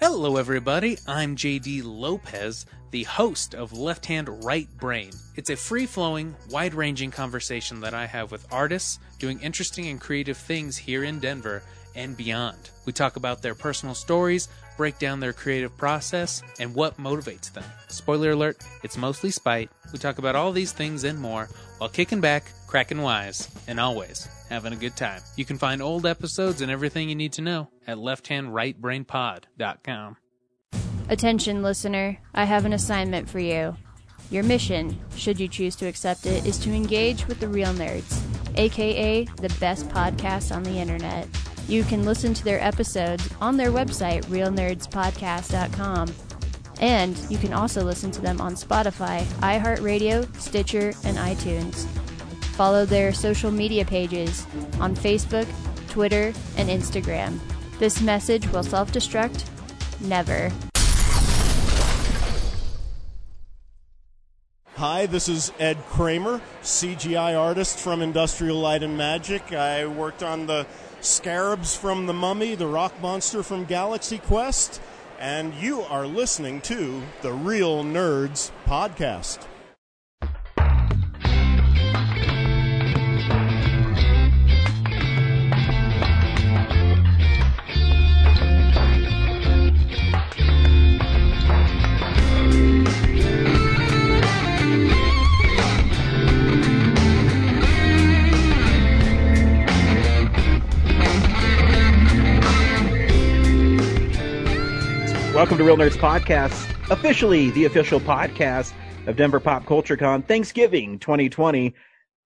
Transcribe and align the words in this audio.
Hello, 0.00 0.36
everybody. 0.36 0.98
I'm 1.06 1.36
JD 1.36 1.82
Lopez, 1.84 2.66
the 2.90 3.04
host 3.04 3.54
of 3.54 3.72
Left 3.72 4.04
Hand 4.06 4.44
Right 4.44 4.68
Brain. 4.78 5.12
It's 5.36 5.50
a 5.50 5.56
free 5.56 5.86
flowing, 5.86 6.34
wide 6.50 6.74
ranging 6.74 7.12
conversation 7.12 7.80
that 7.80 7.94
I 7.94 8.06
have 8.06 8.32
with 8.32 8.52
artists 8.52 8.98
doing 9.20 9.40
interesting 9.40 9.86
and 9.86 10.00
creative 10.00 10.36
things 10.36 10.76
here 10.76 11.04
in 11.04 11.20
Denver 11.20 11.62
and 11.94 12.16
beyond. 12.16 12.70
We 12.86 12.92
talk 12.92 13.14
about 13.14 13.40
their 13.40 13.54
personal 13.54 13.94
stories, 13.94 14.48
break 14.76 14.98
down 14.98 15.20
their 15.20 15.32
creative 15.32 15.76
process, 15.76 16.42
and 16.58 16.74
what 16.74 16.98
motivates 16.98 17.52
them. 17.52 17.64
Spoiler 17.88 18.32
alert, 18.32 18.56
it's 18.82 18.96
mostly 18.96 19.30
spite. 19.30 19.70
We 19.92 20.00
talk 20.00 20.18
about 20.18 20.34
all 20.34 20.50
these 20.50 20.72
things 20.72 21.04
and 21.04 21.20
more 21.20 21.48
while 21.78 21.88
kicking 21.88 22.20
back, 22.20 22.50
cracking 22.66 23.00
wise, 23.00 23.48
and 23.68 23.78
always 23.78 24.28
having 24.50 24.72
a 24.72 24.76
good 24.76 24.96
time. 24.96 25.20
You 25.36 25.44
can 25.44 25.56
find 25.56 25.80
old 25.80 26.04
episodes 26.04 26.62
and 26.62 26.70
everything 26.70 27.08
you 27.08 27.14
need 27.14 27.32
to 27.34 27.42
know 27.42 27.68
at 27.86 27.98
lefthandrightbrainpod.com. 27.98 30.16
Attention, 31.08 31.62
listener, 31.62 32.18
I 32.34 32.44
have 32.44 32.64
an 32.64 32.72
assignment 32.72 33.28
for 33.28 33.38
you. 33.38 33.76
Your 34.30 34.42
mission, 34.42 34.98
should 35.16 35.38
you 35.38 35.48
choose 35.48 35.76
to 35.76 35.86
accept 35.86 36.24
it, 36.24 36.46
is 36.46 36.58
to 36.60 36.72
engage 36.72 37.26
with 37.26 37.40
the 37.40 37.48
real 37.48 37.74
nerds, 37.74 38.22
aka 38.56 39.24
the 39.24 39.54
best 39.60 39.86
podcast 39.90 40.54
on 40.54 40.62
the 40.62 40.78
internet. 40.78 41.28
You 41.68 41.84
can 41.84 42.04
listen 42.04 42.34
to 42.34 42.44
their 42.44 42.62
episodes 42.62 43.28
on 43.40 43.56
their 43.56 43.70
website, 43.70 44.24
realnerdspodcast.com. 44.26 46.14
And 46.80 47.18
you 47.30 47.38
can 47.38 47.52
also 47.52 47.84
listen 47.84 48.10
to 48.12 48.20
them 48.20 48.40
on 48.40 48.54
Spotify, 48.54 49.22
iHeartRadio, 49.40 50.34
Stitcher, 50.40 50.88
and 51.04 51.16
iTunes. 51.16 51.86
Follow 52.56 52.84
their 52.84 53.12
social 53.12 53.50
media 53.50 53.84
pages 53.84 54.46
on 54.80 54.94
Facebook, 54.94 55.46
Twitter, 55.88 56.32
and 56.56 56.68
Instagram. 56.68 57.38
This 57.78 58.00
message 58.00 58.46
will 58.52 58.62
self 58.62 58.92
destruct 58.92 59.48
never. 60.00 60.50
Hi, 64.76 65.06
this 65.06 65.28
is 65.28 65.52
Ed 65.58 65.78
Kramer, 65.88 66.40
CGI 66.62 67.38
artist 67.38 67.78
from 67.78 68.02
Industrial 68.02 68.56
Light 68.56 68.82
and 68.82 68.98
Magic. 68.98 69.52
I 69.52 69.86
worked 69.86 70.22
on 70.22 70.46
the 70.46 70.66
scarabs 71.00 71.76
from 71.76 72.06
The 72.06 72.12
Mummy, 72.12 72.54
the 72.54 72.66
rock 72.66 72.92
monster 73.00 73.42
from 73.42 73.64
Galaxy 73.64 74.18
Quest, 74.18 74.80
and 75.18 75.54
you 75.54 75.82
are 75.82 76.06
listening 76.06 76.60
to 76.62 77.02
the 77.22 77.32
Real 77.32 77.82
Nerds 77.82 78.50
Podcast. 78.66 79.46
Welcome 105.34 105.58
to 105.58 105.64
Real 105.64 105.76
Nerds 105.76 105.96
Podcast, 105.96 106.68
officially 106.90 107.50
the 107.50 107.64
official 107.64 107.98
podcast 108.00 108.72
of 109.06 109.16
Denver 109.16 109.40
Pop 109.40 109.66
Culture 109.66 109.96
Con 109.96 110.22
Thanksgiving 110.22 110.98
2020. 110.98 111.74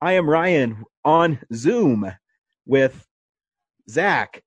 I 0.00 0.12
am 0.12 0.28
Ryan 0.28 0.84
on 1.04 1.38
Zoom 1.54 2.12
with 2.66 3.06
Zach 3.88 4.42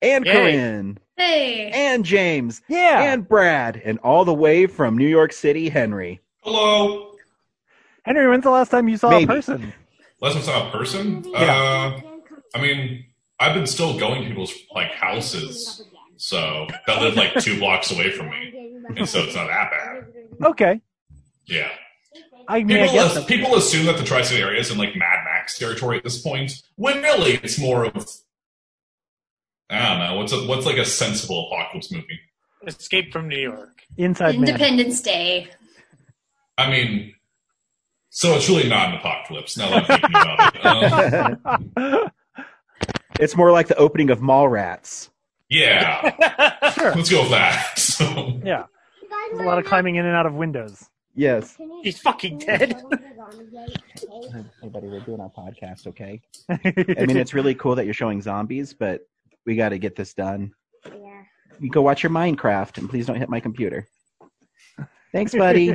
and 0.00 0.24
Yay. 0.24 0.32
Corinne 0.32 0.98
Hey. 1.16 1.70
and 1.72 2.04
James 2.04 2.62
Yeah. 2.68 3.02
and 3.12 3.28
Brad 3.28 3.80
and 3.84 3.98
all 3.98 4.24
the 4.24 4.34
way 4.34 4.66
from 4.66 4.96
New 4.96 5.08
York 5.08 5.32
City, 5.32 5.68
Henry. 5.68 6.20
Hello. 6.42 7.16
Henry, 8.04 8.28
when's 8.28 8.44
the 8.44 8.50
last 8.50 8.70
time 8.70 8.88
you 8.88 8.96
saw 8.96 9.10
Maybe. 9.10 9.24
a 9.24 9.26
person? 9.26 9.72
Last 10.20 10.34
time 10.34 10.42
I 10.42 10.44
saw 10.46 10.68
a 10.68 10.70
person. 10.70 11.24
Yeah. 11.26 11.40
Uh, 11.40 12.00
I 12.54 12.60
mean, 12.62 13.06
I've 13.40 13.54
been 13.54 13.66
still 13.66 13.98
going 13.98 14.22
to 14.22 14.28
people's 14.28 14.54
like 14.74 14.92
houses, 14.92 15.84
so 16.24 16.66
that 16.86 17.02
lived 17.02 17.18
like 17.18 17.34
two 17.34 17.58
blocks 17.58 17.90
away 17.92 18.10
from 18.10 18.30
me, 18.30 18.78
and 18.96 19.06
so 19.06 19.20
it's 19.20 19.34
not 19.34 19.46
that 19.48 19.70
bad. 19.70 20.06
Okay. 20.50 20.80
Yeah. 21.44 21.68
I 22.48 22.62
mean, 22.64 22.78
I 22.78 22.86
People, 22.86 22.94
guess 22.94 23.16
as- 23.18 23.24
people 23.26 23.54
assume 23.56 23.84
that 23.86 23.98
the 23.98 24.04
tri-state 24.04 24.40
area 24.40 24.58
is 24.58 24.70
in 24.70 24.78
like 24.78 24.96
Mad 24.96 25.22
Max 25.24 25.58
territory 25.58 25.98
at 25.98 26.02
this 26.04 26.22
point, 26.22 26.62
when 26.76 27.02
really 27.02 27.32
it's 27.42 27.58
more 27.58 27.84
of 27.84 28.08
I 29.68 29.78
don't 29.90 29.98
know 29.98 30.16
what's 30.16 30.32
a, 30.32 30.46
what's 30.46 30.64
like 30.64 30.78
a 30.78 30.84
sensible 30.86 31.46
apocalypse 31.50 31.92
movie. 31.92 32.20
Escape 32.66 33.12
from 33.12 33.28
New 33.28 33.38
York. 33.38 33.82
Inside 33.98 34.38
Man. 34.38 34.48
Independence 34.48 35.02
Day. 35.02 35.48
I 36.56 36.70
mean, 36.70 37.14
so 38.08 38.34
it's 38.34 38.48
really 38.48 38.66
not 38.68 38.88
an 38.90 38.94
apocalypse 38.94 39.58
now 39.58 39.68
that 39.68 39.90
I'm 39.90 40.00
thinking 40.00 40.10
about 40.16 41.34
it. 41.36 41.38
Um, 41.76 42.10
It's 43.20 43.36
more 43.36 43.52
like 43.52 43.68
the 43.68 43.76
opening 43.76 44.08
of 44.10 44.20
Mallrats. 44.20 45.10
Yeah, 45.48 46.70
Sure. 46.72 46.94
let's 46.94 47.10
go 47.10 47.22
with 47.22 47.30
that. 47.30 47.78
So. 47.78 48.40
Yeah. 48.44 48.64
There's 49.30 49.40
a 49.40 49.44
lot 49.44 49.58
of 49.58 49.64
climbing 49.64 49.96
in 49.96 50.04
and 50.06 50.14
out 50.14 50.26
of 50.26 50.34
windows. 50.34 50.88
Yes. 51.14 51.56
He's 51.82 52.00
fucking 52.00 52.38
dead. 52.38 52.74
Hey, 54.62 54.68
buddy, 54.68 54.88
we're 54.88 55.00
doing 55.00 55.20
our 55.20 55.30
podcast, 55.30 55.86
okay? 55.86 56.20
I 56.50 57.06
mean, 57.06 57.16
it's 57.16 57.34
really 57.34 57.54
cool 57.54 57.74
that 57.76 57.84
you're 57.84 57.94
showing 57.94 58.20
zombies, 58.20 58.74
but 58.74 59.02
we 59.46 59.56
got 59.56 59.70
to 59.70 59.78
get 59.78 59.96
this 59.96 60.12
done. 60.14 60.52
Yeah. 60.86 61.22
You 61.60 61.70
go 61.70 61.82
watch 61.82 62.02
your 62.02 62.10
Minecraft, 62.10 62.78
and 62.78 62.90
please 62.90 63.06
don't 63.06 63.16
hit 63.16 63.28
my 63.28 63.40
computer. 63.40 63.86
Thanks, 65.12 65.32
buddy. 65.34 65.74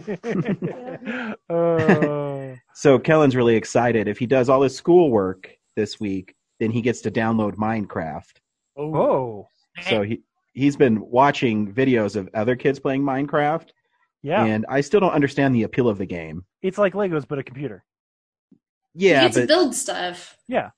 Oh. 1.50 2.56
So 2.74 2.98
Kellen's 2.98 3.36
really 3.36 3.56
excited. 3.58 4.08
If 4.08 4.20
he 4.20 4.26
does 4.26 4.48
all 4.48 4.62
his 4.62 4.74
schoolwork 4.76 5.50
this 5.76 6.00
week, 6.00 6.34
then 6.62 6.72
he 6.72 6.82
gets 6.82 7.02
to 7.02 7.12
download 7.12 7.56
Minecraft. 7.56 8.32
oh. 8.78 8.96
oh. 8.96 9.48
So 9.88 10.02
he 10.04 10.22
he's 10.54 10.76
been 10.76 11.00
watching 11.02 11.72
videos 11.74 12.16
of 12.16 12.30
other 12.34 12.56
kids 12.56 12.80
playing 12.80 13.04
Minecraft, 13.04 13.70
Yeah. 14.24 14.44
and 14.46 14.66
I 14.70 14.82
still 14.82 15.00
don't 15.00 15.14
understand 15.14 15.56
the 15.56 15.64
appeal 15.64 15.88
of 15.88 15.98
the 15.98 16.06
game. 16.06 16.44
It's 16.62 16.78
like 16.78 16.94
Legos, 16.94 17.28
but 17.28 17.40
a 17.40 17.44
computer. 17.44 17.84
Yeah, 18.96 19.24
you 19.24 19.30
get 19.30 19.42
to 19.42 19.48
build 19.48 19.76
stuff. 19.76 20.38
Yeah. 20.48 20.72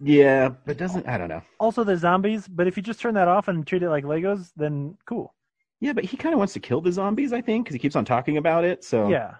yeah, 0.00 0.48
but 0.64 0.76
doesn't 0.78 1.06
I 1.08 1.18
don't 1.18 1.28
know. 1.28 1.42
Also, 1.58 1.84
the 1.84 1.96
zombies, 1.96 2.46
but 2.48 2.66
if 2.66 2.76
you 2.76 2.82
just 2.82 3.00
turn 3.00 3.14
that 3.14 3.28
off 3.28 3.48
and 3.48 3.66
treat 3.66 3.82
it 3.82 3.90
like 3.90 4.04
Legos, 4.04 4.50
then 4.56 4.96
cool. 5.06 5.34
Yeah, 5.80 5.92
but 5.92 6.04
he 6.04 6.16
kind 6.16 6.32
of 6.32 6.38
wants 6.38 6.52
to 6.54 6.60
kill 6.60 6.80
the 6.80 6.92
zombies, 6.92 7.32
I 7.32 7.40
think, 7.42 7.64
because 7.66 7.74
he 7.74 7.78
keeps 7.78 7.96
on 7.96 8.04
talking 8.04 8.36
about 8.38 8.64
it. 8.64 8.84
So 8.84 9.08
Yeah. 9.08 9.34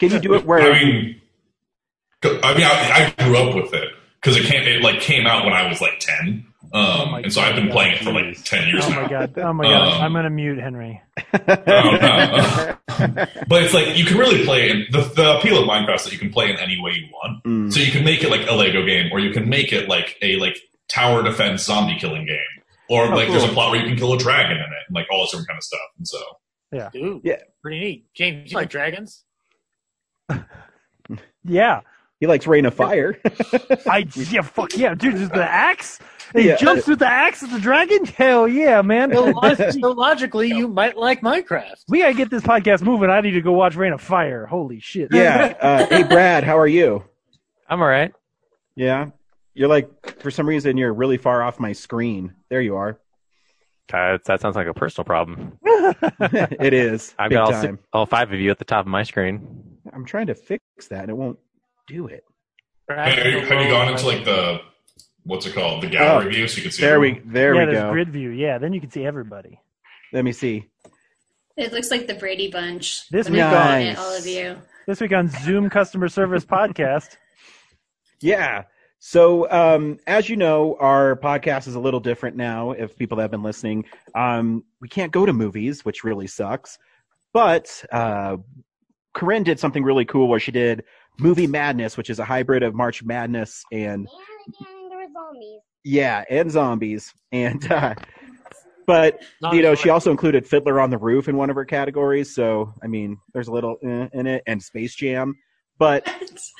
can 0.00 0.10
you 0.10 0.18
do 0.18 0.34
it 0.34 0.44
where? 0.44 0.60
I 0.60 0.72
mean, 0.82 1.20
I 2.24 2.54
mean, 2.54 2.64
I, 2.66 3.14
I 3.16 3.24
grew 3.24 3.36
up 3.38 3.54
with 3.54 3.72
it 3.74 3.90
because 4.20 4.36
it 4.36 4.44
came, 4.46 4.62
it 4.66 4.82
like 4.82 5.00
came 5.00 5.26
out 5.26 5.44
when 5.44 5.52
I 5.54 5.68
was 5.68 5.80
like 5.80 6.00
ten, 6.00 6.46
um, 6.72 7.14
Oh 7.14 7.14
and 7.16 7.32
so 7.32 7.40
I've 7.40 7.54
been 7.54 7.66
God, 7.66 7.72
playing 7.72 7.92
it 7.94 8.04
for 8.04 8.12
like 8.12 8.42
ten 8.44 8.68
years 8.68 8.84
Oh 8.86 8.90
now. 8.90 9.02
my 9.02 9.08
god. 9.08 9.38
Oh 9.38 9.52
my 9.52 9.64
god. 9.64 9.94
Um, 9.94 10.02
I'm 10.02 10.12
gonna 10.12 10.30
mute 10.30 10.58
Henry. 10.58 11.00
Oh, 11.34 11.46
no. 11.46 12.76
but 13.48 13.62
it's 13.62 13.74
like 13.74 13.96
you 13.96 14.04
can 14.04 14.16
really 14.18 14.44
play 14.44 14.70
it. 14.70 14.92
The, 14.92 15.00
the 15.14 15.38
appeal 15.38 15.58
of 15.62 15.68
Minecraft 15.68 15.96
is 15.96 16.04
that 16.04 16.12
you 16.12 16.18
can 16.18 16.30
play 16.30 16.50
in 16.50 16.56
any 16.58 16.80
way 16.80 16.92
you 16.92 17.06
want. 17.12 17.44
Mm. 17.44 17.72
So 17.72 17.80
you 17.80 17.90
can 17.92 18.04
make 18.04 18.22
it 18.22 18.30
like 18.30 18.48
a 18.48 18.54
Lego 18.54 18.84
game, 18.84 19.10
or 19.12 19.18
you 19.20 19.32
can 19.32 19.48
make 19.48 19.72
it 19.72 19.88
like 19.88 20.16
a 20.22 20.36
like 20.36 20.58
tower 20.88 21.22
defense 21.22 21.62
zombie 21.64 21.96
killing 21.98 22.26
game, 22.26 22.38
or 22.88 23.04
Oh, 23.04 23.14
like 23.16 23.28
there's 23.28 23.44
a 23.44 23.48
plot 23.48 23.70
where 23.72 23.80
you 23.80 23.86
can 23.86 23.96
kill 23.96 24.12
a 24.14 24.18
dragon 24.18 24.56
in 24.56 24.62
it, 24.62 24.84
and 24.88 24.94
like 24.94 25.06
all 25.10 25.20
this 25.22 25.30
different 25.30 25.48
kind 25.48 25.58
of 25.58 25.64
stuff. 25.64 25.80
And 25.98 26.08
so 26.08 26.18
yeah, 26.72 26.90
Dude. 26.92 27.20
Yeah. 27.24 27.36
Pretty 27.62 27.80
neat. 27.80 28.06
James, 28.14 28.50
you 28.52 28.56
like 28.56 28.70
dragons? 28.70 29.24
Yeah. 31.44 31.80
He 32.20 32.26
likes 32.26 32.46
Reign 32.46 32.66
of 32.66 32.74
Fire. 32.74 33.18
I 33.86 34.06
yeah, 34.14 34.42
fuck 34.42 34.76
yeah, 34.76 34.94
dude, 34.94 35.16
just 35.16 35.32
the 35.32 35.44
axe? 35.48 36.00
He 36.34 36.48
Yeah. 36.48 36.56
jumps 36.56 36.86
with 36.86 36.98
the 36.98 37.06
axe 37.06 37.42
at 37.42 37.50
the 37.50 37.58
dragon? 37.60 38.04
Hell 38.04 38.46
yeah, 38.48 38.82
man. 38.82 39.12
So, 39.12 39.24
log- 39.26 39.56
so 39.72 39.90
logically, 39.92 40.48
you 40.48 40.68
might 40.68 40.96
like 40.96 41.20
Minecraft. 41.22 41.84
We 41.88 42.00
gotta 42.00 42.14
get 42.14 42.30
this 42.30 42.42
podcast 42.42 42.82
moving. 42.82 43.10
I 43.10 43.20
need 43.20 43.32
to 43.32 43.40
go 43.40 43.52
watch 43.52 43.74
Reign 43.76 43.92
of 43.92 44.00
Fire. 44.00 44.46
Holy 44.46 44.80
shit. 44.80 45.08
yeah. 45.12 45.54
Uh, 45.60 45.86
hey, 45.86 46.02
Brad, 46.08 46.44
how 46.44 46.58
are 46.58 46.66
you? 46.68 47.04
I'm 47.68 47.80
all 47.80 47.88
right. 47.88 48.12
Yeah. 48.76 49.10
You're 49.54 49.68
like, 49.68 50.20
for 50.20 50.30
some 50.30 50.48
reason, 50.48 50.76
you're 50.76 50.92
really 50.92 51.16
far 51.16 51.42
off 51.42 51.58
my 51.58 51.72
screen. 51.72 52.34
There 52.48 52.60
you 52.60 52.76
are. 52.76 52.98
Uh, 53.92 54.18
that 54.26 54.40
sounds 54.40 54.54
like 54.54 54.66
a 54.66 54.74
personal 54.74 55.04
problem. 55.06 55.58
it 55.64 56.74
is. 56.74 57.14
I've 57.18 57.30
got 57.30 57.54
all, 57.54 57.60
si- 57.62 57.78
all 57.92 58.06
five 58.06 58.32
of 58.32 58.38
you 58.38 58.50
at 58.50 58.58
the 58.58 58.64
top 58.64 58.84
of 58.84 58.86
my 58.90 59.02
screen. 59.02 59.78
I'm 59.92 60.04
trying 60.04 60.26
to 60.26 60.34
fix 60.34 60.62
that, 60.90 61.00
and 61.02 61.10
it 61.10 61.16
won't 61.16 61.38
do 61.86 62.06
it. 62.06 62.22
Hey, 62.88 63.14
have, 63.14 63.26
you, 63.26 63.40
have 63.40 63.62
you 63.62 63.68
gone 63.70 63.88
into 63.92 64.06
like 64.06 64.24
the 64.24 64.60
what's 65.28 65.46
it 65.46 65.54
called 65.54 65.82
the 65.82 65.86
gallery 65.88 66.26
Oh, 66.26 66.30
view 66.30 66.48
so 66.48 66.56
you 66.56 66.62
can 66.62 66.72
see? 66.72 66.82
There 66.82 66.98
we, 67.00 67.08
everyone? 67.10 67.32
there 67.32 67.54
yeah, 67.54 67.60
we 67.66 67.72
there's 67.72 67.82
go. 67.84 67.92
grid 67.92 68.10
view. 68.12 68.30
Yeah, 68.30 68.58
then 68.58 68.72
you 68.72 68.80
can 68.80 68.90
see 68.90 69.04
everybody. 69.04 69.60
Let 70.12 70.24
me 70.24 70.32
see. 70.32 70.66
It 71.56 71.72
looks 71.72 71.90
like 71.90 72.06
the 72.06 72.14
Brady 72.14 72.50
Bunch. 72.50 73.08
This 73.10 73.28
week 73.28 73.38
you're 73.38 73.46
on- 73.46 73.54
on 73.54 73.80
it, 73.82 73.98
all 73.98 74.16
of 74.16 74.26
you. 74.26 74.56
This 74.86 75.00
week 75.00 75.12
on 75.12 75.28
Zoom 75.28 75.68
Customer 75.70 76.08
Service 76.08 76.44
Podcast. 76.56 77.16
Yeah. 78.20 78.64
So, 79.00 79.48
um, 79.50 79.98
as 80.06 80.28
you 80.28 80.36
know, 80.36 80.76
our 80.80 81.14
podcast 81.16 81.68
is 81.68 81.74
a 81.76 81.80
little 81.80 82.00
different 82.00 82.36
now. 82.36 82.72
If 82.72 82.96
people 82.96 83.18
have 83.20 83.30
been 83.30 83.42
listening, 83.44 83.84
um, 84.14 84.64
we 84.80 84.88
can't 84.88 85.12
go 85.12 85.24
to 85.24 85.32
movies, 85.32 85.84
which 85.84 86.02
really 86.04 86.26
sucks. 86.26 86.78
But 87.32 87.84
uh, 87.92 88.38
Corinne 89.14 89.44
did 89.44 89.60
something 89.60 89.84
really 89.84 90.04
cool 90.04 90.26
where 90.28 90.40
she 90.40 90.50
did 90.50 90.82
Movie 91.20 91.46
Madness, 91.46 91.96
which 91.96 92.10
is 92.10 92.18
a 92.18 92.24
hybrid 92.24 92.62
of 92.64 92.74
March 92.74 93.04
Madness 93.04 93.62
and 93.70 94.08
yeah, 95.84 96.24
and 96.30 96.50
zombies. 96.50 97.12
And 97.32 97.70
uh, 97.70 97.94
but 98.86 99.22
you 99.52 99.62
know, 99.62 99.74
she 99.74 99.90
also 99.90 100.10
included 100.10 100.46
Fiddler 100.46 100.80
on 100.80 100.90
the 100.90 100.98
Roof 100.98 101.28
in 101.28 101.36
one 101.36 101.50
of 101.50 101.56
her 101.56 101.64
categories. 101.64 102.34
So 102.34 102.72
I 102.82 102.86
mean, 102.86 103.18
there's 103.32 103.48
a 103.48 103.52
little 103.52 103.76
eh 103.82 104.08
in 104.12 104.26
it, 104.26 104.42
and 104.46 104.62
Space 104.62 104.94
Jam. 104.94 105.34
But 105.78 106.08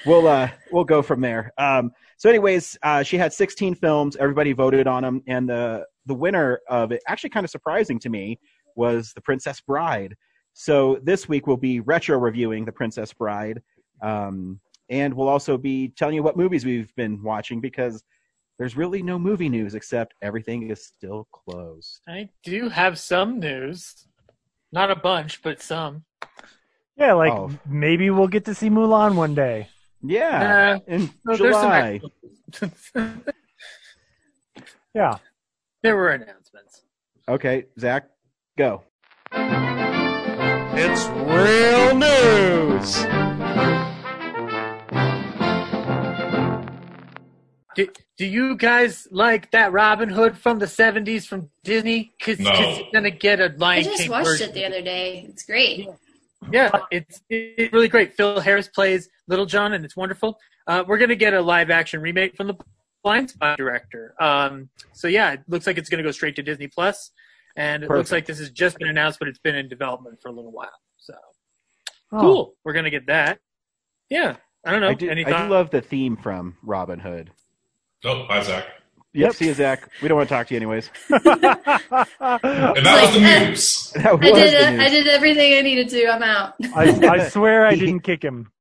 we'll 0.06 0.29
uh, 0.29 0.50
we'll 0.70 0.85
go 0.85 1.03
from 1.03 1.20
there. 1.20 1.53
Um, 1.59 1.91
so, 2.19 2.29
anyways, 2.29 2.76
uh, 2.82 3.03
she 3.03 3.17
had 3.17 3.32
16 3.32 3.76
films. 3.76 4.17
Everybody 4.17 4.53
voted 4.53 4.87
on 4.87 5.03
them, 5.03 5.23
and 5.26 5.49
the 5.49 5.87
the 6.06 6.14
winner 6.14 6.61
of 6.69 6.93
it, 6.93 7.03
actually 7.06 7.31
kind 7.31 7.44
of 7.44 7.50
surprising 7.50 7.99
to 8.00 8.09
me, 8.09 8.38
was 8.76 9.12
The 9.12 9.21
Princess 9.21 9.61
Bride. 9.61 10.14
So 10.55 10.99
this 11.03 11.29
week 11.29 11.47
we'll 11.47 11.56
be 11.56 11.81
retro 11.81 12.19
reviewing 12.19 12.64
The 12.64 12.73
Princess 12.73 13.12
Bride, 13.12 13.62
um, 14.03 14.59
and 14.88 15.14
we'll 15.14 15.29
also 15.29 15.56
be 15.56 15.88
telling 15.97 16.14
you 16.14 16.23
what 16.23 16.37
movies 16.37 16.64
we've 16.64 16.94
been 16.97 17.23
watching 17.23 17.61
because 17.61 18.03
there's 18.58 18.76
really 18.76 19.02
no 19.02 19.19
movie 19.19 19.49
news 19.49 19.75
except 19.75 20.14
everything 20.22 20.69
is 20.70 20.84
still 20.84 21.28
closed. 21.32 22.00
I 22.08 22.28
do 22.43 22.69
have 22.69 22.99
some 22.99 23.38
news. 23.40 24.06
Not 24.72 24.90
a 24.90 24.96
bunch, 24.96 25.43
but 25.43 25.62
some. 25.62 26.05
Yeah, 26.96 27.12
like 27.14 27.32
Oh. 27.32 27.50
maybe 27.66 28.10
we'll 28.10 28.28
get 28.28 28.44
to 28.46 28.55
see 28.55 28.69
Mulan 28.70 29.14
one 29.14 29.34
day. 29.34 29.69
Yeah, 30.02 30.76
Uh, 30.76 30.81
in 30.87 31.10
no, 31.25 31.37
there's 31.37 31.55
some 31.55 31.62
July. 31.62 32.00
Yeah. 34.94 35.19
there 35.82 35.96
were 35.96 36.11
announcements. 36.11 36.82
Okay, 37.28 37.66
Zach, 37.78 38.08
go. 38.56 38.82
It's 40.81 41.06
real 41.08 41.94
news. 41.94 42.96
Do, 47.78 47.88
do 48.16 48.26
you 48.26 48.56
guys 48.56 49.06
like 49.12 49.52
that 49.52 49.70
Robin 49.70 50.08
Hood 50.08 50.36
from 50.36 50.58
the 50.58 50.66
70s 50.66 51.25
from 51.28 51.48
Disney? 51.62 52.12
Because 52.19 52.40
No. 52.40 52.50
it's 52.52 52.90
going 52.92 53.04
to 53.04 53.10
get 53.12 53.38
a 53.38 53.44
I 53.44 53.54
Lion 53.56 53.82
King. 53.84 53.88
I 53.88 53.92
just 53.92 54.02
King 54.02 54.10
watched 54.10 54.26
version. 54.26 54.50
it 54.50 54.54
the 54.54 54.64
other 54.64 54.82
day. 54.82 55.26
It's 55.28 55.44
great. 55.44 55.88
Yeah, 56.50 56.72
it's, 56.90 57.22
it's 57.30 57.72
really 57.72 57.86
great. 57.86 58.14
Phil 58.14 58.40
Harris 58.40 58.66
plays 58.66 59.08
Little 59.28 59.46
John, 59.46 59.75
and 59.75 59.84
it's 59.84 59.96
wonderful. 59.96 60.40
Uh, 60.66 60.82
we're 60.88 60.98
going 60.98 61.10
to 61.10 61.16
get 61.16 61.34
a 61.34 61.40
live 61.40 61.70
action 61.70 62.00
remake 62.00 62.36
from 62.36 62.48
the 62.48 62.54
Blind 63.04 63.30
Spot 63.30 63.56
director. 63.56 64.12
Um, 64.20 64.70
so, 64.92 65.06
yeah, 65.06 65.34
it 65.34 65.42
looks 65.46 65.69
like 65.69 65.78
it's 65.78 65.88
going 65.88 66.02
to 66.02 66.06
go 66.06 66.10
straight 66.10 66.34
to 66.34 66.42
Disney 66.42 66.66
Plus, 66.66 67.12
and 67.54 67.84
it 67.84 67.90
looks 67.90 68.10
like 68.10 68.26
this 68.26 68.40
has 68.40 68.50
just 68.50 68.76
been 68.78 68.88
announced, 68.88 69.20
but 69.20 69.28
it's 69.28 69.38
been 69.38 69.54
in 69.54 69.69
development 69.69 70.20
for 70.20 70.30
a 70.30 70.32
little 70.32 70.50
while. 70.52 70.69
So, 70.96 71.14
Oh. 72.10 72.20
cool. 72.20 72.54
We're 72.64 72.72
going 72.72 72.86
to 72.86 72.90
get 72.90 73.06
that. 73.06 73.38
Yeah, 74.10 74.34
I 74.66 74.72
don't 74.72 74.80
know. 74.80 74.88
I 74.88 74.94
do, 74.94 75.08
Any 75.10 75.25
I 75.25 75.44
do 75.44 75.48
love 75.48 75.70
the 75.70 75.80
theme 75.80 76.16
from 76.16 76.56
Robin 76.64 76.98
Hood. 76.98 77.30
Oh, 78.05 78.25
hi, 78.29 78.43
Zach. 78.43 78.65
Yep. 79.15 79.33
See 79.35 79.47
you, 79.47 79.55
Zach. 79.55 79.89
We 80.03 80.09
don't 80.09 80.17
want 80.17 80.29
to 80.29 80.35
talk 80.35 80.47
to 80.49 80.55
you 80.55 80.59
anyways. 80.59 80.91
And 81.11 82.87
that 82.87 83.03
was 83.03 83.15
the 83.15 83.21
news. 83.21 83.91
That 83.95 84.06
I 84.06 84.17
did. 84.17 84.55
the 84.55 84.71
news. 84.71 84.81
I 84.81 84.89
did 84.89 85.06
everything 85.09 85.55
I 85.59 85.62
needed 85.62 85.89
to. 85.91 86.06
I'm 86.09 86.23
out. 86.23 86.55
I, 86.75 86.91
I 87.09 87.29
swear 87.29 87.67
I 87.67 87.75
didn't 87.75 88.00
kick 88.00 88.23
him. 88.23 88.53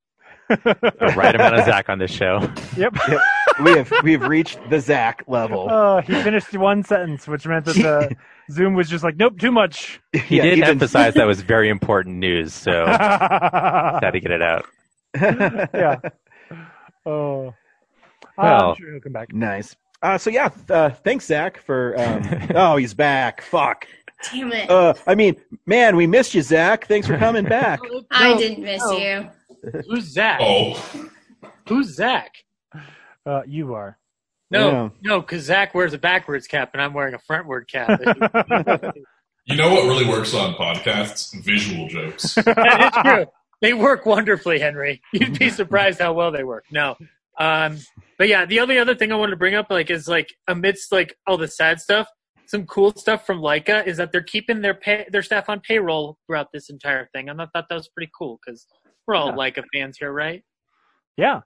The 0.49 1.13
right 1.17 1.35
amount 1.35 1.55
of 1.55 1.65
Zach 1.65 1.89
on 1.89 1.99
this 1.99 2.11
show. 2.11 2.39
Yep. 2.77 2.95
Yep. 3.09 3.21
we 3.63 3.71
have 3.71 3.93
we 4.03 4.11
have 4.13 4.21
reached 4.23 4.57
the 4.69 4.79
Zach 4.79 5.23
level. 5.27 5.67
Oh, 5.69 5.99
he 5.99 6.13
finished 6.23 6.55
one 6.57 6.83
sentence, 6.83 7.27
which 7.27 7.45
meant 7.45 7.65
that 7.65 7.75
the 7.75 8.15
Zoom 8.53 8.73
was 8.73 8.89
just 8.89 9.03
like, 9.03 9.17
nope, 9.17 9.37
too 9.39 9.51
much. 9.51 9.99
He 10.13 10.37
Yeah, 10.37 10.43
did 10.43 10.57
even- 10.59 10.69
emphasize 10.69 11.13
that 11.15 11.27
was 11.27 11.41
very 11.41 11.69
important 11.69 12.17
news, 12.17 12.53
so 12.53 12.85
had 12.87 14.11
to 14.11 14.19
get 14.21 14.31
it 14.31 14.41
out. 14.41 14.65
Yeah. 15.73 15.97
Oh. 17.05 17.53
Well. 18.37 18.71
I'm 18.71 18.75
sure 18.77 18.91
he'll 18.91 19.01
come 19.01 19.13
back. 19.13 19.33
nice. 19.33 19.75
Uh, 20.01 20.17
so 20.17 20.29
yeah, 20.29 20.49
uh, 20.69 20.89
thanks 20.91 21.25
Zach 21.25 21.59
for. 21.61 21.99
Um, 21.99 22.49
oh, 22.55 22.77
he's 22.77 22.93
back. 22.93 23.41
Fuck. 23.41 23.87
Damn 24.31 24.51
it! 24.51 24.69
Uh, 24.69 24.93
I 25.07 25.15
mean, 25.15 25.35
man, 25.65 25.95
we 25.95 26.05
missed 26.07 26.33
you, 26.35 26.41
Zach. 26.43 26.85
Thanks 26.87 27.07
for 27.07 27.17
coming 27.19 27.45
back. 27.45 27.79
I 28.11 28.33
No, 28.33 28.37
didn't 28.39 28.63
miss 28.63 28.81
no. 28.83 28.97
you. 28.97 29.29
Who's 29.89 30.05
Zach? 30.05 30.39
Oh, 30.41 31.09
Who's 31.67 31.95
Zach? 31.95 32.31
Uh, 33.25 33.41
you 33.47 33.73
are. 33.73 33.97
No, 34.51 34.69
Yeah. 34.71 34.89
no, 35.01 35.19
because 35.21 35.43
Zach 35.43 35.73
wears 35.75 35.93
a 35.93 35.97
backwards 35.97 36.47
cap 36.47 36.69
and 36.73 36.81
I'm 36.81 36.93
wearing 36.93 37.13
a 37.15 37.19
frontward 37.19 37.67
cap. 37.67 37.99
you 39.45 39.55
know 39.55 39.71
what 39.73 39.83
really 39.83 40.07
works 40.07 40.33
on 40.33 40.53
podcasts? 40.53 41.33
Visual 41.43 41.87
jokes. 41.87 42.35
that 42.35 42.91
is 42.95 43.01
true. 43.11 43.25
They 43.61 43.73
work 43.73 44.05
wonderfully, 44.05 44.59
Henry. 44.59 45.01
You'd 45.11 45.37
be 45.39 45.49
surprised 45.49 45.99
how 45.99 46.13
well 46.13 46.31
they 46.31 46.43
work. 46.43 46.65
No, 46.71 46.95
um, 47.37 47.77
but 48.17 48.27
yeah, 48.27 48.45
the 48.45 48.59
only 48.59 48.79
other 48.79 48.95
thing 48.95 49.11
I 49.11 49.15
wanted 49.15 49.31
to 49.31 49.37
bring 49.37 49.55
up, 49.55 49.67
like, 49.69 49.89
is 49.89 50.07
like 50.07 50.33
amidst 50.47 50.91
like 50.91 51.15
all 51.27 51.37
the 51.37 51.47
sad 51.47 51.79
stuff, 51.79 52.07
some 52.47 52.65
cool 52.65 52.93
stuff 52.95 53.25
from 53.25 53.39
Laika 53.39 53.85
is 53.85 53.97
that 53.97 54.11
they're 54.11 54.23
keeping 54.23 54.61
their 54.61 54.73
pay 54.73 55.05
their 55.11 55.23
staff 55.23 55.49
on 55.49 55.59
payroll 55.59 56.17
throughout 56.25 56.47
this 56.53 56.69
entire 56.69 57.09
thing, 57.13 57.29
and 57.29 57.41
I 57.41 57.47
thought 57.53 57.65
that 57.69 57.75
was 57.75 57.89
pretty 57.89 58.11
cool 58.17 58.39
because 58.45 58.65
we're 59.05 59.15
all 59.15 59.27
Yeah. 59.27 59.35
Laika 59.35 59.63
fans 59.73 59.97
here, 59.97 60.11
right? 60.11 60.43
Yeah. 61.17 61.41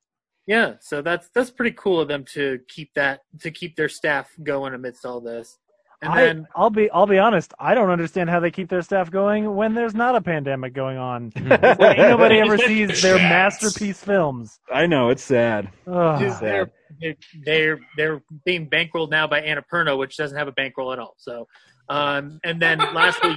Yeah, 0.48 0.76
so 0.82 1.02
that's 1.02 1.30
that's 1.36 1.52
pretty 1.52 1.76
cool 1.78 2.00
of 2.02 2.08
them 2.08 2.26
to 2.34 2.60
keep 2.68 2.90
that 2.96 3.22
to 3.42 3.52
keep 3.52 3.76
their 3.76 3.90
staff 3.90 4.32
going 4.44 4.74
amidst 4.74 5.06
all 5.06 5.22
this. 5.22 5.58
And 6.04 6.12
I, 6.12 6.22
then 6.26 6.48
I'll 6.56 6.72
be 6.72 6.90
I'll 6.90 7.06
be 7.06 7.20
honest. 7.20 7.54
I 7.60 7.76
don't 7.76 7.90
understand 7.92 8.30
how 8.30 8.40
they 8.40 8.50
keep 8.50 8.70
their 8.70 8.82
staff 8.82 9.12
going 9.12 9.56
when 9.56 9.76
there's 9.76 9.94
not 9.94 10.16
a 10.16 10.22
pandemic 10.22 10.74
going 10.74 10.98
on. 10.98 11.32
Like, 11.82 11.98
nobody 11.98 12.40
ever 12.40 12.58
sees 12.58 13.02
their 13.02 13.18
masterpiece 13.18 14.04
films. 14.04 14.60
I 14.72 14.88
know 14.88 15.10
it's 15.10 15.24
sad. 15.24 15.70
Ugh. 15.88 16.20
Dude, 16.20 16.32
sad. 16.34 16.42
they're, 16.42 16.72
they're 17.00 17.16
they're 17.46 17.80
they're 17.98 18.24
being 18.46 18.70
bankrolled 18.70 19.12
now 19.12 19.28
by 19.28 19.42
Annapurna, 19.42 19.98
which 19.98 20.18
doesn't 20.18 20.38
have 20.38 20.48
a 20.48 20.52
bankroll 20.52 20.92
at 20.92 21.00
all. 21.00 21.16
So, 21.18 21.48
um, 21.90 22.40
and 22.44 22.62
then 22.62 22.80
lastly, 22.80 23.36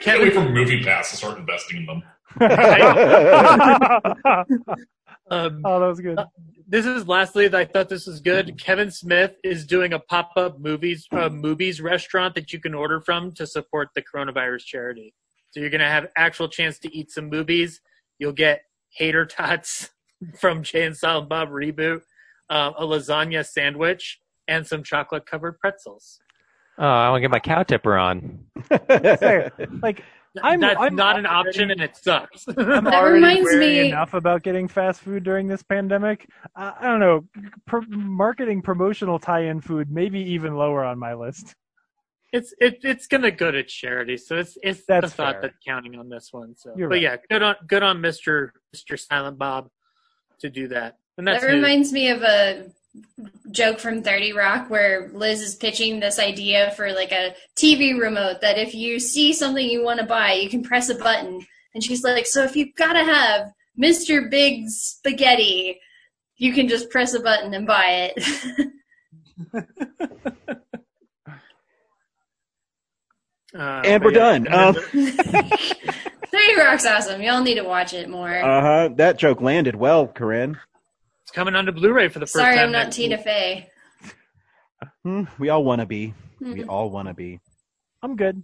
Can't 0.00 0.20
wait 0.20 0.32
Kevin, 0.34 0.48
for 0.48 0.52
Movie 0.52 0.82
Pass 0.82 1.10
to 1.10 1.16
start 1.16 1.38
investing 1.38 1.78
in 1.78 1.86
them. 1.86 2.02
um, 5.30 5.62
oh, 5.64 5.80
that 5.80 5.86
was 5.86 6.00
good. 6.00 6.18
this 6.66 6.86
is 6.86 7.06
lastly 7.06 7.48
that 7.48 7.60
I 7.60 7.64
thought 7.64 7.88
this 7.88 8.06
was 8.06 8.20
good. 8.20 8.58
Kevin 8.58 8.90
Smith 8.90 9.34
is 9.44 9.66
doing 9.66 9.92
a 9.92 9.98
pop 9.98 10.32
up 10.36 10.58
movies 10.60 11.06
uh, 11.12 11.28
movies 11.28 11.80
restaurant 11.80 12.34
that 12.34 12.52
you 12.52 12.60
can 12.60 12.74
order 12.74 13.00
from 13.00 13.32
to 13.32 13.46
support 13.46 13.88
the 13.94 14.02
coronavirus 14.02 14.64
charity. 14.64 15.14
So 15.50 15.60
you're 15.60 15.70
gonna 15.70 15.88
have 15.88 16.06
actual 16.16 16.48
chance 16.48 16.78
to 16.80 16.96
eat 16.96 17.10
some 17.10 17.28
movies. 17.28 17.80
You'll 18.18 18.32
get 18.32 18.62
hater 18.90 19.26
tots 19.26 19.90
from 20.38 20.62
Jay 20.62 20.84
and 20.84 20.96
Silent 20.96 21.28
Bob 21.28 21.50
reboot, 21.50 22.02
uh, 22.50 22.72
a 22.78 22.84
lasagna 22.84 23.46
sandwich, 23.46 24.20
and 24.48 24.66
some 24.66 24.82
chocolate 24.82 25.26
covered 25.26 25.58
pretzels. 25.58 26.18
Oh, 26.78 26.86
I 26.86 27.10
want 27.10 27.18
to 27.18 27.20
get 27.20 27.30
my 27.30 27.38
cow 27.38 27.62
tipper 27.62 27.96
on. 27.96 28.46
Like 29.82 30.02
I'm- 30.42 30.60
That's 30.60 30.80
I'm 30.80 30.94
not 30.96 31.18
an 31.18 31.26
option, 31.26 31.70
and 31.70 31.80
it 31.80 31.96
sucks. 31.96 32.46
I'm 32.48 32.54
That 32.84 33.00
reminds 33.02 33.54
me- 33.54 33.88
enough 33.90 34.14
about 34.14 34.42
getting 34.42 34.66
fast 34.68 35.00
food 35.00 35.24
during 35.24 35.46
this 35.48 35.62
pandemic. 35.62 36.28
I, 36.56 36.72
I 36.80 36.86
don't 36.88 37.00
know. 37.00 37.24
Pro- 37.66 37.82
marketing 37.88 38.62
promotional 38.62 39.18
tie-in 39.18 39.60
food 39.60 39.90
maybe 39.90 40.20
even 40.20 40.54
lower 40.54 40.84
on 40.84 40.98
my 40.98 41.12
list. 41.14 41.54
it's 42.32 42.54
it, 42.60 42.78
it's 42.82 43.06
gonna 43.06 43.30
go 43.30 43.50
to 43.50 43.62
charity, 43.62 44.16
so 44.16 44.36
it's 44.38 44.56
it's 44.62 44.84
That's 44.86 45.10
the 45.10 45.16
thought 45.16 45.32
fair. 45.34 45.42
that's 45.42 45.56
counting 45.66 45.96
on 45.98 46.08
this 46.08 46.28
one. 46.32 46.54
So, 46.56 46.72
You're 46.76 46.88
but 46.88 46.94
right. 46.94 47.02
yeah, 47.02 47.16
good 47.30 47.42
on 47.42 47.56
good 47.66 47.82
on 47.82 48.00
Mister 48.00 48.54
Mister 48.72 48.96
Silent 48.96 49.38
Bob 49.38 49.68
to 50.40 50.48
do 50.48 50.68
that. 50.68 50.96
And 51.18 51.26
that's 51.28 51.42
that 51.42 51.50
news. 51.50 51.56
reminds 51.62 51.92
me 51.92 52.08
of 52.08 52.22
a 52.22 52.70
joke 53.50 53.78
from 53.78 54.02
30 54.02 54.32
Rock 54.32 54.68
where 54.70 55.10
Liz 55.14 55.40
is 55.40 55.54
pitching 55.56 56.00
this 56.00 56.18
idea 56.18 56.72
for 56.72 56.92
like 56.92 57.12
a 57.12 57.34
TV 57.56 57.98
remote 57.98 58.40
that 58.42 58.58
if 58.58 58.74
you 58.74 59.00
see 59.00 59.32
something 59.32 59.66
you 59.66 59.82
want 59.84 60.00
to 60.00 60.06
buy, 60.06 60.32
you 60.34 60.48
can 60.50 60.62
press 60.62 60.88
a 60.88 60.94
button. 60.94 61.44
And 61.74 61.82
she's 61.82 62.02
like, 62.04 62.26
so 62.26 62.42
if 62.44 62.54
you've 62.54 62.74
got 62.76 62.92
to 62.92 63.04
have 63.04 63.50
Mr. 63.80 64.30
Big 64.30 64.68
Spaghetti, 64.68 65.80
you 66.36 66.52
can 66.52 66.68
just 66.68 66.90
press 66.90 67.14
a 67.14 67.20
button 67.20 67.54
and 67.54 67.66
buy 67.66 68.10
it. 68.14 68.24
Uh, 73.54 73.82
and 73.84 74.02
we're 74.02 74.12
yeah. 74.12 74.18
done. 74.18 74.46
And 74.46 74.54
Um, 74.54 74.74
30 74.82 76.56
Rock's 76.56 76.86
awesome. 76.86 77.20
Y'all 77.20 77.42
need 77.42 77.56
to 77.56 77.64
watch 77.64 77.92
it 77.92 78.08
more. 78.08 78.34
uh 78.34 78.60
huh. 78.62 78.88
That 78.96 79.18
joke 79.18 79.42
landed 79.42 79.76
well, 79.76 80.06
Corinne. 80.06 80.58
It's 81.32 81.36
coming 81.36 81.54
onto 81.54 81.72
Blu-ray 81.72 82.08
for 82.08 82.18
the 82.18 82.26
first 82.26 82.34
Sorry, 82.34 82.56
time. 82.56 82.56
Sorry, 82.56 82.66
I'm 82.66 82.72
not 82.72 82.92
Tina 82.92 83.16
week. 83.16 83.24
Fey. 83.24 83.68
Hmm, 85.02 85.22
we 85.38 85.48
all 85.48 85.64
want 85.64 85.80
to 85.80 85.86
be. 85.86 86.12
We 86.40 86.46
Mhm. 86.56 86.68
all 86.68 86.90
want 86.90 87.08
to 87.08 87.14
be. 87.14 87.40
I'm 88.02 88.16
good. 88.16 88.42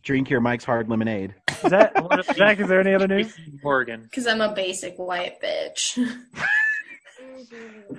Drink 0.00 0.30
your 0.30 0.40
Mike's 0.40 0.64
Hard 0.64 0.88
Lemonade. 0.88 1.34
Is 1.62 1.70
that 1.70 1.92
I 1.94 2.00
wanna 2.00 2.24
be 2.24 2.32
Zach? 2.34 2.58
Is 2.60 2.68
there 2.68 2.80
any 2.80 2.94
other 2.94 3.06
news? 3.06 3.36
Morgan. 3.62 4.02
Because 4.04 4.26
I'm 4.26 4.40
a 4.40 4.54
basic 4.54 4.98
white 4.98 5.40
bitch. 5.42 5.98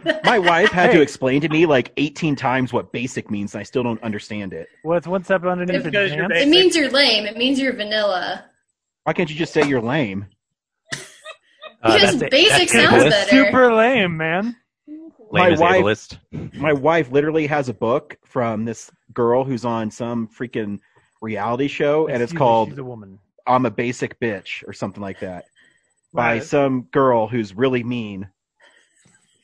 My 0.25 0.39
wife 0.39 0.69
had 0.71 0.91
to 0.91 1.01
explain 1.01 1.41
to 1.41 1.50
me 1.50 1.65
like 1.65 1.91
18 1.97 2.35
times 2.35 2.73
what 2.73 2.91
basic 2.91 3.29
means, 3.29 3.53
and 3.53 3.62
I 3.62 3.63
still 3.63 3.83
don't 3.83 4.01
understand 4.03 4.53
it. 4.53 4.67
Well, 4.83 4.97
it's 4.97 5.07
one 5.07 5.23
step 5.23 5.43
underneath 5.45 5.83
the 5.83 5.91
pants. 5.91 6.33
It 6.35 6.50
means 6.50 6.75
you're 6.75 6.89
lame. 6.89 7.25
It 7.25 7.38
means 7.38 7.59
you're 7.59 7.73
vanilla. 7.73 8.45
Why 9.03 9.13
can't 9.13 9.29
you 9.29 9.35
just 9.35 9.53
say 9.53 9.65
you're 9.67 9.81
lame? 9.81 10.25
Uh, 11.84 11.94
Because 11.96 12.20
that's- 12.20 12.30
basic 12.32 12.70
that's 12.70 12.72
sounds 12.72 13.04
ableist. 13.04 13.10
better. 13.10 13.30
Super 13.46 13.74
lame, 13.74 14.18
man. 14.18 14.56
My 15.32 15.46
Lame 15.46 15.54
is 15.54 15.60
wife- 15.60 15.82
ableist. 15.84 16.54
My 16.56 16.74
wife 16.74 17.12
literally 17.12 17.48
has 17.48 17.68
a 17.70 17.74
book 17.74 18.18
from 18.24 18.66
this 18.66 18.90
girl 19.13 19.44
who's 19.44 19.66
on 19.66 19.92
some 19.92 20.28
freaking 20.28 20.80
reality 21.22 21.68
show, 21.68 22.08
and 22.08 22.22
it's 22.22 22.32
Excuse 22.32 22.38
called 22.38 22.70
She's 22.70 22.78
a 22.78 22.84
woman. 22.84 23.20
"I'm 23.48 23.66
a 23.66 23.72
Basic 23.72 24.20
Bitch" 24.20 24.63
or 24.68 24.74
something 24.74 25.02
like 25.02 25.20
that, 25.22 25.46
by 26.13 26.34
Right. 26.36 26.44
some 26.44 26.84
girl 26.92 27.28
who's 27.28 27.56
really 27.56 27.84
mean. 27.84 28.30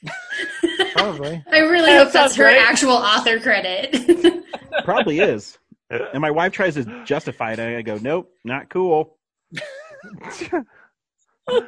Probably. 0.93 1.43
I 1.51 1.59
really 1.59 1.87
That 1.91 2.05
hope 2.05 2.13
that's 2.13 2.35
sounds 2.35 2.35
her 2.37 2.45
right. 2.45 2.61
actual 2.69 2.91
author 2.93 3.39
credit. 3.39 4.43
Probably 4.85 5.19
is. 5.19 5.57
And 5.91 6.21
my 6.21 6.29
wife 6.29 6.51
tries 6.51 6.75
to 6.75 6.83
justify 7.03 7.53
it, 7.53 7.57
and 7.59 7.75
I 7.75 7.81
go, 7.81 7.97
"Nope, 7.99 8.31
not 8.45 8.69
cool." 8.69 9.17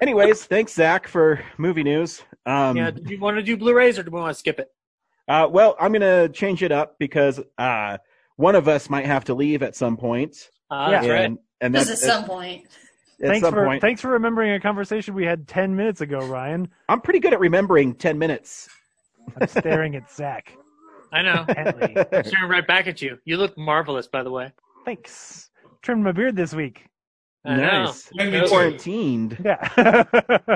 Anyways, 0.02 0.46
thanks 0.46 0.74
Zach 0.74 1.08
for 1.08 1.42
movie 1.58 1.84
news. 1.84 2.22
Um, 2.46 2.76
yeah, 2.78 2.92
do 2.92 3.02
you 3.14 3.20
want 3.20 3.38
to 3.38 3.44
do 3.44 3.56
Blu-rays 3.58 3.98
or 4.00 4.04
do 4.04 4.12
we 4.12 4.20
want 4.20 4.34
to 4.34 4.40
skip 4.40 4.60
it? 4.60 4.70
Uh, 5.28 5.48
well, 5.50 5.76
I'm 5.80 5.92
gonna 5.94 6.28
change 6.30 6.64
it 6.64 6.72
up 6.72 6.98
because 7.00 7.40
uh, 7.58 7.98
one 8.38 8.56
of 8.56 8.68
us 8.68 8.90
might 8.90 9.06
have 9.06 9.24
to 9.26 9.34
leave 9.34 9.64
at 9.64 9.76
some 9.76 9.96
point. 9.98 10.50
Ah, 10.70 10.86
Yeah. 10.90 10.92
that's 11.02 11.10
right. 11.10 11.26
and, 11.26 11.38
and 11.62 11.76
This 11.76 11.88
that's 11.88 12.02
is 12.02 12.08
some 12.08 12.26
point. 12.26 12.66
at 13.22 13.28
thanks 13.28 13.42
some 13.46 13.54
for 13.54 13.66
point. 13.66 13.82
thanks 13.82 14.02
for 14.02 14.10
remembering 14.10 14.52
a 14.54 14.60
conversation 14.60 15.14
we 15.14 15.26
had 15.26 15.48
ten 15.48 15.76
minutes 15.76 16.02
ago, 16.02 16.20
Ryan. 16.26 16.68
I'm 16.90 17.02
pretty 17.02 17.20
good 17.20 17.34
at 17.34 17.40
remembering 17.40 17.94
ten 17.94 18.18
minutes. 18.18 18.68
I'm 19.40 19.48
staring 19.48 19.96
at 19.96 20.10
Zach. 20.12 20.52
I 21.14 21.22
know. 21.22 21.46
Intently. 21.48 21.94
Staring 22.24 22.50
right 22.50 22.66
back 22.66 22.88
at 22.88 23.02
you. 23.02 23.18
You 23.26 23.38
look 23.38 23.58
marvelous, 23.58 24.08
by 24.08 24.24
the 24.24 24.32
way. 24.32 24.52
Thanks. 24.86 25.52
Trimmed 25.84 26.04
my 26.04 26.12
beard 26.12 26.36
this 26.36 26.54
week. 26.54 26.88
I 27.44 27.56
nice. 27.56 28.10
And. 28.18 28.48
Quarantined. 28.48 29.38
Yeah. 29.44 30.04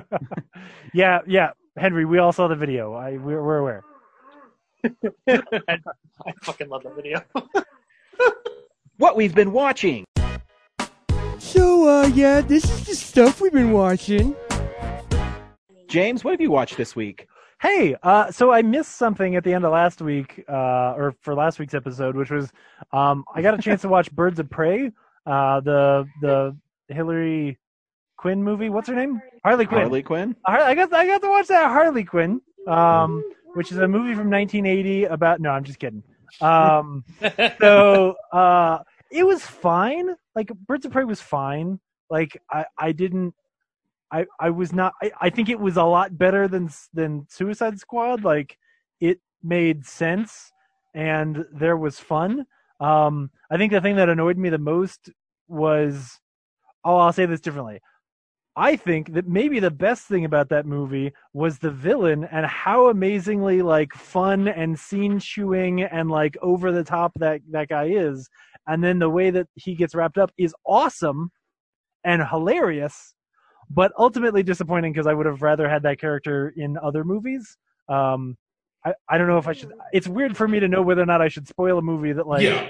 yeah, 0.94 1.20
yeah. 1.28 1.52
Henry, 1.78 2.06
we 2.06 2.20
all 2.20 2.32
saw 2.32 2.48
the 2.48 2.56
video. 2.56 2.94
I 2.94 3.18
we're, 3.18 3.44
we're 3.44 3.58
aware. 3.58 3.84
I, 5.28 5.42
I 5.68 6.34
fucking 6.44 6.70
love 6.70 6.84
that 6.84 6.96
video. 6.96 7.22
What 8.98 9.18
we've 9.18 9.36
been 9.36 9.52
watching. 9.52 10.06
So, 11.38 11.86
uh, 11.86 12.08
yeah, 12.08 12.40
this 12.40 12.64
is 12.64 12.86
the 12.86 12.96
stuff 12.96 13.42
we've 13.42 13.52
been 13.52 13.74
watching. 13.74 14.34
James, 15.88 16.24
what 16.24 16.32
have 16.32 16.40
you 16.40 16.50
watched 16.50 16.78
this 16.78 16.96
week? 16.96 17.28
Hey, 17.62 17.98
uh, 18.04 18.32
so 18.32 18.54
I 18.54 18.62
missed 18.62 18.96
something 18.96 19.36
at 19.36 19.44
the 19.44 19.54
end 19.54 19.66
of 19.66 19.74
last 19.74 20.02
week, 20.02 20.46
uh, 20.48 20.94
or 20.96 21.14
for 21.20 21.36
last 21.36 21.60
week's 21.60 21.74
episode, 21.74 22.16
which 22.16 22.32
was 22.32 22.54
um, 22.94 23.26
I 23.34 23.42
got 23.42 23.54
a 23.54 23.62
chance 23.62 23.82
to 23.82 23.90
watch 23.90 24.10
Birds 24.12 24.40
of 24.40 24.50
Prey, 24.50 24.92
uh, 25.26 25.60
the 25.60 26.08
the 26.22 26.56
Hillary 26.88 27.58
Quinn 28.18 28.44
movie. 28.44 28.70
What's 28.70 28.88
her 28.88 28.96
name? 28.96 29.22
Harley 29.44 29.66
Quinn. 29.66 29.82
Harley 29.82 30.04
Quinn. 30.04 30.36
I 30.46 30.74
got 30.76 30.94
I 30.94 31.06
got 31.06 31.22
to 31.22 31.30
watch 31.30 31.48
that 31.48 31.68
Harley 31.68 32.04
Quinn, 32.04 32.42
um, 32.68 33.24
which 33.54 33.72
is 33.72 33.78
a 33.78 33.88
movie 33.88 34.16
from 34.16 34.30
1980 34.30 35.06
about. 35.06 35.40
No, 35.42 35.52
I'm 35.52 35.64
just 35.64 35.80
kidding. 35.80 36.04
Um, 36.42 37.04
so 37.60 38.16
uh, 38.32 38.80
it 39.12 39.26
was 39.26 39.44
fine. 39.44 40.16
Like 40.36 40.52
Birds 40.68 40.86
of 40.86 40.92
Prey 40.92 41.04
was 41.04 41.22
fine. 41.22 41.80
Like 42.10 42.42
I 42.52 42.66
I 42.78 42.92
didn't. 42.92 43.34
I 44.12 44.26
I 44.40 44.50
was 44.50 44.74
not. 44.74 44.94
I, 45.02 45.12
I 45.22 45.30
think 45.30 45.50
it 45.50 45.60
was 45.60 45.78
a 45.78 45.84
lot 45.84 46.18
better 46.18 46.48
than 46.48 46.70
than 46.94 47.28
Suicide 47.30 47.80
Squad. 47.80 48.24
Like 48.24 48.58
it 49.00 49.20
made 49.44 49.86
sense 49.86 50.52
and 50.94 51.46
there 51.52 51.78
was 51.78 52.00
fun. 52.00 52.46
Um, 52.80 53.30
I 53.52 53.58
think 53.58 53.72
the 53.72 53.82
thing 53.82 53.98
that 53.98 54.10
annoyed 54.10 54.38
me 54.38 54.50
the 54.50 54.58
most 54.58 55.10
was. 55.48 56.20
Oh, 56.86 56.98
I'll 56.98 57.12
say 57.14 57.26
this 57.26 57.42
differently. 57.42 57.82
I 58.56 58.78
think 58.78 59.14
that 59.14 59.28
maybe 59.28 59.60
the 59.60 59.72
best 59.72 60.06
thing 60.06 60.24
about 60.24 60.48
that 60.50 60.66
movie 60.66 61.12
was 61.34 61.60
the 61.60 61.72
villain 61.72 62.24
and 62.32 62.46
how 62.46 62.88
amazingly 62.88 63.62
like 63.62 63.94
fun 63.94 64.48
and 64.48 64.80
scene 64.80 65.20
chewing 65.20 65.84
and 65.84 66.10
like 66.10 66.38
over 66.42 66.72
the 66.72 66.84
top 66.84 67.12
that 67.18 67.42
that 67.52 67.68
guy 67.68 67.86
is, 67.86 68.30
and 68.68 68.82
then 68.82 69.00
the 69.00 69.10
way 69.10 69.30
that 69.30 69.48
he 69.56 69.76
gets 69.76 69.94
wrapped 69.94 70.18
up 70.18 70.32
is 70.38 70.56
awesome 70.66 71.32
and 72.06 72.26
hilarious, 72.26 73.14
but 73.70 73.92
ultimately 73.98 74.44
disappointing 74.44 74.94
because 74.94 75.08
I 75.08 75.14
would 75.14 75.26
have 75.26 75.42
rather 75.42 75.68
had 75.68 75.84
that 75.84 76.00
character 76.00 76.54
in 76.56 76.78
other 76.78 77.04
movies. 77.04 77.58
Um, 77.90 78.38
I 78.86 78.94
I 79.10 79.18
don't 79.18 79.28
know 79.28 79.38
if 79.38 79.50
I 79.50 79.54
should. 79.54 79.74
It's 79.92 80.08
weird 80.08 80.38
for 80.38 80.48
me 80.48 80.62
to 80.62 80.70
know 80.70 80.82
whether 80.82 81.02
or 81.02 81.06
not 81.06 81.22
I 81.22 81.28
should 81.28 81.48
spoil 81.48 81.78
a 81.78 81.82
movie 81.82 82.14
that 82.14 82.26
like. 82.26 82.44
yeah. 82.44 82.70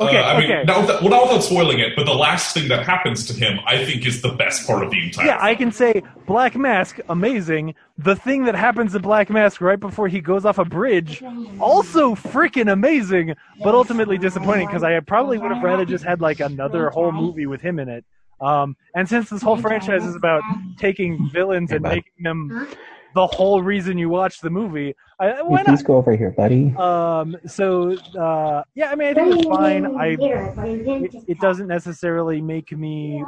Okay, 0.00 0.18
uh, 0.18 0.24
I 0.24 0.40
mean, 0.40 0.50
okay. 0.50 0.64
not 0.64 0.80
without, 0.80 1.02
well, 1.02 1.10
not 1.10 1.22
without 1.22 1.44
spoiling 1.44 1.78
it, 1.78 1.92
but 1.94 2.04
the 2.04 2.14
last 2.14 2.52
thing 2.52 2.66
that 2.66 2.84
happens 2.84 3.26
to 3.28 3.32
him, 3.32 3.60
I 3.64 3.84
think, 3.84 4.04
is 4.04 4.22
the 4.22 4.30
best 4.30 4.66
part 4.66 4.82
of 4.82 4.90
the 4.90 5.00
entire. 5.04 5.26
Yeah, 5.26 5.38
I 5.40 5.54
can 5.54 5.70
say 5.70 6.02
Black 6.26 6.56
Mask, 6.56 6.98
amazing. 7.08 7.76
The 7.96 8.16
thing 8.16 8.44
that 8.46 8.56
happens 8.56 8.90
to 8.92 8.98
Black 8.98 9.30
Mask 9.30 9.60
right 9.60 9.78
before 9.78 10.08
he 10.08 10.20
goes 10.20 10.44
off 10.44 10.58
a 10.58 10.64
bridge, 10.64 11.22
also 11.60 12.16
freaking 12.16 12.72
amazing, 12.72 13.34
but 13.62 13.76
ultimately 13.76 14.18
disappointing 14.18 14.66
because 14.66 14.82
I 14.82 14.98
probably 14.98 15.38
would 15.38 15.52
have 15.52 15.62
rather 15.62 15.84
just 15.84 16.02
had 16.02 16.20
like 16.20 16.40
another 16.40 16.90
whole 16.90 17.12
movie 17.12 17.46
with 17.46 17.60
him 17.60 17.78
in 17.78 17.88
it. 17.88 18.04
Um, 18.40 18.76
and 18.96 19.08
since 19.08 19.30
this 19.30 19.42
whole 19.42 19.56
franchise 19.56 20.04
is 20.04 20.16
about 20.16 20.42
taking 20.76 21.30
villains 21.30 21.70
and 21.70 21.82
making 21.82 22.24
them 22.24 22.68
the 23.14 23.26
whole 23.26 23.62
reason 23.62 23.96
you 23.96 24.08
watch 24.08 24.40
the 24.40 24.50
movie, 24.50 24.94
I, 25.20 25.40
why 25.42 25.58
not? 25.58 25.66
Please 25.66 25.82
go 25.82 25.96
over 25.96 26.16
here, 26.16 26.32
buddy. 26.32 26.74
Um, 26.76 27.36
so 27.46 27.96
uh, 28.18 28.62
yeah, 28.74 28.90
I 28.90 28.94
mean, 28.96 29.08
I 29.08 29.14
think 29.14 29.28
it 29.28 29.36
was 29.36 29.56
fine. 29.56 29.96
I 29.96 30.16
it, 30.18 31.14
it 31.28 31.40
doesn't 31.40 31.68
necessarily 31.68 32.40
make 32.40 32.72
me, 32.72 33.24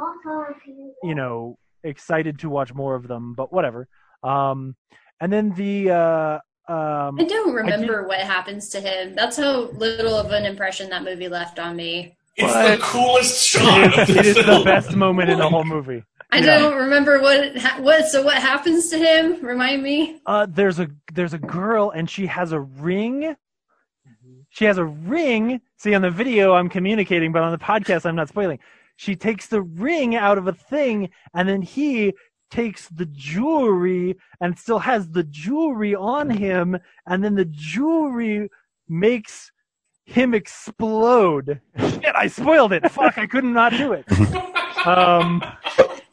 you 1.03 1.15
know, 1.15 1.57
excited 1.83 2.39
to 2.39 2.49
watch 2.49 2.73
more 2.73 2.95
of 2.95 3.07
them, 3.07 3.33
but 3.33 3.51
whatever. 3.53 3.87
Um, 4.23 4.75
and 5.21 5.31
then 5.31 5.53
the 5.53 5.91
uh, 5.91 6.39
um, 6.71 7.17
I 7.19 7.23
don't 7.23 7.53
remember 7.53 8.05
what 8.07 8.19
happens 8.19 8.69
to 8.69 8.81
him. 8.81 9.15
That's 9.15 9.37
how 9.37 9.69
little 9.71 10.15
of 10.15 10.31
an 10.31 10.45
impression 10.45 10.89
that 10.89 11.03
movie 11.03 11.29
left 11.29 11.59
on 11.59 11.75
me. 11.77 12.17
It's 12.35 12.53
But- 12.53 12.77
the 12.77 12.83
coolest 12.83 13.47
shot 13.47 13.97
of 13.99 14.09
it 14.09 14.13
the 14.13 14.19
is 14.19 14.35
the 14.35 14.61
best 14.65 14.95
moment 14.95 15.29
in 15.29 15.39
the 15.39 15.49
whole 15.49 15.63
movie. 15.63 16.03
I 16.29 16.39
Yeah. 16.39 16.59
don't 16.59 16.75
remember 16.75 17.21
what 17.21 17.57
ha- 17.57 17.77
what. 17.79 18.07
So 18.07 18.21
what 18.21 18.35
happens 18.37 18.89
to 18.89 18.97
him? 18.97 19.43
Remind 19.45 19.81
me. 19.81 20.21
Uh, 20.25 20.45
there's 20.49 20.79
a 20.79 20.89
there's 21.13 21.33
a 21.33 21.37
girl 21.39 21.89
and 21.91 22.09
she 22.09 22.25
has 22.27 22.51
a 22.51 22.59
ring. 22.59 23.35
She 24.49 24.65
has 24.65 24.77
a 24.77 24.85
ring. 24.85 25.61
See 25.77 25.93
on 25.93 26.01
the 26.01 26.09
video 26.11 26.53
I'm 26.53 26.69
communicating, 26.69 27.31
but 27.31 27.43
on 27.43 27.51
the 27.51 27.57
podcast 27.57 28.05
I'm 28.05 28.15
not 28.15 28.27
spoiling. 28.29 28.59
She 28.97 29.15
takes 29.15 29.47
the 29.47 29.61
ring 29.61 30.15
out 30.15 30.37
of 30.37 30.47
a 30.47 30.53
thing, 30.53 31.09
and 31.35 31.47
then 31.47 31.61
he 31.61 32.13
takes 32.49 32.87
the 32.89 33.05
jewelry 33.05 34.17
and 34.41 34.57
still 34.57 34.79
has 34.79 35.09
the 35.09 35.23
jewelry 35.23 35.93
on 35.93 36.29
him, 36.29 36.77
and 37.05 37.23
then 37.23 37.35
the 37.35 37.45
jewelry 37.45 38.49
makes 38.89 39.51
him 40.05 40.33
explode. 40.33 41.61
Shit, 41.77 42.15
I 42.15 42.27
spoiled 42.27 42.73
it. 42.73 42.89
Fuck, 42.91 43.17
I 43.17 43.27
couldn't 43.27 43.53
not 43.53 43.71
do 43.73 43.93
it. 43.93 44.05
Um, 44.85 45.43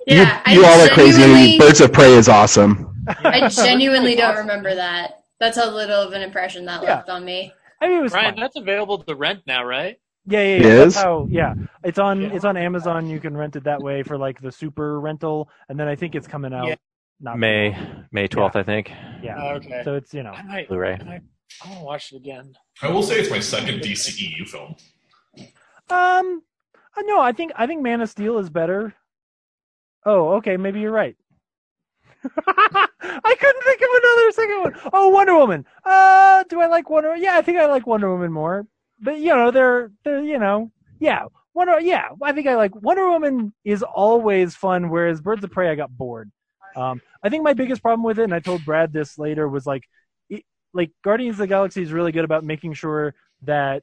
Yeah, 0.07 0.43
I 0.45 0.53
you 0.55 0.65
all 0.65 0.81
are 0.81 0.89
crazy. 0.89 1.59
Birds 1.59 1.81
of 1.81 1.93
Prey 1.93 2.13
is 2.15 2.29
awesome. 2.29 2.95
I 3.09 3.49
genuinely 3.49 4.15
don't 4.15 4.37
remember 4.37 4.75
that. 4.75 5.23
That's 5.41 5.57
how 5.57 5.71
little 5.71 6.01
of 6.03 6.13
an 6.13 6.23
impression 6.23 6.65
that 6.67 6.83
Yeah. 6.83 6.97
left 6.97 7.09
on 7.09 7.25
me. 7.25 7.53
I 7.81 7.89
mean, 7.89 7.99
it 7.99 8.03
was 8.03 8.13
Ryan, 8.13 8.35
fun. 8.35 8.41
that's 8.41 8.57
available 8.57 8.99
to 8.99 9.15
rent 9.15 9.41
now, 9.47 9.65
right? 9.65 9.97
Yeah, 10.27 10.41
yeah, 10.41 10.45
It 10.57 10.63
yeah. 10.63 10.75
That's 10.77 10.97
is? 10.97 11.03
how, 11.03 11.27
yeah, 11.31 11.55
it's 11.83 11.99
on 11.99 12.23
it's 12.23 12.45
on 12.47 12.57
Amazon. 12.57 13.09
You 13.09 13.21
can 13.21 13.37
rent 13.37 13.57
it 13.57 13.65
that 13.65 13.83
way 13.83 14.03
for 14.03 14.17
like 14.17 14.41
the 14.41 14.51
super 14.53 15.01
rental, 15.01 15.51
and 15.69 15.79
then 15.79 15.87
I 15.89 15.95
think 15.97 16.15
it's 16.15 16.27
coming 16.27 16.55
out. 16.55 16.69
Yeah. 16.69 16.75
Not 17.21 17.39
May 17.39 17.77
May 18.11 18.27
twelfth, 18.27 18.57
I 18.57 18.63
think. 18.63 18.91
Yeah. 19.23 19.37
Oh, 19.39 19.49
okay. 19.57 19.83
So 19.85 19.95
it's 19.97 20.15
you 20.15 20.23
know. 20.23 20.31
I 20.33 20.43
might. 20.43 20.69
Blu-ray. 20.69 20.95
I 21.01 21.05
might. 21.05 21.23
I 21.65 21.69
want 21.69 21.79
to 21.81 21.85
watch 21.85 22.13
it 22.13 22.17
again. 22.17 22.55
I 22.83 22.91
will 22.91 23.03
say 23.03 23.17
it's 23.21 23.31
my 23.31 23.39
second 23.41 23.81
DCEU 23.83 24.47
film. 24.49 24.75
Um, 25.91 26.43
uh, 26.97 27.03
no, 27.03 27.21
I 27.21 27.33
think 27.33 27.53
I 27.57 27.67
think 27.67 27.83
Man 27.83 28.01
of 28.01 28.09
Steel 28.09 28.39
is 28.39 28.49
better. 28.51 28.95
Oh, 30.05 30.35
okay, 30.35 30.57
maybe 30.57 30.81
you're 30.81 30.93
right. 30.93 31.17
I 32.47 33.37
couldn't 33.39 33.65
think 33.65 33.81
of 33.83 33.89
another 34.03 34.33
second 34.33 34.61
one. 34.63 34.91
Oh, 34.93 35.09
Wonder 35.09 35.35
Woman. 35.35 35.67
Uh, 35.85 36.45
do 36.49 36.61
I 36.61 36.67
like 36.67 36.89
Wonder? 36.89 37.17
Yeah, 37.17 37.37
I 37.37 37.43
think 37.43 37.59
I 37.59 37.67
like 37.67 37.87
Wonder 37.87 38.11
Woman 38.11 38.33
more. 38.33 38.67
But 39.01 39.19
you 39.19 39.35
know, 39.35 39.51
they're 39.51 39.91
they're 40.05 40.21
you 40.21 40.39
know, 40.39 40.71
yeah, 40.99 41.25
Wonder. 41.53 41.81
Yeah, 41.81 42.09
I 42.23 42.33
think 42.33 42.47
I 42.47 42.57
like 42.57 42.75
Wonder 42.75 43.09
Woman 43.11 43.53
is 43.65 43.83
always 43.83 44.55
fun. 44.55 44.89
Whereas 44.89 45.21
Birds 45.21 45.45
of 45.45 45.51
Prey, 45.51 45.69
I 45.71 45.75
got 45.75 45.95
bored. 45.95 46.31
Um, 46.77 47.01
I 47.23 47.29
think 47.29 47.45
my 47.45 47.53
biggest 47.53 47.83
problem 47.83 48.05
with 48.05 48.19
it, 48.19 48.25
and 48.25 48.35
I 48.35 48.41
told 48.41 48.65
Brad 48.65 48.93
this 48.93 49.19
later, 49.19 49.49
was 49.49 49.67
like, 49.67 49.85
it, 50.29 50.45
like 50.73 50.91
Guardians 51.03 51.35
of 51.35 51.39
the 51.39 51.47
Galaxy 51.47 51.83
is 51.83 51.93
really 51.93 52.13
good 52.13 52.25
about 52.25 52.45
making 52.45 52.73
sure 52.73 53.15
that 53.43 53.83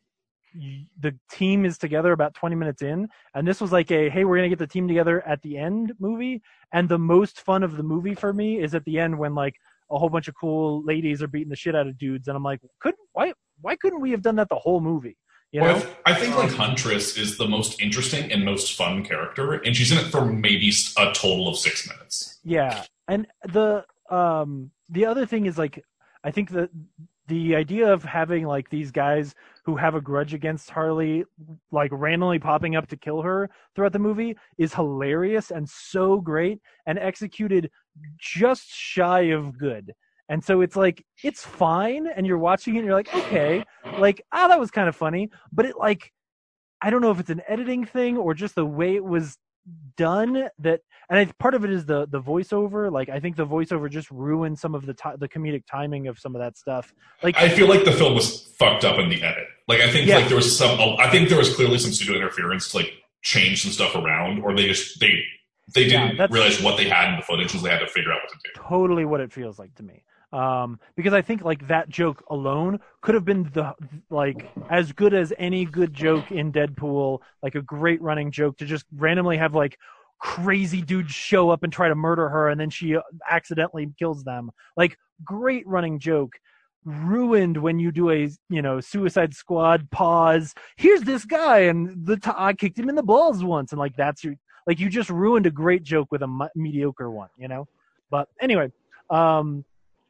the 1.00 1.16
team 1.32 1.66
is 1.66 1.78
together 1.78 2.12
about 2.12 2.34
20 2.34 2.56
minutes 2.56 2.82
in 2.82 3.08
and 3.36 3.48
this 3.48 3.62
was 3.62 3.72
like 3.72 3.90
a 3.92 4.10
hey 4.10 4.26
we're 4.26 4.36
gonna 4.36 4.50
get 4.50 4.60
the 4.60 4.68
team 4.68 4.88
together 4.88 5.26
at 5.26 5.42
the 5.44 5.58
end 5.58 5.94
movie 6.00 6.42
and 6.74 6.90
the 6.90 7.00
most 7.00 7.42
fun 7.42 7.64
of 7.64 7.78
the 7.78 7.84
movie 7.84 8.14
for 8.14 8.34
me 8.34 8.62
is 8.62 8.76
at 8.76 8.84
the 8.86 9.00
end 9.00 9.18
when 9.18 9.34
like 9.34 9.56
a 9.92 10.00
whole 10.00 10.10
bunch 10.10 10.28
of 10.28 10.36
cool 10.36 10.84
ladies 10.84 11.22
are 11.22 11.28
beating 11.28 11.50
the 11.50 11.56
shit 11.56 11.76
out 11.76 11.88
of 11.88 11.98
dudes, 11.98 12.28
and 12.28 12.36
I'm 12.36 12.44
like, 12.44 12.62
could 12.80 12.96
why 13.14 13.34
why 13.62 13.76
couldn't 13.76 14.02
we 14.02 14.12
have 14.12 14.22
done 14.22 14.38
that 14.38 14.50
the 14.50 14.56
whole 14.56 14.82
movie? 14.82 15.18
You 15.52 15.62
Well, 15.62 15.80
know? 15.80 15.86
I 16.06 16.14
think 16.14 16.36
like 16.36 16.52
Huntress 16.52 17.18
is 17.18 17.38
the 17.38 17.48
most 17.48 17.82
interesting 17.82 18.32
and 18.32 18.44
most 18.44 18.76
fun 18.76 19.04
character, 19.04 19.54
and 19.54 19.76
she's 19.76 19.92
in 19.92 19.98
it 19.98 20.06
for 20.06 20.26
maybe 20.26 20.72
a 20.98 21.12
total 21.12 21.48
of 21.50 21.58
six 21.58 21.88
minutes. 21.88 22.40
Yeah, 22.44 22.84
and 23.08 23.28
the 23.44 23.86
um 24.10 24.72
the 24.90 25.06
other 25.06 25.26
thing 25.26 25.46
is 25.46 25.58
like 25.58 25.84
I 26.24 26.32
think 26.32 26.50
the 26.50 26.70
the 27.32 27.56
idea 27.56 27.92
of 27.92 28.04
having 28.04 28.46
like 28.46 28.70
these 28.70 28.92
guys 28.92 29.34
who 29.64 29.78
have 29.78 29.96
a 29.96 30.02
grudge 30.02 30.34
against 30.34 30.70
Harley 30.70 31.24
like 31.72 31.90
randomly 31.94 32.40
popping 32.40 32.76
up 32.76 32.88
to 32.88 32.98
kill 32.98 33.22
her 33.22 33.50
throughout 33.74 33.94
the 33.94 34.00
movie 34.00 34.36
is 34.58 34.74
hilarious 34.74 35.50
and 35.50 35.68
so 35.68 36.20
great 36.20 36.60
and 36.88 37.00
executed 37.00 37.72
just 38.20 38.68
shy 38.70 39.22
of 39.22 39.58
good. 39.58 39.94
And 40.28 40.44
so 40.44 40.60
it's 40.60 40.76
like 40.76 41.06
it's 41.24 41.46
fine 41.46 42.06
and 42.06 42.28
you're 42.28 42.38
watching 42.38 42.76
it 42.76 42.80
and 42.80 42.86
you're 42.86 42.96
like, 42.96 43.16
okay, 43.16 43.64
like 43.98 44.22
ah 44.34 44.50
that 44.50 44.60
was 44.60 44.70
kind 44.70 44.90
of 44.90 44.96
funny, 44.96 45.30
but 45.54 45.66
it 45.66 45.78
like 45.78 46.12
I 46.82 46.90
don't 46.90 47.02
know 47.02 47.12
if 47.12 47.20
it's 47.22 47.30
an 47.30 47.44
editing 47.48 47.86
thing 47.86 48.18
or 48.18 48.34
just 48.34 48.56
the 48.56 48.66
way 48.66 48.96
it 48.96 49.06
was 49.06 49.38
done 49.96 50.50
that 50.60 50.82
and 51.10 51.20
I, 51.20 51.26
part 51.38 51.54
of 51.54 51.64
it 51.64 51.70
is 51.72 51.86
the 51.86 52.08
the 52.08 52.20
voiceover 52.22 52.92
like 52.92 53.10
i 53.10 53.20
think 53.20 53.36
the 53.36 53.46
voiceover 53.46 53.90
just 53.90 54.10
ruined 54.10 54.58
some 54.58 54.74
of 54.74 54.86
the 54.88 54.94
ti 54.94 55.10
the 55.20 55.28
comedic 55.30 55.64
timing 55.70 56.08
of 56.08 56.18
some 56.18 56.36
of 56.36 56.40
that 56.42 56.58
stuff 56.58 56.94
like 57.22 57.38
I 57.38 57.50
feel 57.50 57.68
like 57.68 57.84
the 57.86 57.92
film 57.92 58.16
was 58.16 58.48
fucked 58.58 58.84
up 58.84 58.98
in 58.98 59.10
the 59.10 59.22
edit. 59.22 59.46
Like 59.68 59.82
I 59.82 59.92
think 59.92 60.08
Yeah. 60.08 60.18
like 60.18 60.28
there 60.28 60.36
was 60.36 60.58
some. 60.58 60.80
Oh, 60.80 60.98
I 60.98 61.10
think 61.12 61.30
there 61.30 61.38
was 61.38 61.56
clearly 61.56 61.78
some 61.78 61.92
studio 61.92 62.16
interference 62.16 62.70
to 62.72 62.78
like 62.78 62.92
change 63.22 63.62
some 63.64 63.72
stuff 63.72 63.96
around, 63.96 64.42
or 64.44 64.56
they 64.56 64.66
just 64.68 65.00
they 65.00 65.22
they 65.76 65.84
didn't 65.88 66.18
that's- 66.18 66.32
realize 66.32 66.62
what 66.62 66.78
they 66.78 66.90
had 66.90 67.10
in 67.12 67.16
the 67.18 67.22
footage, 67.22 67.54
and 67.54 67.64
they 67.64 67.70
had 67.70 67.80
to 67.80 67.88
figure 67.88 68.12
out 68.12 68.20
what 68.24 68.30
to 68.32 68.38
do. 68.44 68.50
totally 68.68 69.06
what 69.06 69.22
it 69.22 69.32
feels 69.32 69.60
like 69.60 69.74
to 69.76 69.84
me 69.84 70.04
um 70.34 70.80
because 70.96 71.14
i 71.14 71.22
think 71.22 71.44
like 71.44 71.68
that 71.68 71.90
joke 71.90 72.24
alone 72.30 72.80
could 73.02 73.16
have 73.16 73.26
been 73.26 73.44
the 73.54 73.74
like 74.10 74.50
as 74.70 74.92
good 74.94 75.14
as 75.14 75.34
any 75.38 75.66
good 75.66 75.94
joke 75.94 76.32
in 76.32 76.54
deadpool 76.54 77.20
like 77.44 77.56
a 77.56 77.62
great 77.62 78.02
running 78.02 78.32
joke 78.32 78.58
to 78.58 78.66
just 78.66 78.86
randomly 78.96 79.36
have 79.36 79.54
like 79.54 79.78
crazy 80.22 80.82
dudes 80.84 81.12
show 81.12 81.50
up 81.50 81.64
and 81.64 81.74
try 81.74 81.90
to 81.90 81.96
murder 81.96 82.30
her 82.30 82.50
and 82.50 82.62
then 82.62 82.70
she 82.70 82.96
uh, 82.96 83.02
accidentally 83.30 83.92
kills 83.98 84.24
them. 84.24 84.52
Like 84.78 84.98
great 85.26 85.68
running 85.68 86.00
joke. 86.00 86.34
Ruined 86.86 87.58
when 87.58 87.78
you 87.80 87.92
do 87.92 88.10
a 88.10 88.30
you 88.50 88.62
know 88.62 88.80
suicide 88.80 89.36
squad 89.36 89.90
pause. 89.92 90.56
Here's 90.78 91.02
this 91.02 91.26
guy 91.26 91.60
and 91.60 92.06
the 92.08 92.18
t- 92.18 92.32
i 92.36 92.54
kicked 92.54 92.80
him 92.80 92.90
in 92.90 92.96
the 92.96 93.04
balls 93.04 93.44
once 93.44 93.72
and 93.72 93.78
like 93.78 93.96
that's 93.96 94.24
your 94.24 94.34
like 94.66 94.80
you 94.80 94.90
just 94.90 95.12
ruined 95.12 95.46
a 95.46 95.52
great 95.52 95.84
joke 95.84 96.08
with 96.12 96.22
a 96.22 96.26
m- 96.26 96.50
mediocre 96.56 97.12
one 97.12 97.30
you 97.38 97.48
know? 97.48 97.68
But 98.10 98.30
anyway 98.40 98.72
um 99.12 99.64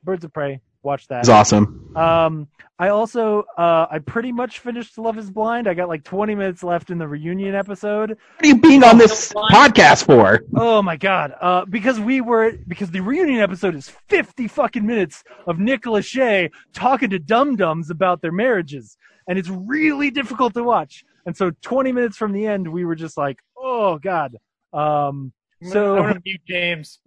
birds 0.04 0.24
of 0.26 0.34
prey 0.34 0.60
watch 0.84 1.08
that 1.08 1.20
It's 1.20 1.30
awesome. 1.30 1.92
um 1.96 2.48
i 2.80 2.88
also 2.90 3.44
uh 3.58 3.86
i 3.92 4.00
pretty 4.00 4.32
much 4.32 4.60
finished 4.60 4.98
love 4.98 5.18
is 5.20 5.30
blind 5.30 5.68
i 5.68 5.76
got 5.76 5.88
like 5.90 6.04
20 6.04 6.34
minutes 6.34 6.64
left 6.64 6.90
in 6.90 6.98
the 6.98 7.08
reunion 7.08 7.54
episode 7.54 8.10
What 8.10 8.44
are 8.44 8.48
you 8.48 8.60
being 8.60 8.84
on 8.84 8.98
this 8.98 9.32
podcast 9.32 10.06
for? 10.06 10.42
Oh 10.56 10.82
my 10.82 10.98
god! 10.98 11.36
Uh, 11.40 11.66
because 11.66 12.00
we 12.00 12.20
were 12.22 12.54
because 12.68 12.90
the 12.90 13.00
reunion 13.02 13.40
episode 13.42 13.76
is 13.76 13.90
fifty 14.10 14.48
fucking 14.48 14.86
minutes 14.86 15.24
of 15.46 15.60
Nick 15.60 15.84
Lachey 15.84 16.50
talking 16.74 17.12
to 17.12 17.20
dum 17.20 17.56
dums 17.56 17.90
about 17.92 18.22
their 18.22 18.32
marriages, 18.32 18.98
and 19.28 19.38
it's 19.38 19.50
really 19.50 20.10
difficult 20.10 20.54
to 20.56 20.64
watch. 20.64 21.04
And 21.28 21.38
so, 21.38 21.52
twenty 21.62 21.92
minutes 21.92 22.18
from 22.18 22.32
the 22.32 22.48
end, 22.48 22.68
we 22.72 22.84
were 22.86 22.96
just 22.96 23.18
like, 23.18 23.38
"Oh 23.56 24.00
god." 24.00 24.38
Um, 24.74 25.32
so 25.64 25.98
I 25.98 26.00
want 26.00 26.16
to 26.16 26.22
mute 26.26 26.42
James. 26.48 27.00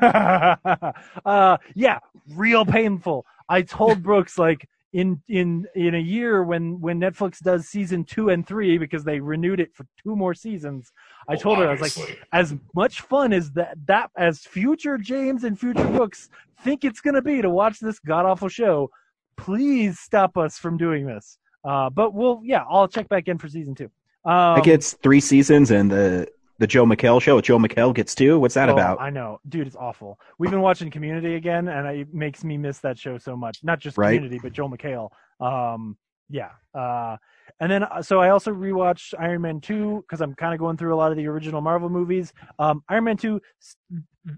uh, 0.00 1.56
yeah, 1.74 1.98
real 2.34 2.64
painful. 2.64 3.26
I 3.48 3.62
told 3.62 4.02
Brooks 4.02 4.38
like 4.38 4.68
in 4.92 5.20
in 5.28 5.66
in 5.74 5.96
a 5.96 6.00
year 6.00 6.44
when 6.44 6.80
when 6.80 7.00
Netflix 7.00 7.40
does 7.40 7.66
season 7.68 8.04
two 8.04 8.30
and 8.30 8.46
three 8.46 8.78
because 8.78 9.02
they 9.04 9.18
renewed 9.18 9.60
it 9.60 9.74
for 9.74 9.84
two 10.02 10.14
more 10.14 10.34
seasons. 10.34 10.92
I 11.28 11.32
Well, 11.32 11.40
told 11.40 11.58
her 11.58 11.68
I 11.68 11.72
was 11.72 11.80
like, 11.98 12.26
as 12.32 12.54
much 12.74 13.00
fun 13.00 13.32
as 13.32 13.50
that 13.52 13.76
that 13.86 14.10
as 14.16 14.40
future 14.40 14.96
James 14.96 15.44
and 15.44 15.58
future 15.58 15.86
Brooks 15.88 16.30
think 16.62 16.84
it's 16.84 17.00
gonna 17.00 17.22
be 17.22 17.42
to 17.42 17.50
watch 17.50 17.80
this 17.80 17.98
god 17.98 18.24
awful 18.24 18.48
show. 18.48 18.88
Please 19.36 19.98
stop 19.98 20.36
us 20.38 20.58
from 20.58 20.76
doing 20.76 21.06
this. 21.06 21.38
Uh, 21.64 21.90
but 21.90 22.14
we'll 22.14 22.40
yeah, 22.44 22.62
I'll 22.70 22.86
check 22.88 23.08
back 23.08 23.26
in 23.26 23.36
for 23.36 23.48
season 23.48 23.74
two. 23.74 23.90
Um, 24.24 24.58
It 24.58 24.64
gets 24.64 24.92
three 24.94 25.20
seasons, 25.20 25.70
and 25.72 25.90
the 25.90 26.28
the 26.58 26.66
Joel 26.66 26.86
McHale 26.86 27.20
show 27.20 27.40
Joel 27.40 27.58
McHale 27.58 27.94
gets 27.94 28.14
two. 28.14 28.38
What's 28.38 28.54
that 28.54 28.68
Oh, 28.68 28.72
about? 28.72 29.00
I 29.00 29.10
know, 29.10 29.40
dude, 29.48 29.66
it's 29.66 29.76
awful. 29.76 30.18
We've 30.38 30.50
been 30.50 30.60
watching 30.60 30.90
Community 30.90 31.34
again, 31.34 31.68
and 31.68 31.86
it 31.88 32.14
makes 32.14 32.44
me 32.44 32.56
miss 32.56 32.78
that 32.80 32.98
show 32.98 33.18
so 33.18 33.36
much. 33.36 33.58
Not 33.62 33.80
just 33.80 33.98
Right. 33.98 34.14
Community, 34.14 34.38
but 34.42 34.52
Joel 34.52 34.70
McHale. 34.70 35.10
Um, 35.40 35.96
yeah. 36.30 36.50
Uh, 36.74 37.16
and 37.60 37.70
then 37.70 37.82
uh, 37.84 38.02
so 38.02 38.20
I 38.20 38.30
also 38.30 38.52
rewatched 38.52 39.14
Iron 39.18 39.42
Man 39.42 39.60
two 39.60 40.02
because 40.02 40.20
I'm 40.20 40.34
kind 40.34 40.54
of 40.54 40.60
going 40.60 40.76
through 40.76 40.94
a 40.94 40.96
lot 40.96 41.10
of 41.10 41.16
the 41.16 41.26
original 41.26 41.60
Marvel 41.60 41.88
movies. 41.88 42.32
Um, 42.58 42.82
Iron 42.88 43.04
Man 43.04 43.16
two 43.16 43.40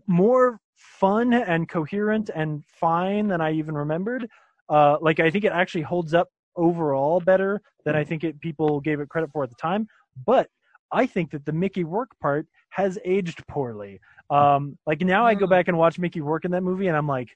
more 0.07 0.61
fun 0.75 1.33
and 1.33 1.69
coherent 1.69 2.31
and 2.35 2.65
fine 2.67 3.29
than 3.29 3.41
I 3.41 3.53
even 3.53 3.75
remembered. 3.75 4.29
Uh, 4.69 4.97
like 5.01 5.21
I 5.21 5.31
think 5.31 5.45
it 5.45 5.53
actually 5.53 5.83
holds 5.83 6.13
up 6.15 6.29
overall 6.57 7.21
better 7.21 7.61
than 7.85 7.95
I 7.95 8.03
think 8.05 8.25
it 8.25 8.41
people 8.41 8.81
gave 8.81 9.01
it 9.01 9.09
credit 9.09 9.31
for 9.33 9.45
at 9.45 9.51
the 9.51 9.57
time. 9.57 9.87
But 10.27 10.49
I 10.92 11.07
think 11.07 11.31
that 11.33 11.44
the 11.44 11.53
Mickey 11.53 11.85
Rourke 11.85 12.18
part 12.20 12.46
has 12.70 12.99
aged 13.05 13.46
poorly. 13.49 14.01
Um, 14.31 14.79
like 14.87 15.01
now 15.01 15.27
I 15.27 15.35
go 15.35 15.46
back 15.46 15.68
and 15.68 15.79
watch 15.79 15.99
Mickey 15.99 16.20
Rourke 16.20 16.44
in 16.44 16.51
that 16.53 16.62
movie, 16.62 16.88
and 16.88 16.96
I'm 16.96 17.09
like, 17.09 17.29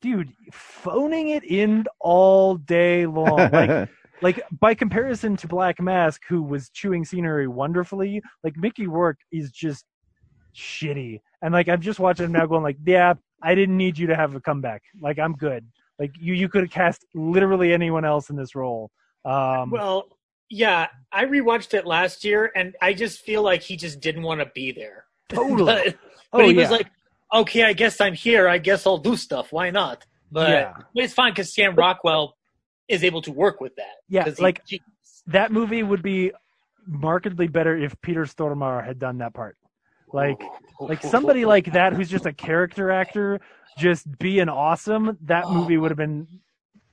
dude, 0.00 0.32
phoning 0.52 1.28
it 1.28 1.44
in 1.44 1.84
all 2.00 2.56
day 2.56 3.06
long. 3.06 3.50
Like, 3.52 3.88
like 4.22 4.42
by 4.60 4.74
comparison 4.74 5.36
to 5.38 5.48
Black 5.48 5.80
Mask, 5.80 6.22
who 6.28 6.42
was 6.42 6.70
chewing 6.70 7.04
scenery 7.04 7.48
wonderfully, 7.48 8.22
like 8.44 8.56
Mickey 8.56 8.86
Rourke 8.86 9.18
is 9.32 9.50
just 9.50 9.84
shitty. 10.54 11.20
And 11.42 11.52
like 11.52 11.68
I'm 11.68 11.80
just 11.80 11.98
watching 12.00 12.26
him 12.26 12.32
now, 12.32 12.46
going 12.46 12.62
like, 12.62 12.78
yeah, 12.84 13.14
I 13.42 13.54
didn't 13.54 13.76
need 13.76 13.98
you 13.98 14.06
to 14.08 14.16
have 14.16 14.34
a 14.34 14.40
comeback. 14.40 14.82
Like 15.00 15.18
I'm 15.18 15.34
good. 15.34 15.66
Like 15.98 16.12
you, 16.18 16.34
you 16.34 16.48
could 16.48 16.62
have 16.62 16.70
cast 16.70 17.04
literally 17.14 17.72
anyone 17.72 18.04
else 18.04 18.30
in 18.30 18.36
this 18.36 18.54
role. 18.54 18.90
Um, 19.24 19.70
Well, 19.70 20.08
yeah, 20.50 20.88
I 21.12 21.24
rewatched 21.24 21.72
it 21.74 21.86
last 21.86 22.24
year, 22.24 22.50
and 22.54 22.76
I 22.82 22.92
just 22.92 23.20
feel 23.20 23.42
like 23.42 23.62
he 23.62 23.76
just 23.76 24.00
didn't 24.00 24.22
want 24.22 24.40
to 24.40 24.46
be 24.54 24.72
there. 24.72 25.04
Totally. 25.28 25.64
but 25.84 25.96
Oh, 26.32 26.38
but 26.38 26.46
he 26.46 26.52
yeah. 26.52 26.60
was 26.62 26.70
like, 26.70 26.86
"Okay, 27.34 27.64
I 27.64 27.72
guess 27.72 28.00
I'm 28.00 28.14
here. 28.14 28.46
I 28.48 28.58
guess 28.58 28.86
I'll 28.86 28.98
do 28.98 29.16
stuff. 29.16 29.52
Why 29.52 29.70
not?" 29.70 30.06
But, 30.30 30.50
Yeah. 30.50 30.74
it's 30.94 31.12
fine 31.14 31.32
because 31.32 31.52
Sam 31.52 31.74
Rockwell 31.74 32.36
is 32.86 33.02
able 33.02 33.20
to 33.22 33.32
work 33.32 33.60
with 33.60 33.74
that. 33.76 33.96
Yeah, 34.08 34.28
he- 34.30 34.40
like- 34.42 34.60
he- 34.66 34.82
that 35.26 35.50
movie 35.50 35.82
would 35.82 36.02
be 36.02 36.30
markedly 36.86 37.48
better 37.48 37.76
if 37.76 38.00
Peter 38.00 38.22
Stormare 38.26 38.84
had 38.84 38.98
done 39.00 39.18
that 39.18 39.34
part. 39.34 39.56
Like, 40.12 40.40
like 40.80 41.02
somebody 41.02 41.44
like 41.44 41.72
that 41.72 41.92
who's 41.94 42.08
just 42.10 42.26
a 42.26 42.32
character 42.32 42.90
actor, 42.92 43.40
just 43.78 44.18
being 44.18 44.48
awesome. 44.48 45.18
That 45.22 45.48
movie 45.48 45.76
would 45.78 45.90
have 45.90 45.98
been 45.98 46.26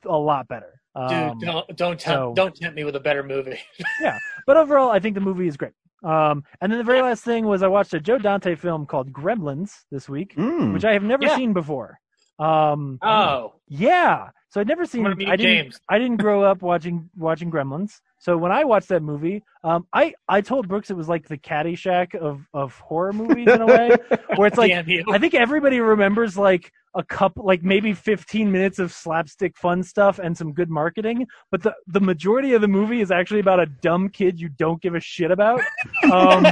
a 0.04 0.18
lot 0.18 0.48
better. 0.48 0.77
Dude, 1.10 1.18
Um, 1.18 1.40
don't 1.40 1.78
don't 1.78 2.00
tempt, 2.00 2.06
so- 2.08 2.34
don't 2.36 2.56
tempt 2.56 2.76
me 2.76 2.84
with 2.84 2.96
a 2.96 3.00
better 3.00 3.24
movie. 3.24 3.60
yeah, 4.02 4.18
but 4.46 4.58
overall, 4.58 4.90
I 4.90 5.00
think 5.00 5.16
the 5.16 5.22
movie 5.22 5.48
is 5.48 5.58
great. 5.58 5.74
Um, 6.04 6.44
and 6.62 6.72
then 6.72 6.78
the 6.78 6.84
very 6.86 7.02
last 7.02 7.24
thing 7.24 7.46
was 7.46 7.64
I 7.64 7.68
watched 7.68 7.94
a 7.94 8.00
Joe 8.00 8.18
Dante 8.20 8.56
film 8.56 8.86
called 8.86 9.12
Gremlins 9.12 9.72
this 9.92 10.08
week, 10.08 10.36
Mm. 10.36 10.74
which 10.74 10.86
I 10.86 10.94
have 10.94 11.04
never 11.04 11.24
Yeah. 11.24 11.36
seen 11.36 11.54
before. 11.54 12.00
Um, 12.40 13.00
oh, 13.02 13.56
yeah, 13.68 14.30
so 14.50 14.62
I'd 14.62 14.68
never 14.68 14.86
seen. 14.86 15.06
I'm 15.08 15.18
meet 15.18 15.26
didn't. 15.26 15.40
James. 15.40 15.80
I 15.90 15.98
didn't 15.98 16.18
grow 16.18 16.44
up 16.44 16.62
watching 16.62 17.10
watching 17.18 17.50
Gremlins. 17.50 18.00
So 18.20 18.38
when 18.38 18.52
I 18.52 18.64
watched 18.64 18.90
that 18.90 19.02
movie, 19.02 19.44
um, 19.64 19.88
I 19.92 20.14
I 20.30 20.42
told 20.42 20.68
Brooks 20.68 20.92
it 20.92 20.98
was 20.98 21.10
like 21.10 21.28
the 21.28 21.38
Caddyshack 21.38 22.14
of 22.16 22.46
of 22.54 22.78
horror 22.80 23.14
movies 23.14 23.48
in 23.48 23.62
a 23.62 23.66
way, 23.66 23.90
where 24.36 24.48
it's 24.48 24.58
like 24.58 24.72
I 24.72 25.18
think 25.18 25.34
everybody 25.34 25.80
remembers 25.82 26.38
like 26.38 26.72
a 26.98 27.04
couple, 27.04 27.46
like 27.46 27.64
maybe 27.64 27.94
15 27.94 28.52
minutes 28.52 28.80
of 28.80 28.92
slapstick 28.92 29.56
fun 29.56 29.84
stuff 29.84 30.20
and 30.20 30.36
some 30.36 30.52
good 30.52 30.70
marketing, 30.70 31.26
but 31.52 31.62
the 31.62 31.74
the 31.88 32.02
majority 32.02 32.54
of 32.54 32.62
the 32.62 32.68
movie 32.68 33.02
is 33.02 33.12
actually 33.12 33.40
about 33.40 33.60
a 33.60 33.68
dumb 33.68 34.10
kid 34.10 34.40
you 34.40 34.50
don't 34.50 34.82
give 34.82 34.96
a 34.96 35.00
shit 35.00 35.32
about, 35.32 35.62
um, 36.12 36.46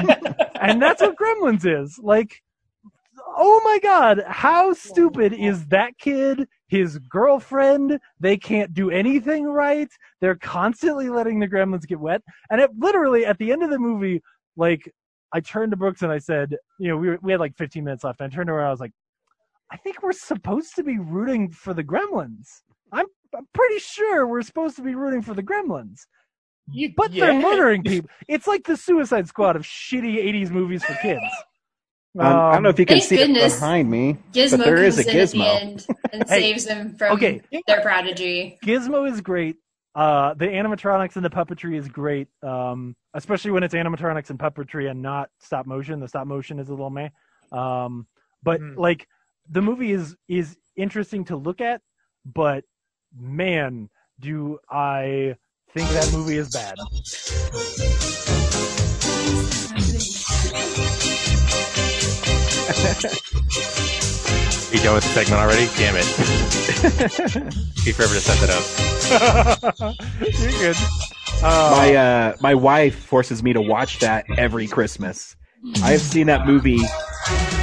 and 0.61 0.81
that's 0.81 1.01
what 1.01 1.15
Gremlins 1.17 1.65
is. 1.65 1.99
Like, 2.01 2.41
oh 3.37 3.61
my 3.63 3.79
god, 3.79 4.23
how 4.27 4.73
stupid 4.73 5.33
is 5.33 5.65
that 5.67 5.97
kid? 5.97 6.47
His 6.67 6.97
girlfriend, 6.97 7.99
they 8.19 8.37
can't 8.37 8.73
do 8.73 8.89
anything 8.91 9.45
right. 9.45 9.89
They're 10.21 10.35
constantly 10.35 11.09
letting 11.09 11.39
the 11.39 11.47
gremlins 11.47 11.85
get 11.85 11.99
wet. 11.99 12.21
And 12.49 12.59
it 12.59 12.71
literally 12.77 13.25
at 13.25 13.37
the 13.37 13.51
end 13.51 13.63
of 13.63 13.69
the 13.69 13.79
movie, 13.79 14.21
like 14.57 14.91
I 15.31 15.41
turned 15.41 15.71
to 15.71 15.77
Brooks 15.77 16.01
and 16.01 16.11
I 16.11 16.17
said, 16.17 16.55
you 16.79 16.87
know, 16.87 16.97
we 16.97 17.09
were, 17.09 17.19
we 17.21 17.31
had 17.31 17.39
like 17.39 17.55
15 17.55 17.83
minutes 17.83 18.03
left. 18.03 18.19
And 18.19 18.31
I 18.31 18.35
turned 18.35 18.47
to 18.47 18.53
her 18.53 18.59
and 18.59 18.67
I 18.67 18.71
was 18.71 18.79
like, 18.79 18.93
I 19.71 19.77
think 19.77 20.03
we're 20.03 20.11
supposed 20.13 20.75
to 20.75 20.83
be 20.83 20.97
rooting 20.99 21.49
for 21.51 21.73
the 21.73 21.83
gremlins. 21.83 22.47
I'm, 22.91 23.05
I'm 23.35 23.47
pretty 23.53 23.79
sure 23.79 24.27
we're 24.27 24.41
supposed 24.43 24.75
to 24.77 24.81
be 24.83 24.95
rooting 24.95 25.21
for 25.21 25.33
the 25.33 25.43
gremlins. 25.43 26.01
You- 26.71 26.93
But 26.95 27.11
yeah. 27.13 27.25
they're 27.25 27.41
murdering 27.41 27.83
people. 27.85 28.09
It's 28.27 28.47
like 28.47 28.65
the 28.65 28.77
Suicide 28.77 29.27
Squad 29.27 29.55
of 29.55 29.63
shitty 29.63 30.23
80s 30.23 30.49
movies 30.51 30.83
for 30.83 30.93
kids. 30.95 31.21
Um, 32.17 32.25
I 32.27 32.53
don't 32.53 32.63
know 32.63 32.69
if 32.69 32.79
you 32.79 32.85
can 32.85 33.01
see 33.01 33.17
goodness 33.17 33.57
it 33.57 33.59
behind 33.59 33.91
me, 33.91 34.17
Gizmo 34.31 34.51
but 34.51 34.63
there 34.63 34.81
is 34.85 34.95
comes 34.95 35.07
a 35.07 35.11
in 35.11 35.17
at 35.19 35.29
the 35.31 35.37
gizmo. 35.37 35.61
end 35.61 35.87
and 36.13 36.29
Hey, 36.29 36.39
saves 36.39 36.63
them 36.63 36.95
from 36.95 37.11
okay. 37.17 37.41
their 37.67 37.81
prodigy. 37.81 38.57
Gizmo 38.63 39.11
is 39.11 39.19
great. 39.19 39.57
Uh, 39.95 40.33
the 40.35 40.45
animatronics 40.45 41.17
and 41.17 41.25
the 41.25 41.29
puppetry 41.29 41.77
is 41.77 41.89
great, 41.89 42.29
um, 42.41 42.95
especially 43.15 43.51
when 43.51 43.63
it's 43.63 43.73
animatronics 43.73 44.29
and 44.29 44.39
puppetry 44.39 44.89
and 44.89 45.01
not 45.01 45.29
stop 45.41 45.65
motion. 45.65 45.99
The 45.99 46.07
stop 46.07 46.25
motion 46.25 46.57
is 46.57 46.69
a 46.69 46.71
little 46.71 46.89
meh. 46.89 47.09
Um, 47.51 48.07
but 48.43 48.61
Mhm. 48.61 48.77
like 48.77 49.09
the 49.49 49.61
movie 49.61 49.91
is 49.91 50.15
is 50.27 50.57
interesting 50.75 51.25
to 51.25 51.35
look 51.35 51.61
at, 51.61 51.81
but 52.25 52.63
man, 53.17 53.89
do 54.19 54.59
I 54.69 55.35
think 55.71 55.89
that 55.89 56.11
movie 56.13 56.37
is 56.37 56.49
bad. 56.49 56.77
Are 56.77 57.95
you 64.75 64.79
done 64.83 64.95
with 64.95 65.03
the 65.03 65.09
segment 65.13 65.41
already? 65.41 65.67
Damn 65.77 65.95
it. 65.97 66.05
Be 67.85 67.91
forever 67.91 68.13
to 68.13 68.21
set 68.21 68.39
that 68.39 68.49
up. 68.49 68.63
You're 70.39 70.51
good. 70.51 70.75
Uh, 71.43 71.71
My 71.71 71.95
uh, 71.95 72.35
my 72.41 72.55
wife 72.55 72.95
forces 72.95 73.43
me 73.43 73.53
to 73.53 73.61
watch 73.61 73.99
that 73.99 74.25
every 74.37 74.67
Christmas. 74.67 75.35
I 75.83 75.91
have 75.91 76.01
seen 76.01 76.27
that 76.27 76.45
movie 76.47 76.79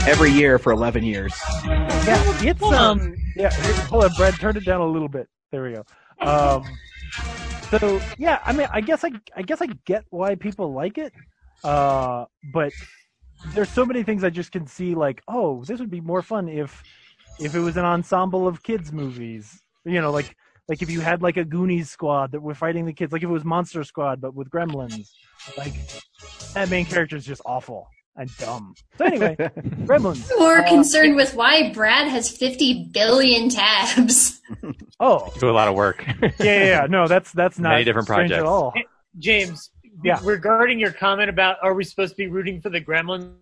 every 0.06 0.30
year 0.30 0.58
for 0.58 0.72
11 0.72 1.04
years. 1.04 1.32
Yeah, 1.64 2.42
it's 2.42 2.62
um. 2.62 3.14
Yeah, 3.36 3.50
here, 3.50 3.74
hold 3.84 4.04
on, 4.04 4.10
Brad. 4.16 4.34
Turn 4.34 4.56
it 4.56 4.64
down 4.64 4.80
a 4.80 4.86
little 4.86 5.08
bit. 5.08 5.28
There 5.50 5.62
we 5.62 5.74
go. 5.74 5.84
Um. 6.20 6.64
So 7.70 8.00
yeah, 8.18 8.40
I 8.44 8.52
mean, 8.52 8.68
I 8.72 8.80
guess 8.80 9.04
I, 9.04 9.12
I 9.36 9.42
guess 9.42 9.62
I 9.62 9.68
get 9.86 10.04
why 10.10 10.34
people 10.34 10.72
like 10.72 10.98
it. 10.98 11.12
Uh, 11.64 12.26
but 12.52 12.72
there's 13.54 13.70
so 13.70 13.86
many 13.86 14.02
things 14.02 14.24
I 14.24 14.30
just 14.30 14.52
can 14.52 14.66
see. 14.66 14.94
Like, 14.94 15.22
oh, 15.28 15.64
this 15.64 15.80
would 15.80 15.90
be 15.90 16.00
more 16.00 16.22
fun 16.22 16.48
if, 16.48 16.82
if 17.40 17.54
it 17.54 17.60
was 17.60 17.76
an 17.76 17.84
ensemble 17.84 18.46
of 18.46 18.62
kids 18.62 18.92
movies. 18.92 19.62
You 19.84 20.00
know, 20.00 20.10
like 20.10 20.36
like 20.68 20.82
if 20.82 20.90
you 20.90 21.00
had 21.00 21.22
like 21.22 21.36
a 21.36 21.44
Goonies 21.44 21.90
squad 21.90 22.32
that 22.32 22.42
were 22.42 22.54
fighting 22.54 22.84
the 22.84 22.92
kids. 22.92 23.12
Like 23.12 23.22
if 23.22 23.28
it 23.28 23.32
was 23.32 23.44
Monster 23.44 23.84
Squad 23.84 24.20
but 24.20 24.34
with 24.34 24.50
Gremlins. 24.50 25.10
Like 25.56 25.74
that 26.54 26.68
main 26.68 26.84
character 26.84 27.16
is 27.16 27.24
just 27.24 27.40
awful 27.46 27.88
and 28.16 28.28
dumb. 28.38 28.74
So 28.98 29.04
anyway, 29.06 29.36
Gremlins. 29.38 30.28
More 30.38 30.58
Uh, 30.58 30.68
concerned 30.68 31.16
with 31.16 31.34
why 31.34 31.72
Brad 31.72 32.08
has 32.08 32.28
50 32.30 32.90
billion 32.92 33.48
tabs. 33.48 34.40
Oh, 35.00 35.32
Do 35.40 35.48
a 35.48 35.50
lot 35.50 35.66
of 35.66 35.74
work. 35.74 36.04
yeah, 36.06 36.30
yeah, 36.38 36.64
yeah. 36.64 36.86
No, 36.88 37.08
that's 37.08 37.32
that's 37.32 37.58
not 37.58 37.70
Many 37.70 37.84
different 37.84 38.06
strange 38.06 38.30
at 38.30 38.40
projects. 38.42 38.48
all. 38.48 38.72
James, 39.18 39.70
Yeah. 40.04 40.20
regarding 40.22 40.78
your 40.78 40.92
comment 40.92 41.28
about 41.30 41.56
are 41.62 41.74
we 41.74 41.82
supposed 41.82 42.12
to 42.12 42.16
be 42.18 42.28
rooting 42.28 42.60
for 42.60 42.68
the 42.70 42.80
Gremlins? 42.80 43.34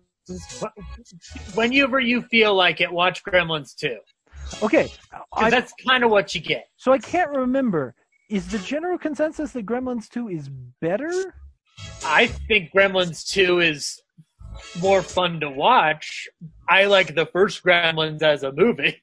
Whenever 1.53 1.99
you 1.99 2.21
feel 2.23 2.55
like 2.55 2.81
it, 2.81 2.91
watch 2.91 3.23
Gremlins 3.23 3.75
too. 3.75 3.97
Okay, 4.63 4.91
I, 5.33 5.49
that's 5.49 5.73
kind 5.87 6.03
of 6.03 6.09
what 6.11 6.33
you 6.33 6.41
get. 6.41 6.67
so 6.77 6.91
I 6.91 6.97
can't 6.97 7.29
remember. 7.31 7.93
Is 8.29 8.47
the 8.47 8.59
general 8.59 8.97
consensus 8.97 9.51
that 9.51 9.65
Gremlins 9.65 10.09
Two 10.09 10.29
is 10.29 10.49
better? 10.79 11.35
I 12.05 12.27
think 12.27 12.71
Gremlins 12.75 13.27
2 13.29 13.59
is 13.59 14.01
more 14.81 15.01
fun 15.01 15.39
to 15.41 15.49
watch. 15.49 16.27
I 16.69 16.85
like 16.85 17.15
the 17.15 17.25
first 17.25 17.63
Gremlins 17.63 18.21
as 18.21 18.43
a 18.43 18.51
movie. 18.51 19.01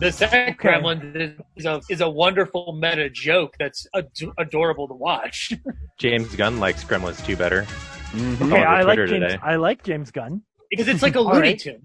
The 0.00 0.10
second 0.10 0.54
Okay. 0.54 0.68
Gremlins 0.68 1.16
is, 1.16 1.40
is 1.56 1.64
a 1.66 1.80
is 1.88 2.00
a 2.00 2.08
wonderful 2.10 2.76
meta 2.80 3.08
joke 3.08 3.54
that's 3.58 3.86
ad- 3.94 4.08
adorable 4.38 4.88
to 4.88 4.94
watch. 4.94 5.52
James 5.98 6.34
Gunn 6.34 6.58
likes 6.58 6.84
Gremlins 6.84 7.24
2 7.24 7.36
better. 7.36 7.62
Mhm. 8.10 8.38
Oh, 8.40 8.46
Okay, 8.46 8.64
I 8.64 8.80
on 8.80 8.86
like 8.86 8.96
James. 8.98 9.10
today. 9.10 9.38
I 9.42 9.56
like 9.56 9.82
James 9.84 10.10
Gunn. 10.10 10.42
because 10.70 10.88
it's 10.88 11.02
like 11.02 11.14
a 11.14 11.18
All 11.20 11.26
Looney 11.26 11.40
right. 11.50 11.58
Tune. 11.58 11.80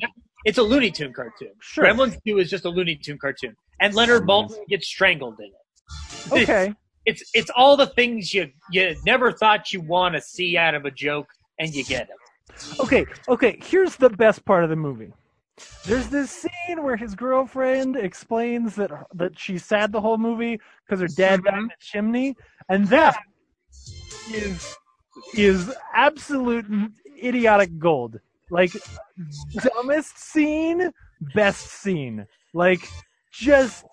It's 0.46 0.58
a 0.58 0.64
Looney 0.64 0.92
Tune 0.92 1.14
cartoon. 1.14 1.52
Sure. 1.62 1.86
Gremlins 1.86 2.18
2 2.28 2.40
is 2.40 2.50
just 2.50 2.66
a 2.66 2.70
Looney 2.70 2.96
Tune 2.96 3.18
cartoon, 3.20 3.56
and 3.80 3.94
Leonard 3.94 4.24
Maltin 4.28 4.58
gets 4.68 4.88
strangled 4.88 5.40
in 5.40 5.46
it. 5.46 6.42
Okay, 6.44 6.74
It's 7.06 7.24
it's 7.34 7.52
all 7.56 7.78
the 7.78 7.88
things 7.88 8.34
you 8.34 8.50
you 8.72 8.96
never 9.06 9.32
thought 9.32 9.72
you 9.72 9.82
want 9.82 10.16
to 10.16 10.22
see 10.22 10.58
out 10.58 10.74
of 10.74 10.86
a 10.86 10.92
joke, 10.92 11.28
and 11.60 11.74
you 11.74 11.84
get 11.86 12.04
it. 12.10 12.16
Okay, 12.80 13.06
okay. 13.28 13.60
Here's 13.62 13.96
the 13.96 14.10
best 14.10 14.46
part 14.46 14.64
of 14.64 14.70
the 14.70 14.76
movie. 14.76 15.12
There's 15.86 16.08
this 16.08 16.32
scene 16.32 16.84
where 16.84 16.96
his 16.96 17.14
girlfriend 17.16 17.96
explains 17.96 18.76
that 18.76 18.92
that 19.14 19.38
she's 19.38 19.64
sad 19.64 19.92
the 19.92 20.02
whole 20.02 20.18
movie 20.18 20.60
because 20.86 21.00
her 21.02 21.08
dad 21.08 21.42
mm-hmm. 21.42 21.46
died 21.46 21.60
in 21.60 21.68
the 21.68 21.74
chimney, 21.80 22.36
and 22.70 22.88
that 22.88 23.18
is 24.32 24.76
is 25.36 25.74
absolute 25.94 26.66
idiotic 27.24 27.78
gold. 27.78 28.20
Like 28.50 28.72
dumbest 29.56 30.18
scene, 30.18 30.92
best 31.34 31.68
scene. 31.68 32.28
Like 32.54 32.88
just 33.32 33.86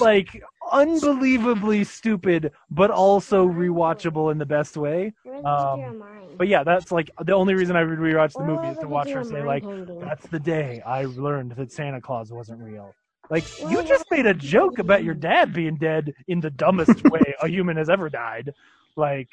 like 0.00 0.42
unbelievably 0.72 1.84
stupid, 1.84 2.52
but 2.70 2.90
also 2.90 3.46
rewatchable 3.46 4.32
in 4.32 4.38
the 4.38 4.46
best 4.46 4.76
way. 4.76 5.12
Um, 5.44 6.02
but 6.36 6.48
yeah, 6.48 6.64
that's 6.64 6.92
like 6.92 7.10
the 7.24 7.32
only 7.32 7.54
reason 7.54 7.76
I 7.76 7.84
would 7.84 7.98
rewatch 7.98 8.32
the 8.34 8.44
movie 8.44 8.68
is 8.68 8.78
to 8.78 8.88
watch 8.88 9.10
her 9.10 9.24
say 9.24 9.42
like, 9.42 9.64
"That's 10.00 10.26
the 10.28 10.38
day 10.38 10.80
I 10.86 11.04
learned 11.04 11.52
that 11.52 11.72
Santa 11.72 12.00
Claus 12.00 12.32
wasn't 12.32 12.62
real." 12.62 12.94
Like 13.30 13.44
you 13.68 13.82
just 13.82 14.04
made 14.10 14.26
a 14.26 14.34
joke 14.34 14.78
about 14.78 15.04
your 15.04 15.14
dad 15.14 15.52
being 15.52 15.76
dead 15.76 16.14
in 16.28 16.40
the 16.40 16.50
dumbest 16.50 17.04
way 17.04 17.34
a 17.42 17.48
human 17.48 17.76
has 17.76 17.90
ever 17.90 18.08
died. 18.08 18.54
Like, 18.96 19.28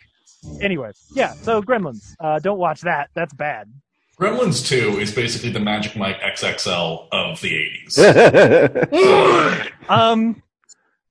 anyway, 0.62 0.92
yeah. 1.14 1.34
So 1.34 1.62
Gremlins, 1.62 2.16
uh, 2.20 2.40
don't 2.40 2.60
watch 2.60 2.82
that. 2.82 3.10
That's 3.14 3.34
bad. 3.34 3.72
Gremlins 4.20 4.66
2 4.66 5.00
is 5.00 5.14
basically 5.14 5.50
the 5.50 5.60
Magic 5.60 5.98
Mike 5.98 6.22
XXL 6.22 7.08
of 7.12 7.42
the 7.42 7.70
80s. 7.88 9.72
Um, 9.90 10.42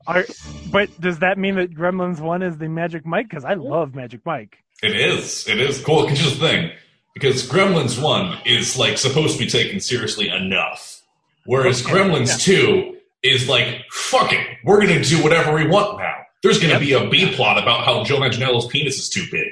are 0.07 0.25
but 0.71 1.01
does 1.01 1.21
that 1.21 1.39
mean 1.39 1.57
that 1.57 1.75
Gremlins 1.75 2.21
One 2.21 2.43
is 2.43 2.59
the 2.59 2.69
Magic 2.69 3.07
Mike? 3.07 3.29
Because 3.29 3.45
I 3.45 3.55
love 3.55 3.95
Magic 3.95 4.21
Mike. 4.25 4.59
It 4.83 4.95
is. 4.97 5.49
It 5.49 5.61
is 5.61 5.81
cool. 5.83 6.03
Because 6.03 6.19
here's 6.21 6.39
the 6.39 6.47
thing. 6.47 6.71
Because 7.15 7.49
Gremlins 7.49 8.03
1 8.03 8.39
is 8.45 8.77
like 8.77 8.99
supposed 8.99 9.39
to 9.39 9.45
be 9.45 9.49
taken 9.49 9.81
seriously 9.81 10.29
enough. 10.29 11.01
Whereas 11.47 11.85
Okay, 11.85 11.93
Gremlins 11.95 12.41
2 12.43 12.97
is 13.23 13.49
like, 13.49 13.83
fuck 13.91 14.33
it. 14.33 14.47
We're 14.65 14.85
going 14.85 15.01
to 15.01 15.09
do 15.09 15.23
whatever 15.23 15.55
we 15.55 15.67
want 15.69 15.99
now. 15.99 16.15
There's 16.43 16.59
going 16.59 16.75
to 16.75 16.81
be 16.81 16.93
a 16.93 17.09
B 17.09 17.33
plot 17.35 17.63
about 17.63 17.85
how 17.85 18.03
Joe 18.05 18.19
Manganiello's 18.19 18.67
penis 18.67 18.99
is 18.99 19.09
too 19.09 19.25
big. 19.31 19.49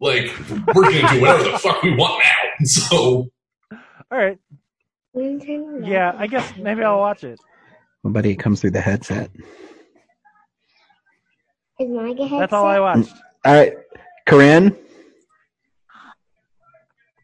Like, 0.00 0.32
we're 0.74 0.82
going 0.90 1.06
to 1.06 1.14
do 1.14 1.20
whatever 1.20 1.44
the 1.52 1.58
fuck 1.58 1.82
we 1.82 1.94
want 1.94 2.22
now. 2.24 2.64
So, 2.64 3.28
All 4.10 4.18
right. 4.18 4.38
Yeah, 5.14 6.14
I 6.16 6.26
guess 6.28 6.56
maybe 6.56 6.82
I'll 6.82 6.98
watch 6.98 7.24
it. 7.24 7.38
Buddy, 8.04 8.34
comes 8.36 8.60
through 8.60 8.70
the 8.70 8.80
headset. 8.80 9.30
Is 11.78 11.88
Mike 11.90 12.16
a 12.20 12.28
That's 12.38 12.52
all 12.52 12.66
I 12.66 12.80
watched. 12.80 13.12
All 13.44 13.54
right, 13.54 13.74
Corinne. 14.26 14.76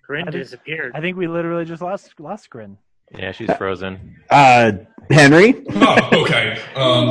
Corinne 0.06 0.28
I 0.28 0.30
think- 0.30 0.42
disappeared. 0.44 0.92
I 0.94 1.00
think 1.00 1.16
we 1.16 1.26
literally 1.26 1.64
just 1.64 1.82
lost 1.82 2.18
lost 2.18 2.48
Grin. 2.50 2.78
Yeah, 3.16 3.32
she's 3.32 3.50
frozen. 3.54 4.16
Uh, 4.30 4.72
Henry. 5.10 5.54
oh, 5.70 6.08
okay. 6.22 6.58
Um, 6.74 7.08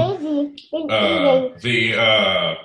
uh, 0.91 1.50
the, 1.60 1.95
uh, 1.97 2.56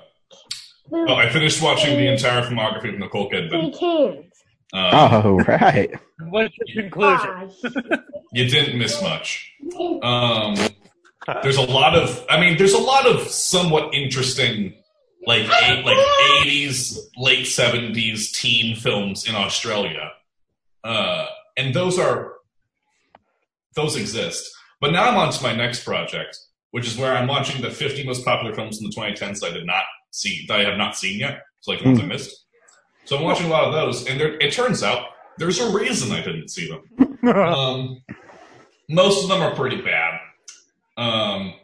oh, 0.93 1.15
I 1.15 1.31
finished 1.31 1.63
watching 1.63 1.97
the 1.97 2.13
entire 2.13 2.43
filmography 2.43 2.93
of 2.93 2.99
Nicole 2.99 3.31
Kidman. 3.31 3.79
cans. 3.79 4.27
Um, 4.75 4.91
Oh, 4.95 5.39
right. 5.49 5.91
What's 6.29 6.55
your 6.67 6.83
conclusion? 6.83 7.51
you 8.35 8.47
didn't 8.49 8.79
miss 8.79 9.01
much. 9.03 9.51
Um, 10.03 10.55
there's 11.43 11.57
a 11.57 11.63
lot 11.63 11.95
of, 11.95 12.25
I 12.29 12.41
mean, 12.41 12.59
there's 12.59 12.75
a 12.75 12.79
lot 12.79 13.07
of 13.07 13.29
somewhat 13.29 13.95
interesting, 13.95 14.75
like 15.27 15.43
eight, 15.63 15.85
like 15.85 15.99
80s, 16.45 16.99
late 17.17 17.47
70s 17.47 18.33
teen 18.33 18.77
films 18.77 19.29
in 19.29 19.35
Australia, 19.35 20.11
uh, 20.85 21.27
and 21.57 21.75
those 21.75 21.99
are 21.99 22.35
those 23.75 23.97
exist. 23.97 24.51
But 24.81 24.93
now 24.93 25.09
I'm 25.09 25.17
on 25.17 25.33
to 25.33 25.43
my 25.43 25.55
next 25.55 25.85
project, 25.85 26.37
which 26.73 26.87
is 26.87 26.99
where 26.99 27.13
I'm 27.17 27.29
watching 27.29 27.63
the 27.63 27.71
50 27.71 28.05
most 28.05 28.25
popular 28.25 28.55
films 28.55 28.81
in 28.81 28.89
the 28.89 28.95
2010s 28.95 29.41
that 29.41 29.51
I 29.51 29.53
did 29.53 29.67
not 29.67 29.85
see, 30.11 30.45
that 30.49 30.61
I 30.61 30.65
have 30.65 30.77
not 30.77 30.97
seen 30.97 31.21
yet. 31.21 31.43
So 31.61 31.71
like 31.71 31.81
the 31.81 31.87
ones 31.87 32.01
I 32.01 32.07
missed. 32.07 32.45
So 33.05 33.17
I'm 33.17 33.23
watching 33.23 33.47
a 33.47 33.51
lot 33.51 33.65
of 33.65 33.73
those, 33.73 34.07
and 34.07 34.21
there, 34.21 34.39
it 34.39 34.53
turns 34.53 34.83
out 34.83 35.07
there's 35.39 35.61
a 35.61 35.73
reason 35.73 36.13
I 36.13 36.23
didn't 36.23 36.49
see 36.49 36.69
them. 36.69 37.29
um, 37.37 38.03
most 38.89 39.23
of 39.23 39.29
them 39.29 39.41
are 39.41 39.55
pretty 39.55 39.81
bad. 39.81 40.12
Um, 40.97 41.55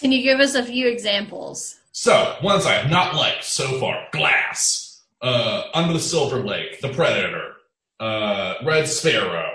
Can 0.00 0.12
you 0.12 0.22
give 0.22 0.40
us 0.40 0.54
a 0.54 0.62
few 0.64 0.86
examples? 0.88 1.76
so 1.92 2.36
ones 2.42 2.66
I 2.66 2.74
have 2.74 2.90
not 2.90 3.14
liked 3.14 3.44
so 3.44 3.80
far: 3.80 4.06
Glass, 4.12 5.02
uh, 5.22 5.62
Under 5.74 5.92
the 5.94 5.98
Silver 6.00 6.38
Lake, 6.44 6.80
The 6.80 6.90
Predator, 6.90 7.52
uh, 8.00 8.54
Red 8.64 8.86
Sparrow. 8.86 9.52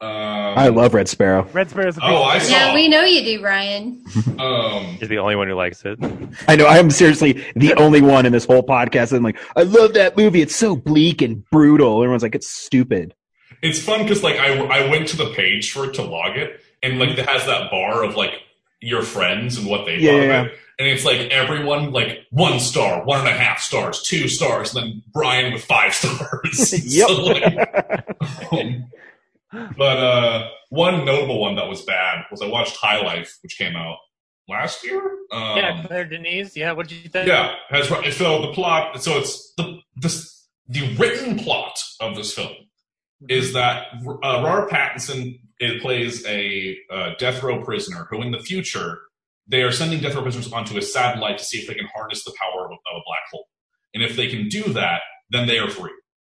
Um, 0.00 0.10
I 0.58 0.68
love 0.68 0.92
Red 0.92 1.08
Sparrow. 1.08 1.48
Red 1.54 1.70
Sparrow's 1.70 1.96
a 1.96 2.00
Oh, 2.04 2.22
I 2.24 2.38
saw. 2.38 2.50
Yeah, 2.50 2.74
we 2.74 2.88
know 2.88 3.04
you 3.04 3.24
do, 3.24 3.42
Ryan. 3.42 4.04
Um, 4.38 4.96
She's 4.98 5.08
the 5.08 5.18
only 5.18 5.36
one 5.36 5.48
who 5.48 5.54
likes 5.54 5.82
it. 5.86 5.98
I 6.48 6.56
know. 6.56 6.66
I 6.66 6.76
am 6.76 6.90
seriously 6.90 7.42
the 7.56 7.72
only 7.74 8.02
one 8.02 8.26
in 8.26 8.32
this 8.32 8.44
whole 8.44 8.62
podcast. 8.62 9.16
I'm 9.16 9.22
like, 9.22 9.38
I 9.56 9.62
love 9.62 9.94
that 9.94 10.16
movie. 10.18 10.42
It's 10.42 10.54
so 10.54 10.76
bleak 10.76 11.22
and 11.22 11.48
brutal. 11.50 12.02
Everyone's 12.02 12.22
like, 12.22 12.34
it's 12.34 12.48
stupid. 12.48 13.14
it's 13.62 13.80
fun 13.82 14.02
because 14.02 14.22
like 14.22 14.36
I 14.36 14.58
I 14.58 14.90
went 14.90 15.08
to 15.08 15.16
the 15.16 15.30
page 15.32 15.72
for 15.72 15.86
it 15.86 15.94
to 15.94 16.02
log 16.02 16.36
it, 16.36 16.60
and 16.84 16.98
like 16.98 17.10
it 17.18 17.26
has 17.28 17.46
that 17.46 17.70
bar 17.70 18.04
of 18.04 18.14
like 18.16 18.32
your 18.80 19.02
friends 19.02 19.56
and 19.58 19.66
what 19.66 19.86
they 19.86 19.96
Yeah, 19.96 20.10
thought 20.12 20.20
of 20.20 20.26
yeah, 20.28 20.42
it. 20.44 20.52
And 20.78 20.88
it's 20.88 21.04
like 21.04 21.20
everyone 21.30 21.92
like 21.92 22.26
one 22.30 22.58
star, 22.60 23.04
one 23.04 23.20
and 23.20 23.28
a 23.28 23.32
half 23.32 23.60
stars, 23.60 24.02
two 24.02 24.28
stars, 24.28 24.74
and 24.74 24.84
then 24.84 25.02
Brian 25.12 25.52
with 25.52 25.64
five 25.64 25.94
stars. 26.00 26.74
Yep. 26.86 27.08
So, 27.08 27.22
like, 27.22 28.52
um, 28.52 28.90
but 29.78 29.96
uh, 29.98 30.48
one 30.70 31.04
notable 31.04 31.40
one 31.40 31.54
that 31.56 31.68
was 31.68 31.82
bad 31.82 32.24
was 32.30 32.42
I 32.42 32.48
watched 32.48 32.76
High 32.76 33.00
Life, 33.02 33.38
which 33.42 33.56
came 33.56 33.76
out 33.76 33.98
last 34.48 34.84
year. 34.84 35.00
Um, 35.32 35.56
yeah, 35.56 35.84
Claire 35.86 36.04
Denise. 36.06 36.56
Yeah, 36.56 36.72
what 36.72 36.88
did 36.88 37.02
you 37.02 37.08
think? 37.08 37.28
yeah, 37.28 37.54
has 37.70 37.88
so 38.16 38.42
the 38.42 38.52
plot. 38.52 39.00
So 39.02 39.18
it's 39.18 39.54
the 39.54 39.80
this 39.96 40.46
the 40.68 40.94
written 40.96 41.38
plot 41.38 41.78
of 42.00 42.16
this 42.16 42.34
film 42.34 42.52
is 43.28 43.52
that 43.52 43.86
uh, 44.04 44.42
Robert 44.44 44.70
Pattinson 44.70 45.38
it 45.64 45.82
plays 45.82 46.24
a 46.26 46.76
uh, 46.90 47.10
death 47.18 47.42
row 47.42 47.62
prisoner 47.62 48.06
who, 48.10 48.22
in 48.22 48.30
the 48.30 48.38
future, 48.38 48.98
they 49.46 49.62
are 49.62 49.72
sending 49.72 50.00
death 50.00 50.14
row 50.14 50.22
prisoners 50.22 50.52
onto 50.52 50.76
a 50.78 50.82
satellite 50.82 51.38
to 51.38 51.44
see 51.44 51.58
if 51.58 51.66
they 51.66 51.74
can 51.74 51.88
harness 51.94 52.24
the 52.24 52.32
power 52.40 52.64
of 52.64 52.70
a, 52.70 52.74
of 52.74 52.96
a 52.96 53.04
black 53.06 53.24
hole, 53.30 53.46
and 53.92 54.02
if 54.02 54.16
they 54.16 54.28
can 54.28 54.48
do 54.48 54.62
that, 54.72 55.00
then 55.30 55.46
they 55.46 55.58
are 55.58 55.68
free. 55.68 55.92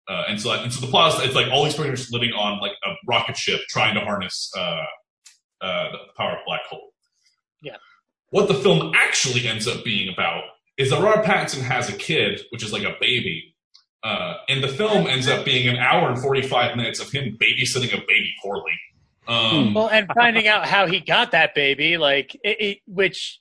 Uh, 0.08 0.24
and 0.28 0.40
so, 0.40 0.50
and 0.52 0.72
so 0.72 0.80
the 0.80 0.90
plot 0.90 1.14
is 1.14 1.26
it's 1.26 1.34
like 1.34 1.50
all 1.52 1.64
these 1.64 1.74
prisoners 1.74 2.10
living 2.10 2.32
on 2.32 2.60
like 2.60 2.72
a 2.86 2.92
rocket 3.06 3.36
ship 3.36 3.60
trying 3.68 3.94
to 3.94 4.00
harness 4.00 4.50
uh, 4.56 4.84
uh, 5.60 5.90
the 5.92 5.98
power 6.16 6.32
of 6.32 6.38
black 6.46 6.62
hole. 6.68 6.92
Yeah. 7.62 7.76
What 8.30 8.48
the 8.48 8.54
film 8.54 8.92
actually 8.96 9.46
ends 9.46 9.68
up 9.68 9.84
being 9.84 10.12
about 10.12 10.44
is 10.78 10.90
that 10.90 11.02
Robert 11.02 11.24
Pattinson 11.24 11.60
has 11.60 11.88
a 11.88 11.92
kid, 11.92 12.40
which 12.50 12.62
is 12.62 12.72
like 12.72 12.84
a 12.84 12.94
baby, 13.00 13.54
uh, 14.02 14.34
and 14.48 14.62
the 14.62 14.68
film 14.68 15.06
ends 15.06 15.28
up 15.28 15.44
being 15.44 15.68
an 15.68 15.76
hour 15.76 16.08
and 16.08 16.18
forty 16.18 16.42
five 16.42 16.76
minutes 16.76 17.00
of 17.00 17.10
him 17.10 17.36
babysitting 17.40 17.92
a 17.92 18.00
baby 18.06 18.32
poorly. 18.42 18.72
Um, 19.28 19.74
Well, 19.74 19.88
and 19.88 20.08
finding 20.14 20.48
out 20.48 20.64
how 20.66 20.86
he 20.86 21.00
got 21.00 21.32
that 21.32 21.54
baby, 21.54 21.98
like, 21.98 22.34
it, 22.42 22.60
it, 22.60 22.78
which 22.86 23.40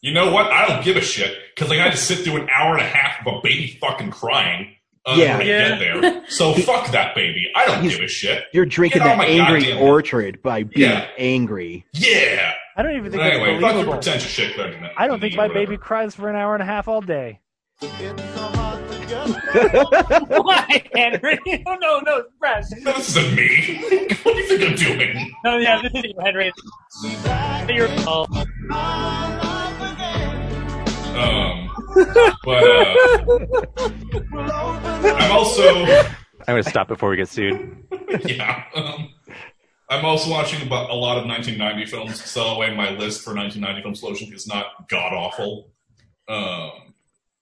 You 0.00 0.12
know 0.14 0.32
what? 0.32 0.46
I 0.52 0.66
don't 0.68 0.84
give 0.84 0.96
a 0.96 1.00
shit 1.00 1.36
because 1.54 1.70
like 1.70 1.80
I 1.80 1.84
got 1.84 1.90
to 1.92 1.96
sit 1.98 2.18
through 2.20 2.36
an 2.42 2.48
hour 2.56 2.74
and 2.76 2.82
a 2.82 2.88
half 2.88 3.26
of 3.26 3.34
a 3.34 3.40
baby 3.42 3.78
fucking 3.80 4.10
crying 4.10 4.76
uh, 5.04 5.14
Yeah. 5.18 5.38
when 5.38 5.46
I 5.46 5.50
Yeah. 5.50 5.68
get 5.68 6.02
there. 6.02 6.22
So 6.28 6.54
fuck 6.54 6.90
that 6.92 7.14
baby. 7.14 7.50
I 7.56 7.66
don't 7.66 7.82
He's- 7.82 7.94
give 7.96 8.04
a 8.04 8.08
shit. 8.08 8.44
You're 8.52 8.64
drinking 8.66 9.00
Get 9.02 9.04
the 9.06 9.12
on 9.12 9.18
my 9.18 9.26
angry 9.26 9.72
orchard 9.72 10.40
by 10.42 10.62
being 10.62 10.90
Yeah. 10.90 11.06
angry. 11.18 11.84
Yeah. 11.92 12.52
I 12.76 12.82
don't 12.82 12.92
even 12.96 13.10
think 13.10 13.22
But 13.22 13.32
anyway, 13.32 13.46
that's 13.52 13.60
fuck 13.62 13.74
your 13.74 13.84
believable. 13.84 13.92
pretentious 13.94 14.30
shit. 14.30 14.58
I 14.96 15.06
don't 15.06 15.20
think 15.20 15.34
my 15.34 15.48
whatever. 15.48 15.66
baby 15.66 15.76
cries 15.76 16.14
for 16.14 16.28
an 16.30 16.36
hour 16.36 16.54
and 16.54 16.62
a 16.62 16.66
half 16.66 16.86
all 16.88 17.00
day. 17.00 17.40
why, 20.42 20.84
Henry? 20.94 21.38
Oh 21.66 21.76
no, 21.80 22.00
no, 22.00 22.24
Brad. 22.38 22.64
No, 22.80 22.92
this 22.94 23.16
isn't 23.16 23.34
me. 23.34 23.78
what 24.22 24.34
do 24.34 24.40
you 24.40 24.48
think 24.48 24.62
I'm 24.70 24.76
doing? 24.76 25.34
No, 25.44 25.58
yeah, 25.58 25.80
this 25.82 25.92
is 25.94 26.04
you, 26.04 26.14
Henry. 26.20 26.52
Your 27.74 27.88
fault. 28.00 28.30
Um, 31.14 31.70
but 32.44 32.64
uh, 32.64 32.96
I'm 35.04 35.32
also 35.32 35.84
I'm 36.48 36.54
going 36.54 36.64
to 36.64 36.70
stop 36.70 36.88
before 36.88 37.10
we 37.10 37.16
get 37.16 37.28
sued. 37.28 37.84
yeah. 38.24 38.64
Um, 38.74 39.10
I'm 39.88 40.04
also 40.04 40.30
watching 40.30 40.66
about 40.66 40.90
a 40.90 40.94
lot 40.94 41.18
of 41.18 41.26
1990 41.26 41.86
films. 41.90 42.24
So 42.24 42.42
that 42.44 42.58
way, 42.58 42.74
my 42.74 42.90
list 42.90 43.22
for 43.22 43.34
1990 43.34 43.82
film 43.82 43.94
solution 43.94 44.34
is 44.34 44.46
not 44.48 44.88
god 44.88 45.12
awful. 45.12 45.70
Um, 46.28 46.91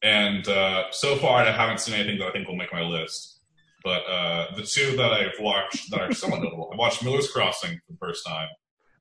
and 0.02 0.46
uh, 0.48 0.84
so 0.90 1.16
far, 1.16 1.42
I 1.42 1.50
haven't 1.52 1.80
seen 1.80 1.94
anything 1.94 2.18
that 2.18 2.28
I 2.28 2.32
think 2.32 2.48
will 2.48 2.56
make 2.56 2.72
my 2.72 2.82
list. 2.82 3.40
But 3.82 4.02
uh, 4.06 4.54
the 4.56 4.62
two 4.62 4.96
that 4.96 5.10
I've 5.12 5.38
watched 5.40 5.90
that 5.90 6.00
are 6.00 6.12
somewhat 6.12 6.40
notable, 6.42 6.70
I 6.72 6.76
watched 6.76 7.02
Miller's 7.02 7.30
Crossing 7.30 7.76
for 7.86 7.92
the 7.92 7.98
first 7.98 8.26
time. 8.26 8.48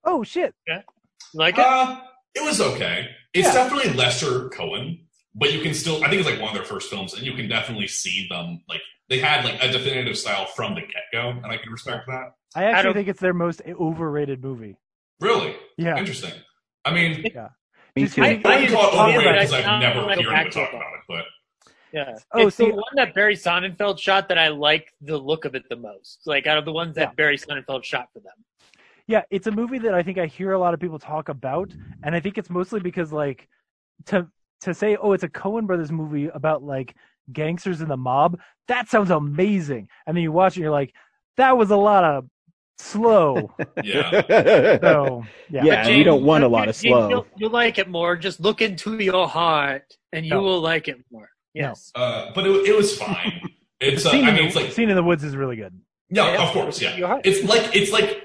Oh 0.05 0.23
shit! 0.23 0.55
Yeah, 0.67 0.81
Like 1.33 1.57
it? 1.57 1.65
Uh, 1.65 1.99
it 2.35 2.43
was 2.43 2.61
okay. 2.61 3.07
It's 3.33 3.47
Yeah. 3.49 3.53
definitely 3.53 3.93
lesser 3.93 4.49
Coen, 4.49 5.01
but 5.35 5.51
you 5.53 5.59
can 5.59 5.73
still. 5.73 5.97
I 6.03 6.07
think 6.09 6.21
it's 6.21 6.29
like 6.29 6.39
one 6.39 6.49
of 6.49 6.55
their 6.55 6.63
first 6.63 6.89
films, 6.89 7.13
and 7.13 7.23
you 7.23 7.33
can 7.33 7.49
definitely 7.49 7.87
see 7.87 8.27
them. 8.29 8.61
Like 8.69 8.79
they 9.09 9.19
had 9.19 9.43
like 9.43 9.61
a 9.61 9.69
definitive 9.71 10.17
style 10.17 10.45
from 10.45 10.75
the 10.75 10.81
get 10.81 11.03
go, 11.11 11.29
and 11.29 11.45
I 11.47 11.57
can 11.57 11.71
respect 11.71 12.05
that. 12.07 12.31
I 12.55 12.63
actually 12.63 12.83
don't- 12.83 12.93
think 12.93 13.07
it's 13.09 13.19
their 13.19 13.33
most 13.33 13.61
overrated 13.67 14.41
movie. 14.41 14.77
Really 15.19 15.55
Yeah, 15.77 15.97
interesting. 15.97 16.31
I 16.85 16.93
mean, 16.93 17.21
Me 18.03 18.07
too. 18.07 18.21
I- 18.23 18.25
I 18.25 18.55
wouldn't 18.59 18.71
call 18.73 18.87
it 18.89 18.95
I- 18.95 19.09
overrated 19.09 19.27
I- 19.27 19.45
because 19.45 19.53
I've 19.53 19.79
never 19.81 20.01
heard 20.01 20.11
anyone 20.19 20.49
talk 20.51 20.69
about 20.69 20.81
it. 20.93 21.01
But 21.07 21.25
Yeah. 21.91 22.15
Oh, 22.33 22.47
it's 22.47 22.55
see- 22.57 22.65
the 22.69 22.75
one 22.75 22.83
that 22.95 23.13
Barry 23.15 23.35
Sonnenfeld 23.35 23.99
shot 23.99 24.27
that 24.29 24.37
I 24.37 24.49
like 24.49 24.93
the 25.01 25.17
look 25.17 25.45
of 25.45 25.55
it 25.55 25.67
the 25.69 25.75
most. 25.75 26.21
Like 26.25 26.45
out 26.47 26.57
of 26.57 26.65
the 26.65 26.71
ones 26.73 26.95
that 26.95 27.09
Yeah. 27.09 27.13
Barry 27.15 27.37
Sonnenfeld 27.37 27.83
shot 27.83 28.09
for 28.13 28.19
them. 28.19 28.33
yeah, 29.07 29.23
it's 29.31 29.47
a 29.47 29.51
movie 29.51 29.79
that 29.79 29.93
I 29.95 30.03
think 30.03 30.17
I 30.19 30.27
hear 30.27 30.51
a 30.53 30.59
lot 30.59 30.73
of 30.75 30.79
people 30.79 30.99
talk 30.99 31.29
about, 31.29 31.73
and 32.03 32.13
I 32.15 32.19
think 32.19 32.37
it's 32.37 32.49
mostly 32.49 32.79
because 32.79 33.11
like 33.11 33.47
to 34.05 34.27
to 34.61 34.73
say, 34.73 34.97
oh, 34.97 35.13
it's 35.13 35.23
a 35.23 35.29
Coen 35.29 35.65
Brothers 35.65 35.91
movie 35.91 36.27
about 36.27 36.61
like 36.61 36.93
gangsters 37.31 37.79
and 37.81 37.89
the 37.89 37.95
mob. 37.97 38.39
That 38.67 38.87
sounds 38.89 39.09
amazing, 39.09 39.87
and 40.05 40.15
then 40.15 40.21
you 40.21 40.31
watch 40.31 40.53
it, 40.53 40.57
and 40.57 40.63
you're 40.63 40.71
like, 40.71 40.93
that 41.37 41.57
was 41.57 41.71
a 41.71 41.77
lot 41.77 42.03
of 42.03 42.25
slow. 42.79 43.53
yeah, 43.83 44.21
so 44.81 45.23
yeah, 45.49 45.63
Yeah, 45.63 45.87
and 45.87 45.97
you 45.97 46.03
don't 46.03 46.23
want 46.23 46.43
a 46.43 46.47
lot 46.47 46.67
of 46.69 46.81
you- 46.83 46.89
slow. 46.91 47.09
You'll, 47.09 47.27
you'll 47.37 47.51
like 47.51 47.77
it 47.77 47.87
more. 47.89 48.15
Just 48.15 48.39
look 48.39 48.61
into 48.61 48.97
your 49.03 49.27
heart, 49.27 49.93
and 50.11 50.25
you 50.25 50.31
No. 50.31 50.41
will 50.41 50.61
like 50.61 50.87
it 50.87 50.97
more. 51.11 51.29
Yes. 51.53 51.91
uh, 51.95 52.31
but 52.33 52.45
it, 52.47 52.51
it 52.69 52.75
was 52.75 52.97
fine. 52.97 53.41
It's 53.81 54.05
uh, 54.05 54.11
Scene, 54.11 54.25
I 54.25 54.33
mean, 54.33 54.43
it's 54.43 54.57
like 54.57 54.73
Scene 54.73 54.89
in 54.89 54.97
the 54.97 55.03
Woods 55.03 55.23
is 55.23 55.37
really 55.37 55.55
good. 55.55 55.73
yeah, 56.09 56.33
Yeah, 56.33 56.43
of 56.47 56.51
course, 56.51 56.81
yeah. 56.81 57.21
It's 57.23 57.47
like 57.47 57.73
it's 57.73 57.93
like 57.93 58.23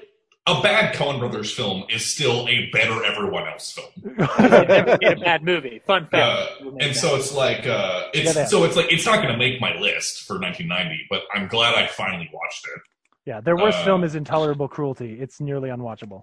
a 0.48 0.60
bad 0.62 0.96
Coen 0.96 1.20
Brothers 1.20 1.52
film 1.54 1.84
is 1.88 2.04
still 2.04 2.48
a 2.48 2.68
better 2.72 3.04
everyone 3.04 3.46
else 3.46 3.70
film. 3.70 3.86
Never 4.40 4.98
made 5.00 5.12
a 5.12 5.20
bad 5.20 5.44
movie. 5.44 5.80
Fun 5.86 6.08
fact. 6.08 6.60
Uh, 6.60 6.70
and 6.80 6.96
so 6.96 7.14
it's 7.14 7.32
like 7.32 7.68
uh, 7.68 8.02
Yeah, 8.14 8.32
it's 8.34 8.50
so 8.50 8.64
it's 8.64 8.74
like 8.74 8.90
it's 8.92 9.06
not 9.06 9.18
going 9.22 9.28
to 9.30 9.36
make 9.38 9.60
my 9.60 9.78
list 9.78 10.26
for 10.26 10.40
1990, 10.40 11.06
but 11.08 11.22
I'm 11.32 11.46
glad 11.46 11.76
I 11.76 11.86
finally 11.86 12.28
watched 12.34 12.66
it. 12.74 12.82
Yeah, 13.26 13.40
their 13.40 13.56
worst 13.56 13.78
Uh, 13.80 13.84
film 13.84 14.04
is 14.04 14.14
Intolerable 14.14 14.68
Cruelty. 14.68 15.18
It's 15.20 15.40
nearly 15.40 15.70
unwatchable. 15.70 16.22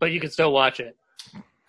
but 0.00 0.12
you 0.12 0.20
can 0.20 0.30
still 0.30 0.52
watch 0.52 0.78
it. 0.80 0.96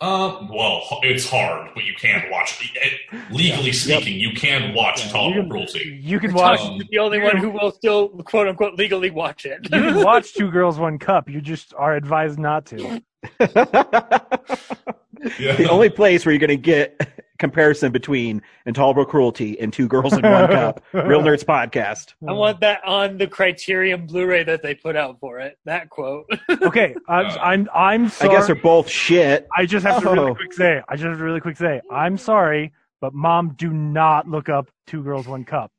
Uh, 0.02 0.48
well, 0.54 0.82
it's 1.04 1.30
hard, 1.30 1.72
but 1.76 1.84
you 1.84 1.94
can 2.00 2.24
watch 2.32 2.58
it. 2.62 2.72
It- 3.12 3.32
Legally 3.34 3.74
speaking, 3.74 4.18
you 4.18 4.32
can 4.34 4.74
watch 4.74 5.00
Yeah, 5.00 5.08
Intolerable 5.08 5.36
you 5.38 5.42
can- 5.42 5.50
Cruelty. 5.50 6.00
You 6.02 6.20
can 6.22 6.34
watch. 6.34 6.62
Um, 6.62 6.82
the 6.90 7.00
only 7.00 7.20
one 7.20 7.36
who 7.38 7.50
will 7.50 7.72
still 7.72 8.08
quote 8.10 8.48
unquote 8.48 8.76
legally 8.76 9.10
watch 9.10 9.46
it. 9.46 9.60
You 9.64 9.70
can 9.82 10.04
watch 10.12 10.34
Two 10.34 10.50
Girls 10.52 10.80
One 10.80 11.00
Cup. 11.00 11.28
You 11.30 11.42
just 11.42 11.74
are 11.76 11.96
advised 11.96 12.40
not 12.40 12.66
to. 12.68 13.02
Yeah. 15.38 15.56
the 15.58 15.68
only 15.70 15.90
place 15.90 16.26
where 16.26 16.32
you're 16.32 16.40
going 16.40 16.50
to 16.50 16.56
get 16.56 17.19
comparison 17.40 17.92
between 17.92 18.42
intolerable 18.68 19.06
cruelty 19.06 19.60
and 19.60 19.74
two 19.74 19.88
girls 19.88 20.14
in 20.14 20.22
one 20.22 20.48
cup 20.48 20.84
real 20.94 21.22
nerds 21.22 21.44
podcast 21.46 22.14
I 22.28 22.34
want 22.34 22.60
that 22.60 22.84
on 22.86 23.18
the 23.18 23.26
Criterion 23.28 24.06
Blu-ray 24.06 24.44
that 24.44 24.62
they 24.62 24.76
put 24.76 24.96
out 24.96 25.20
for 25.20 25.40
it. 25.40 25.58
That 25.66 25.90
quote. 25.90 26.30
Okay, 26.62 26.94
I'm 27.08 27.26
Uh, 27.26 27.38
I'm 27.40 27.70
I'm 27.74 28.06
i 28.22 28.28
guess 28.28 28.46
they're 28.48 28.56
both 28.56 28.90
shit 28.90 29.48
I 29.58 29.66
just 29.66 29.86
have 29.86 30.02
to 30.04 30.10
really 30.10 30.32
Oh. 30.32 30.36
quick 30.36 30.54
say. 30.54 30.82
I 30.88 30.96
just 30.96 31.06
have 31.06 31.18
to 31.18 31.24
really 31.24 31.40
quick 31.40 31.58
say. 31.58 31.82
I'm 31.90 32.18
sorry, 32.18 32.74
but 33.02 33.14
mom, 33.14 33.56
do 33.58 33.72
not 33.72 34.28
look 34.28 34.50
up 34.50 34.70
Two 34.86 35.02
Girls 35.04 35.28
One 35.28 35.46
Cup. 35.46 35.72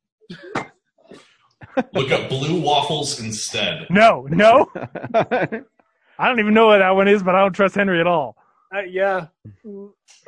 Look 1.92 2.10
up 2.10 2.28
blue 2.28 2.60
waffles 2.60 3.20
instead. 3.20 3.86
No, 3.90 4.26
no. 4.30 4.70
I 5.14 6.28
don't 6.28 6.40
even 6.40 6.52
know 6.54 6.66
what 6.66 6.78
that 6.78 6.90
one 6.90 7.08
is, 7.08 7.22
but 7.22 7.34
I 7.34 7.40
don't 7.40 7.52
trust 7.52 7.74
Henry 7.74 8.00
at 8.00 8.06
all. 8.06 8.36
Uh, 8.74 8.80
yeah. 8.83 9.26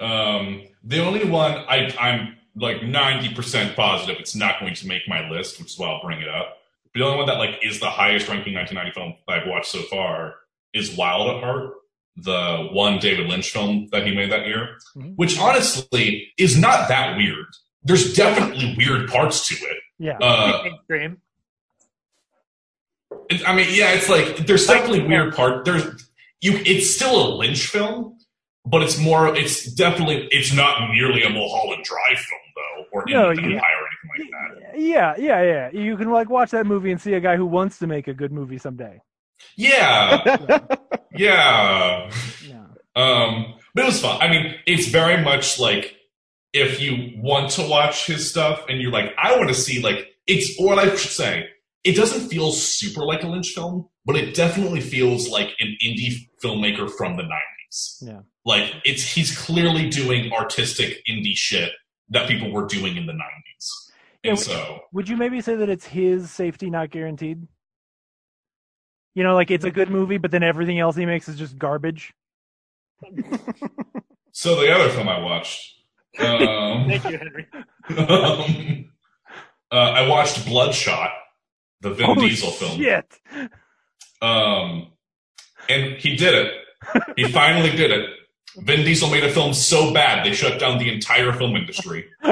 Um, 0.01 0.63
the 0.85 0.99
only 1.05 1.25
one 1.25 1.53
I, 1.53 1.95
I'm 1.99 2.37
like 2.57 2.79
90% 2.79 3.75
positive 3.77 4.17
it's 4.19 4.35
not 4.35 4.61
going 4.61 4.75
to 4.75 4.87
make 4.89 5.03
my 5.09 5.29
list, 5.31 5.59
which 5.59 5.73
is 5.73 5.79
why 5.79 5.89
I'll 5.89 6.03
bring 6.03 6.21
it 6.21 6.29
up. 6.29 6.59
But 6.93 6.99
the 7.01 7.05
only 7.05 7.17
one 7.19 7.27
that 7.27 7.39
like 7.39 7.59
is 7.63 7.81
the 7.81 7.91
highest 7.91 8.29
ranking 8.29 8.55
1990 8.55 8.93
film 8.95 9.15
I've 9.29 9.47
watched 9.49 9.71
so 9.71 9.83
far 9.83 10.35
is 10.75 10.97
Wild 10.97 11.37
at 11.37 11.43
Heart, 11.45 11.75
the 12.17 12.69
one 12.73 12.99
David 12.99 13.27
Lynch 13.29 13.51
film 13.51 13.89
that 13.93 14.07
he 14.07 14.15
made 14.15 14.31
that 14.33 14.47
year, 14.47 14.79
Mhm. 14.97 15.15
which 15.17 15.39
honestly 15.39 16.33
is 16.37 16.59
not 16.59 16.89
that 16.89 17.17
weird. 17.17 17.47
There's 17.85 18.13
definitely 18.15 18.75
weird 18.77 19.09
parts 19.09 19.47
to 19.49 19.55
it. 19.55 19.77
Yeah. 19.99 20.19
Uh, 20.21 20.65
Extreme. 20.75 21.19
I 23.47 23.55
mean, 23.55 23.69
yeah, 23.71 23.93
it's 23.93 24.09
like 24.09 24.47
there's 24.47 24.67
definitely 24.67 25.03
weird 25.07 25.35
part. 25.35 25.65
There's 25.65 25.85
you. 26.41 26.61
It's 26.67 26.91
still 26.95 27.29
a 27.29 27.37
Lynch 27.37 27.67
film, 27.67 28.19
but 28.65 28.83
it's 28.83 28.99
more. 28.99 29.35
It's 29.35 29.73
definitely. 29.73 30.29
It's 30.31 30.55
not 30.55 30.91
nearly 30.93 31.23
a 31.23 31.31
Mulholland 31.31 31.85
Drive 31.85 32.19
film 32.19 32.41
though, 32.57 32.85
or 32.93 33.05
No, 33.09 33.29
Empire 33.31 33.45
or 33.45 33.49
anything 33.49 34.31
like 34.31 34.31
that. 34.31 34.79
Yeah, 34.79 35.15
yeah, 35.19 35.43
yeah. 35.43 35.71
You 35.73 35.97
can 35.97 36.11
like 36.11 36.31
watch 36.31 36.51
that 36.53 36.67
movie 36.67 36.91
and 36.91 37.01
see 37.01 37.15
a 37.15 37.21
guy 37.21 37.37
who 37.37 37.47
wants 37.47 37.79
to 37.81 37.87
make 37.87 38.09
a 38.09 38.15
good 38.15 38.33
movie 38.33 38.59
someday. 38.59 39.01
Yeah, 39.57 40.39
yeah. 41.17 42.11
Yeah. 42.47 42.67
Um, 42.95 43.55
but 43.75 43.85
it 43.85 43.87
was 43.87 44.01
fun. 44.01 44.21
I 44.21 44.29
mean, 44.29 44.55
it's 44.67 44.89
very 44.89 45.23
much 45.23 45.59
like 45.59 45.97
if 46.53 46.81
you 46.81 47.15
want 47.17 47.51
to 47.53 47.67
watch 47.69 48.07
his 48.07 48.29
stuff 48.29 48.65
and 48.69 48.81
you're 48.81 48.93
like, 48.93 49.13
I 49.19 49.37
want 49.37 49.49
to 49.49 49.55
see 49.55 49.83
like 49.83 50.09
it's, 50.27 50.57
or 50.61 50.79
I 50.79 50.85
should 50.95 51.11
say, 51.11 51.49
it 51.85 51.97
doesn't 51.97 52.29
feel 52.29 52.53
super 52.53 53.05
like 53.05 53.25
a 53.25 53.29
Lynch 53.29 53.51
film, 53.51 53.89
but 54.05 54.17
it 54.17 54.35
definitely 54.35 54.81
feels 54.81 55.29
like 55.29 55.51
an 55.59 55.77
indie 55.85 56.15
filmmaker 56.43 56.89
from 56.91 57.17
the 57.17 57.25
'90s. 57.25 57.62
Yeah. 58.01 58.21
Like 58.45 58.75
it's 58.85 59.03
he's 59.03 59.37
clearly 59.37 59.89
doing 59.89 60.33
artistic 60.33 61.05
indie 61.09 61.35
shit 61.37 61.73
that 62.11 62.29
people 62.29 62.51
were 62.53 62.67
doing 62.67 62.97
in 62.97 63.07
the 63.07 63.13
'90s, 63.13 63.91
Yeah, 64.25 64.31
and 64.31 64.39
we- 64.39 64.45
so 64.45 64.81
Would 64.93 65.09
you 65.09 65.17
maybe 65.17 65.41
say 65.41 65.55
that 65.57 65.69
it's 65.69 65.87
his 65.87 66.31
safety 66.31 66.69
not 66.71 66.91
guaranteed? 66.91 67.47
You 69.15 69.23
know, 69.23 69.35
like 69.35 69.51
it's 69.51 69.65
a 69.65 69.71
good 69.71 69.91
movie, 69.91 70.19
but 70.19 70.31
then 70.31 70.43
everything 70.43 70.79
else 70.79 70.97
he 70.97 71.05
makes 71.07 71.29
is 71.29 71.37
just 71.39 71.59
garbage. 71.59 72.13
so 74.33 74.61
the 74.61 74.73
other 74.75 74.89
film 74.91 75.09
I 75.09 75.19
watched. 75.21 75.61
Um, 76.19 76.89
Thank 76.89 77.05
you, 77.05 77.19
Henry. 77.19 77.47
um, 78.09 78.91
uh, 79.71 79.75
I 79.75 80.09
watched 80.09 80.47
Bloodshot, 80.47 81.11
the 81.81 81.91
Vin 81.95 82.07
Oh, 82.11 82.15
Diesel 82.15 82.51
film. 82.51 82.79
Shit. 82.79 83.19
Um, 84.21 84.93
and 85.69 85.95
he 85.97 86.17
did 86.17 86.35
it. 86.35 86.55
He 87.17 87.31
finally 87.31 87.71
did 87.71 87.91
it. 87.91 88.11
Vin 88.57 88.85
Diesel 88.85 89.11
made 89.11 89.25
a 89.25 89.33
film 89.33 89.55
so 89.55 89.93
bad 89.95 90.27
they 90.27 90.33
shut 90.33 90.61
down 90.61 90.79
the 90.79 90.93
entire 90.93 91.33
film 91.33 91.57
industry. 91.57 92.07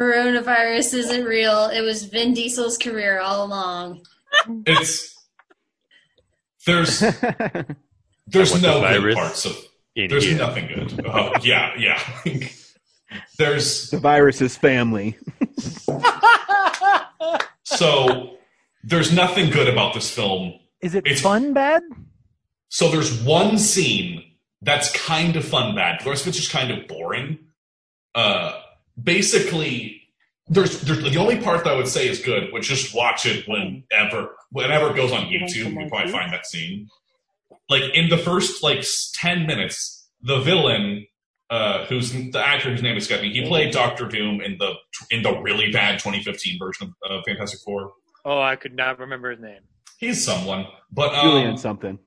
Coronavirus 0.00 0.94
isn't 0.94 1.24
real. 1.24 1.66
It 1.68 1.82
was 1.82 2.04
Vin 2.04 2.32
Diesel's 2.34 2.78
career 2.78 3.20
all 3.20 3.44
along. 3.44 4.04
It's 4.66 5.16
there's 6.66 7.00
there's 8.26 8.62
no 8.62 8.80
the 8.80 8.98
good 9.00 9.14
parts 9.14 9.44
of 9.44 9.56
In 9.96 10.08
there's 10.08 10.24
here. 10.24 10.38
nothing 10.38 10.68
good. 10.68 11.04
Oh, 11.06 11.32
yeah, 11.42 11.72
yeah. 11.78 12.00
there's 13.38 13.90
the 13.90 13.98
virus's 13.98 14.56
family. 14.56 15.18
so 17.64 18.36
there's 18.84 19.12
nothing 19.12 19.50
good 19.50 19.68
about 19.68 19.94
this 19.94 20.10
film. 20.10 20.54
Is 20.82 20.94
it 20.94 21.04
It's- 21.06 21.20
fun 21.20 21.52
bad? 21.52 21.82
So 22.68 22.90
there's 22.90 23.22
one 23.22 23.58
scene 23.58 24.24
that's 24.62 24.92
kind 24.92 25.36
of 25.36 25.44
fun 25.44 25.74
bad. 25.74 26.00
The 26.04 26.10
rest 26.10 26.22
of 26.22 26.28
it's 26.28 26.38
just 26.38 26.50
kind 26.52 26.70
of 26.70 26.86
boring. 26.86 27.38
Uh, 28.14 28.60
basically, 29.02 30.02
there's, 30.48 30.80
there's 30.82 31.02
the 31.02 31.16
only 31.18 31.40
part 31.40 31.64
that 31.64 31.72
I 31.72 31.76
would 31.76 31.88
say 31.88 32.08
is 32.08 32.20
good, 32.20 32.52
which 32.52 32.68
just 32.68 32.94
watch 32.94 33.26
it 33.26 33.46
whenever 33.48 34.36
whenever 34.52 34.90
it 34.90 34.96
goes 34.96 35.12
on 35.12 35.26
YouTube. 35.26 35.80
You 35.80 35.88
probably 35.88 36.10
find 36.12 36.32
that 36.32 36.46
scene. 36.46 36.88
Like 37.68 37.82
in 37.94 38.08
the 38.08 38.18
first 38.18 38.62
like 38.62 38.84
ten 39.14 39.46
minutes, 39.46 40.08
the 40.22 40.40
villain, 40.40 41.06
uh, 41.50 41.84
who's 41.86 42.12
the 42.12 42.42
actor 42.44 42.70
whose 42.70 42.82
name 42.82 42.96
is 42.96 43.04
escaping, 43.04 43.30
he 43.32 43.46
played 43.46 43.72
Doctor 43.72 44.06
Doom 44.06 44.40
in 44.40 44.58
the 44.58 44.74
in 45.10 45.22
the 45.22 45.36
really 45.40 45.70
bad 45.72 45.98
2015 46.00 46.58
version 46.58 46.94
of 47.04 47.10
uh, 47.10 47.22
Fantastic 47.26 47.60
Four. 47.60 47.92
Oh, 48.24 48.40
I 48.40 48.56
could 48.56 48.74
not 48.74 48.98
remember 48.98 49.30
his 49.30 49.40
name. 49.40 49.60
He's 49.98 50.24
someone, 50.24 50.66
but 50.90 51.14
um, 51.14 51.20
Julian 51.22 51.56
something. 51.56 51.98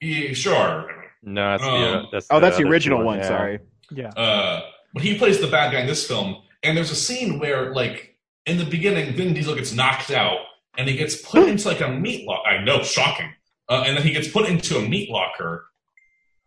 yeah, 0.00 0.32
sure. 0.32 0.90
No, 1.22 1.50
that's 1.50 1.62
Um, 1.62 1.82
uh, 1.82 2.02
that's 2.12 2.26
Oh, 2.30 2.40
that's 2.40 2.56
the 2.58 2.64
original 2.64 2.98
two 3.00 3.04
one. 3.06 3.18
yeah. 3.18 3.26
Sorry. 3.28 3.58
Yeah. 3.90 4.08
Uh, 4.10 4.60
but 4.94 5.02
he 5.02 5.16
plays 5.18 5.40
the 5.40 5.46
bad 5.48 5.72
guy 5.72 5.80
in 5.80 5.86
this 5.86 6.06
film, 6.06 6.42
and 6.62 6.76
there's 6.76 6.90
a 6.90 6.96
scene 6.96 7.38
where, 7.38 7.72
like, 7.74 8.16
in 8.46 8.56
the 8.58 8.64
beginning, 8.64 9.14
Vin 9.14 9.34
Diesel 9.34 9.54
gets 9.54 9.72
knocked 9.72 10.10
out, 10.10 10.38
and 10.76 10.88
he 10.88 10.96
gets 10.96 11.16
put 11.20 11.48
into 11.48 11.68
like 11.68 11.80
a 11.80 11.88
meat 11.88 12.26
locker. 12.26 12.48
I 12.48 12.62
know, 12.64 12.82
shocking. 12.82 13.32
Uh, 13.68 13.84
and 13.86 13.96
then 13.96 14.04
he 14.06 14.12
gets 14.12 14.28
put 14.28 14.48
into 14.48 14.78
a 14.78 14.88
meat 14.88 15.10
locker, 15.10 15.66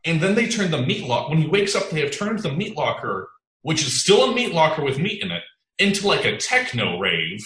and 0.05 0.19
then 0.21 0.33
they 0.35 0.47
turn 0.47 0.71
the 0.71 0.81
meat 0.81 1.05
locker. 1.07 1.29
When 1.29 1.41
he 1.41 1.47
wakes 1.47 1.75
up, 1.75 1.89
they 1.89 2.01
have 2.01 2.11
turned 2.11 2.39
the 2.39 2.51
meat 2.51 2.75
locker, 2.77 3.29
which 3.63 3.81
is 3.81 3.99
still 3.99 4.31
a 4.31 4.33
meat 4.33 4.53
locker 4.53 4.83
with 4.83 4.97
meat 4.99 5.21
in 5.21 5.31
it, 5.31 5.43
into 5.79 6.07
like 6.07 6.25
a 6.25 6.37
techno 6.37 6.97
rave. 6.99 7.39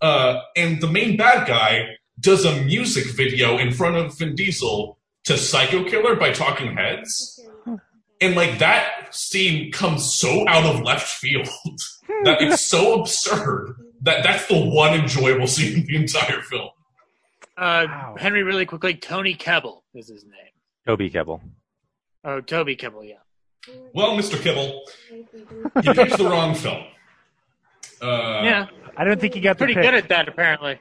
Uh, 0.00 0.40
and 0.56 0.80
the 0.80 0.86
main 0.86 1.16
bad 1.16 1.46
guy 1.46 1.88
does 2.20 2.44
a 2.44 2.62
music 2.62 3.06
video 3.14 3.58
in 3.58 3.72
front 3.72 3.96
of 3.96 4.16
Vin 4.18 4.34
Diesel 4.34 4.98
to 5.24 5.36
Psycho 5.36 5.84
Killer 5.84 6.14
by 6.16 6.32
Talking 6.32 6.76
Heads. 6.76 7.40
And 8.20 8.34
like 8.36 8.58
that 8.58 9.14
scene 9.14 9.72
comes 9.72 10.14
so 10.14 10.48
out 10.48 10.64
of 10.64 10.82
left 10.82 11.08
field 11.08 11.46
that 12.24 12.40
it's 12.40 12.64
so 12.66 13.00
absurd 13.00 13.74
that 14.02 14.22
that's 14.22 14.46
the 14.46 14.58
one 14.64 14.94
enjoyable 14.98 15.46
scene 15.46 15.80
in 15.80 15.86
the 15.86 15.96
entire 15.96 16.40
film. 16.42 16.68
Uh, 17.56 17.86
Wow. 17.88 18.16
Henry, 18.18 18.42
really 18.42 18.66
quickly, 18.66 18.94
Tony 18.94 19.34
Kebbell 19.34 19.82
is 19.94 20.08
his 20.08 20.24
name. 20.24 20.32
Toby 20.86 21.10
Kebbell. 21.10 21.40
Oh, 22.24 22.40
Toby 22.40 22.76
Kebbell, 22.76 23.08
yeah. 23.08 23.72
Well, 23.94 24.16
Mr. 24.16 24.40
Kibble, 24.40 24.82
you 25.82 25.94
picked 25.94 26.16
the 26.18 26.24
wrong 26.28 26.54
film. 26.54 26.84
Uh, 28.02 28.42
yeah, 28.44 28.66
I 28.96 29.04
don't 29.04 29.20
think 29.20 29.34
he 29.34 29.40
got 29.40 29.56
the 29.56 29.64
pretty 29.64 29.74
pick. 29.74 29.82
good 29.84 29.94
at 29.94 30.08
that, 30.08 30.28
apparently. 30.28 30.78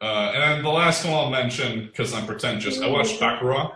Uh, 0.00 0.30
and 0.34 0.42
then 0.42 0.62
the 0.62 0.70
last 0.70 1.04
one 1.04 1.14
I'll 1.14 1.30
mention, 1.30 1.86
because 1.86 2.14
I'm 2.14 2.26
pretentious, 2.26 2.80
I 2.80 2.86
watched 2.88 3.18
Bacurau, 3.20 3.74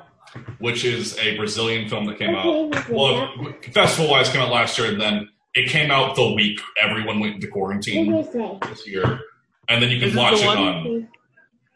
which 0.58 0.84
is 0.84 1.18
a 1.18 1.36
Brazilian 1.36 1.88
film 1.88 2.06
that 2.06 2.18
came 2.18 2.34
out. 2.34 2.88
Well, 2.90 3.32
festival 3.72 4.10
wise, 4.10 4.28
came 4.28 4.40
out 4.40 4.50
last 4.52 4.78
year, 4.78 4.92
and 4.92 5.00
then 5.00 5.28
it 5.54 5.68
came 5.68 5.90
out 5.90 6.14
the 6.16 6.32
week 6.32 6.60
everyone 6.80 7.18
went 7.20 7.34
into 7.34 7.48
quarantine 7.48 8.12
this 8.62 8.86
year. 8.86 9.20
And 9.68 9.82
then 9.82 9.90
you 9.90 9.98
can 9.98 10.10
it 10.10 10.14
watch 10.16 10.40
it 10.40 10.46
one- 10.46 10.58
on. 10.58 11.08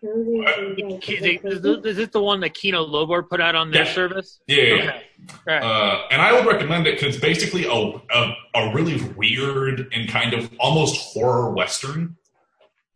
Is 0.02 1.62
this, 1.62 1.84
is 1.84 1.96
this 1.96 2.08
the 2.10 2.22
one 2.22 2.38
that 2.40 2.54
Kino 2.54 2.86
Lorber 2.86 3.28
put 3.28 3.40
out 3.40 3.54
on 3.56 3.70
their 3.72 3.84
Yeah. 3.84 3.92
service? 3.92 4.38
Yeah, 4.46 4.62
yeah, 4.62 4.74
yeah. 4.74 4.82
Okay. 4.82 5.02
Right. 5.46 5.62
Uh, 5.62 6.02
and 6.10 6.22
I 6.22 6.32
would 6.32 6.46
recommend 6.46 6.86
it 6.86 6.94
because 7.00 7.16
it's 7.16 7.24
basically 7.24 7.64
a, 7.64 7.70
a 8.14 8.34
a 8.54 8.72
really 8.74 9.02
weird 9.16 9.88
and 9.92 10.08
kind 10.08 10.32
of 10.34 10.50
almost 10.60 11.12
horror 11.12 11.50
western 11.52 12.16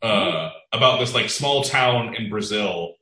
uh, 0.02 0.50
about 0.72 1.00
this 1.00 1.14
like 1.14 1.30
small 1.30 1.62
town 1.62 2.14
in 2.14 2.30
Brazil 2.30 2.94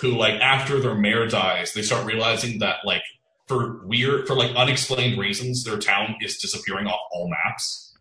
who 0.00 0.10
like 0.10 0.34
after 0.40 0.80
their 0.80 0.94
mayor 0.94 1.26
dies, 1.26 1.72
they 1.72 1.82
start 1.82 2.06
realizing 2.06 2.58
that 2.58 2.76
like 2.84 3.02
for 3.46 3.86
weird 3.86 4.26
for 4.26 4.34
like 4.34 4.54
unexplained 4.54 5.18
reasons, 5.18 5.64
their 5.64 5.78
town 5.78 6.16
is 6.20 6.36
disappearing 6.38 6.86
off 6.86 7.00
all 7.12 7.28
maps. 7.30 7.94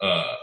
Uh, 0.00 0.34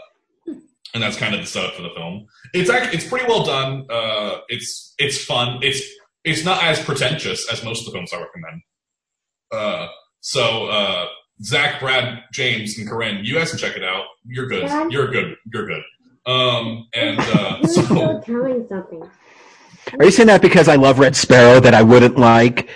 and 0.94 1.02
that's 1.02 1.16
kind 1.16 1.34
of 1.34 1.40
the 1.40 1.46
setup 1.46 1.74
for 1.74 1.82
the 1.82 1.90
film. 1.94 2.26
It's 2.54 2.70
actually 2.70 2.96
it's 2.96 3.06
pretty 3.06 3.26
well 3.26 3.44
done. 3.44 3.86
Uh, 3.90 4.38
it's 4.48 4.94
it's 4.98 5.22
fun. 5.22 5.58
It's 5.62 5.82
it's 6.24 6.44
not 6.44 6.64
as 6.64 6.80
pretentious 6.80 7.50
as 7.52 7.62
most 7.62 7.80
of 7.80 7.86
the 7.86 7.92
films 7.92 8.12
I 8.12 8.20
recommend. 8.20 8.62
Uh, 9.52 9.88
so 10.20 10.66
uh, 10.66 11.06
Zach, 11.42 11.80
Brad, 11.80 12.22
James, 12.32 12.78
and 12.78 12.88
Corinne, 12.88 13.24
you 13.24 13.34
guys 13.34 13.50
can 13.50 13.58
check 13.58 13.76
it 13.76 13.84
out. 13.84 14.06
You're 14.24 14.46
good. 14.46 14.68
You're 14.90 15.08
good. 15.08 15.36
You're 15.52 15.66
good. 15.66 15.82
Um, 16.26 16.88
and 16.94 17.20
uh, 17.20 17.58
You're 17.62 17.68
so 17.68 18.20
telling 18.26 18.66
something. 18.68 19.08
Are 19.98 20.04
you 20.04 20.10
saying 20.10 20.26
that 20.26 20.42
because 20.42 20.66
I 20.68 20.74
love 20.76 20.98
Red 20.98 21.14
Sparrow 21.14 21.60
that 21.60 21.72
I 21.74 21.82
wouldn't 21.82 22.18
like 22.18 22.68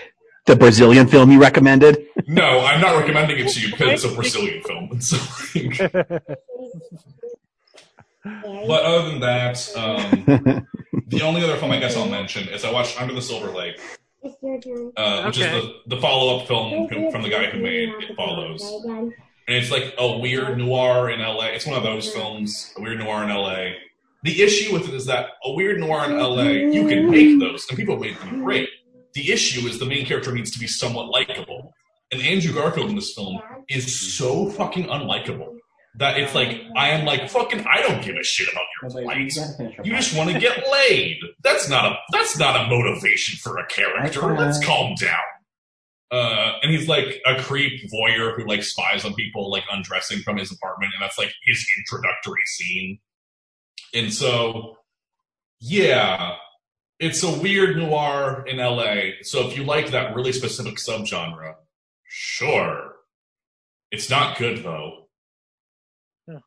the 0.47 0.55
Brazilian 0.55 1.09
film 1.09 1.31
you 1.33 1.41
recommended? 1.41 2.07
no, 2.29 2.61
I'm 2.61 2.81
not 2.81 2.97
recommending 2.99 3.39
it 3.45 3.49
to 3.53 3.61
you 3.61 3.71
because 3.73 4.05
it's 4.05 4.13
a 4.13 4.15
Brazilian 4.15 4.63
film. 4.67 4.89
And 4.93 5.05
so, 5.05 5.19
but 8.23 8.85
other 8.85 9.11
than 9.11 9.21
that, 9.21 9.77
um, 9.77 10.67
the 11.09 11.23
only 11.23 11.43
other 11.43 11.57
film 11.57 11.73
I 11.73 11.81
guess 11.81 11.97
I'll 11.97 12.09
mention 12.09 12.49
is 12.49 12.65
I 12.65 12.71
watched 12.73 13.01
Under 13.01 13.13
the 13.15 13.23
Silver 13.23 13.51
Lake, 13.51 13.81
It's 14.23 14.37
your 14.43 14.61
turn. 14.61 14.93
uh, 14.97 15.25
which 15.25 15.39
Okay. 15.41 15.59
is 15.59 15.65
the, 15.89 15.97
the 15.97 16.01
follow 16.01 16.39
up 16.39 16.47
film 16.47 16.89
from 17.11 17.23
the 17.23 17.29
guy 17.29 17.47
who 17.51 17.59
made 17.61 17.89
It 17.89 18.15
Follows. 18.17 18.63
And 19.51 19.59
it's 19.59 19.73
like 19.73 19.93
a 19.99 20.19
weird 20.19 20.59
noir 20.59 21.11
in 21.11 21.19
LA. 21.19 21.47
It's 21.47 21.67
one 21.67 21.77
of 21.77 21.83
those 21.83 22.09
films, 22.09 22.73
a 22.77 22.81
weird 22.81 23.01
noir 23.01 23.25
in 23.25 23.31
LA. 23.31 23.73
The 24.23 24.43
issue 24.43 24.73
with 24.73 24.87
it 24.87 24.95
is 24.95 25.07
that 25.07 25.27
a 25.45 25.53
weird 25.53 25.81
noir 25.81 26.05
in 26.05 26.17
LA, 26.17 26.43
you 26.73 26.87
can 26.87 27.11
make 27.11 27.41
those, 27.41 27.67
and 27.69 27.77
people 27.77 27.97
make 27.99 28.17
them 28.21 28.45
great. 28.45 28.69
The 29.15 29.33
issue 29.33 29.67
is 29.67 29.81
the 29.81 29.87
main 29.87 30.07
character 30.07 30.31
needs 30.31 30.53
to 30.53 30.61
be 30.61 30.69
somewhat 30.69 31.09
likable, 31.09 31.75
and 32.13 32.23
Andrew 32.23 32.55
Garfield 32.55 32.91
in 32.91 32.95
this 32.95 33.13
film 33.13 33.41
is 33.69 34.15
so 34.17 34.51
fucking 34.51 34.85
unlikable 34.85 35.57
that 35.97 36.17
it's 36.17 36.33
like 36.33 36.63
I 36.77 36.91
am 36.91 37.05
like 37.05 37.29
fucking 37.29 37.67
I 37.67 37.83
don't 37.83 38.05
give 38.05 38.15
a 38.15 38.23
shit 38.23 38.53
about 38.53 38.65
your 38.81 39.03
plight. 39.03 39.35
You 39.85 39.97
just 39.97 40.17
want 40.17 40.31
to 40.31 40.39
get 40.39 40.65
laid. 40.71 41.19
That's 41.43 41.69
not 41.69 41.87
a 41.87 41.97
that's 42.13 42.39
not 42.39 42.55
a 42.55 42.69
motivation 42.69 43.37
for 43.39 43.59
a 43.59 43.67
character. 43.67 44.33
Let's 44.37 44.65
calm 44.65 44.95
down. 44.95 45.19
Uh, 46.11 46.55
and 46.63 46.73
he's 46.73 46.89
like 46.89 47.21
a 47.25 47.41
creep 47.41 47.89
voyeur 47.91 48.35
who 48.35 48.45
like 48.47 48.65
spies 48.65 49.05
on 49.05 49.15
people 49.15 49.51
like 49.51 49.63
undressing 49.71 50.19
from 50.21 50.37
his 50.37 50.51
apartment, 50.51 50.93
and 50.95 51.03
that's 51.03 51.19
like 51.19 51.33
his 51.45 51.65
introductory 51.79 52.45
scene. 52.47 52.99
And 53.95 54.13
so, 54.13 54.77
yeah, 55.61 56.35
it's 56.99 57.23
a 57.23 57.31
weird 57.41 57.77
noir 57.77 58.45
in 58.47 58.59
LA. 58.59 59.23
So 59.23 59.47
if 59.49 59.57
you 59.57 59.65
like 59.65 59.91
that 59.91 60.15
really 60.15 60.33
specific 60.33 60.77
subgenre, 60.77 61.55
sure. 62.05 62.97
It's 63.93 64.11
not 64.11 64.37
good 64.37 64.63
though. 64.65 65.09
Huh. 66.29 66.41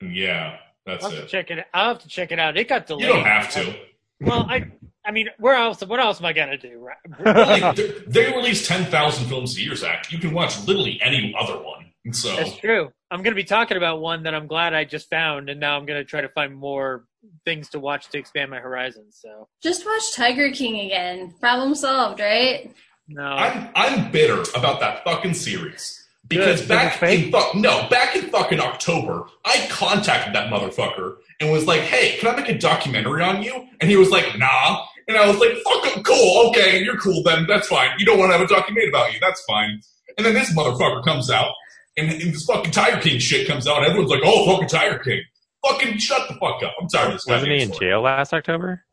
Yeah, 0.00 0.56
that's 0.86 1.04
I'll 1.04 1.12
it. 1.12 1.28
check 1.28 1.50
it. 1.50 1.64
I'll 1.74 1.94
have 1.94 2.02
to 2.02 2.08
check 2.08 2.32
it 2.32 2.38
out. 2.38 2.56
It 2.56 2.68
got 2.68 2.86
delayed. 2.86 3.06
You 3.06 3.12
don't 3.12 3.24
have 3.24 3.50
to. 3.52 3.76
Well, 4.20 4.46
I, 4.48 4.70
I 5.04 5.10
mean, 5.10 5.28
where 5.38 5.54
else? 5.56 5.80
What 5.84 5.98
else 6.00 6.20
am 6.20 6.26
I 6.26 6.32
gonna 6.32 6.56
do? 6.58 6.78
Right? 6.78 7.60
like, 7.62 7.76
they- 7.76 7.92
they 8.06 8.32
release 8.36 8.66
10,000 8.66 9.26
films 9.26 9.56
a 9.56 9.60
year, 9.62 9.74
Zach. 9.74 10.10
You 10.12 10.18
can 10.18 10.32
watch 10.32 10.58
literally 10.66 11.00
any 11.02 11.34
other 11.38 11.54
one. 11.58 11.86
So 12.12 12.34
That's 12.34 12.56
true. 12.56 12.92
I'm 13.12 13.18
going 13.22 13.30
to 13.32 13.36
be 13.40 13.44
talking 13.44 13.76
about 13.76 14.00
one 14.00 14.24
that 14.24 14.34
I'm 14.34 14.48
glad 14.48 14.74
I 14.74 14.82
just 14.84 15.08
found, 15.08 15.48
and 15.48 15.60
now 15.60 15.76
I'm 15.76 15.86
going 15.86 16.00
to 16.00 16.04
try 16.04 16.20
to 16.20 16.28
find 16.30 16.52
more 16.52 17.04
things 17.44 17.68
to 17.70 17.78
watch 17.78 18.08
to 18.08 18.18
expand 18.18 18.50
my 18.50 18.58
horizons. 18.58 19.18
So 19.22 19.46
Just 19.62 19.86
watch 19.86 20.02
Tiger 20.16 20.50
King 20.50 20.80
again. 20.86 21.32
Problem 21.38 21.76
solved, 21.76 22.18
right? 22.18 22.74
no, 23.08 23.22
I'm 23.22 23.68
I'm 23.76 24.10
bitter 24.10 24.42
about 24.56 24.80
that 24.80 25.04
fucking 25.04 25.34
series. 25.34 25.98
Because 26.26 26.60
Good. 26.62 26.68
back 26.68 26.92
Is 26.92 26.96
it 26.96 26.98
fake? 27.00 27.24
in 27.26 27.32
fu- 27.32 27.58
no, 27.60 27.86
back 27.88 28.16
in 28.16 28.22
fucking 28.30 28.58
October, 28.60 29.24
I 29.44 29.66
contacted 29.70 30.34
that 30.34 30.50
motherfucker 30.52 31.16
and 31.40 31.50
was 31.52 31.66
like, 31.66 31.80
"Hey, 31.82 32.16
can 32.18 32.32
I 32.32 32.36
make 32.40 32.48
a 32.48 32.56
documentary 32.58 33.22
on 33.22 33.42
you?" 33.42 33.68
And 33.80 33.90
he 33.90 33.96
was 33.96 34.10
like, 34.10 34.38
"Nah." 34.38 34.84
And 35.08 35.16
I 35.16 35.26
was 35.26 35.38
like, 35.38 35.50
"Fuck, 35.64 35.96
it, 35.96 36.04
cool, 36.04 36.48
okay, 36.50 36.82
you're 36.82 36.96
cool 36.98 37.22
then. 37.22 37.46
That's 37.48 37.68
fine. 37.68 37.90
You 37.98 38.06
don't 38.06 38.18
want 38.18 38.32
to 38.32 38.38
have 38.38 38.44
a 38.44 38.48
documentary 38.52 38.88
about 38.88 39.12
you. 39.12 39.18
That's 39.20 39.42
fine." 39.44 39.80
And 40.16 40.26
then 40.26 40.34
this 40.34 40.54
motherfucker 40.54 41.02
comes 41.04 41.30
out, 41.30 41.52
and, 41.96 42.10
and 42.10 42.32
this 42.34 42.44
fucking 42.44 42.70
Tiger 42.72 43.00
King 43.00 43.18
shit 43.18 43.46
comes 43.48 43.66
out. 43.66 43.78
And 43.78 43.86
everyone's 43.86 44.10
like, 44.10 44.20
"Oh, 44.24 44.46
fucking 44.52 44.68
Tiger 44.68 44.98
King." 44.98 45.22
Fucking 45.66 45.98
shut 45.98 46.26
the 46.28 46.34
fuck 46.34 46.62
up. 46.64 46.74
I'm 46.80 46.88
tired 46.88 47.08
of 47.08 47.12
this. 47.14 47.26
Wasn't 47.26 47.50
he 47.50 47.58
goddamn 47.58 47.68
in 47.68 47.74
story. 47.74 47.90
jail 47.90 48.00
last 48.02 48.32
October? 48.34 48.84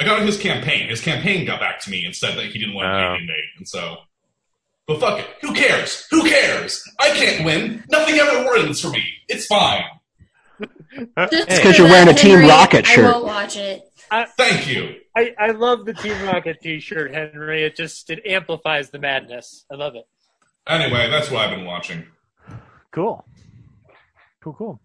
I 0.00 0.04
got 0.04 0.20
on 0.20 0.26
his 0.26 0.36
campaign. 0.36 0.88
His 0.88 1.00
campaign 1.00 1.44
got 1.46 1.60
back 1.60 1.80
to 1.82 1.90
me 1.90 2.04
and 2.04 2.14
said 2.14 2.36
that 2.36 2.46
he 2.46 2.58
didn't 2.58 2.74
want 2.74 2.88
Oh. 2.88 2.96
anything 3.10 3.26
made. 3.26 3.44
And 3.58 3.68
so, 3.68 3.96
but 4.88 4.98
fuck 5.00 5.20
it. 5.20 5.26
Who 5.42 5.52
cares? 5.54 6.06
Who 6.10 6.22
cares? 6.28 6.82
I 7.00 7.10
can't 7.10 7.44
win. 7.44 7.84
Nothing 7.90 8.16
ever 8.16 8.48
wins 8.50 8.80
for 8.80 8.90
me. 8.90 9.04
It's 9.28 9.46
fine. 9.46 9.84
Just 10.60 11.48
It's 11.48 11.58
'cause 11.60 11.76
for 11.76 11.82
you're 11.82 11.90
wearing 11.90 12.06
that, 12.06 12.18
a 12.18 12.22
Team 12.22 12.40
Rocket 12.48 12.86
shirt. 12.86 13.04
I 13.04 13.10
won't 13.12 13.24
watch 13.26 13.56
it. 13.56 13.82
Thank 14.36 14.66
you. 14.66 14.96
I, 15.18 15.34
I 15.38 15.50
love 15.50 15.84
the 15.84 15.94
Team 15.94 16.20
Rocket 16.22 16.60
T-shirt, 16.60 17.12
Henry. 17.12 17.64
It 17.64 17.76
just 17.76 18.08
it 18.10 18.24
amplifies 18.24 18.90
the 18.90 18.98
madness. 18.98 19.64
I 19.70 19.74
love 19.74 19.94
it. 19.94 20.04
Anyway, 20.68 21.10
that's 21.10 21.30
what 21.30 21.46
I've 21.46 21.56
been 21.56 21.64
watching. 21.64 22.04
Cool. 22.92 23.24
Cool, 24.42 24.52
cool. 24.52 24.80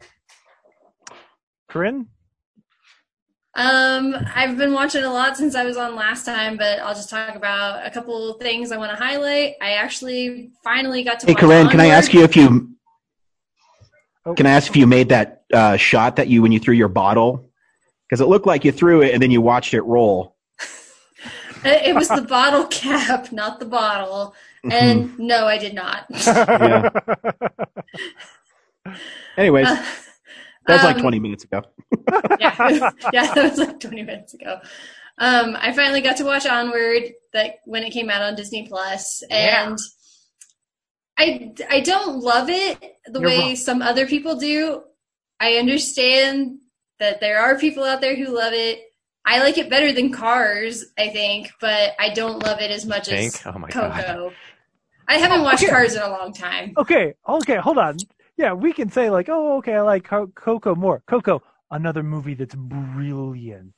Corinne? 1.69 2.07
Um, 3.55 4.15
I've 4.33 4.57
been 4.57 4.73
watching 4.73 5.03
a 5.03 5.13
lot 5.13 5.37
since 5.37 5.53
I 5.53 5.63
was 5.63 5.77
on 5.77 5.95
last 5.95 6.25
time, 6.25 6.57
but 6.57 6.79
I'll 6.79 6.95
just 6.95 7.09
talk 7.09 7.35
about 7.35 7.85
a 7.85 7.91
couple 7.91 8.31
of 8.31 8.41
things 8.41 8.71
I 8.71 8.77
want 8.77 8.91
to 8.91 8.97
highlight. 8.97 9.53
I 9.61 9.73
actually 9.73 10.51
finally 10.63 11.03
got 11.03 11.19
to. 11.19 11.27
Hey, 11.27 11.33
watch 11.33 11.41
Corinne, 11.41 11.69
can 11.69 11.79
I 11.79 11.87
ask 11.87 12.13
you 12.13 12.23
if 12.23 12.35
you 12.35 12.73
Oh. 14.25 14.33
can 14.33 14.45
I 14.45 14.51
ask 14.51 14.69
if 14.69 14.75
you 14.77 14.87
made 14.87 15.09
that 15.09 15.43
uh, 15.53 15.75
shot 15.75 16.15
that 16.15 16.29
you 16.29 16.41
when 16.41 16.51
you 16.51 16.59
threw 16.59 16.73
your 16.73 16.87
bottle? 16.87 17.49
Because 18.13 18.21
it 18.21 18.27
looked 18.29 18.45
like 18.45 18.63
you 18.63 18.71
threw 18.71 19.01
it 19.01 19.11
and 19.11 19.23
then 19.23 19.31
you 19.31 19.41
watched 19.41 19.73
it 19.73 19.81
roll. 19.81 20.35
It 21.65 21.87
it 21.87 21.95
was 21.95 22.09
the 22.09 22.21
bottle 22.29 22.67
cap, 22.67 23.31
not 23.31 23.59
the 23.59 23.65
bottle. 23.65 24.35
Mm-hmm. 24.63 24.71
And 24.71 25.17
no, 25.17 25.47
I 25.47 25.57
did 25.57 25.73
not. 25.73 26.05
Yeah. 26.11 26.89
Anyways, 29.35 29.65
Uh, 29.65 29.83
that 30.67 30.73
was 30.75 30.83
like 30.83 30.97
um, 30.97 31.01
20 31.01 31.19
minutes 31.21 31.43
ago. 31.43 31.63
yeah, 32.39 32.53
yeah, 33.11 33.33
that 33.33 33.49
was 33.49 33.57
like 33.57 33.79
20 33.79 34.03
minutes 34.03 34.35
ago. 34.35 34.59
Um, 35.17 35.57
I 35.59 35.73
finally 35.73 36.01
got 36.01 36.17
to 36.17 36.23
watch 36.23 36.45
Onward 36.45 37.13
that 37.33 37.61
when 37.65 37.81
it 37.81 37.89
came 37.93 38.11
out 38.11 38.21
on 38.21 38.35
Disney 38.35 38.67
Plus, 38.67 39.23
and 39.31 39.79
I 41.17 41.51
I 41.67 41.79
don't 41.79 42.19
love 42.19 42.51
it 42.51 42.79
the 43.07 43.21
You're 43.21 43.27
way 43.27 43.39
wrong. 43.39 43.55
some 43.55 43.81
other 43.81 44.05
people 44.05 44.35
do. 44.35 44.83
I 45.39 45.55
understand 45.55 46.59
that 46.99 47.19
there 47.19 47.39
are 47.39 47.57
people 47.57 47.83
out 47.83 48.01
there 48.01 48.15
who 48.15 48.25
love 48.35 48.53
it. 48.53 48.79
I 49.25 49.39
like 49.39 49.57
it 49.57 49.69
better 49.69 49.93
than 49.93 50.11
Cars, 50.11 50.85
I 50.97 51.09
think, 51.09 51.51
but 51.61 51.91
I 51.99 52.09
don't 52.09 52.39
love 52.43 52.59
it 52.59 52.71
as 52.71 52.85
much 52.85 53.07
as 53.09 53.41
Oh 53.45 53.57
my 53.57 53.69
Coco. 53.69 53.87
god. 53.89 54.33
I 55.07 55.17
haven't 55.17 55.39
oh, 55.41 55.43
watched 55.43 55.63
Okay. 55.63 55.71
Cars 55.71 55.95
in 55.95 56.01
a 56.01 56.09
long 56.09 56.33
time. 56.33 56.73
okay, 56.77 57.13
okay, 57.27 57.57
hold 57.57 57.77
on. 57.77 57.97
Yeah, 58.37 58.53
we 58.53 58.73
can 58.73 58.89
say 58.89 59.09
like, 59.09 59.29
oh, 59.29 59.57
okay, 59.57 59.75
I 59.75 59.81
like 59.81 60.03
Co- 60.05 60.27
Coco 60.27 60.75
more. 60.75 61.03
Coco, 61.07 61.41
another 61.71 62.03
movie 62.03 62.33
that's 62.35 62.55
brilliant. 62.55 63.73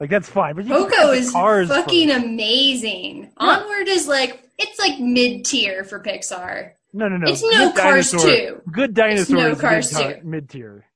Like 0.00 0.10
that's 0.10 0.28
fine. 0.28 0.56
But 0.56 0.66
Coco 0.66 1.10
is 1.12 1.30
Cars 1.30 1.68
fucking 1.68 2.08
first. 2.08 2.24
amazing. 2.24 3.24
Yeah. 3.24 3.28
Onward 3.36 3.86
is 3.88 4.08
like 4.08 4.48
it's 4.58 4.78
like 4.78 4.98
mid 4.98 5.44
tier 5.44 5.84
for 5.84 6.00
Pixar. 6.02 6.72
no, 6.94 7.06
no, 7.08 7.16
no. 7.18 7.30
It's 7.30 7.42
no 7.42 7.70
Good 7.72 7.76
Cars 7.76 8.10
Dinosaur- 8.10 8.30
2. 8.30 8.62
Good 8.72 8.94
dinosaur 8.94 9.36
no 9.36 9.50
is 9.50 9.60
Cars 9.60 9.92
mid- 9.92 10.20
2. 10.22 10.26
mid 10.26 10.48
tier. 10.48 10.86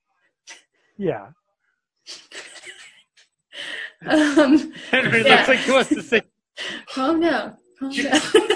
Yeah. 0.97 1.29
Um, 4.07 4.73
Henry 4.91 5.23
Yeah. 5.25 5.37
looks 5.37 5.49
like 5.49 5.59
he 5.61 5.71
wants 5.71 5.89
to 5.91 6.03
say. 6.03 6.23
calm 6.93 7.21
down. 7.21 7.57
Calm 7.79 7.91
down. 7.93 8.21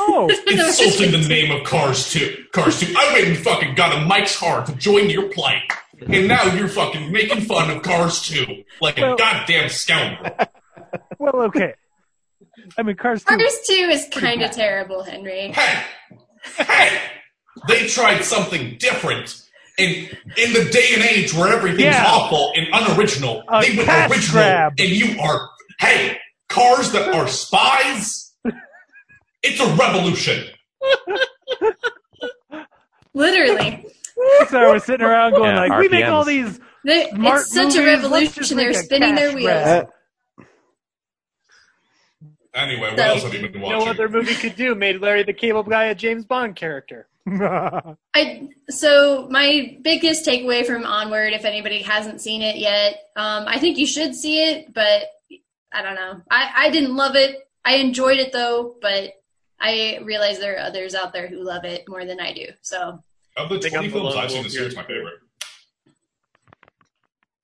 Oh, 0.00 0.28
Insulting 0.46 1.10
the 1.12 1.26
name 1.28 1.50
of 1.50 1.64
Cars 1.64 2.10
2. 2.12 2.44
Cars 2.52 2.80
2. 2.80 2.94
I 2.96 3.12
went 3.12 3.28
and 3.28 3.36
fucking 3.36 3.74
got 3.74 3.96
a 3.96 4.06
Mike's 4.06 4.34
Hard 4.36 4.66
to 4.66 4.74
join 4.74 5.10
your 5.10 5.28
plight. 5.28 5.62
And 6.06 6.28
now 6.28 6.44
you're 6.54 6.68
fucking 6.68 7.10
making 7.10 7.42
fun 7.42 7.70
of 7.70 7.82
Cars 7.82 8.22
2 8.22 8.64
like 8.80 8.98
a 8.98 9.16
goddamn 9.16 9.68
scoundrel. 9.68 10.32
well, 11.18 11.42
okay. 11.42 11.74
I 12.76 12.82
mean, 12.84 12.96
Cars 12.96 13.24
2. 13.24 13.36
Cars 13.36 13.58
2 13.66 13.72
is 13.72 14.08
kind 14.12 14.42
of 14.42 14.52
terrible, 14.52 15.02
Henry. 15.02 15.50
Hey, 15.52 15.84
hey, 16.56 17.00
they 17.66 17.86
tried 17.88 18.22
something 18.22 18.76
different. 18.78 19.42
In, 19.78 20.08
in 20.36 20.52
the 20.52 20.68
day 20.72 20.88
and 20.94 21.02
age 21.04 21.32
where 21.32 21.52
everything's 21.52 21.84
Yeah. 21.94 22.04
awful 22.06 22.52
and 22.56 22.66
unoriginal, 22.72 23.44
A 23.48 23.60
they 23.62 23.76
went 23.76 23.86
cash 23.88 24.10
original, 24.10 24.32
grab. 24.42 24.72
and 24.78 24.88
you 24.88 25.20
are 25.20 25.48
hey 25.78 26.18
cars 26.48 26.90
that 26.92 27.14
are 27.14 27.28
spies. 27.28 28.34
It's 29.42 29.60
a 29.60 29.66
revolution. 29.76 30.44
Literally. 33.14 33.86
So 34.48 34.58
we're 34.72 34.78
sitting 34.80 35.06
around 35.06 35.32
going 35.34 35.54
Yeah, 35.54 35.60
like, 35.68 35.78
we 35.78 35.88
make 35.88 36.06
all 36.06 36.24
these 36.24 36.58
They, 36.84 37.08
smart 37.10 37.42
it's 37.42 37.52
such 37.54 37.62
movies, 37.66 37.76
a 37.76 37.84
revolution. 37.84 38.56
They're 38.56 38.70
a 38.70 38.74
spinning 38.74 39.14
their 39.14 39.28
wheels. 39.32 39.44
grab. 39.46 39.86
Uh, 39.86 39.90
Anyway, 42.54 42.90
what 42.90 42.98
So- 42.98 43.04
else 43.04 43.22
have 43.22 43.34
you 43.34 43.48
been 43.48 43.60
watching? 43.60 43.78
No 43.78 43.86
other 43.90 44.08
movie 44.08 44.34
could 44.34 44.56
do 44.56 44.74
made 44.74 45.00
Larry 45.00 45.22
the 45.22 45.32
Cable 45.32 45.62
Guy 45.62 45.84
a 45.84 45.94
James 45.94 46.24
Bond 46.24 46.56
character. 46.56 47.06
I 48.14 48.48
so 48.70 49.28
my 49.30 49.78
biggest 49.82 50.26
takeaway 50.26 50.64
from 50.66 50.84
Onward, 50.84 51.32
if 51.32 51.44
anybody 51.44 51.82
hasn't 51.82 52.20
seen 52.20 52.42
it 52.42 52.56
yet, 52.56 52.94
um, 53.16 53.44
I 53.46 53.58
think 53.58 53.78
you 53.78 53.86
should 53.86 54.14
see 54.14 54.42
it, 54.42 54.72
but 54.72 55.04
I 55.72 55.82
don't 55.82 55.94
know. 55.94 56.20
I, 56.30 56.50
I 56.56 56.70
didn't 56.70 56.96
love 56.96 57.16
it. 57.16 57.36
I 57.64 57.74
enjoyed 57.76 58.18
it 58.18 58.32
though, 58.32 58.76
but 58.80 59.12
I 59.60 60.00
realize 60.04 60.38
there 60.38 60.56
are 60.56 60.60
others 60.60 60.94
out 60.94 61.12
there 61.12 61.26
who 61.26 61.42
love 61.42 61.64
it 61.64 61.84
more 61.88 62.04
than 62.04 62.20
I 62.20 62.32
do. 62.32 62.46
So 62.62 63.02
Of 63.36 63.48
the 63.48 63.56
I 63.56 63.68
20 63.68 63.76
I'm 63.86 63.92
films 63.92 64.14
I've 64.16 64.30
seen 64.30 64.42
this 64.44 64.54
year, 64.54 64.64
it's 64.66 64.76
my 64.76 64.84
favorite. 64.84 65.14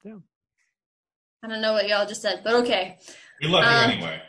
Yeah. 0.05 0.17
I 1.43 1.49
don't 1.49 1.61
know 1.61 1.73
what 1.75 1.89
y'all 1.89 2.07
just 2.07 2.23
said, 2.23 2.41
but 2.45 2.55
okay. 2.63 2.99
We 3.43 3.49
love 3.49 3.65
Um, 3.65 3.91
you 3.91 3.97
anyway. 3.97 4.23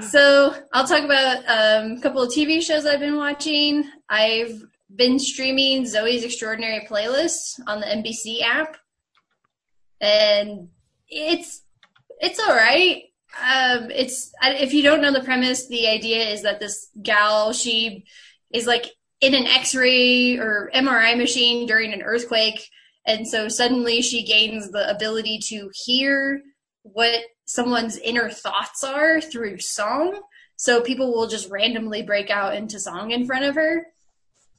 So 0.00 0.54
I'll 0.72 0.86
talk 0.86 1.04
about 1.04 1.38
um, 1.46 1.92
a 1.92 2.00
couple 2.00 2.22
of 2.22 2.30
TV 2.30 2.62
shows 2.62 2.86
I've 2.86 3.00
been 3.00 3.16
watching. 3.16 3.84
I've 4.08 4.62
been 4.94 5.18
streaming 5.18 5.86
Zoe's 5.86 6.24
Extraordinary 6.24 6.86
Playlist 6.88 7.60
on 7.66 7.80
the 7.80 7.86
NBC 7.86 8.42
app, 8.42 8.76
and 10.00 10.68
it's 11.08 11.62
it's 12.20 12.38
all 12.38 12.54
right. 12.54 13.04
Um, 13.42 13.90
it's 13.90 14.32
if 14.42 14.72
you 14.72 14.82
don't 14.82 15.02
know 15.02 15.12
the 15.12 15.24
premise, 15.24 15.68
the 15.68 15.88
idea 15.88 16.28
is 16.28 16.42
that 16.42 16.60
this 16.60 16.88
gal 17.02 17.52
she 17.52 18.04
is 18.52 18.66
like 18.66 18.86
in 19.20 19.34
an 19.34 19.46
X-ray 19.46 20.38
or 20.38 20.70
MRI 20.74 21.16
machine 21.16 21.66
during 21.66 21.92
an 21.92 22.02
earthquake, 22.02 22.68
and 23.06 23.26
so 23.26 23.48
suddenly 23.48 24.00
she 24.00 24.24
gains 24.24 24.70
the 24.70 24.88
ability 24.90 25.38
to 25.48 25.70
hear 25.74 26.42
what 26.82 27.20
someone's 27.48 27.96
inner 27.96 28.28
thoughts 28.28 28.84
are 28.84 29.22
through 29.22 29.58
song. 29.58 30.20
So 30.56 30.82
people 30.82 31.14
will 31.14 31.26
just 31.26 31.50
randomly 31.50 32.02
break 32.02 32.28
out 32.28 32.54
into 32.54 32.78
song 32.78 33.10
in 33.10 33.26
front 33.26 33.46
of 33.46 33.54
her. 33.54 33.86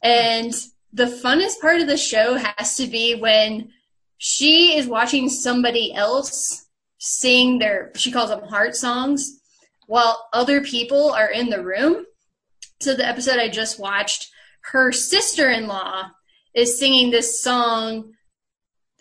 And 0.01 0.51
the 0.91 1.05
funnest 1.05 1.59
part 1.61 1.81
of 1.81 1.87
the 1.87 1.97
show 1.97 2.35
has 2.35 2.77
to 2.77 2.87
be 2.87 3.13
when 3.13 3.69
she 4.17 4.75
is 4.75 4.87
watching 4.87 5.29
somebody 5.29 5.93
else 5.93 6.65
sing 6.97 7.59
their, 7.59 7.91
she 7.95 8.11
calls 8.11 8.31
them 8.31 8.41
heart 8.41 8.75
songs, 8.75 9.39
while 9.85 10.27
other 10.33 10.61
people 10.61 11.11
are 11.11 11.29
in 11.29 11.51
the 11.51 11.63
room. 11.63 12.05
So 12.79 12.95
the 12.95 13.07
episode 13.07 13.37
I 13.37 13.49
just 13.49 13.79
watched, 13.79 14.31
her 14.61 14.91
sister 14.91 15.47
in 15.51 15.67
law 15.67 16.09
is 16.55 16.79
singing 16.79 17.11
this 17.11 17.39
song 17.39 18.13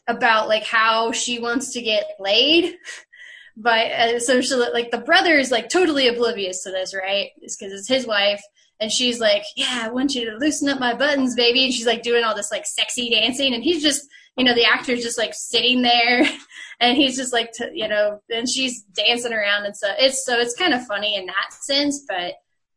about 0.07 0.47
like 0.47 0.65
how 0.65 1.13
she 1.13 1.39
wants 1.39 1.73
to 1.73 1.81
get 1.81 2.17
laid 2.21 2.77
by 3.61 3.91
uh, 3.91 4.19
so 4.19 4.41
like 4.73 4.91
the 4.91 4.99
brother 4.99 5.37
is 5.37 5.51
like 5.51 5.69
totally 5.69 6.09
oblivious 6.09 6.63
to 6.63 6.71
this 6.71 6.95
right? 6.95 7.31
It's 7.39 7.57
because 7.57 7.73
it's 7.73 7.89
his 7.89 8.07
wife. 8.07 8.43
And 8.81 8.93
she's 8.93 9.19
like 9.19 9.43
yeah 9.57 9.81
i 9.83 9.89
want 9.89 10.15
you 10.15 10.25
to 10.31 10.37
loosen 10.37 10.69
up 10.69 10.79
my 10.79 10.95
buttons 10.95 11.35
baby. 11.35 11.65
And 11.65 11.75
she's 11.75 11.87
like 11.87 12.03
doing 12.03 12.25
all 12.25 12.37
this 12.37 12.53
like 12.53 12.67
sexy 12.67 13.11
dancing. 13.11 13.55
And 13.55 13.63
he's 13.63 13.83
just 13.83 14.07
you 14.37 14.45
know 14.45 14.55
the 14.55 14.65
actor's 14.65 15.03
just 15.03 15.19
like 15.19 15.35
sitting 15.35 15.83
there. 15.83 16.27
And 16.81 16.97
he's 16.97 17.17
just 17.17 17.33
like 17.33 17.51
t- 17.53 17.73
you 17.75 17.89
know 17.89 18.21
and 18.31 18.49
she's 18.49 18.83
dancing 18.83 19.33
around 19.33 19.65
and 19.65 19.77
so 19.77 19.89
it's 19.99 20.25
so 20.25 20.39
it's 20.39 20.55
kind 20.55 20.73
of 20.73 20.87
funny 20.87 21.17
in 21.17 21.27
that 21.27 21.53
sense. 21.53 22.05
But 22.07 22.35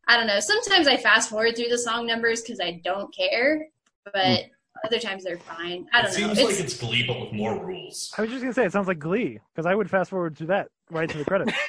I 0.08 0.16
don't 0.16 0.26
know. 0.26 0.40
Sometimes 0.40 0.88
I 0.88 0.96
fast 0.96 1.30
forward 1.30 1.54
through 1.54 1.68
the 1.68 1.78
song 1.78 2.06
numbers 2.06 2.42
because 2.42 2.58
I 2.58 2.80
don't 2.82 3.14
care, 3.14 3.68
but 4.12 4.46
other 4.84 4.98
times 4.98 5.24
they're 5.24 5.38
fine. 5.38 5.86
I 5.92 6.02
don't 6.02 6.10
know. 6.10 6.16
seems 6.16 6.38
It's, 6.38 6.50
like 6.50 6.60
it's 6.60 6.78
Glee, 6.78 7.04
but 7.06 7.20
with 7.20 7.32
more 7.32 7.64
rules. 7.64 8.12
I 8.16 8.22
was 8.22 8.30
just 8.30 8.42
gonna 8.42 8.54
say 8.54 8.64
it 8.64 8.72
sounds 8.72 8.88
like 8.88 8.98
Glee 8.98 9.38
because 9.54 9.66
I 9.66 9.74
would 9.74 9.90
fast 9.90 10.10
forward 10.10 10.36
to 10.38 10.46
that 10.46 10.68
right 10.90 11.08
to 11.08 11.18
the 11.18 11.24
credits. 11.24 11.52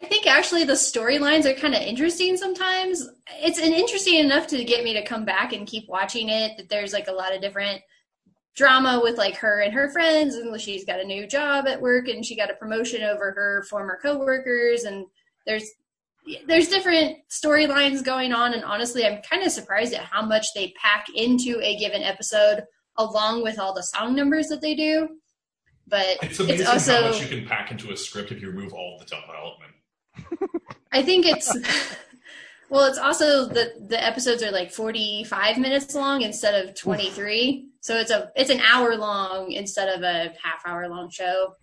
I 0.00 0.06
think 0.08 0.26
actually 0.26 0.64
the 0.64 0.72
storylines 0.72 1.44
are 1.44 1.54
kind 1.54 1.74
of 1.74 1.82
interesting 1.82 2.36
sometimes. 2.36 3.08
It's 3.40 3.58
an 3.58 3.72
interesting 3.72 4.16
enough 4.16 4.46
to 4.48 4.64
get 4.64 4.82
me 4.82 4.94
to 4.94 5.04
come 5.04 5.24
back 5.24 5.52
and 5.52 5.66
keep 5.66 5.88
watching 5.88 6.30
it. 6.30 6.56
That 6.56 6.68
there's 6.68 6.92
like 6.92 7.08
a 7.08 7.12
lot 7.12 7.34
of 7.34 7.40
different 7.40 7.82
drama 8.56 9.00
with 9.02 9.16
like 9.16 9.36
her 9.36 9.60
and 9.60 9.72
her 9.72 9.88
friends, 9.90 10.34
and 10.34 10.58
she's 10.60 10.84
got 10.84 11.00
a 11.00 11.04
new 11.04 11.26
job 11.26 11.68
at 11.68 11.80
work, 11.80 12.08
and 12.08 12.24
she 12.24 12.36
got 12.36 12.50
a 12.50 12.54
promotion 12.54 13.02
over 13.02 13.30
her 13.32 13.64
former 13.68 13.98
coworkers, 14.02 14.84
and 14.84 15.06
there's 15.46 15.70
there's 16.46 16.68
different 16.68 17.18
storylines 17.30 18.04
going 18.04 18.32
on. 18.32 18.54
And 18.54 18.64
honestly, 18.64 19.04
I'm 19.06 19.22
kind 19.22 19.42
of 19.42 19.52
surprised 19.52 19.94
at 19.94 20.02
how 20.02 20.24
much 20.24 20.46
they 20.54 20.72
pack 20.80 21.06
into 21.14 21.60
a 21.62 21.76
given 21.76 22.02
episode, 22.02 22.64
along 22.96 23.42
with 23.42 23.58
all 23.58 23.74
the 23.74 23.82
song 23.82 24.14
numbers 24.14 24.48
that 24.48 24.60
they 24.60 24.74
do. 24.74 25.08
But 25.86 26.18
It's 26.22 26.38
amazing 26.38 26.66
also 26.66 26.92
how 26.92 27.10
much 27.10 27.22
you 27.22 27.28
can 27.28 27.46
pack 27.46 27.70
into 27.70 27.90
a 27.92 27.96
script 27.96 28.30
if 28.30 28.42
you 28.42 28.50
remove 28.50 28.74
all 28.74 28.98
the 28.98 29.06
development. 29.06 29.72
I 30.92 31.02
think 31.02 31.26
it's 31.26 31.54
well, 32.68 32.86
it's 32.86 32.98
also 32.98 33.46
the 33.46 33.72
the 33.88 34.02
episodes 34.02 34.42
are 34.42 34.50
like 34.50 34.70
45 34.70 35.58
minutes 35.58 35.94
long 35.94 36.22
instead 36.22 36.66
of 36.66 36.74
23. 36.74 37.68
So 37.80 37.96
it's 37.96 38.10
a 38.10 38.30
it's 38.36 38.50
an 38.50 38.60
hour 38.60 38.96
long 38.96 39.52
instead 39.52 39.88
of 39.88 40.02
a 40.02 40.34
half 40.42 40.66
hour 40.66 40.88
long 40.88 41.10
show. 41.10 41.54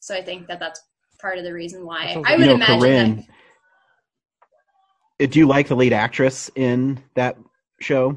So 0.00 0.14
I 0.14 0.22
think 0.22 0.46
that 0.48 0.60
that's 0.60 0.80
part 1.20 1.38
of 1.38 1.44
the 1.44 1.52
reason 1.52 1.84
why. 1.84 2.22
I 2.24 2.36
would 2.36 2.40
you 2.40 2.46
know, 2.46 2.54
imagine 2.54 2.80
Corinne, 2.80 3.16
that 3.16 3.26
do 5.18 5.38
you 5.38 5.46
like 5.46 5.68
the 5.68 5.76
lead 5.76 5.92
actress 5.92 6.50
in 6.54 7.02
that 7.14 7.36
show? 7.80 8.16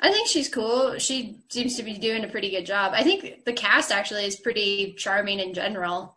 I 0.00 0.12
think 0.12 0.28
she's 0.28 0.48
cool. 0.48 0.98
She 0.98 1.40
seems 1.48 1.76
to 1.76 1.82
be 1.82 1.94
doing 1.94 2.24
a 2.24 2.28
pretty 2.28 2.50
good 2.50 2.66
job. 2.66 2.92
I 2.94 3.02
think 3.02 3.44
the 3.44 3.52
cast 3.52 3.90
actually 3.90 4.24
is 4.26 4.36
pretty 4.36 4.94
charming 4.98 5.40
in 5.40 5.54
general. 5.54 6.16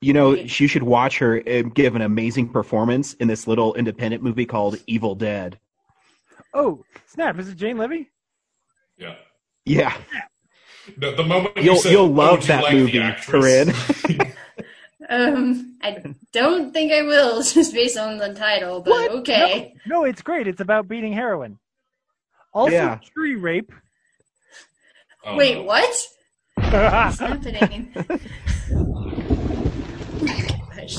You 0.00 0.12
know, 0.12 0.32
you 0.34 0.68
should 0.68 0.82
watch 0.82 1.18
her 1.18 1.42
uh, 1.48 1.62
give 1.62 1.96
an 1.96 2.02
amazing 2.02 2.50
performance 2.50 3.14
in 3.14 3.28
this 3.28 3.46
little 3.46 3.74
independent 3.74 4.22
movie 4.22 4.44
called 4.44 4.76
Evil 4.86 5.14
Dead. 5.14 5.58
Oh, 6.52 6.84
snap! 7.06 7.38
Is 7.38 7.48
it 7.48 7.56
Jane 7.56 7.78
Levy? 7.78 8.10
Yeah. 8.98 9.14
Yeah, 9.64 9.96
The, 10.98 11.12
the 11.12 11.22
moment 11.22 11.56
you 11.56 11.62
you'll 11.62 11.76
said, 11.76 11.92
you'll 11.92 12.02
"Oh, 12.02 12.06
love 12.06 12.40
do 12.40 12.44
you 12.44 12.48
that 12.48 12.62
like 12.64 12.74
movie. 12.74 13.14
Corinne. 13.22 13.72
Um, 15.08 15.76
I 15.82 16.02
don't 16.32 16.72
think 16.72 16.92
I 16.92 17.02
will 17.02 17.42
just 17.42 17.74
based 17.74 17.96
on 17.98 18.18
the 18.18 18.32
title, 18.34 18.80
but 18.80 19.10
okay. 19.10 19.74
No, 19.86 20.00
no, 20.00 20.04
it's 20.04 20.22
great. 20.22 20.46
It's 20.48 20.60
about 20.60 20.88
beating 20.88 21.12
heroin. 21.12 21.58
Also, 22.52 22.72
Yeah. 22.72 22.98
tree 23.14 23.34
rape. 23.34 23.70
Oh, 25.26 25.36
Wait, 25.36 25.64
what? 25.64 25.88
What's 26.56 26.70
happening? 27.18 27.92
Gosh. 30.74 30.98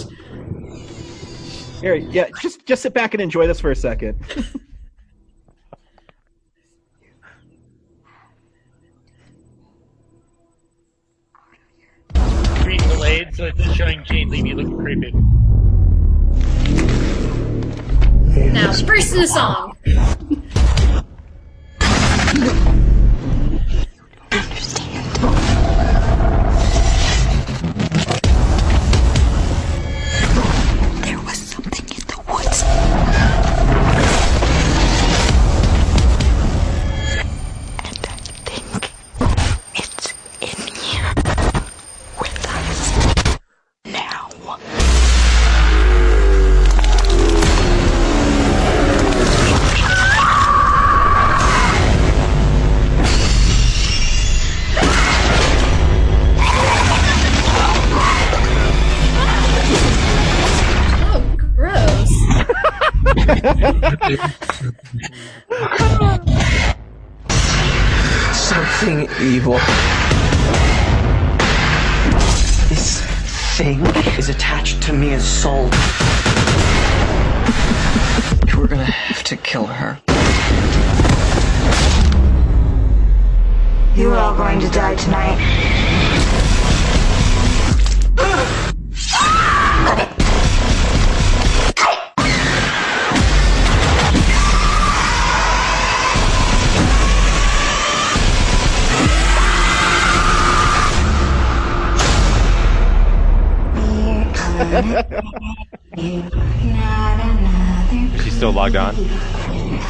Here, 1.81 1.95
yeah, 1.95 2.29
just 2.41 2.65
just 2.65 2.81
sit 2.81 2.93
back 2.93 3.13
and 3.13 3.21
enjoy 3.21 3.47
this 3.47 3.59
for 3.59 3.71
a 3.71 3.75
second. 3.75 4.17
Screen 13.05 13.25
delayed, 13.25 13.35
so 13.35 13.45
it's 13.45 13.57
just 13.57 13.75
showing 13.75 14.03
Jane 14.05 14.29
Levy 14.29 14.53
looking 14.53 14.77
creepy. 14.77 15.11
Now, 18.51 18.71
burst 18.83 19.13
in 19.13 19.21
the 19.21 19.27
song. 19.27 19.77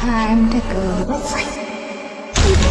Time 0.00 0.50
to 0.50 0.58
go 0.60 1.04
to 1.06 1.26
sleep. 1.26 2.66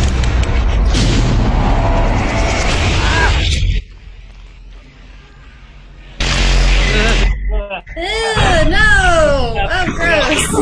Ew, 7.97 8.69
no! 8.69 9.55
Oh, 9.57 9.85
gross. 9.95 10.53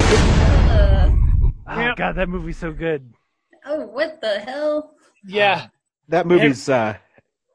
Uh, 0.00 1.10
Oh 1.66 1.92
god, 1.96 2.16
that 2.16 2.28
movie's 2.28 2.56
so 2.58 2.72
good. 2.72 3.12
oh, 3.66 3.86
what 3.86 4.20
the 4.20 4.38
hell? 4.40 4.94
Yeah. 5.26 5.66
That 6.08 6.26
movie's 6.26 6.68
uh, 6.68 6.92
that 6.94 7.00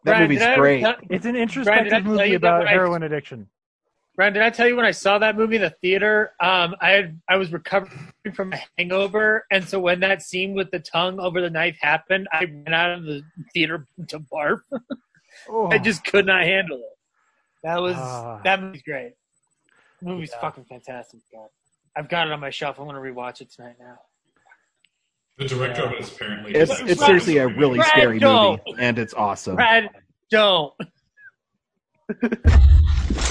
Brian, 0.03 0.23
movie's 0.23 0.39
did 0.39 0.49
I 0.49 0.55
great. 0.57 0.81
tell- 0.81 0.95
It's 1.09 1.25
an 1.25 1.33
Brian, 1.33 1.33
did 1.33 1.35
I 1.35 1.41
introspective 1.41 1.91
tell 1.91 2.01
movie 2.03 2.33
about 2.35 2.59
when 2.59 2.67
I- 2.67 2.71
heroin 2.71 3.03
addiction. 3.03 3.47
Brian, 4.19 4.33
did 4.33 4.43
I 4.43 4.49
tell 4.49 4.67
you 4.67 4.75
when 4.75 4.83
I 4.83 4.91
saw 4.91 5.17
that 5.19 5.37
movie 5.37 5.55
in 5.55 5.61
the 5.61 5.69
theater? 5.69 6.33
Um, 6.41 6.75
I 6.81 6.89
had 6.89 7.21
I 7.29 7.37
was 7.37 7.53
recovering 7.53 8.11
from 8.33 8.51
a 8.51 8.59
hangover, 8.77 9.45
and 9.49 9.63
so 9.65 9.79
when 9.79 10.01
that 10.01 10.21
scene 10.21 10.53
with 10.53 10.71
the 10.71 10.79
tongue 10.79 11.21
over 11.21 11.39
the 11.39 11.49
knife 11.49 11.77
happened, 11.79 12.27
I 12.33 12.43
ran 12.43 12.73
out 12.73 12.91
of 12.97 13.05
the 13.05 13.23
theater 13.53 13.87
to 14.09 14.19
barf. 14.19 14.59
Oh. 15.49 15.69
I 15.71 15.77
just 15.77 16.03
could 16.03 16.25
not 16.25 16.43
handle 16.43 16.79
it. 16.79 16.97
That 17.63 17.81
was 17.81 17.95
Ah. 17.95 18.41
that 18.43 18.61
movie's 18.61 18.81
great. 18.81 19.13
The 20.01 20.09
movie's 20.09 20.31
Yeah. 20.33 20.41
fucking 20.41 20.65
fantastic. 20.65 21.21
God. 21.33 21.47
I've 21.95 22.09
got 22.09 22.27
it 22.27 22.33
on 22.33 22.41
my 22.41 22.49
shelf. 22.49 22.77
I'm 22.77 22.87
gonna 22.87 22.99
rewatch 22.99 23.39
it 23.39 23.49
tonight 23.51 23.75
now. 23.79 23.99
The 25.37 25.45
director 25.45 25.83
of 25.83 25.93
it 25.93 26.01
is 26.01 26.11
apparently. 26.13 26.55
It's 26.55 26.77
it's 26.81 27.05
seriously 27.05 27.37
a 27.37 27.47
really 27.47 27.77
Brad, 27.77 27.87
scary 27.87 28.19
don't. 28.19 28.61
movie, 28.67 28.81
and 28.83 28.99
it's 28.99 29.13
awesome. 29.13 29.55
Brad, 29.55 29.89
don't. 30.29 30.73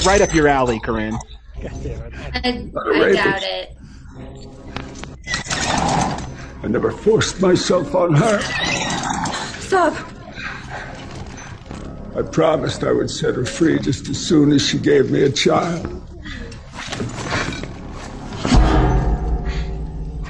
Right 0.05 0.21
up 0.21 0.33
your 0.33 0.47
alley, 0.49 0.79
Corinne. 0.81 1.19
God 1.61 1.73
damn 1.83 2.03
it. 2.03 2.15
I, 2.17 2.39
I 2.39 2.43
doubt 3.13 3.43
it. 3.43 3.77
I 6.63 6.69
never 6.69 6.93
forced 6.93 7.41
myself 7.41 7.95
on 7.95 8.15
her. 8.15 8.41
Stop. 9.61 9.95
I 12.17 12.23
promised 12.23 12.85
I 12.85 12.93
would 12.93 13.11
set 13.11 13.35
her 13.35 13.45
free 13.45 13.79
just 13.79 14.09
as 14.09 14.19
soon 14.19 14.53
as 14.53 14.67
she 14.67 14.79
gave 14.79 15.11
me 15.11 15.23
a 15.23 15.31
child. 15.31 15.85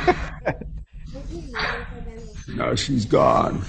now 2.49 2.75
she's 2.75 3.05
gone. 3.05 3.63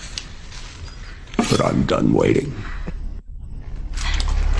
But 1.38 1.64
I'm 1.64 1.86
done 1.86 2.14
waiting. 2.14 2.52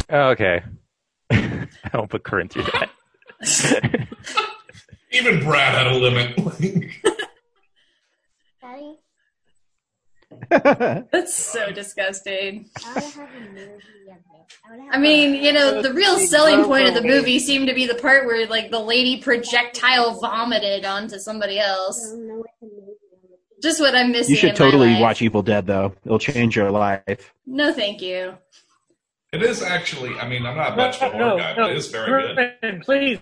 Oh, 0.10 0.30
okay. 0.30 0.64
I 1.32 1.68
won't 1.94 2.10
put 2.10 2.24
Corinne 2.24 2.50
through 2.50 2.64
that. 2.64 2.90
Even 5.12 5.40
Brad 5.44 5.76
had 5.76 5.88
a 5.88 5.96
limit. 5.96 6.36
Daddy, 8.62 8.98
That's 11.12 11.34
so 11.34 11.72
disgusting. 11.72 12.70
I 12.86 12.94
want 12.94 13.06
to 13.06 13.20
have 13.20 13.30
a 13.30 13.40
movie 13.40 13.62
of 13.62 13.70
it. 13.70 13.84
I 14.66 14.70
wanna 14.70 14.84
have 14.84 14.94
I 14.94 14.98
mean, 14.98 15.36
you 15.36 15.54
know, 15.54 15.82
the 15.82 15.94
real 15.94 16.18
selling 16.18 16.64
point 16.66 16.88
of 16.88 16.94
the 16.96 17.04
movie 17.04 17.40
seemed 17.40 17.68
to 17.68 17.74
be 17.74 17.86
the 17.88 17.96
part 17.96 18.26
where, 18.26 18.46
like, 18.48 18.72
the 18.72 18.80
lady 18.80 19.22
projectile 19.22 20.20
vomited 20.20 20.86
onto 20.86 21.18
somebody 21.18 21.60
else. 21.60 22.16
Just 23.62 23.80
what 23.80 23.96
I'm 23.96 24.12
missing. 24.12 24.32
You 24.32 24.38
should 24.38 24.50
in 24.50 24.54
my 24.54 24.58
totally 24.58 24.94
life. 24.94 25.02
watch 25.02 25.22
Evil 25.22 25.42
Dead 25.44 25.66
though. 25.66 25.94
It'll 26.06 26.20
change 26.20 26.56
your 26.56 26.72
life. 26.72 27.34
No, 27.46 27.74
thank 27.74 28.02
you. 28.02 28.36
It 29.32 29.44
is 29.44 29.62
actually. 29.62 30.16
I 30.16 30.28
mean, 30.28 30.46
I'm 30.46 30.58
not 30.58 30.76
much 30.76 30.96
of 30.98 31.14
a 31.14 31.18
horror 31.18 31.20
no, 31.20 31.38
guy, 31.38 31.56
no, 31.56 31.64
but 31.64 31.72
it 31.72 31.78
is 31.78 31.88
very 31.88 32.36
good. 32.62 32.82
Please 32.82 33.20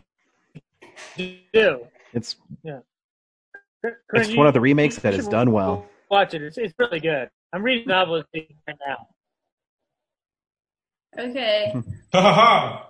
do. 1.53 1.85
It's 2.13 2.35
Yeah. 2.63 2.79
it's 4.13 4.35
one 4.35 4.47
of 4.47 4.53
the 4.53 4.61
remakes 4.61 4.97
that 4.99 5.13
is 5.13 5.27
done 5.27 5.51
well. 5.51 5.85
Watch 6.09 6.33
it. 6.33 6.41
It's, 6.41 6.57
it's 6.57 6.73
really 6.79 6.99
good. 7.01 7.29
I'm 7.51 7.61
reading 7.63 7.87
the 7.87 7.93
novel 7.93 8.23
right 8.33 8.77
now. 8.87 9.07
Okay. 11.19 11.73
Ha 12.13 12.21
ha 12.21 12.33
ha! 12.33 12.89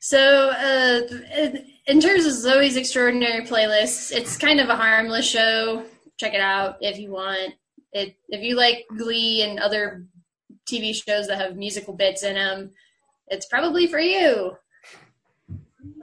So, 0.00 0.50
uh, 0.50 1.00
in- 1.36 1.66
in 1.86 2.00
terms 2.00 2.26
of 2.26 2.32
Zoe's 2.32 2.76
Extraordinary 2.76 3.44
Playlists, 3.46 4.10
it's 4.12 4.36
kind 4.36 4.58
of 4.60 4.68
a 4.68 4.76
harmless 4.76 5.28
show. 5.28 5.84
Check 6.18 6.34
it 6.34 6.40
out 6.40 6.78
if 6.80 6.98
you 6.98 7.10
want. 7.10 7.54
It 7.92 8.16
if 8.28 8.42
you 8.42 8.56
like 8.56 8.84
Glee 8.96 9.42
and 9.42 9.60
other 9.60 10.06
TV 10.66 10.94
shows 10.94 11.28
that 11.28 11.38
have 11.40 11.56
musical 11.56 11.94
bits 11.94 12.22
in 12.22 12.34
them, 12.34 12.70
it's 13.28 13.46
probably 13.46 13.86
for 13.86 13.98
you. 13.98 14.56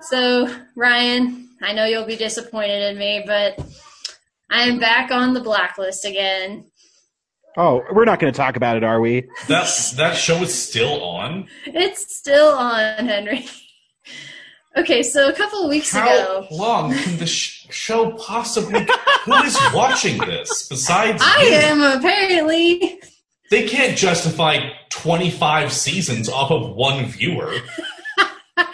So, 0.02 0.54
Ryan, 0.76 1.50
I 1.62 1.74
know 1.74 1.86
you'll 1.86 2.06
be 2.06 2.16
disappointed 2.16 2.92
in 2.92 2.98
me, 2.98 3.24
but 3.26 3.60
I 4.50 4.64
am 4.64 4.80
back 4.80 5.12
on 5.12 5.34
the 5.34 5.42
blacklist 5.42 6.06
again. 6.06 6.66
Oh, 7.56 7.84
we're 7.92 8.06
not 8.06 8.20
going 8.20 8.34
to 8.34 8.38
talk 8.38 8.56
about 8.56 8.78
it, 8.78 8.84
are 8.84 9.00
we? 9.00 9.30
That 9.48 9.70
that 9.98 10.16
show 10.16 10.42
is 10.42 10.54
still 10.54 11.04
on. 11.04 11.48
It's 11.66 12.16
still 12.18 12.50
on, 12.50 13.06
Henry. 13.06 13.46
Okay, 14.76 15.04
so 15.04 15.30
a 15.30 15.34
couple 15.34 15.62
of 15.66 15.70
weeks 15.70 15.92
How 15.92 16.04
ago, 16.04 16.48
long 16.50 16.92
can 16.96 17.18
the 17.20 17.28
sh- 17.28 17.68
show 17.70 18.10
possibly? 18.14 18.88
Who 19.26 19.34
is 19.44 19.56
watching 19.72 20.18
this 20.18 20.68
besides 20.68 21.22
I 21.24 21.44
you? 21.44 21.54
am 21.54 22.00
apparently 22.00 23.00
They 23.54 23.68
can't 23.68 23.96
justify 23.96 24.72
25 24.90 25.72
seasons 25.72 26.28
off 26.28 26.50
of 26.50 26.76
one 26.76 27.06
viewer. 27.06 27.54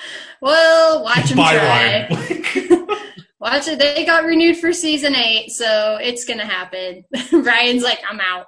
Well, 0.41 1.03
watch 1.03 1.27
them 1.27 1.35
Bye, 1.35 1.57
try. 1.57 2.07
Ryan. 2.09 2.87
watch 3.41 3.67
it. 3.67 3.77
They 3.77 4.05
got 4.05 4.23
renewed 4.23 4.55
for 4.55 4.71
season 4.71 5.13
eight, 5.13 5.51
so 5.51 5.97
it's 6.01 6.23
gonna 6.23 6.45
happen. 6.45 7.03
Ryan's 7.33 7.83
like, 7.83 7.99
I'm 8.09 8.21
out. 8.21 8.45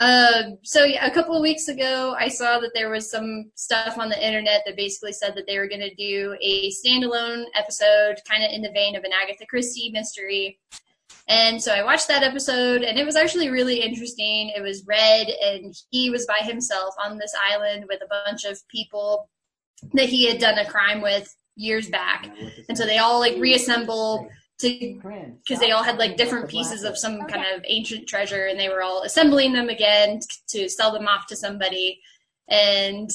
Uh, 0.00 0.52
so 0.64 0.84
yeah, 0.84 1.04
a 1.04 1.12
couple 1.12 1.36
of 1.36 1.42
weeks 1.42 1.68
ago, 1.68 2.16
I 2.18 2.28
saw 2.28 2.58
that 2.60 2.70
there 2.72 2.88
was 2.88 3.10
some 3.10 3.50
stuff 3.56 3.98
on 3.98 4.08
the 4.08 4.26
internet 4.26 4.62
that 4.64 4.74
basically 4.74 5.12
said 5.12 5.34
that 5.36 5.46
they 5.46 5.58
were 5.58 5.68
gonna 5.68 5.94
do 5.96 6.34
a 6.40 6.70
standalone 6.70 7.44
episode, 7.54 8.16
kind 8.26 8.42
of 8.42 8.50
in 8.50 8.62
the 8.62 8.72
vein 8.72 8.96
of 8.96 9.04
an 9.04 9.10
Agatha 9.12 9.44
Christie 9.44 9.90
mystery. 9.90 10.58
And 11.28 11.62
so 11.62 11.72
I 11.72 11.84
watched 11.84 12.08
that 12.08 12.22
episode, 12.22 12.82
and 12.82 12.98
it 12.98 13.04
was 13.04 13.16
actually 13.16 13.50
really 13.50 13.82
interesting. 13.82 14.50
It 14.56 14.62
was 14.62 14.86
Red, 14.86 15.28
and 15.28 15.74
he 15.90 16.08
was 16.08 16.26
by 16.26 16.38
himself 16.40 16.94
on 17.02 17.18
this 17.18 17.34
island 17.50 17.84
with 17.88 18.00
a 18.02 18.08
bunch 18.08 18.44
of 18.44 18.66
people 18.68 19.28
that 19.92 20.08
he 20.08 20.26
had 20.26 20.40
done 20.40 20.58
a 20.58 20.68
crime 20.68 21.02
with 21.02 21.34
years 21.54 21.88
back. 21.90 22.30
And 22.68 22.78
so 22.78 22.86
they 22.86 22.98
all 22.98 23.20
like 23.20 23.36
reassemble 23.36 24.28
to 24.60 25.00
because 25.38 25.60
they 25.60 25.70
all 25.70 25.84
had 25.84 25.98
like 25.98 26.16
different 26.16 26.48
pieces 26.48 26.82
of 26.82 26.98
some 26.98 27.26
kind 27.26 27.44
of 27.54 27.62
ancient 27.66 28.08
treasure 28.08 28.46
and 28.46 28.58
they 28.58 28.68
were 28.68 28.82
all 28.82 29.02
assembling 29.02 29.52
them 29.52 29.68
again 29.68 30.20
to 30.48 30.68
sell 30.68 30.92
them 30.92 31.06
off 31.06 31.26
to 31.28 31.36
somebody. 31.36 32.00
And 32.48 33.10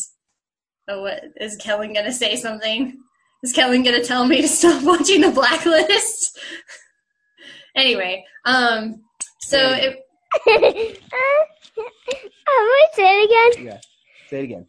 oh, 0.87 1.01
what 1.01 1.23
is 1.37 1.57
Kellen 1.57 1.93
gonna 1.93 2.13
say 2.13 2.35
something? 2.35 2.97
Is 3.41 3.53
Kellen 3.53 3.83
gonna 3.83 4.03
tell 4.03 4.25
me 4.25 4.41
to 4.41 4.47
stop 4.47 4.83
watching 4.85 5.21
the 5.21 5.31
blacklist? 5.31 6.39
Anyway, 7.75 8.25
um, 8.45 9.03
so 9.39 9.57
it 9.59 10.03
I'm 10.45 10.55
going 11.75 12.87
to 12.87 12.93
say 12.93 13.03
it 13.03 13.25
again. 13.25 13.65
Yeah. 13.65 13.79
Say 14.29 14.39
it 14.39 14.43
again. 14.43 14.67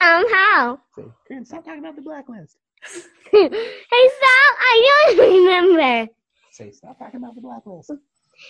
Um, 0.00 0.24
how? 0.32 0.80
Say, 0.96 1.04
Corinne, 1.28 1.44
stop 1.44 1.64
talking 1.64 1.80
about 1.80 1.96
the 1.96 2.02
blacklist. 2.02 2.56
hey, 3.30 3.48
stop! 3.48 4.52
I 4.58 5.12
don't 5.16 5.18
remember. 5.18 6.12
Say, 6.50 6.70
stop 6.70 6.98
talking 6.98 7.18
about 7.22 7.34
the 7.34 7.42
blacklist. 7.42 7.92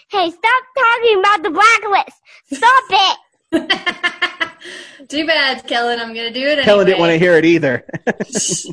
Hey, 0.09 0.31
stop 0.31 0.65
talking 0.79 1.19
about 1.19 1.43
the 1.43 1.51
blacklist. 1.51 2.17
Stop 2.53 2.85
it. 2.91 3.19
too 5.09 5.27
bad, 5.27 5.67
Kellen. 5.67 5.99
I'm 5.99 6.15
gonna 6.15 6.33
do 6.33 6.41
it 6.41 6.51
anyway. 6.51 6.65
Kellen 6.65 6.87
didn't 6.87 7.01
want 7.01 7.11
to 7.11 7.19
hear 7.19 7.37
it 7.37 7.45
either. 7.45 7.85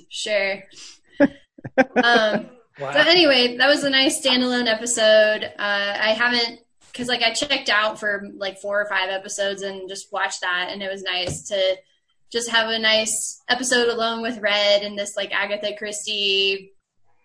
sure. 0.09 0.63
Um, 2.03 2.49
So 2.77 2.85
anyway, 2.85 3.57
that 3.57 3.67
was 3.67 3.83
a 3.83 3.89
nice 3.89 4.23
standalone 4.23 4.67
episode. 4.67 5.43
Uh, 5.43 5.97
I 5.99 6.13
haven't 6.13 6.59
because 6.91 7.07
like 7.07 7.21
I 7.21 7.33
checked 7.33 7.69
out 7.69 7.99
for 7.99 8.27
like 8.35 8.59
four 8.59 8.81
or 8.81 8.85
five 8.85 9.09
episodes 9.09 9.61
and 9.61 9.89
just 9.89 10.11
watched 10.11 10.41
that, 10.41 10.69
and 10.71 10.83
it 10.83 10.91
was 10.91 11.03
nice 11.03 11.47
to 11.49 11.77
just 12.31 12.49
have 12.49 12.69
a 12.69 12.77
nice 12.77 13.41
episode 13.49 13.89
alone 13.89 14.21
with 14.21 14.39
Red 14.39 14.83
and 14.83 14.97
this 14.97 15.15
like 15.15 15.33
Agatha 15.33 15.75
Christie 15.77 16.73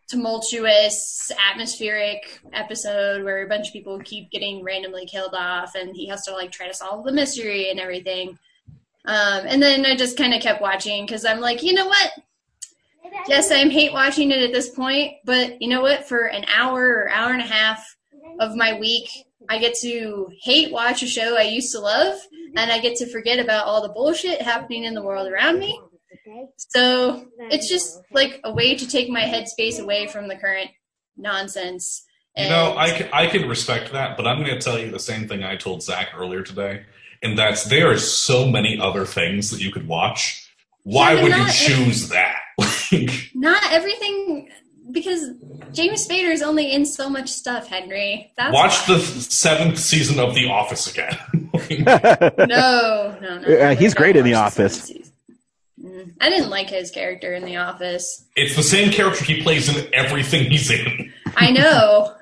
tumultuous 0.08 1.32
atmospheric 1.50 2.40
episode 2.52 3.24
where 3.24 3.44
a 3.44 3.48
bunch 3.48 3.68
of 3.68 3.72
people 3.72 3.98
keep 4.00 4.30
getting 4.30 4.62
randomly 4.62 5.06
killed 5.06 5.34
off 5.34 5.74
and 5.74 5.96
he 5.96 6.06
has 6.06 6.22
to 6.22 6.32
like 6.32 6.50
try 6.50 6.68
to 6.68 6.74
solve 6.74 7.04
the 7.04 7.12
mystery 7.12 7.70
and 7.70 7.80
everything. 7.80 8.38
Um, 9.04 9.46
and 9.46 9.60
then 9.60 9.84
i 9.84 9.96
just 9.96 10.16
kind 10.16 10.32
of 10.32 10.40
kept 10.40 10.62
watching 10.62 11.04
because 11.04 11.24
i'm 11.24 11.40
like 11.40 11.64
you 11.64 11.72
know 11.72 11.88
what 11.88 12.12
yes 13.28 13.50
i'm 13.50 13.70
hate 13.70 13.92
watching 13.92 14.30
it 14.30 14.42
at 14.42 14.52
this 14.52 14.70
point 14.70 15.14
but 15.24 15.60
you 15.60 15.68
know 15.68 15.82
what 15.82 16.08
for 16.08 16.26
an 16.26 16.44
hour 16.54 16.86
or 16.86 17.10
hour 17.10 17.32
and 17.32 17.42
a 17.42 17.46
half 17.46 17.96
of 18.40 18.54
my 18.56 18.78
week 18.78 19.08
i 19.48 19.58
get 19.58 19.74
to 19.74 20.28
hate 20.42 20.72
watch 20.72 21.02
a 21.02 21.06
show 21.06 21.36
i 21.36 21.42
used 21.42 21.72
to 21.72 21.80
love 21.80 22.18
and 22.56 22.70
i 22.70 22.78
get 22.78 22.96
to 22.96 23.06
forget 23.06 23.38
about 23.38 23.66
all 23.66 23.82
the 23.82 23.92
bullshit 23.92 24.40
happening 24.42 24.84
in 24.84 24.94
the 24.94 25.02
world 25.02 25.30
around 25.30 25.58
me 25.58 25.78
so 26.56 27.26
it's 27.50 27.68
just 27.68 28.00
like 28.10 28.40
a 28.44 28.52
way 28.52 28.74
to 28.74 28.86
take 28.86 29.08
my 29.08 29.22
headspace 29.22 29.80
away 29.80 30.06
from 30.06 30.28
the 30.28 30.36
current 30.36 30.70
nonsense. 31.16 32.04
You 32.36 32.48
know, 32.48 32.74
I 32.76 32.90
can, 32.90 33.08
I 33.12 33.26
can 33.26 33.48
respect 33.48 33.92
that, 33.92 34.16
but 34.16 34.26
I'm 34.26 34.42
going 34.42 34.58
to 34.58 34.60
tell 34.60 34.78
you 34.78 34.90
the 34.90 34.98
same 34.98 35.28
thing 35.28 35.44
I 35.44 35.56
told 35.56 35.82
Zach 35.82 36.08
earlier 36.16 36.42
today, 36.42 36.84
and 37.22 37.38
that's 37.38 37.64
there 37.64 37.90
are 37.90 37.98
so 37.98 38.46
many 38.48 38.78
other 38.80 39.04
things 39.04 39.50
that 39.50 39.60
you 39.60 39.70
could 39.70 39.86
watch. 39.86 40.50
Why 40.82 41.12
Yeah, 41.12 41.22
would 41.22 41.36
you 41.36 41.52
choose 41.52 42.08
that? 42.08 42.38
Not 43.34 43.62
everything, 43.72 44.50
because 44.90 45.30
James 45.72 46.06
Spader 46.06 46.30
is 46.30 46.42
only 46.42 46.72
in 46.72 46.84
so 46.86 47.08
much 47.08 47.28
stuff, 47.28 47.68
Henry. 47.68 48.32
That's 48.36 48.52
Watch 48.52 48.88
why. 48.88 48.96
the 48.96 49.00
seventh 49.00 49.78
season 49.78 50.18
of 50.20 50.34
The 50.34 50.48
Office 50.48 50.90
again. 50.90 51.18
No, 52.48 53.16
no, 53.20 53.38
no. 53.38 53.56
Uh, 53.58 53.74
he's 53.74 53.94
great 53.94 54.16
in 54.16 54.24
The 54.24 54.34
Office. 54.34 54.90
Mm. 55.82 56.12
I 56.20 56.28
didn't 56.30 56.50
like 56.50 56.68
his 56.70 56.90
character 56.90 57.34
in 57.34 57.44
The 57.44 57.56
Office. 57.56 58.24
it's 58.36 58.56
the 58.56 58.62
same 58.62 58.90
character 58.90 59.24
he 59.24 59.42
plays 59.42 59.68
in 59.74 59.92
everything 59.94 60.50
he's 60.50 60.70
in. 60.70 61.12
I 61.36 61.50
know, 61.58 62.14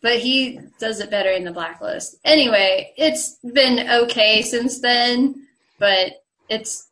but 0.00 0.18
he 0.18 0.58
does 0.80 1.00
it 1.00 1.10
better 1.10 1.30
in 1.30 1.44
the 1.44 1.52
blacklist. 1.52 2.16
Anyway, 2.24 2.92
it's 2.96 3.36
been 3.52 3.88
okay 4.04 4.42
since 4.42 4.80
then, 4.80 5.46
but 5.78 6.22
it's 6.48 6.88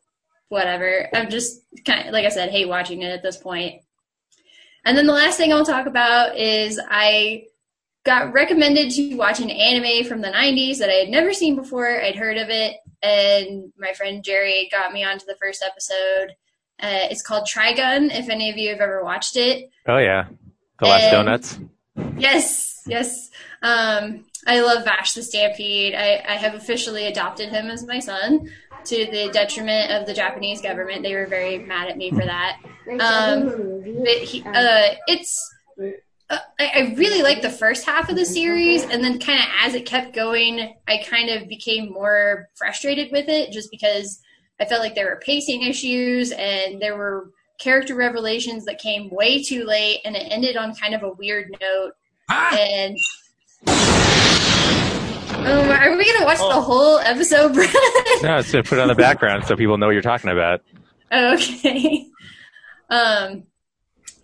whatever. 0.51 1.07
I'm 1.13 1.29
just 1.29 1.61
kind 1.85 2.07
of, 2.07 2.13
like 2.13 2.25
I 2.25 2.29
said, 2.29 2.49
hate 2.51 2.67
watching 2.67 3.01
it 3.01 3.11
at 3.11 3.23
this 3.23 3.37
point. 3.37 3.81
And 4.85 4.97
then 4.97 5.07
the 5.07 5.13
last 5.13 5.37
thing 5.37 5.53
I'll 5.53 5.65
talk 5.65 5.85
about 5.87 6.37
is 6.37 6.79
I 6.89 7.45
got 8.03 8.33
recommended 8.33 8.91
to 8.91 9.15
watch 9.15 9.39
an 9.39 9.49
anime 9.49 10.05
from 10.07 10.21
the 10.21 10.27
90s 10.29 10.79
that 10.79 10.89
I 10.89 10.93
had 10.93 11.09
never 11.09 11.33
seen 11.33 11.55
before. 11.55 12.01
I'd 12.01 12.15
heard 12.15 12.37
of 12.37 12.49
it, 12.49 12.77
and 13.03 13.71
my 13.77 13.93
friend 13.93 14.23
Jerry 14.23 14.67
got 14.71 14.91
me 14.91 15.03
onto 15.03 15.25
the 15.25 15.35
first 15.39 15.63
episode. 15.63 16.35
Uh, 16.81 17.07
it's 17.11 17.21
called 17.21 17.47
Trigun, 17.47 18.09
if 18.11 18.27
any 18.27 18.49
of 18.49 18.57
you 18.57 18.69
have 18.71 18.79
ever 18.81 19.03
watched 19.03 19.37
it. 19.37 19.69
Oh 19.87 19.97
yeah, 19.99 20.25
the 20.79 20.85
last 20.87 21.03
And- 21.03 21.11
donuts. 21.11 21.59
Yes, 22.17 22.81
yes. 22.87 23.29
Um, 23.61 24.25
I 24.47 24.61
love 24.61 24.83
Vash 24.85 25.13
the 25.13 25.21
Stampede. 25.21 25.93
I, 25.93 26.23
I 26.27 26.35
have 26.37 26.55
officially 26.55 27.05
adopted 27.05 27.49
him 27.49 27.67
as 27.69 27.85
my 27.85 27.99
son 27.99 28.49
to 28.85 29.05
the 29.11 29.29
detriment 29.31 29.91
of 29.91 30.07
the 30.07 30.13
Japanese 30.13 30.61
government. 30.61 31.03
They 31.03 31.15
were 31.15 31.27
very 31.27 31.59
mad 31.59 31.89
at 31.89 31.97
me 31.97 32.09
for 32.11 32.25
that. 32.25 32.59
Um, 32.99 33.45
but 34.03 34.17
he, 34.17 34.43
uh, 34.43 34.95
it's. 35.07 35.49
Uh, 36.29 36.37
I, 36.59 36.71
I 36.75 36.93
really 36.95 37.21
liked 37.21 37.41
the 37.41 37.49
first 37.49 37.85
half 37.85 38.09
of 38.09 38.15
the 38.15 38.25
series, 38.25 38.83
and 38.83 39.03
then 39.03 39.19
kind 39.19 39.39
of 39.39 39.45
as 39.63 39.75
it 39.75 39.85
kept 39.85 40.15
going, 40.15 40.75
I 40.87 41.03
kind 41.05 41.29
of 41.29 41.47
became 41.49 41.91
more 41.91 42.47
frustrated 42.55 43.11
with 43.11 43.27
it 43.27 43.51
just 43.51 43.69
because 43.69 44.21
I 44.59 44.65
felt 44.65 44.81
like 44.81 44.95
there 44.95 45.07
were 45.07 45.19
pacing 45.19 45.63
issues 45.63 46.31
and 46.31 46.81
there 46.81 46.95
were 46.95 47.31
character 47.59 47.95
revelations 47.95 48.65
that 48.65 48.79
came 48.79 49.09
way 49.09 49.43
too 49.43 49.65
late 49.65 50.01
and 50.05 50.15
it 50.15 50.27
ended 50.31 50.55
on 50.55 50.73
kind 50.75 50.93
of 50.93 51.03
a 51.03 51.11
weird 51.13 51.55
note. 51.59 51.91
And 52.29 52.97
um, 55.45 55.69
are 55.69 55.97
we 55.97 56.13
gonna 56.13 56.25
watch 56.25 56.37
the 56.37 56.61
whole 56.61 56.99
episode, 56.99 57.53
Brad? 57.53 57.73
No, 58.21 58.37
it's 58.37 58.51
to 58.51 58.63
put 58.63 58.77
it 58.77 58.81
on 58.81 58.87
the 58.87 58.95
background 58.95 59.45
so 59.45 59.55
people 59.55 59.77
know 59.77 59.87
what 59.87 59.93
you're 59.93 60.01
talking 60.01 60.29
about. 60.29 60.61
okay. 61.11 62.07
Um, 62.89 63.43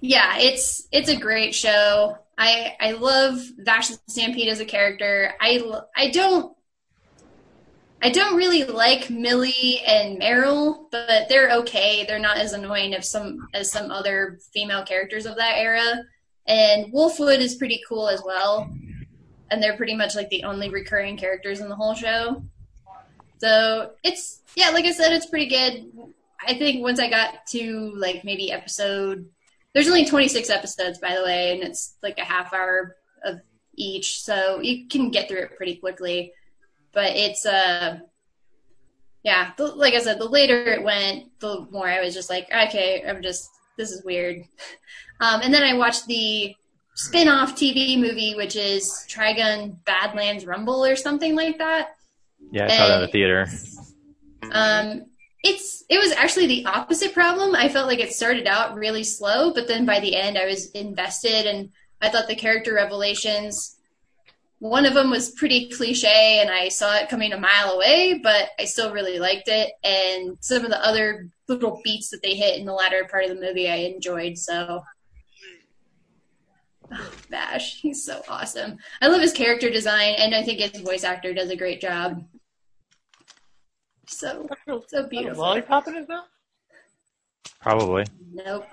yeah, 0.01 0.37
it's 0.37 0.87
it's 0.91 1.09
a 1.09 1.15
great 1.17 1.55
show. 1.55 2.17
I 2.37 2.75
I 2.79 2.91
love 2.91 3.39
Vash 3.57 3.89
the 3.89 3.99
Stampede 4.07 4.49
as 4.49 4.59
a 4.59 4.65
character. 4.65 5.33
I 5.41 5.57
l- 5.57 5.89
I 5.95 6.09
don't 6.09 6.55
I 8.01 8.09
don't 8.09 8.35
really 8.35 8.63
like 8.63 9.09
Millie 9.09 9.81
and 9.87 10.21
Meryl, 10.21 10.85
but 10.91 11.29
they're 11.29 11.51
okay. 11.59 12.05
They're 12.05 12.19
not 12.19 12.37
as 12.37 12.53
annoying 12.53 12.93
as 12.93 13.09
some 13.09 13.47
as 13.53 13.71
some 13.71 13.89
other 13.89 14.37
female 14.53 14.83
characters 14.85 15.25
of 15.25 15.35
that 15.37 15.55
era. 15.57 16.03
And 16.45 16.93
Wolfwood 16.93 17.39
is 17.39 17.55
pretty 17.55 17.81
cool 17.89 18.07
as 18.07 18.21
well. 18.23 18.71
And 19.49 19.61
they're 19.61 19.77
pretty 19.77 19.95
much 19.95 20.15
like 20.15 20.29
the 20.29 20.43
only 20.43 20.69
recurring 20.69 21.17
characters 21.17 21.59
in 21.59 21.69
the 21.69 21.75
whole 21.75 21.93
show. 21.93 22.43
So 23.39 23.91
it's 24.03 24.41
yeah, 24.55 24.69
like 24.69 24.85
I 24.85 24.91
said, 24.91 25.13
it's 25.13 25.27
pretty 25.27 25.47
good. 25.47 25.91
I 26.45 26.55
think 26.55 26.81
once 26.81 26.99
I 26.99 27.09
got 27.09 27.45
to 27.47 27.93
like 27.95 28.23
maybe 28.23 28.51
episode 28.51 29.29
there's 29.73 29.87
only 29.87 30.05
26 30.05 30.49
episodes 30.49 30.97
by 30.97 31.15
the 31.15 31.23
way, 31.23 31.53
and 31.53 31.63
it's 31.63 31.97
like 32.01 32.17
a 32.17 32.25
half 32.25 32.53
hour 32.53 32.95
of 33.23 33.39
each, 33.75 34.21
so 34.21 34.59
you 34.59 34.87
can 34.87 35.11
get 35.11 35.27
through 35.27 35.43
it 35.43 35.55
pretty 35.55 35.75
quickly. 35.75 36.33
But 36.93 37.15
it's 37.15 37.45
uh 37.45 37.99
yeah, 39.23 39.51
the, 39.57 39.67
like 39.67 39.93
I 39.93 39.99
said, 39.99 40.19
the 40.19 40.29
later 40.29 40.63
it 40.63 40.83
went, 40.83 41.37
the 41.39 41.67
more 41.69 41.87
I 41.87 42.01
was 42.01 42.13
just 42.13 42.29
like, 42.29 42.47
okay, 42.51 43.03
I'm 43.07 43.21
just 43.21 43.49
this 43.77 43.91
is 43.91 44.03
weird. 44.03 44.43
Um, 45.19 45.41
and 45.41 45.51
then 45.51 45.63
I 45.63 45.73
watched 45.73 46.05
the 46.05 46.55
spin-off 46.97 47.55
TV 47.55 47.97
movie, 47.97 48.33
which 48.35 48.55
is 48.55 49.05
Trigun 49.07 49.77
Badlands 49.85 50.45
Rumble 50.45 50.83
or 50.83 50.95
something 50.95 51.35
like 51.35 51.59
that. 51.59 51.95
Yeah, 52.51 52.65
I 52.65 52.67
saw 52.69 52.87
that 52.87 52.95
in 52.95 53.01
the 53.01 53.07
theater. 53.11 53.47
Um, 54.51 55.05
it's 55.43 55.83
it 55.89 55.99
was 55.99 56.11
actually 56.11 56.47
the 56.47 56.65
opposite 56.65 57.13
problem. 57.13 57.55
I 57.55 57.69
felt 57.69 57.87
like 57.87 57.99
it 57.99 58.13
started 58.13 58.47
out 58.47 58.75
really 58.75 59.03
slow, 59.03 59.53
but 59.53 59.67
then 59.67 59.85
by 59.85 59.99
the 59.99 60.15
end, 60.15 60.37
I 60.37 60.45
was 60.45 60.71
invested, 60.71 61.45
and 61.45 61.69
I 62.01 62.09
thought 62.09 62.27
the 62.27 62.35
character 62.35 62.73
revelations. 62.73 63.75
One 64.59 64.87
of 64.87 64.95
them 64.95 65.11
was 65.11 65.29
pretty 65.29 65.69
cliche, 65.69 66.39
and 66.41 66.49
I 66.49 66.69
saw 66.69 66.95
it 66.97 67.09
coming 67.09 67.31
a 67.31 67.39
mile 67.39 67.73
away, 67.73 68.19
but 68.23 68.49
I 68.59 68.65
still 68.65 68.91
really 68.91 69.19
liked 69.19 69.47
it. 69.47 69.71
And 69.83 70.35
some 70.41 70.63
of 70.65 70.71
the 70.71 70.83
other 70.83 71.29
little 71.47 71.79
beats 71.83 72.09
that 72.09 72.23
they 72.23 72.33
hit 72.33 72.59
in 72.59 72.65
the 72.65 72.73
latter 72.73 73.07
part 73.09 73.25
of 73.25 73.29
the 73.29 73.45
movie, 73.45 73.69
I 73.69 73.75
enjoyed. 73.75 74.35
So, 74.39 74.81
oh, 76.93 77.11
Vash, 77.29 77.81
he's 77.81 78.03
so 78.03 78.21
awesome. 78.27 78.77
I 79.01 79.07
love 79.07 79.21
his 79.21 79.33
character 79.33 79.69
design, 79.69 80.15
and 80.17 80.35
I 80.35 80.43
think 80.43 80.59
his 80.59 80.81
voice 80.81 81.03
actor 81.03 81.33
does 81.33 81.49
a 81.49 81.55
great 81.55 81.81
job. 81.81 82.23
So, 84.07 84.47
so 84.87 85.07
beautiful. 85.07 85.43
Lollipop 85.43 85.87
in 85.87 85.95
his 85.95 86.07
mouth? 86.07 86.27
Probably. 87.61 88.05
Nope. 88.33 88.65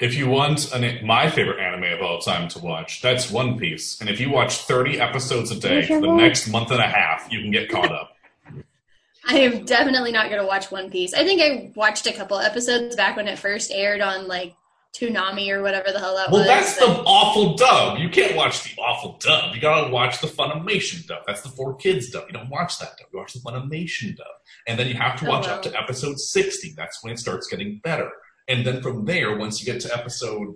If 0.00 0.14
you 0.16 0.28
want 0.28 0.72
an, 0.74 1.06
my 1.06 1.30
favorite 1.30 1.60
anime 1.60 1.92
of 1.92 2.02
all 2.02 2.18
time 2.18 2.48
to 2.48 2.58
watch, 2.58 3.02
that's 3.02 3.30
One 3.30 3.58
Piece. 3.58 4.00
And 4.00 4.10
if 4.10 4.18
you 4.18 4.30
watch 4.30 4.58
30 4.58 5.00
episodes 5.00 5.50
a 5.50 5.60
day 5.60 5.86
for 5.86 6.00
the 6.00 6.12
next 6.12 6.48
month 6.48 6.70
and 6.70 6.80
a 6.80 6.88
half, 6.88 7.30
you 7.30 7.40
can 7.40 7.50
get 7.50 7.70
caught 7.70 7.92
up. 7.92 8.16
I 9.28 9.38
am 9.38 9.64
definitely 9.64 10.10
not 10.10 10.28
going 10.28 10.40
to 10.40 10.46
watch 10.46 10.72
One 10.72 10.90
Piece. 10.90 11.14
I 11.14 11.24
think 11.24 11.40
I 11.40 11.70
watched 11.76 12.06
a 12.08 12.12
couple 12.12 12.38
episodes 12.38 12.96
back 12.96 13.16
when 13.16 13.28
it 13.28 13.38
first 13.38 13.70
aired 13.70 14.00
on 14.00 14.26
like 14.26 14.56
Toonami 14.94 15.48
or 15.50 15.62
whatever 15.62 15.90
the 15.90 15.98
hell 15.98 16.14
that 16.16 16.30
Well, 16.30 16.40
was. 16.40 16.48
Well, 16.48 16.60
that's 16.60 16.78
but- 16.78 16.86
the 16.86 17.00
awful 17.04 17.54
dub. 17.56 17.98
You 17.98 18.08
can't 18.10 18.36
watch 18.36 18.62
the 18.64 18.80
awful 18.80 19.16
dub. 19.18 19.54
You 19.54 19.60
gotta 19.60 19.90
watch 19.90 20.20
the 20.20 20.26
Funimation 20.26 21.06
dub. 21.06 21.22
That's 21.26 21.40
the 21.40 21.48
4Kids 21.48 22.10
dub. 22.12 22.24
You 22.28 22.34
don't 22.34 22.50
watch 22.50 22.78
that 22.78 22.96
dub. 22.98 23.08
You 23.12 23.18
watch 23.18 23.32
the 23.32 23.40
Funimation 23.40 24.16
dub. 24.16 24.26
And 24.66 24.78
then 24.78 24.88
you 24.88 24.94
have 24.94 25.18
to 25.20 25.26
Oh, 25.26 25.30
watch 25.30 25.46
wow. 25.46 25.54
up 25.54 25.62
to 25.62 25.80
episode 25.80 26.18
60. 26.20 26.74
That's 26.76 27.02
when 27.02 27.12
it 27.14 27.18
starts 27.18 27.46
getting 27.48 27.80
better. 27.82 28.10
And 28.48 28.66
then 28.66 28.82
from 28.82 29.04
there, 29.06 29.36
once 29.36 29.60
you 29.60 29.72
get 29.72 29.80
to 29.82 29.96
episode 29.96 30.54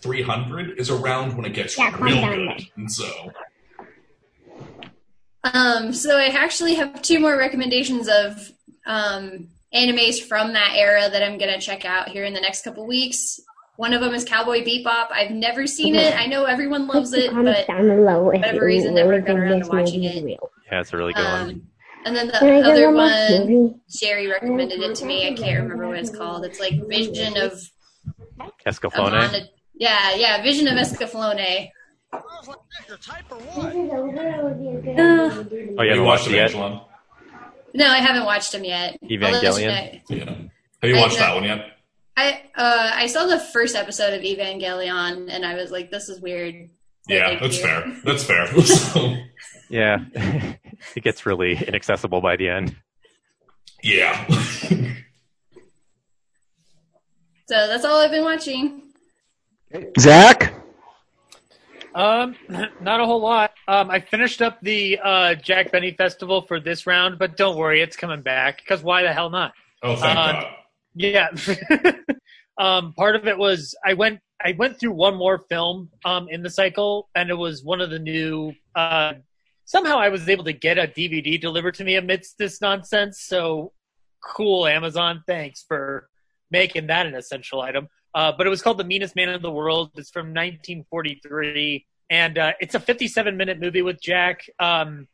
300, 0.00 0.78
is 0.80 0.90
around 0.90 1.36
when 1.36 1.44
it 1.44 1.52
gets 1.54 1.76
Yeah, 1.76 1.90
calm 1.90 2.02
real 2.02 2.14
down 2.16 2.30
good. 2.30 2.48
there. 2.48 2.66
And 2.76 2.90
so, 2.92 3.32
Um, 5.44 5.92
so 5.92 6.16
I 6.16 6.26
actually 6.26 6.74
have 6.76 7.02
two 7.02 7.18
more 7.18 7.36
recommendations 7.36 8.08
of 8.08 8.52
um, 8.86 9.48
animes 9.74 10.20
from 10.22 10.52
that 10.52 10.74
era 10.76 11.08
that 11.10 11.22
I'm 11.22 11.38
going 11.38 11.52
to 11.52 11.60
check 11.60 11.84
out 11.84 12.08
here 12.08 12.24
in 12.24 12.34
the 12.34 12.40
next 12.40 12.62
couple 12.64 12.86
weeks. 12.86 13.40
One 13.76 13.94
of 13.94 14.00
them 14.02 14.14
is 14.14 14.24
Cowboy 14.24 14.62
Bebop. 14.64 15.10
I've 15.10 15.30
never 15.30 15.66
seen 15.66 15.94
it. 15.94 16.14
I 16.16 16.26
know 16.26 16.44
everyone 16.44 16.86
loves 16.86 17.12
it, 17.14 17.32
but 17.34 17.66
down 17.66 17.88
below 17.88 18.30
if 18.30 18.40
whatever 18.40 18.56
you 18.56 18.62
reason, 18.64 18.94
never 18.94 19.08
really 19.10 19.20
got 19.22 19.26
think 19.28 19.38
around 19.40 19.62
to 19.64 19.68
watching 19.70 20.00
movie 20.02 20.32
it. 20.34 20.40
Yeah, 20.70 20.80
it's 20.80 20.92
a 20.92 20.96
really 20.96 21.14
good 21.14 21.24
one. 21.24 21.40
Um, 21.50 21.62
and 22.04 22.16
then 22.16 22.26
the 22.26 22.32
Can 22.34 22.48
I 22.50 22.60
get 22.62 22.70
other 22.72 22.86
one 22.92 22.94
more 22.94 23.04
one, 23.38 23.48
movie? 23.48 23.74
Sherry 23.88 24.26
recommended 24.26 24.80
it 24.80 24.94
to 24.96 25.04
me. 25.06 25.26
I 25.28 25.32
can't 25.34 25.62
remember 25.62 25.88
what 25.88 25.98
it's 25.98 26.10
called. 26.10 26.44
It's 26.44 26.60
like 26.60 26.86
Vision 26.86 27.36
of 27.38 27.52
Escaflowne. 28.66 29.08
Amanda- 29.08 29.48
Yeah, 29.74 30.14
yeah, 30.16 30.42
Vision 30.42 30.68
of 30.68 30.74
Escaflowne. 30.74 31.70
Oh, 32.12 32.56
yeah, 35.82 35.82
you 35.82 35.88
haven't 35.90 36.04
watched 36.04 36.26
it 36.28 36.32
yet? 36.34 36.50
Evangelion? 36.50 36.84
No, 37.74 37.86
I 37.86 37.98
haven't 37.98 38.24
watched 38.24 38.52
them 38.52 38.64
yet. 38.64 38.98
I'll 39.02 39.08
you 39.08 39.18
Evangelion? 39.18 40.00
know. 40.10 40.16
Yeah. 40.16 40.24
Have 40.82 40.90
you 40.90 40.96
watched 40.96 41.18
that 41.18 41.34
one 41.34 41.44
yet? 41.44 41.66
I 42.16 42.42
uh 42.54 42.90
I 42.94 43.06
saw 43.06 43.26
the 43.26 43.38
first 43.40 43.74
episode 43.74 44.12
of 44.12 44.20
Evangelion 44.22 45.28
and 45.30 45.46
I 45.46 45.54
was 45.54 45.70
like, 45.70 45.90
this 45.90 46.08
is 46.08 46.20
weird. 46.20 46.68
So 47.08 47.14
Yeah, 47.14 47.38
that's 47.40 47.56
you. 47.56 47.62
fair. 47.64 47.96
That's 48.04 48.24
fair. 48.24 48.46
So, 48.62 49.16
Yeah. 49.70 49.98
it 50.94 51.02
gets 51.02 51.24
really 51.24 51.56
inaccessible 51.56 52.20
by 52.20 52.36
the 52.36 52.48
end. 52.50 52.76
yeah. 53.82 54.26
So 57.48 57.66
that's 57.66 57.84
all 57.84 58.00
I've 58.00 58.10
been 58.10 58.24
watching. 58.24 58.82
Zach? 59.98 60.54
Um, 61.94 62.34
not 62.80 63.00
a 63.00 63.04
whole 63.06 63.20
lot. 63.20 63.51
Um, 63.68 63.90
I 63.90 64.00
finished 64.00 64.42
up 64.42 64.58
the 64.60 64.98
uh, 65.02 65.34
Jack 65.36 65.70
Benny 65.70 65.92
Festival 65.92 66.42
for 66.42 66.58
this 66.60 66.86
round, 66.86 67.18
but 67.18 67.36
don't 67.36 67.56
worry, 67.56 67.80
it's 67.80 67.96
coming 67.96 68.22
back. 68.22 68.58
Because 68.58 68.82
why 68.82 69.02
the 69.02 69.12
hell 69.12 69.30
not? 69.30 69.52
Oh, 69.82 69.96
thank 69.96 70.16
Uh, 70.18 70.32
God. 70.32 70.46
Yeah. 70.94 71.28
um, 72.58 72.92
part 72.94 73.16
of 73.16 73.26
it 73.26 73.38
was 73.38 73.74
I 73.84 73.94
went 73.94 74.20
I 74.44 74.52
went 74.58 74.78
through 74.80 74.92
one 74.92 75.16
more 75.16 75.44
film 75.48 75.90
um, 76.04 76.26
in 76.28 76.42
the 76.42 76.50
cycle, 76.50 77.08
and 77.14 77.30
it 77.30 77.34
was 77.34 77.62
one 77.62 77.80
of 77.80 77.90
the 77.90 77.98
new. 77.98 78.52
Uh, 78.74 79.14
somehow 79.64 79.98
I 79.98 80.08
was 80.08 80.28
able 80.28 80.44
to 80.44 80.52
get 80.52 80.78
a 80.78 80.86
DVD 80.88 81.40
delivered 81.40 81.74
to 81.74 81.84
me 81.84 81.94
amidst 81.96 82.38
this 82.38 82.60
nonsense. 82.60 83.20
So 83.22 83.72
cool, 84.24 84.66
Amazon. 84.66 85.22
Thanks 85.26 85.64
for 85.66 86.08
making 86.50 86.88
that 86.88 87.06
an 87.06 87.14
essential 87.14 87.60
item. 87.60 87.88
Uh, 88.14 88.32
but 88.36 88.46
it 88.46 88.50
was 88.50 88.60
called 88.60 88.76
The 88.78 88.84
Meanest 88.84 89.16
Man 89.16 89.30
in 89.30 89.40
the 89.40 89.50
World. 89.50 89.90
It's 89.96 90.10
from 90.10 90.34
1943, 90.34 91.86
and 92.12 92.36
uh, 92.36 92.52
it's 92.60 92.74
a 92.74 92.80
57 92.80 93.36
minute 93.38 93.58
movie 93.58 93.80
with 93.80 94.00
Jack 94.00 94.44
um, 94.60 95.08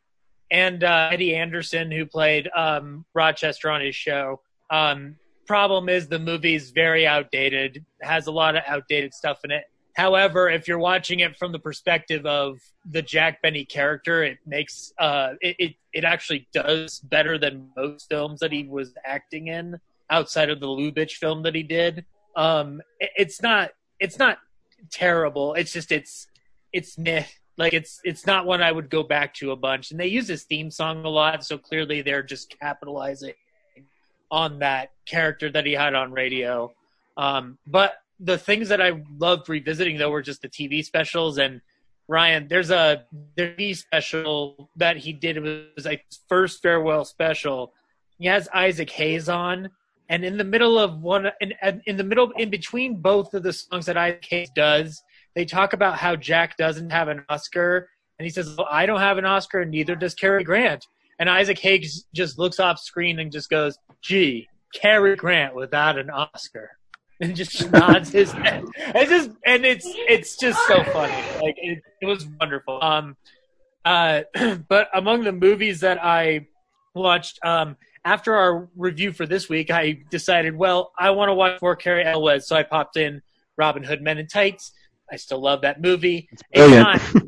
and 0.51 0.83
uh, 0.83 1.09
Eddie 1.13 1.33
Anderson, 1.33 1.89
who 1.89 2.05
played 2.05 2.49
um, 2.55 3.05
Rochester 3.13 3.71
on 3.71 3.79
his 3.79 3.95
show. 3.95 4.41
Um, 4.69 5.15
problem 5.47 5.87
is 5.87 6.09
the 6.09 6.19
movie's 6.19 6.71
very 6.71 7.07
outdated, 7.07 7.85
has 8.01 8.27
a 8.27 8.31
lot 8.31 8.57
of 8.57 8.63
outdated 8.67 9.13
stuff 9.13 9.39
in 9.45 9.49
it. 9.51 9.63
However, 9.95 10.49
if 10.49 10.67
you're 10.67 10.77
watching 10.79 11.21
it 11.21 11.37
from 11.37 11.53
the 11.53 11.59
perspective 11.59 12.25
of 12.25 12.59
the 12.91 13.01
Jack 13.01 13.41
Benny 13.41 13.63
character, 13.63 14.23
it 14.25 14.37
makes 14.45 14.93
uh, 14.99 15.33
it, 15.41 15.55
it 15.57 15.75
it 15.93 16.03
actually 16.03 16.47
does 16.53 16.99
better 16.99 17.37
than 17.37 17.69
most 17.77 18.09
films 18.09 18.41
that 18.41 18.51
he 18.51 18.63
was 18.65 18.93
acting 19.05 19.47
in 19.47 19.79
outside 20.09 20.49
of 20.49 20.59
the 20.59 20.67
Lubitsch 20.67 21.13
film 21.13 21.43
that 21.43 21.55
he 21.55 21.63
did. 21.63 22.03
Um, 22.35 22.81
it- 22.99 23.11
it's 23.15 23.41
not 23.41 23.71
it's 23.99 24.19
not 24.19 24.37
terrible. 24.91 25.53
It's 25.55 25.73
just 25.73 25.91
it's 25.91 26.27
it's 26.73 26.97
meh. 26.97 27.25
Like 27.57 27.73
it's 27.73 27.99
it's 28.03 28.25
not 28.25 28.45
one 28.45 28.61
I 28.61 28.71
would 28.71 28.89
go 28.89 29.03
back 29.03 29.33
to 29.35 29.51
a 29.51 29.55
bunch. 29.55 29.91
And 29.91 29.99
they 29.99 30.07
use 30.07 30.27
his 30.27 30.43
theme 30.43 30.71
song 30.71 31.03
a 31.03 31.09
lot, 31.09 31.43
so 31.43 31.57
clearly 31.57 32.01
they're 32.01 32.23
just 32.23 32.55
capitalizing 32.59 33.33
on 34.31 34.59
that 34.59 34.91
character 35.05 35.51
that 35.51 35.65
he 35.65 35.73
had 35.73 35.93
on 35.95 36.11
radio. 36.11 36.71
Um, 37.17 37.57
but 37.67 37.95
the 38.19 38.37
things 38.37 38.69
that 38.69 38.81
I 38.81 39.03
loved 39.17 39.49
revisiting 39.49 39.97
though 39.97 40.11
were 40.11 40.21
just 40.21 40.41
the 40.41 40.49
TV 40.49 40.83
specials 40.83 41.37
and 41.37 41.61
Ryan, 42.09 42.47
there's 42.47 42.71
a 42.71 43.05
TV 43.37 43.77
special 43.77 44.69
that 44.77 44.97
he 44.97 45.13
did. 45.13 45.37
It 45.37 45.73
was 45.75 45.85
like 45.85 46.05
his 46.09 46.19
first 46.27 46.59
farewell 46.61 47.05
special. 47.05 47.71
He 48.17 48.25
has 48.25 48.49
Isaac 48.51 48.89
Hayes 48.89 49.29
on, 49.29 49.69
and 50.09 50.25
in 50.25 50.35
the 50.35 50.43
middle 50.43 50.79
of 50.79 51.03
one, 51.03 51.29
in, 51.39 51.53
in 51.85 51.97
the 51.97 52.03
middle, 52.03 52.31
in 52.31 52.49
between 52.49 52.95
both 52.95 53.35
of 53.35 53.43
the 53.43 53.53
songs 53.53 53.85
that 53.85 53.95
Isaac 53.95 54.25
Hayes 54.27 54.49
does, 54.55 55.03
they 55.35 55.45
talk 55.45 55.73
about 55.73 55.97
how 55.97 56.15
Jack 56.15 56.57
doesn't 56.57 56.89
have 56.91 57.07
an 57.07 57.25
Oscar, 57.29 57.89
and 58.17 58.25
he 58.25 58.29
says, 58.29 58.55
well, 58.57 58.67
"I 58.69 58.85
don't 58.85 58.99
have 58.99 59.17
an 59.17 59.25
Oscar, 59.25 59.61
and 59.61 59.71
neither 59.71 59.95
does 59.95 60.13
Cary 60.13 60.43
Grant." 60.43 60.85
and 61.19 61.29
Isaac 61.29 61.59
Hayes 61.59 62.05
just 62.15 62.39
looks 62.39 62.59
off 62.59 62.79
screen 62.79 63.19
and 63.19 63.31
just 63.31 63.49
goes, 63.49 63.77
"Gee, 64.01 64.47
Cary 64.73 65.15
Grant 65.15 65.53
without 65.53 65.99
an 65.99 66.09
Oscar," 66.09 66.71
and 67.21 67.35
just 67.35 67.69
nods 67.71 68.11
his 68.11 68.31
head. 68.31 68.63
It's 68.77 69.09
just 69.11 69.29
and 69.45 69.65
it's 69.65 69.85
it's 69.85 70.37
just 70.37 70.65
so 70.65 70.83
funny. 70.85 71.13
Like 71.41 71.55
it, 71.57 71.83
it 72.01 72.05
was 72.05 72.25
wonderful. 72.39 72.81
Um, 72.81 73.17
uh, 73.85 74.21
but 74.67 74.87
among 74.93 75.25
the 75.25 75.33
movies 75.33 75.81
that 75.81 76.03
I 76.03 76.47
watched, 76.95 77.39
um, 77.45 77.75
after 78.05 78.35
our 78.35 78.69
review 78.75 79.11
for 79.11 79.25
this 79.25 79.49
week, 79.49 79.69
I 79.69 79.99
decided, 80.09 80.55
well, 80.55 80.93
I 80.97 81.11
want 81.11 81.29
to 81.29 81.33
watch 81.33 81.61
more 81.61 81.75
Cary 81.75 82.03
Elwes, 82.03 82.47
so 82.47 82.55
I 82.55 82.63
popped 82.63 82.97
in 82.97 83.21
Robin 83.57 83.83
Hood 83.83 84.01
Men 84.01 84.17
in 84.17 84.27
Tights. 84.27 84.71
I 85.11 85.15
still 85.17 85.41
love 85.41 85.61
that 85.61 85.81
movie. 85.81 86.29
It's, 86.31 86.43
brilliant. 86.53 86.83
not, 86.83 87.23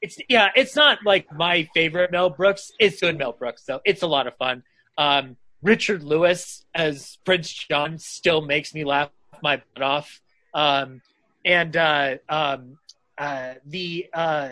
it's 0.00 0.18
yeah, 0.28 0.50
it's 0.54 0.76
not 0.76 0.98
like 1.04 1.32
my 1.32 1.68
favorite 1.74 2.12
Mel 2.12 2.30
Brooks. 2.30 2.72
It's 2.78 3.00
good 3.00 3.18
Mel 3.18 3.32
Brooks 3.32 3.64
though. 3.64 3.80
It's 3.84 4.02
a 4.02 4.06
lot 4.06 4.26
of 4.26 4.36
fun. 4.36 4.62
Um, 4.98 5.36
Richard 5.62 6.02
Lewis 6.02 6.64
as 6.74 7.18
Prince 7.24 7.52
John 7.52 7.98
still 7.98 8.42
makes 8.42 8.74
me 8.74 8.84
laugh 8.84 9.10
my 9.42 9.62
butt 9.74 9.82
off. 9.82 10.20
Um, 10.52 11.00
and 11.44 11.76
uh, 11.76 12.16
um, 12.28 12.78
uh, 13.16 13.54
the 13.66 14.06
uh, 14.12 14.50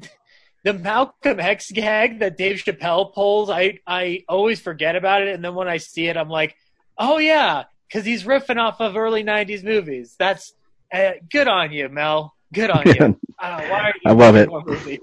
the 0.64 0.72
Malcolm 0.72 1.40
X 1.40 1.70
gag 1.70 2.20
that 2.20 2.36
Dave 2.36 2.56
Chappelle 2.56 3.12
pulls, 3.12 3.50
I 3.50 3.80
I 3.86 4.24
always 4.28 4.60
forget 4.60 4.96
about 4.96 5.22
it, 5.22 5.34
and 5.34 5.44
then 5.44 5.54
when 5.54 5.68
I 5.68 5.76
see 5.76 6.06
it, 6.06 6.16
I'm 6.16 6.30
like, 6.30 6.56
oh 6.98 7.18
yeah, 7.18 7.64
because 7.88 8.04
he's 8.04 8.24
riffing 8.24 8.58
off 8.58 8.80
of 8.80 8.96
early 8.96 9.24
'90s 9.24 9.64
movies. 9.64 10.16
That's 10.18 10.54
uh, 10.92 11.12
good 11.30 11.48
on 11.48 11.72
you, 11.72 11.88
Mel. 11.88 12.34
Good 12.52 12.70
on 12.70 12.82
you. 12.86 13.18
Uh, 13.38 13.62
why 13.68 13.80
are 13.80 13.94
you 13.94 14.10
I 14.10 14.12
love 14.12 14.36
it. 14.36 14.48
more 14.48 14.62
movie? 14.66 15.00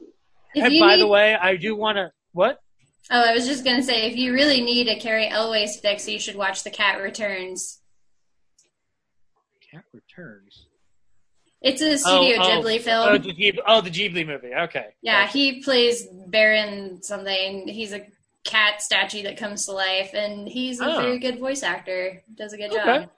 If 0.53 0.63
And 0.63 0.79
by 0.79 0.95
need- 0.95 1.01
the 1.01 1.07
way, 1.07 1.35
I 1.35 1.55
do 1.55 1.75
want 1.75 1.97
to 1.97 2.11
what? 2.33 2.59
Oh, 3.09 3.21
I 3.21 3.33
was 3.33 3.47
just 3.47 3.63
gonna 3.63 3.81
say, 3.83 4.05
if 4.09 4.17
you 4.17 4.33
really 4.33 4.61
need 4.61 4.87
a 4.89 4.99
Cary 4.99 5.27
Elwes 5.29 5.79
fix, 5.79 6.07
you 6.09 6.19
should 6.19 6.35
watch 6.35 6.63
The 6.63 6.69
Cat 6.69 7.01
Returns. 7.01 7.79
Cat 9.71 9.83
Returns. 9.93 10.67
It's 11.61 11.81
a 11.81 11.97
Studio 11.97 12.37
Ghibli 12.37 12.79
film. 12.81 13.07
Oh, 13.09 13.17
the 13.17 13.33
Ghibli, 13.33 13.59
oh, 13.65 13.81
the 13.81 13.89
Ghibli 13.89 14.25
movie. 14.27 14.53
Okay. 14.53 14.87
Yeah, 15.01 15.27
he 15.27 15.61
plays 15.63 16.05
Baron 16.27 17.01
something. 17.01 17.67
He's 17.67 17.93
a 17.93 18.05
cat 18.43 18.81
statue 18.81 19.23
that 19.23 19.37
comes 19.37 19.65
to 19.65 19.71
life, 19.71 20.11
and 20.13 20.47
he's 20.47 20.79
a 20.79 20.85
Oh. 20.93 21.01
very 21.01 21.17
good 21.19 21.39
voice 21.39 21.63
actor. 21.63 22.21
Does 22.35 22.53
a 22.53 22.57
good 22.57 22.71
Okay. 22.71 22.83
job. 22.85 23.09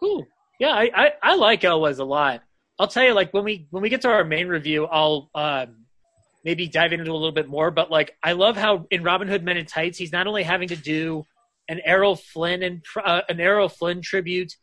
Cool. 0.00 0.26
Yeah, 0.64 0.72
I, 0.72 0.90
I, 0.94 1.12
I 1.22 1.34
like 1.34 1.62
Elwes 1.62 1.98
a 1.98 2.06
lot. 2.06 2.40
I'll 2.78 2.88
tell 2.88 3.04
you, 3.04 3.12
like 3.12 3.34
when 3.34 3.44
we 3.44 3.66
when 3.68 3.82
we 3.82 3.90
get 3.90 4.00
to 4.00 4.08
our 4.08 4.24
main 4.24 4.48
review, 4.48 4.86
I'll 4.86 5.28
um, 5.34 5.84
maybe 6.42 6.68
dive 6.68 6.94
into 6.94 7.10
a 7.10 7.12
little 7.12 7.32
bit 7.32 7.48
more. 7.48 7.70
But 7.70 7.90
like, 7.90 8.16
I 8.22 8.32
love 8.32 8.56
how 8.56 8.86
in 8.90 9.02
Robin 9.02 9.28
Hood 9.28 9.44
Men 9.44 9.58
in 9.58 9.66
Tights, 9.66 9.98
he's 9.98 10.10
not 10.10 10.26
only 10.26 10.42
having 10.42 10.68
to 10.68 10.76
do 10.76 11.26
an 11.68 11.82
Errol 11.84 12.16
Flynn 12.16 12.62
and 12.62 12.82
uh, 13.04 13.20
an 13.28 13.40
Errol 13.40 13.68
Flynn 13.68 14.00
tribute 14.00 14.56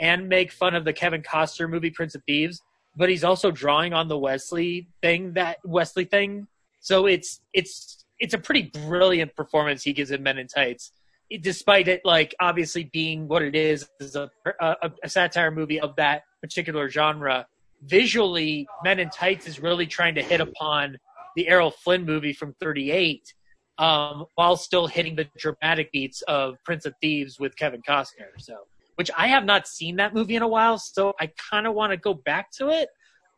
and 0.00 0.26
make 0.26 0.52
fun 0.52 0.74
of 0.74 0.86
the 0.86 0.92
Kevin 0.94 1.20
Costner 1.20 1.68
movie 1.68 1.90
Prince 1.90 2.14
of 2.14 2.22
Thieves, 2.24 2.62
but 2.96 3.10
he's 3.10 3.22
also 3.22 3.50
drawing 3.50 3.92
on 3.92 4.08
the 4.08 4.16
Wesley 4.16 4.88
thing 5.02 5.34
that 5.34 5.58
Wesley 5.66 6.06
thing. 6.06 6.46
So 6.80 7.04
it's 7.04 7.42
it's 7.52 8.06
it's 8.18 8.32
a 8.32 8.38
pretty 8.38 8.72
brilliant 8.86 9.36
performance 9.36 9.82
he 9.82 9.92
gives 9.92 10.12
in 10.12 10.22
Men 10.22 10.38
in 10.38 10.46
Tights 10.46 10.92
despite 11.40 11.88
it 11.88 12.00
like 12.04 12.34
obviously 12.40 12.84
being 12.92 13.28
what 13.28 13.42
it 13.42 13.54
is 13.54 13.88
is 14.00 14.16
a, 14.16 14.30
a, 14.60 14.90
a 15.02 15.08
satire 15.08 15.50
movie 15.50 15.80
of 15.80 15.94
that 15.96 16.22
particular 16.40 16.88
genre 16.88 17.46
visually 17.84 18.66
men 18.84 18.98
in 18.98 19.08
tights 19.10 19.46
is 19.46 19.60
really 19.60 19.86
trying 19.86 20.14
to 20.14 20.22
hit 20.22 20.40
upon 20.40 20.96
the 21.36 21.48
errol 21.48 21.70
flynn 21.70 22.04
movie 22.04 22.32
from 22.32 22.54
38 22.60 23.34
um, 23.78 24.26
while 24.34 24.56
still 24.56 24.86
hitting 24.86 25.16
the 25.16 25.26
dramatic 25.38 25.90
beats 25.92 26.22
of 26.22 26.56
prince 26.64 26.84
of 26.86 26.94
thieves 27.00 27.38
with 27.40 27.56
kevin 27.56 27.82
costner 27.82 28.28
so 28.38 28.58
which 28.96 29.10
i 29.16 29.26
have 29.26 29.44
not 29.44 29.66
seen 29.66 29.96
that 29.96 30.14
movie 30.14 30.36
in 30.36 30.42
a 30.42 30.48
while 30.48 30.78
so 30.78 31.12
i 31.20 31.30
kind 31.50 31.66
of 31.66 31.74
want 31.74 31.90
to 31.90 31.96
go 31.96 32.14
back 32.14 32.50
to 32.50 32.68
it 32.68 32.88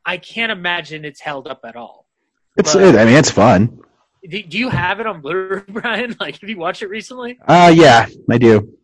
i 0.05 0.17
can't 0.17 0.51
imagine 0.53 1.05
it's 1.05 1.21
held 1.21 1.47
up 1.47 1.61
at 1.65 1.77
all 1.77 2.07
It's. 2.57 2.75
But- 2.75 2.97
I 2.97 3.05
mean, 3.05 3.17
it's 3.17 3.31
fun. 3.31 3.81
Do, 4.29 4.43
do 4.43 4.59
you 4.59 4.69
have 4.71 5.01
it 5.01 5.07
on 5.07 5.21
blu-ray 5.21 5.63
brian 5.69 6.17
like 6.21 6.41
have 6.41 6.49
you 6.51 6.57
watched 6.59 6.83
it 6.83 6.89
recently 6.89 7.39
Uh, 7.47 7.73
yeah, 7.75 8.07
I 8.31 8.39
do. 8.39 8.77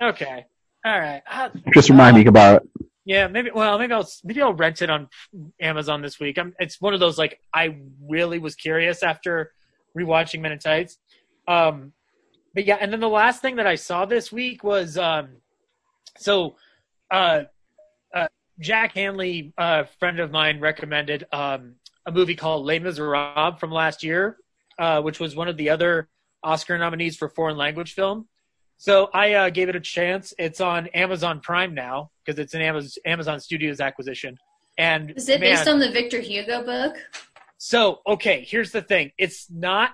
okay 0.00 0.46
all 0.84 0.98
right 0.98 1.22
Uh, 1.30 1.48
Just 1.74 1.90
remind 1.90 2.16
me 2.16 2.26
about 2.26 2.62
it. 2.62 2.68
Yeah, 3.04 3.26
maybe. 3.26 3.50
Well, 3.52 3.78
maybe 3.80 3.92
I'll 3.92 4.08
maybe 4.22 4.40
I'll 4.42 4.54
rent 4.54 4.80
it 4.80 4.88
on 4.88 5.08
Amazon 5.60 6.02
this 6.02 6.20
week. 6.20 6.38
I'm, 6.38 6.54
it's 6.60 6.80
one 6.80 6.94
of 6.94 7.00
those 7.00 7.18
like 7.18 7.40
I 7.52 7.76
really 8.08 8.38
was 8.38 8.54
curious 8.54 9.02
after 9.02 9.50
rewatching 9.98 10.40
Men 10.40 10.52
in 10.52 10.60
Tights. 10.60 10.98
Um, 11.48 11.92
but 12.54 12.64
yeah, 12.64 12.76
and 12.80 12.92
then 12.92 13.00
the 13.00 13.08
last 13.08 13.42
thing 13.42 13.56
that 13.56 13.66
I 13.66 13.74
saw 13.74 14.04
this 14.04 14.30
week 14.30 14.62
was 14.62 14.96
um, 14.98 15.30
so 16.16 16.54
uh, 17.10 17.42
uh, 18.14 18.28
Jack 18.60 18.92
Hanley, 18.94 19.52
a 19.58 19.84
friend 19.98 20.20
of 20.20 20.30
mine, 20.30 20.60
recommended 20.60 21.26
um, 21.32 21.74
a 22.06 22.12
movie 22.12 22.36
called 22.36 22.64
Les 22.64 22.78
Miserables 22.78 23.58
from 23.58 23.72
last 23.72 24.04
year, 24.04 24.36
uh, 24.78 25.00
which 25.02 25.20
was 25.20 25.36
one 25.36 25.48
of 25.48 25.56
the 25.56 25.70
other 25.70 26.08
Oscar 26.42 26.78
nominees 26.78 27.16
for 27.16 27.28
foreign 27.28 27.56
language 27.56 27.94
film. 27.94 28.28
So 28.78 29.10
I 29.14 29.34
uh, 29.34 29.50
gave 29.50 29.68
it 29.68 29.76
a 29.76 29.80
chance. 29.80 30.34
It's 30.38 30.60
on 30.60 30.88
Amazon 30.88 31.40
Prime 31.40 31.74
now 31.74 32.10
because 32.24 32.38
it's 32.38 32.54
an 32.54 32.62
Amazon, 32.62 32.90
Amazon 33.06 33.38
Studios 33.38 33.80
acquisition. 33.80 34.36
And 34.76 35.12
Is 35.12 35.28
it 35.28 35.40
man, 35.40 35.54
based 35.54 35.68
on 35.68 35.78
the 35.78 35.90
Victor 35.90 36.20
Hugo 36.20 36.64
book? 36.64 36.96
so, 37.58 38.00
okay, 38.06 38.44
here's 38.46 38.72
the 38.72 38.82
thing. 38.82 39.12
It's 39.18 39.48
not, 39.50 39.92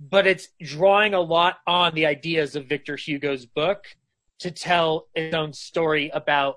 but 0.00 0.26
it's 0.26 0.48
drawing 0.60 1.14
a 1.14 1.20
lot 1.20 1.58
on 1.66 1.94
the 1.94 2.06
ideas 2.06 2.56
of 2.56 2.66
Victor 2.66 2.96
Hugo's 2.96 3.46
book 3.46 3.84
to 4.40 4.50
tell 4.50 5.06
its 5.14 5.34
own 5.34 5.52
story 5.52 6.10
about. 6.12 6.56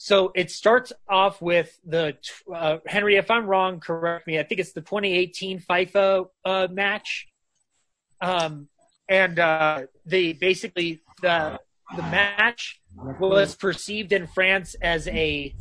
So 0.00 0.30
it 0.36 0.52
starts 0.52 0.92
off 1.08 1.42
with 1.42 1.76
the 1.84 2.16
uh, 2.54 2.78
Henry. 2.86 3.16
If 3.16 3.32
I'm 3.32 3.46
wrong, 3.46 3.80
correct 3.80 4.28
me. 4.28 4.38
I 4.38 4.44
think 4.44 4.60
it's 4.60 4.70
the 4.70 4.80
2018 4.80 5.58
FIFA 5.58 6.28
uh, 6.44 6.68
match, 6.70 7.26
um, 8.20 8.68
and 9.08 9.40
uh, 9.40 9.82
they 10.06 10.34
basically 10.34 11.02
the 11.20 11.58
the 11.96 12.02
match 12.02 12.80
was 13.18 13.56
perceived 13.56 14.12
in 14.12 14.28
France 14.28 14.76
as 14.80 15.08
a 15.08 15.52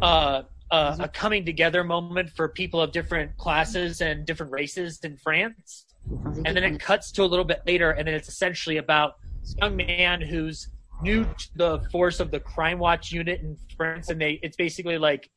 uh, 0.00 0.42
uh, 0.70 0.96
a 1.00 1.08
coming 1.08 1.44
together 1.44 1.82
moment 1.82 2.30
for 2.30 2.48
people 2.48 2.80
of 2.80 2.92
different 2.92 3.36
classes 3.36 4.00
and 4.00 4.24
different 4.24 4.52
races 4.52 5.00
in 5.02 5.16
France. 5.16 5.86
And 6.44 6.56
then 6.56 6.62
it 6.62 6.78
cuts 6.78 7.10
to 7.12 7.24
a 7.24 7.26
little 7.26 7.44
bit 7.44 7.62
later, 7.66 7.90
and 7.90 8.06
then 8.06 8.14
it's 8.14 8.28
essentially 8.28 8.76
about 8.76 9.14
this 9.40 9.56
young 9.60 9.74
man 9.74 10.20
who's 10.20 10.68
new 11.02 11.24
to 11.24 11.48
the 11.56 11.80
force 11.92 12.20
of 12.20 12.30
the 12.30 12.40
Crime 12.40 12.78
Watch 12.78 13.12
unit 13.12 13.40
in 13.40 13.56
France, 13.76 14.08
and 14.08 14.20
they 14.20 14.38
it's 14.42 14.56
basically 14.56 14.98
like 14.98 15.30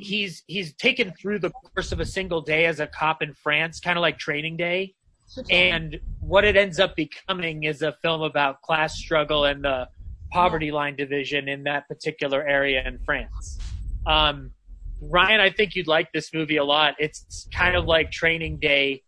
he's 0.00 0.42
he's 0.46 0.74
taken 0.74 1.12
through 1.20 1.38
the 1.38 1.50
course 1.50 1.92
of 1.92 2.00
a 2.00 2.04
single 2.04 2.40
day 2.40 2.66
as 2.66 2.80
a 2.80 2.86
cop 2.86 3.22
in 3.22 3.34
France, 3.34 3.80
kind 3.80 3.98
of 3.98 4.02
like 4.02 4.18
Training 4.18 4.56
Day. 4.56 4.94
And 5.50 5.98
what 6.20 6.44
it 6.44 6.56
ends 6.56 6.78
up 6.78 6.94
becoming 6.96 7.64
is 7.64 7.80
a 7.82 7.92
film 8.02 8.22
about 8.22 8.60
class 8.60 8.96
struggle 8.96 9.44
and 9.46 9.64
the 9.64 9.88
poverty 10.30 10.70
line 10.70 10.96
division 10.96 11.48
in 11.48 11.64
that 11.64 11.88
particular 11.88 12.46
area 12.46 12.86
in 12.86 12.98
France. 13.04 13.58
Um, 14.06 14.50
Ryan, 15.00 15.40
I 15.40 15.50
think 15.50 15.74
you'd 15.74 15.86
like 15.86 16.12
this 16.12 16.32
movie 16.34 16.56
a 16.56 16.64
lot. 16.64 16.94
It's 16.98 17.48
kind 17.52 17.74
of 17.76 17.86
like 17.86 18.10
Training 18.10 18.58
Day, 18.58 19.02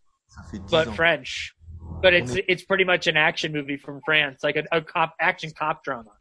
but 0.69 0.95
French. 0.95 1.53
But 2.01 2.13
it's 2.13 2.35
it's 2.47 2.63
pretty 2.63 2.83
much 2.83 3.07
an 3.07 3.17
action 3.17 3.51
movie 3.51 3.77
from 3.77 4.01
France, 4.05 4.43
like 4.43 4.55
a, 4.55 4.63
a 4.71 4.81
cop 4.81 5.15
action 5.19 5.51
cop 5.57 5.83
drama. 5.83 6.11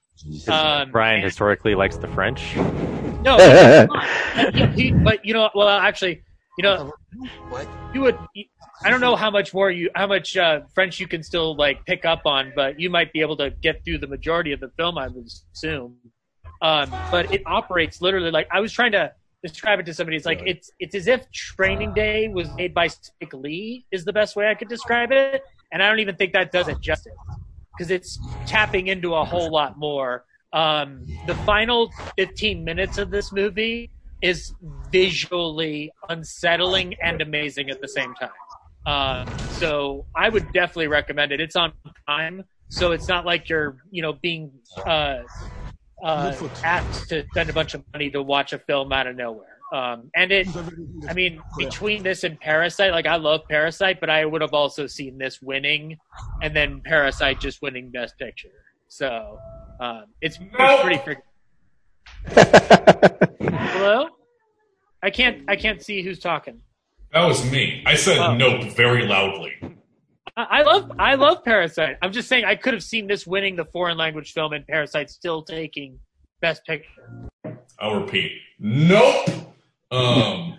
Um, 0.49 0.91
Brian 0.91 1.23
historically 1.23 1.75
likes 1.75 1.97
the 1.97 2.09
French. 2.09 2.57
no, 2.57 3.37
he, 4.75 4.93
but 4.93 5.25
you 5.25 5.35
know, 5.35 5.51
well, 5.55 5.69
actually, 5.69 6.23
you 6.57 6.63
know, 6.63 6.93
you 7.93 8.01
would. 8.01 8.19
I 8.83 8.91
don't 8.91 9.01
know 9.01 9.17
how 9.17 9.31
much 9.31 9.53
more 9.53 9.71
you, 9.71 9.91
how 9.95 10.07
much 10.07 10.37
uh, 10.37 10.61
French 10.75 10.99
you 11.01 11.07
can 11.07 11.23
still 11.23 11.55
like 11.57 11.85
pick 11.85 12.05
up 12.05 12.23
on, 12.25 12.53
but 12.57 12.81
you 12.81 12.89
might 12.89 13.13
be 13.13 13.21
able 13.21 13.37
to 13.39 13.51
get 13.51 13.85
through 13.85 13.99
the 13.99 14.07
majority 14.07 14.53
of 14.53 14.61
the 14.61 14.71
film, 14.77 14.97
I 14.97 15.09
would 15.09 15.29
assume. 15.55 15.97
Um, 16.63 16.91
but 17.11 17.33
it 17.33 17.43
operates 17.47 18.01
literally 18.01 18.31
like 18.31 18.49
I 18.51 18.61
was 18.61 18.73
trying 18.73 18.93
to 18.93 19.13
describe 19.43 19.81
it 19.81 19.87
to 19.87 19.95
somebody. 19.95 20.17
It's 20.17 20.27
like 20.27 20.43
it's 20.47 20.71
it's 20.79 20.95
as 20.95 21.07
if 21.07 21.31
Training 21.31 21.93
Day 21.93 22.29
was 22.29 22.49
made 22.55 22.73
by 22.73 22.89
Spike 22.89 23.35
Lee 23.35 23.87
is 23.91 24.05
the 24.05 24.13
best 24.13 24.37
way 24.37 24.49
I 24.49 24.55
could 24.55 24.69
describe 24.69 25.13
it, 25.13 25.43
and 25.73 25.83
I 25.83 25.89
don't 25.89 26.01
even 26.01 26.17
think 26.17 26.33
that 26.33 26.53
does 26.53 26.69
it 26.69 26.81
justice 26.81 27.13
because 27.77 27.91
it's 27.91 28.19
tapping 28.47 28.87
into 28.89 29.15
a 29.15 29.25
whole 29.25 29.51
lot 29.51 29.79
more. 29.79 30.25
Um, 30.53 31.05
the 31.27 31.35
final 31.35 31.91
15 32.17 32.65
minutes 32.65 32.99
of 32.99 33.11
this 33.11 33.33
movie 33.33 33.91
is 34.23 34.55
visually 34.91 35.93
unsettling 36.09 36.95
and 37.03 37.21
amazing 37.21 37.71
at 37.71 37.81
the 37.81 37.89
same 37.89 38.15
time. 38.15 38.31
Um, 38.87 39.39
so 39.59 40.07
I 40.15 40.29
would 40.29 40.53
definitely 40.53 40.87
recommend 40.87 41.33
it. 41.33 41.41
It's 41.41 41.57
on 41.57 41.73
Prime, 42.07 42.45
so 42.69 42.93
it's 42.93 43.09
not 43.09 43.27
like 43.27 43.49
you're, 43.49 43.77
you 43.91 44.01
know, 44.01 44.13
being 44.15 44.51
uh, 44.87 45.23
uh, 46.03 46.49
asked 46.65 47.09
to 47.09 47.25
spend 47.31 47.51
a 47.51 47.53
bunch 47.53 47.75
of 47.75 47.83
money 47.93 48.11
to 48.11 48.23
watch 48.23 48.53
a 48.53 48.59
film 48.59 48.93
out 48.93 49.07
of 49.07 49.17
nowhere. 49.17 49.56
Um, 49.73 50.11
and 50.15 50.31
it, 50.31 50.47
I 51.09 51.15
mean, 51.15 51.41
between 51.59 52.03
this 52.03 52.23
and 52.25 52.39
Parasite, 52.41 52.93
like 52.93 53.07
I 53.07 53.17
love 53.17 53.43
Parasite, 53.49 53.99
but 54.01 54.09
I 54.09 54.25
would 54.25 54.41
have 54.41 54.55
also 54.55 54.87
seen 54.87 55.19
this 55.19 55.43
winning, 55.43 55.97
and 56.43 56.55
then 56.55 56.81
Parasite 56.85 57.41
just 57.41 57.63
winning 57.63 57.91
Best 57.91 58.17
Picture. 58.19 58.49
So 58.89 59.39
um, 59.81 60.05
it's, 60.21 60.39
it's 60.41 60.83
pretty. 60.83 60.99
Freaking... 60.99 61.23
Hello. 63.51 64.09
I 65.03 65.11
can't. 65.11 65.43
I 65.49 65.57
can't 65.57 65.83
see 65.83 66.03
who's 66.03 66.21
talking. 66.21 66.61
That 67.13 67.25
was 67.27 67.49
me. 67.51 67.83
I 67.87 67.95
said 67.95 68.19
Oh. 68.19 68.35
nope 68.35 68.65
very 68.75 69.07
loudly. 69.07 69.55
I 70.37 70.47
I 70.51 70.63
love 70.63 70.93
I 70.99 71.15
love 71.15 71.45
Parasite. 71.45 71.97
I'm 72.03 72.13
just 72.13 72.29
saying 72.29 72.45
I 72.45 72.57
could 72.57 72.75
have 72.75 72.83
seen 72.83 73.07
this 73.07 73.27
winning 73.27 73.57
the 73.57 73.65
foreign 73.67 73.97
language 73.97 74.33
film 74.33 74.53
and 74.53 74.67
Parasite 74.67 75.11
still 75.11 75.43
taking 75.43 75.99
Best 76.41 76.65
Picture. 76.67 77.29
I'll 77.79 78.01
repeat. 78.01 78.33
Nope. 78.59 79.46
Um, 79.91 80.59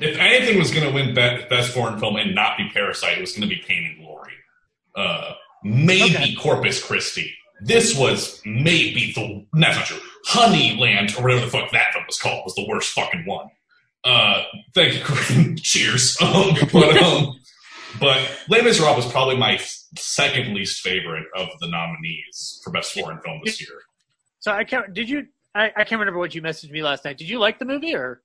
if 0.00 0.18
anything 0.18 0.58
was 0.58 0.70
going 0.70 0.86
to 0.86 0.92
win 0.92 1.08
be- 1.08 1.46
best 1.48 1.72
foreign 1.72 1.98
film 1.98 2.16
and 2.16 2.34
not 2.34 2.56
be 2.56 2.68
Parasite, 2.72 3.18
it 3.18 3.20
was 3.20 3.32
going 3.32 3.48
to 3.48 3.54
be 3.54 3.62
Pain 3.66 3.84
and 3.84 4.04
Glory. 4.04 4.32
Uh, 4.94 5.32
maybe 5.62 6.34
Corpus 6.36 6.82
Christi. 6.82 7.32
This 7.60 7.98
was 7.98 8.40
maybe 8.44 9.12
the 9.14 9.44
that's 9.52 9.76
not 9.76 9.86
true. 9.86 9.98
Honeyland 10.28 11.18
or 11.18 11.22
whatever 11.22 11.44
the 11.44 11.50
fuck 11.50 11.70
that 11.72 11.92
film 11.92 12.04
was 12.06 12.18
called 12.18 12.44
was 12.44 12.54
the 12.54 12.66
worst 12.68 12.90
fucking 12.92 13.24
one. 13.26 13.48
Uh, 14.04 14.44
thank 14.74 14.94
you, 14.94 15.00
Corinne. 15.02 15.56
Cheers. 15.62 16.16
Um, 16.22 16.54
but 16.72 16.96
um, 17.02 17.40
but 17.98 18.30
Les 18.48 18.62
Miserables 18.62 19.04
was 19.04 19.12
probably 19.12 19.36
my 19.36 19.58
second 19.96 20.54
least 20.54 20.80
favorite 20.82 21.26
of 21.34 21.48
the 21.60 21.68
nominees 21.68 22.60
for 22.62 22.70
best 22.70 22.92
foreign 22.92 23.20
film 23.22 23.40
this 23.44 23.60
year. 23.60 23.80
So 24.40 24.52
I 24.52 24.64
can't. 24.64 24.92
Did 24.94 25.08
you? 25.08 25.26
I, 25.54 25.66
I 25.68 25.84
can't 25.84 25.98
remember 25.98 26.18
what 26.18 26.34
you 26.34 26.42
messaged 26.42 26.70
me 26.70 26.82
last 26.82 27.04
night. 27.04 27.18
Did 27.18 27.28
you 27.28 27.38
like 27.38 27.58
the 27.58 27.64
movie 27.64 27.94
or? 27.94 28.22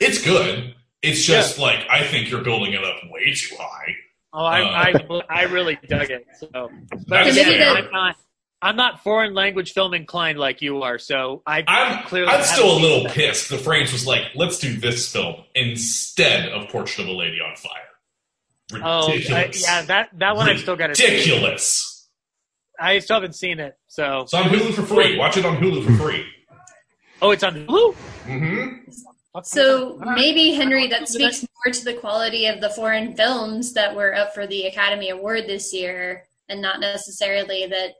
It's 0.00 0.24
good. 0.24 0.74
It's 1.02 1.22
just 1.24 1.58
like 1.58 1.86
I 1.90 2.04
think 2.04 2.30
you're 2.30 2.42
building 2.42 2.72
it 2.72 2.84
up 2.84 2.96
way 3.10 3.32
too 3.34 3.56
high. 3.58 3.94
Oh, 4.32 4.44
I 4.44 4.92
Uh, 4.92 5.22
I, 5.30 5.40
I 5.40 5.42
really 5.44 5.78
dug 5.88 6.10
it. 6.10 6.26
So, 6.38 6.48
but 7.08 7.26
again. 7.26 7.76
I'm 7.76 7.90
not. 7.90 8.16
I'm 8.62 8.76
not 8.76 9.02
foreign 9.04 9.34
language 9.34 9.72
film 9.72 9.92
inclined 9.92 10.38
like 10.38 10.62
you 10.62 10.82
are, 10.82 10.98
so 10.98 11.42
I 11.46 11.62
I'm 11.68 12.04
clearly. 12.06 12.28
I'm 12.32 12.42
still 12.42 12.76
a 12.76 12.80
little 12.80 13.02
that. 13.04 13.12
pissed. 13.12 13.50
The 13.50 13.58
French 13.58 13.92
was 13.92 14.06
like, 14.06 14.22
let's 14.34 14.58
do 14.58 14.74
this 14.76 15.12
film 15.12 15.36
instead 15.54 16.48
of 16.48 16.68
Portrait 16.70 17.04
of 17.04 17.08
a 17.08 17.12
Lady 17.16 17.38
on 17.40 17.54
Fire. 17.54 18.82
Oh, 18.82 19.08
I, 19.08 19.12
Ridiculous. 19.12 19.62
yeah, 19.62 19.82
that 19.82 20.08
that 20.18 20.36
one 20.36 20.48
I've 20.48 20.58
still 20.60 20.74
got 20.74 20.88
to 20.88 20.94
see. 20.96 21.04
Ridiculous. 21.04 22.08
I 22.80 22.98
still 22.98 23.16
haven't 23.16 23.34
seen 23.36 23.60
it, 23.60 23.78
so. 23.88 24.22
It's 24.22 24.34
on 24.34 24.44
Hulu 24.44 24.74
for 24.74 24.82
free. 24.82 25.16
Watch 25.16 25.36
it 25.36 25.44
on 25.44 25.56
Hulu 25.58 25.84
for 25.84 26.02
free. 26.04 26.26
Oh, 27.22 27.30
it's 27.30 27.42
on 27.42 27.54
Hulu. 27.54 27.94
Mm-hmm. 28.24 28.90
So 29.44 29.98
maybe 30.14 30.52
Henry, 30.52 30.86
that 30.88 31.08
speaks 31.08 31.42
more 31.42 31.72
to 31.72 31.84
the 31.84 31.94
quality 31.94 32.46
of 32.46 32.60
the 32.60 32.70
foreign 32.70 33.14
films 33.16 33.72
that 33.74 33.94
were 33.94 34.14
up 34.14 34.34
for 34.34 34.46
the 34.46 34.64
Academy 34.66 35.10
Award 35.10 35.46
this 35.46 35.72
year, 35.74 36.24
and 36.48 36.60
not 36.62 36.80
necessarily 36.80 37.66
that 37.66 37.94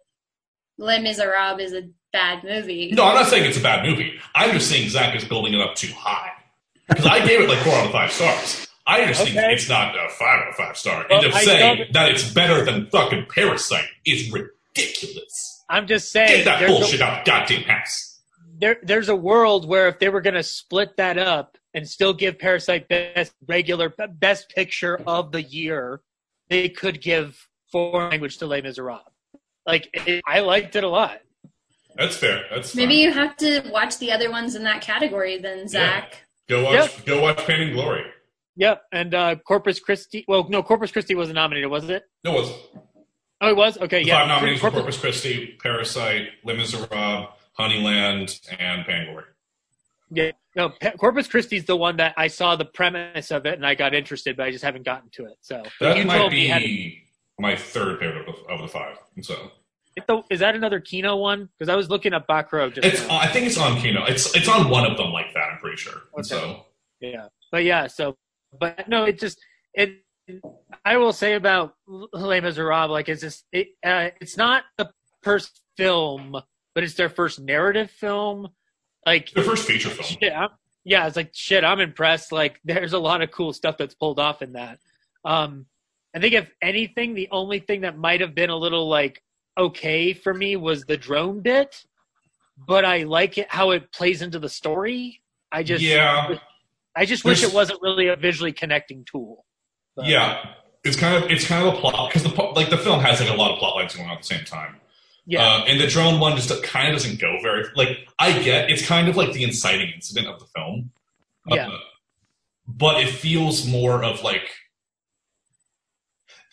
Les 0.78 1.00
Miserables 1.00 1.60
is 1.60 1.72
a 1.72 1.88
bad 2.12 2.44
movie. 2.44 2.92
No, 2.92 3.04
I'm 3.04 3.14
not 3.14 3.26
saying 3.26 3.44
it's 3.44 3.58
a 3.58 3.62
bad 3.62 3.84
movie. 3.84 4.18
I'm 4.34 4.52
just 4.52 4.68
saying 4.70 4.88
Zach 4.90 5.14
is 5.16 5.24
building 5.24 5.54
it 5.54 5.60
up 5.60 5.74
too 5.74 5.92
high. 5.96 6.30
Because 6.88 7.06
I 7.06 7.26
gave 7.26 7.40
it 7.40 7.48
like 7.48 7.58
four 7.58 7.74
out 7.74 7.86
of 7.86 7.92
five 7.92 8.12
stars. 8.12 8.66
I 8.86 9.04
just 9.06 9.24
think 9.24 9.36
Okay. 9.36 9.52
it's 9.52 9.68
not 9.68 9.96
a 9.96 10.08
five 10.10 10.42
out 10.42 10.48
of 10.50 10.54
five 10.54 10.76
star. 10.76 11.04
Well, 11.10 11.22
and 11.24 11.32
to 11.32 11.36
I 11.36 11.42
say 11.44 11.58
don't- 11.58 11.92
that 11.94 12.10
it's 12.12 12.30
better 12.32 12.64
than 12.64 12.86
fucking 12.86 13.26
Parasite 13.34 13.88
is 14.04 14.30
ridiculous. 14.30 15.64
I'm 15.68 15.88
just 15.88 16.12
saying. 16.12 16.28
Get 16.28 16.44
that 16.44 16.60
there's 16.60 16.70
a- 16.70 16.74
bullshit 16.74 17.00
out 17.00 17.18
of 17.18 17.24
the 17.24 17.30
goddamn 17.30 17.62
house. 17.62 18.05
There 18.58 18.76
there's 18.82 19.08
a 19.08 19.16
world 19.16 19.66
where 19.68 19.88
if 19.88 19.98
they 19.98 20.08
were 20.08 20.20
going 20.20 20.34
to 20.34 20.42
split 20.42 20.96
that 20.96 21.18
up 21.18 21.56
and 21.74 21.88
still 21.88 22.12
give 22.14 22.38
Parasite 22.38 22.88
best 22.88 23.32
regular 23.48 23.92
best 24.10 24.48
picture 24.50 25.00
of 25.06 25.32
the 25.32 25.42
year, 25.42 26.00
they 26.48 26.68
could 26.68 27.00
give 27.00 27.48
foreign 27.72 28.10
language 28.10 28.38
to 28.38 28.46
Les 28.46 28.62
Miserables. 28.62 29.02
Like 29.66 29.88
it, 30.06 30.22
I 30.26 30.40
liked 30.40 30.76
it 30.76 30.84
a 30.84 30.88
lot. 30.88 31.20
That's 31.96 32.16
fair. 32.16 32.42
That's 32.50 32.72
fine. 32.74 32.82
Maybe 32.84 32.94
you 33.00 33.10
have 33.12 33.36
to 33.38 33.62
watch 33.72 33.98
the 33.98 34.12
other 34.12 34.30
ones 34.30 34.54
in 34.54 34.64
that 34.64 34.80
category 34.82 35.38
then, 35.38 35.66
Zach. 35.66 36.22
Yeah. 36.48 36.56
Go 36.56 36.64
watch. 36.64 37.04
Go 37.04 37.22
watch 37.22 37.38
Pain 37.46 37.62
and 37.62 37.72
Glory. 37.74 38.04
Yep, 38.58 38.82
and 38.92 39.14
uh, 39.14 39.36
Corpus 39.36 39.80
Christi. 39.80 40.24
Well, 40.28 40.46
no, 40.48 40.62
Corpus 40.62 40.90
Christi 40.90 41.14
wasn't 41.14 41.34
nominated, 41.34 41.70
was 41.70 41.90
it? 41.90 42.04
No, 42.24 42.32
it 42.32 42.40
was. 42.40 42.52
Oh, 43.42 43.48
it 43.50 43.56
was. 43.56 43.76
Okay, 43.76 44.02
The 44.02 44.08
yeah. 44.08 44.20
five 44.20 44.28
nominees 44.28 44.62
were 44.62 44.70
Corpus- 44.70 44.96
Corpus 44.96 44.98
Christi, 45.00 45.58
Parasite, 45.62 46.28
Les 46.44 46.54
Miserables, 46.56 47.28
Honeyland, 47.58 48.40
and 48.58 48.84
Pain. 48.86 49.16
Yeah, 50.10 50.30
no, 50.54 50.72
Corpus 50.98 51.26
Christi's 51.26 51.64
the 51.64 51.76
one 51.76 51.96
that 51.96 52.14
I 52.16 52.28
saw 52.28 52.54
the 52.54 52.64
premise 52.64 53.30
of 53.30 53.44
it 53.44 53.54
and 53.54 53.66
I 53.66 53.74
got 53.74 53.94
interested, 53.94 54.36
but 54.36 54.46
I 54.46 54.50
just 54.50 54.62
haven't 54.64 54.84
gotten 54.84 55.10
to 55.14 55.24
it. 55.24 55.36
So 55.40 55.62
That 55.80 55.96
you 55.96 56.04
might 56.04 56.30
be 56.30 57.02
my 57.38 57.56
third 57.56 57.98
favorite 57.98 58.28
of 58.28 58.36
the, 58.36 58.52
of 58.52 58.60
the 58.62 58.68
five. 58.68 58.96
And 59.16 59.24
so 59.24 59.50
is 60.30 60.40
that 60.40 60.54
another 60.54 60.80
Kino 60.80 61.16
one? 61.16 61.48
Because 61.58 61.70
I 61.70 61.76
was 61.76 61.88
looking 61.88 62.12
up 62.12 62.26
Bacurau. 62.26 62.72
Just 62.72 62.86
it's. 62.86 63.08
now. 63.08 63.18
I 63.18 63.28
think 63.28 63.46
it's 63.46 63.58
on 63.58 63.80
Kino. 63.80 64.04
It's 64.04 64.34
it's 64.36 64.48
on 64.48 64.68
one 64.68 64.90
of 64.90 64.96
them 64.96 65.12
like 65.12 65.32
that. 65.34 65.52
I'm 65.52 65.58
pretty 65.58 65.78
sure. 65.78 66.02
And 66.14 66.26
so 66.26 66.66
Yeah, 67.00 67.28
but 67.50 67.64
yeah, 67.64 67.86
so 67.86 68.16
but 68.58 68.88
no, 68.88 69.04
it 69.04 69.18
just 69.18 69.38
it. 69.74 70.02
I 70.84 70.96
will 70.96 71.12
say 71.12 71.34
about 71.34 71.74
Les 71.86 72.40
Miserables, 72.40 72.90
like 72.90 73.08
it's 73.08 73.22
just 73.22 73.44
it. 73.52 73.68
Uh, 73.84 74.10
it's 74.20 74.36
not 74.36 74.64
the 74.76 74.90
first 75.22 75.62
film, 75.76 76.36
but 76.76 76.84
it's 76.84 76.92
their 76.92 77.08
first 77.08 77.40
narrative 77.40 77.90
film. 77.90 78.48
Like 79.06 79.30
their 79.30 79.44
first 79.44 79.66
feature 79.66 79.88
film. 79.88 80.18
I'm, 80.36 80.50
yeah, 80.84 81.06
it's 81.06 81.16
like 81.16 81.30
shit. 81.32 81.64
I'm 81.64 81.80
impressed. 81.80 82.32
Like 82.32 82.60
there's 82.64 82.92
a 82.92 82.98
lot 82.98 83.22
of 83.22 83.30
cool 83.30 83.54
stuff 83.54 83.78
that's 83.78 83.94
pulled 83.94 84.20
off 84.20 84.42
in 84.42 84.52
that. 84.52 84.78
Um, 85.24 85.64
I 86.14 86.20
think 86.20 86.34
if 86.34 86.50
anything, 86.60 87.14
the 87.14 87.28
only 87.32 87.60
thing 87.60 87.80
that 87.80 87.96
might 87.96 88.20
have 88.20 88.34
been 88.34 88.50
a 88.50 88.56
little 88.56 88.88
like 88.88 89.22
okay 89.56 90.12
for 90.12 90.34
me 90.34 90.56
was 90.56 90.84
the 90.84 90.98
drone 90.98 91.40
bit, 91.40 91.82
but 92.68 92.84
I 92.84 93.04
like 93.04 93.38
it 93.38 93.46
how 93.50 93.70
it 93.70 93.90
plays 93.90 94.20
into 94.20 94.38
the 94.38 94.50
story. 94.50 95.22
I 95.50 95.62
just 95.62 95.82
Yeah. 95.82 96.36
I 96.94 97.06
just 97.06 97.24
wish 97.24 97.40
There's- 97.40 97.52
it 97.54 97.56
wasn't 97.56 97.80
really 97.80 98.08
a 98.08 98.16
visually 98.16 98.52
connecting 98.52 99.06
tool. 99.10 99.46
But- 99.96 100.06
yeah, 100.08 100.44
it's 100.84 100.96
kind 100.98 101.24
of 101.24 101.30
it's 101.30 101.46
kind 101.46 101.66
of 101.66 101.72
a 101.72 101.76
plot 101.78 102.10
because 102.12 102.30
the 102.30 102.42
like 102.54 102.68
the 102.68 102.76
film 102.76 103.00
has 103.00 103.18
like 103.18 103.30
a 103.30 103.34
lot 103.34 103.50
of 103.52 103.58
plot 103.58 103.76
lines 103.76 103.94
going 103.96 104.10
on 104.10 104.16
at 104.16 104.22
the 104.22 104.28
same 104.28 104.44
time. 104.44 104.76
Yeah. 105.26 105.44
Uh, 105.44 105.64
and 105.66 105.80
the 105.80 105.88
drone 105.88 106.20
one 106.20 106.36
just 106.36 106.50
kind 106.62 106.88
of 106.88 106.94
doesn't 106.94 107.20
go 107.20 107.36
very 107.42 107.64
like 107.74 108.08
I 108.18 108.40
get 108.42 108.70
it's 108.70 108.86
kind 108.86 109.08
of 109.08 109.16
like 109.16 109.32
the 109.32 109.42
inciting 109.42 109.90
incident 109.94 110.28
of 110.28 110.38
the 110.38 110.46
film. 110.46 110.92
Yeah. 111.48 111.68
Uh, 111.68 111.78
but 112.68 113.00
it 113.02 113.10
feels 113.10 113.66
more 113.66 114.04
of 114.04 114.22
like 114.22 114.48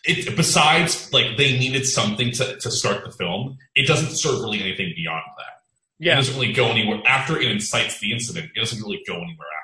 it 0.04 0.36
besides 0.36 1.12
like 1.12 1.36
they 1.36 1.58
needed 1.58 1.86
something 1.86 2.30
to, 2.32 2.56
to 2.58 2.70
start 2.70 3.04
the 3.04 3.10
film, 3.10 3.58
it 3.74 3.86
doesn't 3.86 4.10
serve 4.16 4.40
really 4.40 4.60
anything 4.60 4.92
beyond 4.94 5.22
that. 5.38 5.62
Yeah. 5.98 6.14
It 6.14 6.16
doesn't 6.16 6.34
really 6.34 6.52
go 6.52 6.66
anywhere 6.66 7.00
after 7.06 7.40
it 7.40 7.50
incites 7.50 8.00
the 8.00 8.12
incident, 8.12 8.50
it 8.54 8.60
doesn't 8.60 8.82
really 8.82 9.02
go 9.06 9.14
anywhere 9.14 9.28
after. 9.30 9.63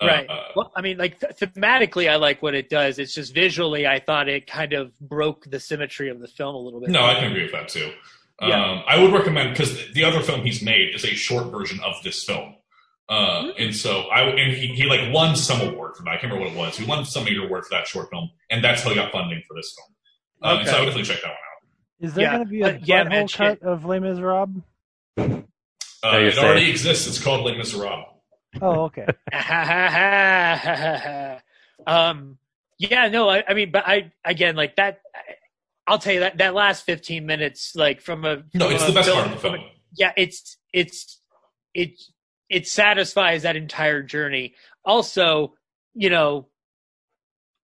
Right. 0.00 0.28
Uh, 0.30 0.42
well, 0.54 0.72
I 0.76 0.80
mean, 0.82 0.96
like 0.96 1.18
th- 1.18 1.32
thematically, 1.52 2.08
I 2.08 2.16
like 2.16 2.40
what 2.42 2.54
it 2.54 2.68
does. 2.70 2.98
It's 3.00 3.12
just 3.12 3.34
visually, 3.34 3.86
I 3.86 3.98
thought 3.98 4.28
it 4.28 4.46
kind 4.46 4.72
of 4.72 4.96
broke 5.00 5.44
the 5.50 5.58
symmetry 5.58 6.08
of 6.08 6.20
the 6.20 6.28
film 6.28 6.54
a 6.54 6.58
little 6.58 6.80
bit. 6.80 6.90
No, 6.90 7.02
I 7.04 7.14
can 7.14 7.30
agree 7.32 7.42
with 7.42 7.52
that 7.52 7.68
too. 7.68 7.90
Yeah. 8.40 8.64
Um, 8.72 8.82
I 8.86 9.02
would 9.02 9.12
recommend 9.12 9.50
because 9.54 9.92
the 9.94 10.04
other 10.04 10.20
film 10.20 10.42
he's 10.42 10.62
made 10.62 10.94
is 10.94 11.04
a 11.04 11.08
short 11.08 11.50
version 11.50 11.80
of 11.84 11.94
this 12.04 12.22
film, 12.22 12.54
uh, 13.08 13.42
Hmm. 13.42 13.50
and 13.58 13.74
so 13.74 14.02
I 14.02 14.20
and 14.28 14.52
he, 14.52 14.68
he 14.68 14.84
like 14.84 15.12
won 15.12 15.34
some 15.34 15.60
award 15.60 15.96
for 15.96 16.04
that. 16.04 16.10
I 16.10 16.16
can't 16.18 16.32
remember 16.32 16.54
what 16.54 16.54
it 16.54 16.68
was. 16.68 16.76
He 16.78 16.84
won 16.86 17.04
some 17.04 17.24
major 17.24 17.44
award 17.44 17.64
for 17.64 17.70
that 17.74 17.88
short 17.88 18.08
film, 18.10 18.30
and 18.50 18.62
that's 18.62 18.82
how 18.84 18.90
he 18.90 18.94
got 18.94 19.10
funding 19.10 19.42
for 19.48 19.54
this 19.54 19.74
film. 19.76 19.94
Uh, 20.40 20.58
Okay. 20.60 20.70
So 20.70 20.76
I 20.76 20.80
would 20.80 20.86
definitely 20.86 21.12
check 21.12 21.22
that 21.22 21.28
one 21.28 21.32
out. 21.32 22.06
Is 22.08 22.14
there 22.14 22.22
Yeah, 22.24 22.32
going 22.36 22.44
to 22.44 22.50
be 22.50 22.60
a 22.62 22.64
but 22.74 22.86
yeah, 22.86 23.02
man, 23.02 23.26
butthole 23.26 23.36
cut 23.58 23.62
of 23.64 23.84
Les 23.84 23.98
Miserables? 23.98 24.62
Uh, 25.18 25.22
you're 26.12 26.28
it 26.28 26.38
already 26.38 26.70
exists. 26.70 27.08
It's 27.08 27.20
called 27.20 27.44
Les 27.44 27.56
Miserables. 27.58 28.06
Oh, 28.62 28.84
okay. 28.84 29.06
um, 31.86 32.38
yeah, 32.78 33.08
no, 33.08 33.28
I, 33.28 33.44
I 33.48 33.54
mean, 33.54 33.70
but 33.70 33.84
I 33.86 34.12
again, 34.24 34.56
like 34.56 34.76
that. 34.76 35.00
I'll 35.86 35.98
tell 35.98 36.12
you 36.12 36.20
that 36.20 36.38
that 36.38 36.54
last 36.54 36.84
fifteen 36.84 37.26
minutes, 37.26 37.74
like 37.74 38.00
from 38.00 38.24
a 38.24 38.42
No, 38.54 38.68
it's 38.68 38.84
a 38.84 38.88
the 38.88 38.92
best 38.92 39.08
film- 39.08 39.22
part 39.22 39.34
of 39.34 39.42
the 39.42 39.48
film. 39.48 39.60
yeah, 39.96 40.12
it's 40.16 40.58
it's 40.72 41.20
it 41.74 42.00
it 42.48 42.66
satisfies 42.66 43.42
that 43.42 43.56
entire 43.56 44.02
journey. 44.02 44.54
Also, 44.84 45.54
you 45.94 46.10
know, 46.10 46.48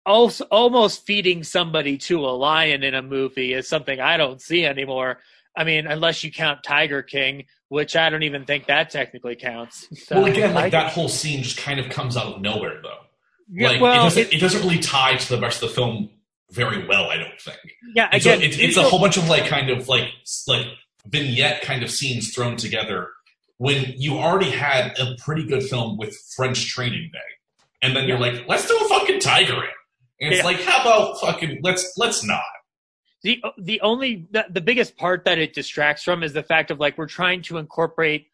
also 0.06 0.46
almost 0.46 1.06
feeding 1.06 1.44
somebody 1.44 1.98
to 1.98 2.20
a 2.26 2.32
lion 2.32 2.84
in 2.84 2.94
a 2.94 3.02
movie 3.02 3.54
is 3.54 3.68
something 3.68 4.00
I 4.00 4.18
don't 4.18 4.42
see 4.42 4.66
anymore. 4.66 5.20
I 5.58 5.64
mean, 5.64 5.88
unless 5.88 6.24
you 6.24 6.32
count 6.32 6.64
Tiger 6.64 7.02
King, 7.02 7.46
which 7.70 7.96
I 7.96 8.10
don't 8.10 8.24
even 8.24 8.46
think 8.46 8.68
that 8.68 8.90
technically 8.90 9.36
counts. 9.36 9.88
So, 10.06 10.18
well, 10.18 10.26
again, 10.26 10.54
like 10.54 10.72
that 10.72 10.92
whole 10.92 11.10
scene 11.10 11.44
just 11.44 11.58
kind 11.58 11.80
of 11.80 11.90
comes 11.90 12.18
out 12.18 12.28
of 12.36 12.42
nowhere, 12.42 12.80
though. 12.84 13.00
Yeah, 13.52 13.70
like 13.70 13.82
well, 13.82 13.94
it 13.94 14.04
doesn't 14.04 14.22
it- 14.24 14.34
it, 14.34 14.40
doesn't 14.40 14.62
really 14.62 14.80
tie 14.80 15.16
to 15.16 15.30
the 15.36 15.40
rest 15.42 15.62
of 15.64 15.70
the 15.70 15.76
film 15.76 16.10
very 16.52 16.86
well. 16.88 17.06
I 17.10 17.18
don't 17.18 17.40
think. 17.40 17.58
Yeah, 17.96 18.10
And 18.12 18.22
so 18.22 18.32
again, 18.34 18.44
it's, 18.44 18.58
it's 18.58 18.78
a 18.78 18.84
whole 18.84 19.00
bunch 19.00 19.18
of 19.18 19.30
like 19.30 19.46
kind 19.48 19.70
of 19.70 19.88
like 19.88 20.10
like 20.48 20.66
vignette 21.08 21.62
kind 21.62 21.84
of 21.84 21.92
scenes 21.92 22.34
thrown 22.34 22.56
together 22.58 23.10
when 23.58 23.94
you 23.98 24.18
already 24.18 24.50
had 24.50 24.98
a 25.00 25.16
pretty 25.24 25.46
good 25.48 25.64
film 25.64 25.98
with 25.98 26.16
French 26.36 26.68
Training 26.68 27.10
Day, 27.14 27.20
and 27.82 27.96
then 27.96 28.08
you're 28.08 28.20
like, 28.20 28.48
let's 28.48 28.68
do 28.68 28.76
a 28.78 28.90
fucking 28.90 29.20
Tiger 29.20 29.54
in. 29.54 29.70
And 30.22 30.34
it's 30.34 30.40
Yeah. 30.40 30.46
like, 30.46 30.62
how 30.62 30.82
about 30.82 31.20
fucking 31.22 31.60
let's 31.64 31.94
let's 31.98 32.24
not. 32.24 32.42
The 33.26 33.44
the 33.58 33.82
only 33.82 34.28
the, 34.30 34.46
the 34.52 34.62
biggest 34.62 34.98
part 34.98 35.26
that 35.26 35.40
it 35.40 35.54
distracts 35.56 36.04
from 36.04 36.22
is 36.22 36.34
the 36.34 36.44
fact 36.44 36.70
of 36.70 36.80
like 36.80 36.96
we're 36.96 37.08
trying 37.08 37.42
to 37.44 37.58
incorporate 37.58 38.28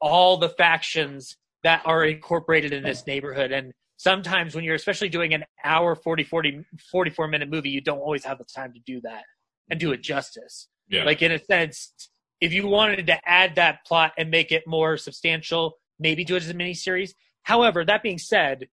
all 0.00 0.38
the 0.38 0.48
factions 0.48 1.36
that 1.64 1.82
are 1.84 2.02
incorporated 2.02 2.72
in 2.72 2.82
this 2.82 3.06
neighborhood. 3.06 3.52
And 3.52 3.74
sometimes 3.98 4.54
when 4.54 4.64
you're 4.64 4.74
especially 4.74 5.10
doing 5.10 5.34
an 5.34 5.44
hour 5.62 5.94
40 5.94 6.24
40 6.24 6.64
44 6.90 7.28
minute 7.28 7.50
movie 7.50 7.68
you 7.68 7.82
don't 7.82 7.98
always 7.98 8.24
have 8.24 8.38
the 8.38 8.44
time 8.44 8.72
to 8.72 8.80
do 8.86 9.02
that 9.02 9.24
and 9.70 9.78
do 9.78 9.92
it 9.92 10.02
justice. 10.02 10.68
Yeah. 10.88 11.04
like 11.04 11.20
in 11.20 11.32
a 11.32 11.38
sense 11.38 11.92
if 12.40 12.54
you 12.54 12.66
wanted 12.66 13.06
to 13.08 13.28
add 13.28 13.56
that 13.56 13.84
plot 13.84 14.12
and 14.16 14.30
make 14.30 14.50
it 14.50 14.62
more 14.66 14.96
substantial 14.96 15.74
maybe 15.98 16.24
do 16.24 16.36
it 16.36 16.42
as 16.42 16.48
a 16.48 16.54
miniseries. 16.54 17.10
However 17.42 17.84
that 17.84 18.02
being 18.02 18.16
said 18.16 18.68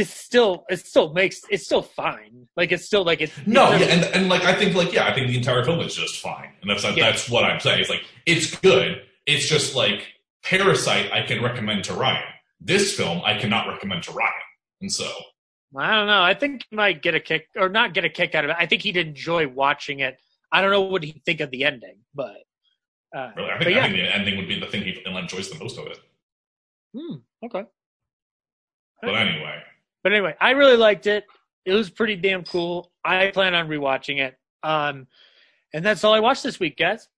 it's 0.00 0.10
still 0.26 0.64
it 0.68 0.78
still 0.92 1.12
makes 1.14 1.40
it's 1.50 1.64
still 1.64 1.80
fine 1.82 2.46
like 2.54 2.70
it's 2.70 2.84
still 2.84 3.02
like 3.10 3.20
it's 3.24 3.32
No, 3.46 3.72
it's- 3.72 3.80
yeah, 3.80 3.94
and 3.94 4.02
and 4.16 4.28
like 4.28 4.44
I 4.44 4.54
think 4.54 4.74
like 4.80 4.92
yeah, 4.92 5.06
I 5.08 5.14
think 5.14 5.26
the 5.28 5.36
entire 5.42 5.64
film 5.64 5.80
is 5.80 5.94
just 5.94 6.20
fine, 6.20 6.50
and 6.60 6.70
that's 6.70 6.84
Yeah. 6.84 6.92
that's 7.06 7.28
what 7.30 7.44
I'm 7.44 7.60
saying. 7.60 7.80
It's 7.80 7.90
like 7.90 8.04
it's 8.26 8.54
good. 8.60 9.02
It's 9.26 9.48
just 9.48 9.74
like 9.74 10.00
Parasite, 10.44 11.10
I 11.12 11.22
can 11.22 11.42
recommend 11.42 11.82
to 11.84 11.94
Ryan. 11.94 12.22
This 12.60 12.94
film, 12.94 13.20
I 13.24 13.34
cannot 13.38 13.66
recommend 13.68 14.02
to 14.04 14.12
Ryan, 14.12 14.32
and 14.82 14.92
so 14.92 15.08
I 15.76 15.94
don't 15.96 16.06
know. 16.06 16.22
I 16.22 16.34
think 16.34 16.64
he 16.70 16.76
might 16.76 17.02
get 17.02 17.14
a 17.14 17.20
kick, 17.20 17.48
or 17.56 17.68
not 17.68 17.92
get 17.94 18.04
a 18.04 18.08
kick 18.10 18.34
out 18.36 18.44
of 18.44 18.50
it. 18.50 18.56
I 18.58 18.66
think 18.66 18.82
he'd 18.82 18.96
enjoy 18.96 19.48
watching 19.48 20.00
it. 20.00 20.14
I 20.52 20.60
don't 20.60 20.70
know 20.70 20.82
what 20.82 21.02
he'd 21.02 21.22
think 21.26 21.40
of 21.40 21.50
the 21.50 21.64
ending, 21.64 21.96
but, 22.14 22.36
uh, 23.14 23.30
really, 23.36 23.50
I 23.50 23.58
but 23.58 23.72
yeah. 23.72 23.78
I 23.80 23.82
think 23.88 23.96
the 23.96 24.14
ending 24.14 24.36
would 24.38 24.48
be 24.48 24.60
the 24.60 24.66
thing 24.66 24.82
he 24.84 24.92
enjoys 25.04 25.50
the 25.50 25.58
most 25.58 25.76
of 25.78 25.86
it. 25.88 25.98
Hmm, 26.96 27.16
okay. 27.46 27.64
But 29.02 29.14
anyway, 29.16 29.58
But 30.06 30.12
anyway, 30.12 30.36
I 30.40 30.50
really 30.52 30.76
liked 30.76 31.08
it. 31.08 31.24
It 31.64 31.72
was 31.72 31.90
pretty 31.90 32.14
damn 32.14 32.44
cool. 32.44 32.92
I 33.04 33.32
plan 33.32 33.56
on 33.56 33.66
rewatching 33.66 34.20
it. 34.20 34.38
Um, 34.62 35.08
and 35.74 35.84
that's 35.84 36.04
all 36.04 36.14
I 36.14 36.20
watched 36.20 36.44
this 36.44 36.60
week, 36.60 36.76
guys. 36.76 37.08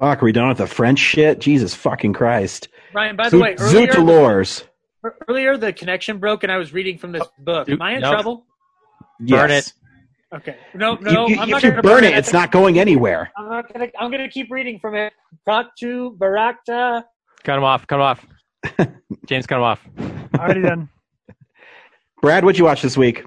Fuck, 0.00 0.22
are 0.22 0.24
we 0.24 0.32
done 0.32 0.48
with 0.48 0.56
the 0.56 0.66
French 0.66 0.98
shit? 0.98 1.40
Jesus 1.40 1.74
fucking 1.74 2.14
Christ. 2.14 2.68
Ryan, 2.94 3.16
by 3.16 3.28
the 3.28 3.38
way, 3.38 3.54
Zoot 3.56 3.60
earlier, 3.60 3.92
Zootolores. 3.92 4.64
earlier 5.28 5.58
the 5.58 5.74
connection 5.74 6.16
broke, 6.16 6.42
and 6.42 6.50
I 6.50 6.56
was 6.56 6.72
reading 6.72 6.96
from 6.96 7.12
this 7.12 7.28
book. 7.40 7.68
Am 7.68 7.82
I 7.82 7.96
in 7.96 8.00
nope. 8.00 8.14
trouble? 8.14 8.46
Burn 9.20 9.50
it. 9.50 9.70
Okay. 10.34 10.56
No, 10.72 10.94
no. 10.94 11.26
You- 11.26 11.34
you- 11.34 11.40
I'm 11.42 11.50
not 11.50 11.58
if 11.58 11.64
you 11.64 11.70
gonna 11.72 11.82
burn 11.82 12.04
it. 12.04 12.14
it, 12.14 12.16
it's 12.16 12.32
not 12.32 12.50
going 12.50 12.78
anywhere. 12.78 13.30
I'm 13.36 13.50
not 13.50 13.70
gonna. 13.70 13.88
I'm 14.00 14.10
gonna 14.10 14.30
keep 14.30 14.50
reading 14.50 14.78
from 14.78 14.94
it. 14.94 15.12
Praktu 15.46 16.16
Barakta. 16.16 17.04
Cut 17.44 17.58
him 17.58 17.64
off. 17.64 17.86
Cut 17.86 17.96
him 17.96 18.00
off. 18.00 18.26
James, 19.26 19.46
cut 19.46 19.56
him 19.56 19.64
off. 19.64 19.86
Already 20.34 20.62
done. 20.62 20.88
Brad, 22.20 22.44
what'd 22.44 22.58
you 22.58 22.64
watch 22.64 22.82
this 22.82 22.96
week? 22.96 23.24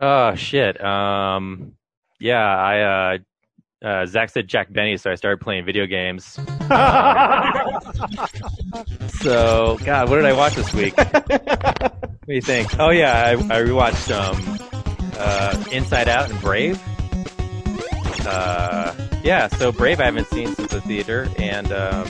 Oh 0.00 0.34
shit. 0.34 0.82
Um, 0.82 1.72
yeah, 2.18 2.44
I 2.44 2.80
uh, 2.80 3.18
uh, 3.86 4.06
Zach 4.06 4.30
said 4.30 4.48
Jack 4.48 4.72
Benny, 4.72 4.96
so 4.96 5.10
I 5.10 5.14
started 5.14 5.40
playing 5.40 5.64
video 5.64 5.86
games. 5.86 6.38
So, 9.20 9.78
God, 9.84 10.08
what 10.08 10.16
did 10.16 10.24
I 10.24 10.32
watch 10.32 10.54
this 10.54 10.72
week? 10.72 10.96
what 10.96 12.26
do 12.26 12.34
you 12.34 12.40
think? 12.40 12.78
Oh 12.80 12.88
yeah, 12.88 13.22
I, 13.26 13.32
I 13.32 13.62
rewatched 13.62 14.10
um, 14.10 14.58
uh, 15.18 15.62
Inside 15.70 16.08
Out 16.08 16.30
and 16.30 16.40
Brave. 16.40 16.80
Uh, 18.26 18.94
yeah, 19.22 19.48
so 19.48 19.72
Brave 19.72 20.00
I 20.00 20.06
haven't 20.06 20.28
seen 20.28 20.54
since 20.54 20.72
the 20.72 20.80
theater, 20.80 21.28
and 21.36 21.70
um, 21.70 22.06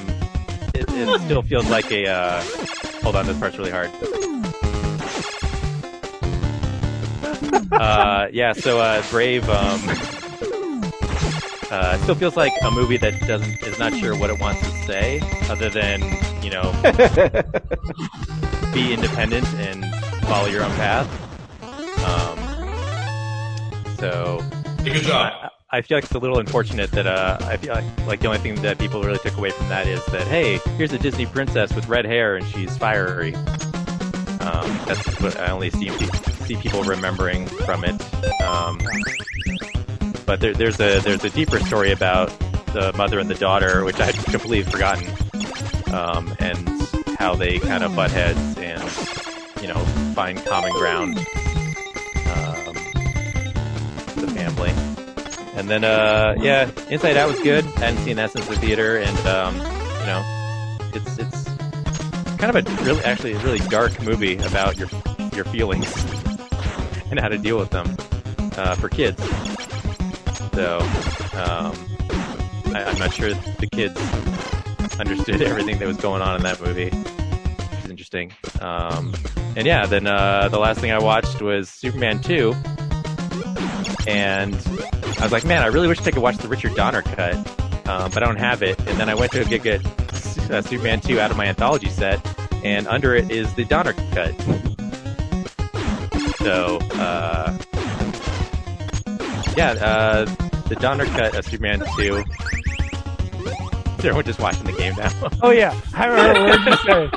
it, 0.73 0.85
it 0.89 1.21
still 1.23 1.43
feels 1.43 1.69
like 1.69 1.91
a. 1.91 2.07
Uh, 2.07 2.43
hold 3.03 3.17
on, 3.17 3.27
this 3.27 3.39
part's 3.39 3.59
really 3.59 3.73
hard. 3.73 3.91
Uh, 7.73 8.29
yeah, 8.33 8.53
so 8.53 8.81
uh, 8.81 9.03
Brave 9.11 9.49
um, 9.49 9.81
uh, 11.71 11.99
still 11.99 12.14
feels 12.14 12.37
like 12.37 12.53
a 12.64 12.71
movie 12.71 12.97
that 12.97 13.21
doesn't 13.27 13.62
is 13.62 13.79
not 13.79 13.95
sure 13.95 14.16
what 14.16 14.31
it 14.31 14.39
wants 14.39 14.61
to 14.62 14.87
say, 14.87 15.21
other 15.49 15.68
than 15.71 16.01
you 16.43 16.51
know, 16.51 16.73
be 18.73 18.93
independent 18.93 19.47
and 19.55 19.85
follow 20.25 20.47
your 20.47 20.64
own 20.64 20.71
path. 20.73 21.07
Um, 22.05 22.39
so, 23.97 24.41
good 24.85 25.03
job. 25.03 25.33
I, 25.71 25.79
I 25.79 25.83
feel 25.83 25.97
like 25.99 26.05
it's 26.05 26.14
a 26.14 26.18
little 26.18 26.39
unfortunate 26.39 26.91
that 26.93 27.07
uh, 27.07 27.39
I 27.43 27.57
feel 27.57 27.75
like, 27.75 28.07
like 28.07 28.21
the 28.21 28.29
only 28.29 28.41
thing 28.41 28.57
that 28.62 28.79
people 28.79 29.03
really 29.03 29.18
took 29.18 29.37
away 29.37 29.51
from 29.51 29.68
that 29.68 29.87
is 29.87 30.05
that 30.07 30.27
hey, 30.27 30.59
here's 30.77 30.93
a 30.93 30.99
Disney 30.99 31.27
princess 31.27 31.75
with 31.75 31.87
red 31.89 32.05
hair 32.05 32.37
and 32.37 32.47
she's 32.47 32.77
fiery. 32.77 33.35
Um, 34.41 34.80
that's 34.86 35.20
what 35.20 35.38
I 35.38 35.51
only 35.51 35.70
see 35.70 35.91
see 36.47 36.57
people 36.57 36.82
remembering 36.82 37.47
from 37.47 37.84
it. 37.84 38.01
Um, 38.43 38.78
but 40.26 40.41
there, 40.41 40.55
there's 40.55 40.80
a 40.80 41.01
there's 41.01 41.24
a 41.24 41.30
deeper 41.30 41.59
story 41.61 41.93
about 41.93 42.28
the 42.72 42.93
mother 42.97 43.18
and 43.18 43.28
the 43.28 43.34
daughter, 43.34 43.84
which 43.84 44.01
I 44.01 44.07
had 44.07 44.14
completely 44.14 44.62
forgotten, 44.62 45.09
um, 45.93 46.34
and 46.38 46.68
how 47.18 47.34
they 47.34 47.59
kind 47.59 47.84
of 47.84 47.95
butt 47.95 48.11
heads 48.11 48.57
and 48.59 48.82
you 49.61 49.68
know 49.68 49.78
find 50.14 50.43
common 50.47 50.72
ground. 50.72 51.18
Um, 51.18 52.74
the 54.16 54.30
family, 54.34 54.70
and 55.55 55.68
then 55.68 55.84
uh, 55.84 56.34
yeah, 56.38 56.70
Inside 56.88 57.16
Out 57.16 57.28
was 57.28 57.41
good. 57.41 57.64
I 57.76 57.86
hadn't 57.86 58.05
seen 58.05 58.16
that 58.16 58.30
since 58.30 58.47
the 58.47 58.57
theater, 58.57 58.99
and 58.99 59.18
um, 59.26 59.57
you 59.57 60.07
know, 60.07 60.24
it's 60.95 61.18
it's 61.18 61.39
kind 62.41 62.57
of 62.57 62.66
a 62.66 62.84
really 62.84 63.05
actually 63.05 63.32
a 63.32 63.38
really 63.41 63.59
dark 63.68 64.01
movie 64.03 64.36
about 64.38 64.78
your 64.78 64.88
your 65.34 65.45
feelings 65.45 65.95
and 67.11 67.20
how 67.20 67.28
to 67.28 67.36
deal 67.36 67.59
with 67.59 67.68
them 67.68 67.95
uh, 68.57 68.74
for 68.76 68.88
kids. 68.88 69.22
So 70.55 70.78
um, 71.34 71.76
I, 72.74 72.84
I'm 72.86 72.99
not 72.99 73.12
sure 73.12 73.34
the 73.34 73.68
kids 73.70 74.01
understood 74.99 75.43
everything 75.43 75.78
that 75.78 75.86
was 75.86 75.99
going 75.99 76.22
on 76.22 76.34
in 76.36 76.43
that 76.43 76.61
movie. 76.62 76.91
Is 77.84 77.91
interesting. 77.91 78.32
Um, 78.62 79.12
and 79.57 79.66
yeah, 79.66 79.84
then 79.84 80.07
uh, 80.07 80.49
the 80.49 80.59
last 80.59 80.80
thing 80.80 80.93
I 80.93 80.99
watched 80.99 81.43
was 81.43 81.68
Superman 81.68 82.20
2. 82.22 82.55
And 84.07 84.55
I 84.55 85.22
was 85.22 85.32
like, 85.32 85.45
man, 85.45 85.62
I 85.62 85.66
really 85.66 85.88
wish 85.88 86.01
I 86.01 86.11
could 86.11 86.22
watch 86.22 86.38
the 86.38 86.49
Richard 86.49 86.74
Donner 86.74 87.03
cut, 87.03 87.34
um, 87.86 88.11
but 88.11 88.22
I 88.22 88.26
don't 88.26 88.38
have 88.38 88.62
it. 88.62 88.78
And 88.88 88.99
then 88.99 89.11
I 89.11 89.14
went 89.14 89.32
to 89.32 89.45
go 89.45 89.59
get 89.59 89.82
uh, 90.51 90.63
Superman 90.63 91.01
2 91.01 91.21
out 91.21 91.31
of 91.31 91.37
my 91.37 91.47
anthology 91.47 91.89
set, 91.89 92.21
and 92.65 92.87
under 92.89 93.15
it 93.15 93.31
is 93.31 93.53
the 93.55 93.65
Donner 93.65 93.93
cut. 94.13 94.35
So, 96.39 96.79
uh, 96.95 97.57
yeah, 99.57 99.73
uh, 99.73 100.25
the 100.69 100.77
Donner 100.81 101.05
cut 101.07 101.37
of 101.37 101.45
Superman 101.45 101.83
2. 101.97 102.17
Is 103.99 104.07
everyone 104.07 104.25
just 104.25 104.41
watching 104.41 104.65
the 104.65 104.73
game 104.73 104.95
now? 104.97 105.11
Oh 105.43 105.51
yeah, 105.51 105.79
I 105.95 106.07
remember 106.07 106.45
what 106.47 106.67
you 106.67 106.77
said. 106.87 107.11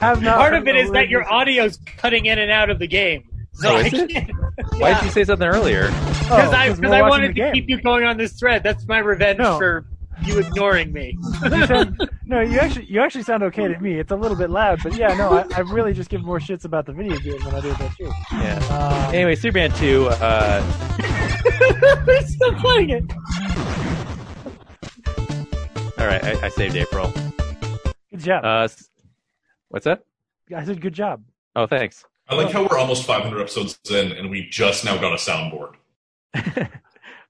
Have 0.00 0.22
not 0.22 0.38
Part 0.38 0.52
heard 0.54 0.62
of 0.62 0.68
it 0.68 0.74
a 0.76 0.78
is 0.78 0.90
that 0.92 1.04
you 1.08 1.18
your 1.18 1.30
audio's 1.32 1.78
cutting 1.98 2.24
in 2.26 2.38
and 2.38 2.50
out 2.50 2.70
of 2.70 2.78
the 2.78 2.86
game. 2.86 3.24
So 3.52 3.70
Oh, 3.70 3.76
I 3.76 3.80
is 3.82 3.92
it? 3.92 4.10
can't. 4.10 4.30
Why 4.78 4.94
did 4.94 5.04
you 5.04 5.10
say 5.10 5.24
something 5.24 5.46
earlier? 5.46 5.88
Because 5.88 6.30
Oh, 6.30 6.56
I, 6.56 6.68
'cause 6.68 6.80
cause 6.80 6.90
we're 6.90 6.94
I 6.94 7.02
wanted 7.08 7.28
to 7.28 7.32
game. 7.34 7.52
keep 7.52 7.68
you 7.68 7.80
going 7.82 8.04
on 8.04 8.16
this 8.16 8.32
thread. 8.32 8.62
That's 8.62 8.86
my 8.88 8.98
revenge 8.98 9.38
No. 9.38 9.58
for 9.58 9.84
you 10.24 10.38
ignoring 10.38 10.92
me. 10.92 11.18
You 11.44 11.66
sound- 11.66 12.10
no, 12.26 12.40
you 12.40 12.58
actually 12.58 12.86
you 12.86 13.00
actually 13.00 13.22
sound 13.22 13.42
okay 13.44 13.68
to 13.68 13.78
me. 13.78 13.98
It's 13.98 14.10
a 14.10 14.16
little 14.16 14.36
bit 14.36 14.50
loud, 14.50 14.80
but 14.82 14.96
yeah, 14.96 15.14
no, 15.14 15.30
I, 15.30 15.46
I 15.56 15.60
really 15.60 15.92
just 15.92 16.10
give 16.10 16.22
more 16.22 16.40
shits 16.40 16.64
about 16.64 16.84
the 16.84 16.92
video 16.92 17.16
game 17.18 17.38
than 17.40 17.54
I 17.54 17.60
do 17.60 17.70
about 17.70 17.98
you. 17.98 18.12
Yeah. 18.32 19.10
anyway, 19.12 19.36
Superman 19.36 19.70
2, 19.72 20.08
uh, 20.08 20.96
They're 22.04 22.26
still 22.26 22.54
playing 22.54 22.90
it. 22.90 23.04
all 25.98 26.06
right, 26.06 26.22
I, 26.24 26.46
I 26.46 26.48
saved 26.48 26.76
April. 26.76 27.12
Good 28.10 28.20
job. 28.20 28.44
Uh, 28.44 28.68
what's 29.68 29.84
that? 29.84 30.04
I 30.54 30.64
said 30.64 30.80
good 30.80 30.94
job. 30.94 31.22
Oh, 31.54 31.66
thanks. 31.66 32.04
I 32.28 32.34
like 32.34 32.50
how 32.50 32.62
we're 32.62 32.78
almost 32.78 33.04
500 33.04 33.40
episodes 33.40 33.78
in, 33.88 34.12
and 34.12 34.30
we 34.30 34.48
just 34.50 34.84
now 34.84 34.96
got 34.96 35.12
a 35.12 35.16
soundboard. 35.16 35.74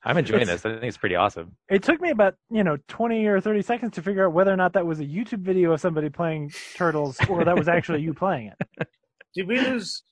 I'm 0.07 0.16
enjoying 0.16 0.47
this. 0.47 0.65
I 0.65 0.70
think 0.70 0.85
it's 0.85 0.97
pretty 0.97 1.16
awesome. 1.16 1.57
It 1.69 1.83
took 1.83 2.01
me 2.01 2.11
about 2.11 2.35
you 2.51 2.62
know 2.65 2.78
twenty 2.89 3.27
or 3.27 3.41
thirty 3.41 3.61
seconds 3.62 3.95
to 3.97 4.03
figure 4.03 4.27
out 4.27 4.33
whether 4.33 4.53
or 4.53 4.57
not 4.57 4.73
that 4.74 4.87
was 4.87 5.01
a 5.01 5.05
YouTube 5.05 5.41
video 5.41 5.73
of 5.73 5.81
somebody 5.81 6.09
playing 6.09 6.53
Turtles 6.77 7.19
or 7.28 7.45
that 7.45 7.57
was 7.57 7.66
actually 7.69 8.01
you 8.03 8.15
playing 8.15 8.53
it. 8.78 8.89
Did 9.35 9.49
we 9.49 9.59
lose 9.61 10.03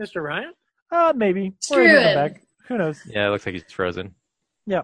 Mr. 0.00 0.22
Ryan? 0.22 0.52
Uh, 0.90 1.12
maybe. 1.14 1.52
Screw 1.60 1.84
Or 1.84 1.88
he'll 1.88 2.00
come 2.02 2.08
him. 2.08 2.14
back. 2.32 2.42
Who 2.68 2.78
knows? 2.78 3.00
Yeah, 3.06 3.26
it 3.28 3.30
looks 3.30 3.44
like 3.46 3.52
he's 3.54 3.64
frozen. 3.70 4.14
Yeah. 4.66 4.82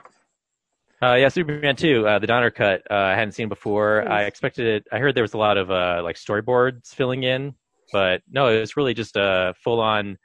Uh, 1.01 1.15
yeah, 1.15 1.29
Superman 1.29 1.77
2, 1.77 2.07
uh, 2.09 2.19
the 2.19 2.27
Donner 2.27 2.51
cut, 2.51 2.83
uh, 2.91 2.95
I 2.95 3.11
hadn't 3.15 3.33
seen 3.33 3.49
before. 3.49 4.09
I 4.09 4.25
expected 4.25 4.67
it. 4.67 4.85
I 4.93 4.99
heard 4.99 5.15
there 5.15 5.23
was 5.23 5.35
a 5.35 5.39
lot 5.39 5.57
of 5.57 5.71
uh, 5.71 6.01
like 6.03 6.17
storyboards 6.17 6.89
filling 6.93 7.23
in, 7.23 7.55
but 7.93 8.23
no, 8.31 8.49
it 8.49 8.59
was 8.59 8.77
really 8.77 8.95
just 8.95 9.17
a 9.17 9.55
full 9.63 9.81
on. 9.81 10.19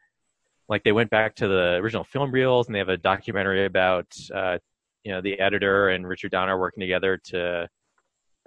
Like 0.70 0.84
they 0.84 0.92
went 0.92 1.10
back 1.10 1.36
to 1.36 1.48
the 1.48 1.76
original 1.82 2.04
film 2.04 2.32
reels, 2.32 2.68
and 2.68 2.76
they 2.76 2.80
have 2.80 2.90
a 2.90 2.98
documentary 2.98 3.66
about 3.66 4.08
uh, 4.34 4.58
you 5.04 5.12
know 5.12 5.22
the 5.22 5.40
editor 5.40 5.90
and 5.90 6.08
Richard 6.08 6.32
Donner 6.32 6.58
working 6.60 6.82
together 6.82 7.18
to 7.26 7.68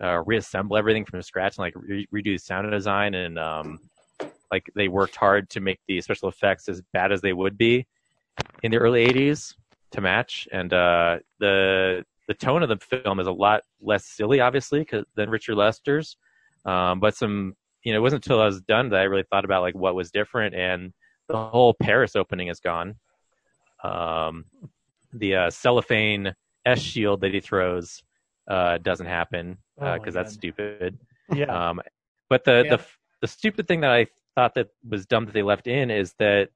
uh, 0.03 0.23
reassemble 0.25 0.77
everything 0.77 1.05
from 1.05 1.23
scratch 1.23 1.59
and 1.59 1.65
like 1.65 1.75
re- 1.77 2.09
redo 2.15 2.35
the 2.35 2.39
sound 2.39 2.71
design. 2.71 3.15
And 3.15 3.39
um, 3.39 3.79
like 4.51 4.71
they 4.75 4.89
worked 4.89 5.17
hard 5.17 5.51
to 5.51 5.61
make 5.61 5.81
the 5.89 6.01
special 6.01 6.29
effects 6.29 6.69
as 6.69 6.81
bad 6.93 7.13
as 7.13 7.21
they 7.21 7.33
would 7.33 7.59
be 7.59 7.87
in 8.63 8.71
the 8.71 8.79
early 8.79 9.07
80s 9.07 9.55
to 9.93 10.01
match. 10.01 10.49
And 10.53 10.73
uh, 10.73 11.19
the 11.39 12.05
the 12.29 12.35
tone 12.35 12.63
of 12.63 12.69
the 12.69 12.77
film 12.79 13.21
is 13.21 13.27
a 13.29 13.33
lot 13.33 13.63
less 13.81 14.05
silly 14.05 14.41
obviously 14.41 14.85
'cause- 14.85 15.05
than 15.15 15.31
richard 15.31 15.55
lester's. 15.55 16.17
Um, 16.65 16.99
but 16.99 17.15
some 17.15 17.55
you 17.85 17.93
know 17.93 17.99
it 17.99 18.03
wasn't 18.03 18.25
until 18.27 18.41
i 18.43 18.47
was 18.47 18.61
done 18.63 18.89
that 18.89 18.99
i 19.01 19.05
really 19.05 19.23
thought 19.31 19.45
about 19.45 19.63
like 19.63 19.77
what 19.77 19.95
was 19.95 20.11
different. 20.11 20.55
And 20.55 20.93
the 21.29 21.37
whole 21.37 21.75
paris 21.75 22.17
opening 22.17 22.49
is 22.49 22.61
gone 22.61 22.95
um, 23.85 24.45
the 25.13 25.35
uh, 25.37 25.51
cellophane 25.51 26.35
s 26.65 26.81
shield 26.81 27.21
that 27.21 27.33
he 27.33 27.41
throws 27.41 28.03
uh, 28.49 28.79
doesn't 28.79 29.07
happen 29.07 29.59
Oh 29.79 29.85
my 29.85 29.99
because 29.99 30.15
that's 30.15 30.33
stupid 30.33 30.99
Yeah. 31.35 31.69
um, 31.71 31.81
but 32.29 32.45
the, 32.45 32.63
Yeah. 32.65 32.77
the 32.77 32.85
the 33.23 33.27
stupid 33.29 33.67
thing 33.67 33.81
that 33.81 33.91
I 33.91 34.07
thought 34.35 34.55
that 34.55 34.69
was 34.89 35.07
dumb 35.07 35.25
that 35.27 35.33
they 35.33 35.43
left 35.43 35.67
in 35.67 35.91
is 35.91 36.15
that 36.19 36.51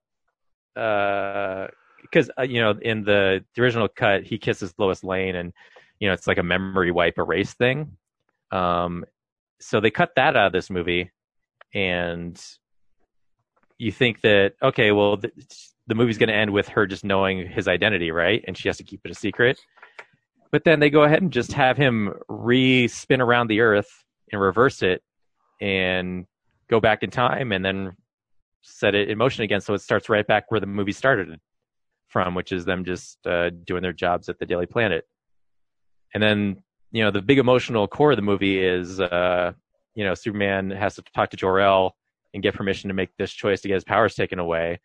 because 0.75 2.31
uh, 2.39 2.43
you 2.43 2.61
know 2.61 2.73
in 2.83 3.03
the, 3.05 3.45
the 3.55 3.63
original 3.63 3.89
cut 3.89 4.25
he 4.25 4.39
kisses 4.39 4.75
Lois 4.79 5.03
Lane 5.03 5.37
and 5.37 5.53
you 5.99 6.09
know 6.09 6.15
it's 6.15 6.27
like 6.27 6.39
a 6.39 6.43
memory 6.43 6.91
wipe 6.91 7.19
erase 7.19 7.55
thing. 7.55 7.97
Um, 8.51 9.05
so 9.61 9.81
they 9.81 9.91
cut 9.91 10.13
that 10.17 10.37
out 10.37 10.47
of 10.47 10.53
this 10.53 10.71
movie, 10.71 11.11
and 11.75 12.41
you 13.81 13.90
think 13.90 14.20
that 14.20 14.55
okay, 14.62 14.93
well 14.93 15.16
the, 15.16 15.32
the 15.86 15.94
movie's 15.94 16.19
going 16.19 16.28
to 16.28 16.35
end 16.35 16.52
with 16.52 16.69
her 16.69 16.86
just 16.86 17.05
knowing 17.05 17.48
his 17.48 17.66
identity, 17.66 18.11
right? 18.11 18.44
And 18.47 18.57
she 18.57 18.69
has 18.69 18.77
to 18.77 18.85
keep 18.85 19.01
it 19.05 19.11
a 19.11 19.15
secret. 19.15 19.59
But 20.52 20.65
then 20.65 20.81
they 20.81 20.90
go 20.90 21.05
ahead 21.05 21.23
and 21.23 21.32
just 21.32 21.52
have 21.52 21.77
him 21.77 22.12
re-spin 22.28 23.20
around 23.20 23.48
the 23.48 23.61
Earth 23.61 23.90
and 24.32 24.40
reverse 24.40 24.82
it 24.82 25.02
and 25.61 26.27
go 26.69 26.81
back 26.81 27.02
in 27.02 27.11
time 27.11 27.52
and 27.52 27.65
then 27.65 27.97
set 28.62 28.94
it 28.94 29.09
in 29.09 29.16
motion 29.16 29.43
again 29.43 29.61
so 29.61 29.74
it 29.74 29.81
starts 29.81 30.09
right 30.09 30.27
back 30.27 30.51
where 30.51 30.61
the 30.61 30.66
movie 30.66 30.93
started 30.93 31.40
from 32.09 32.35
which 32.35 32.52
is 32.52 32.65
them 32.65 32.85
just 32.85 33.19
uh, 33.27 33.51
doing 33.65 33.82
their 33.82 33.93
jobs 33.93 34.28
at 34.28 34.39
the 34.39 34.47
daily 34.47 34.66
planet 34.66 35.07
and 36.12 36.23
then 36.23 36.62
you 36.93 37.02
know 37.02 37.11
the 37.11 37.23
big 37.23 37.39
emotional 37.39 37.89
core 37.89 38.12
of 38.12 38.16
the 38.16 38.23
movie 38.23 38.62
is 38.62 39.01
uh, 39.01 39.52
you 39.94 40.05
know 40.05 40.15
superman 40.15 40.70
has 40.70 40.94
to 40.94 41.02
talk 41.15 41.31
to 41.31 41.36
jor-el 41.36 41.97
and 42.35 42.43
get 42.43 42.55
permission 42.55 42.89
to 42.89 42.94
make 42.94 43.11
this 43.19 43.32
choice 43.32 43.61
to 43.61 43.69
get 43.69 43.74
his 43.74 43.85
powers 43.85 44.15
taken 44.15 44.39
away. 44.39 44.81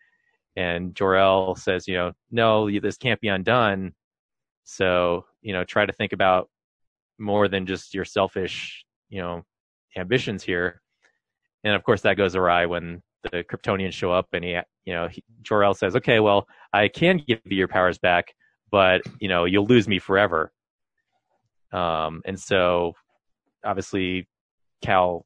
And 0.56 0.96
jor-el 0.96 1.56
says 1.56 1.88
you 1.88 1.96
know 1.96 2.12
no 2.32 2.70
this 2.80 2.98
can't 2.98 3.22
be 3.22 3.28
undone. 3.28 3.94
So 4.64 5.26
you 5.42 5.54
know 5.54 5.64
try 5.64 5.86
to 5.86 5.94
think 5.94 6.14
about 6.14 6.50
more 7.18 7.48
than 7.48 7.66
just 7.66 7.94
your 7.94 8.06
selfish 8.06 8.86
you 9.10 9.22
know 9.22 9.44
ambitions 9.98 10.44
here. 10.44 10.82
And 11.64 11.76
of 11.76 11.84
course 11.84 12.02
that 12.02 12.18
goes 12.18 12.36
awry 12.36 12.66
when 12.66 13.02
the 13.32 13.44
Kryptonians 13.44 13.94
show 13.94 14.12
up 14.12 14.28
and 14.34 14.44
he, 14.44 14.58
you 14.86 14.94
know, 14.94 15.08
he, 15.08 15.24
Jor-El 15.42 15.74
says, 15.74 15.96
"Okay, 15.96 16.20
well, 16.20 16.48
I 16.74 16.88
can 16.88 17.18
give 17.28 17.40
you 17.46 17.58
your 17.58 17.68
powers 17.68 17.98
back, 17.98 18.34
but 18.72 19.02
you 19.20 19.28
know, 19.28 19.46
you'll 19.46 19.66
lose 19.66 19.88
me 19.88 20.00
forever." 20.00 20.52
Um, 21.72 22.22
and 22.26 22.40
so, 22.40 22.94
obviously, 23.64 24.28
Kal 24.82 25.26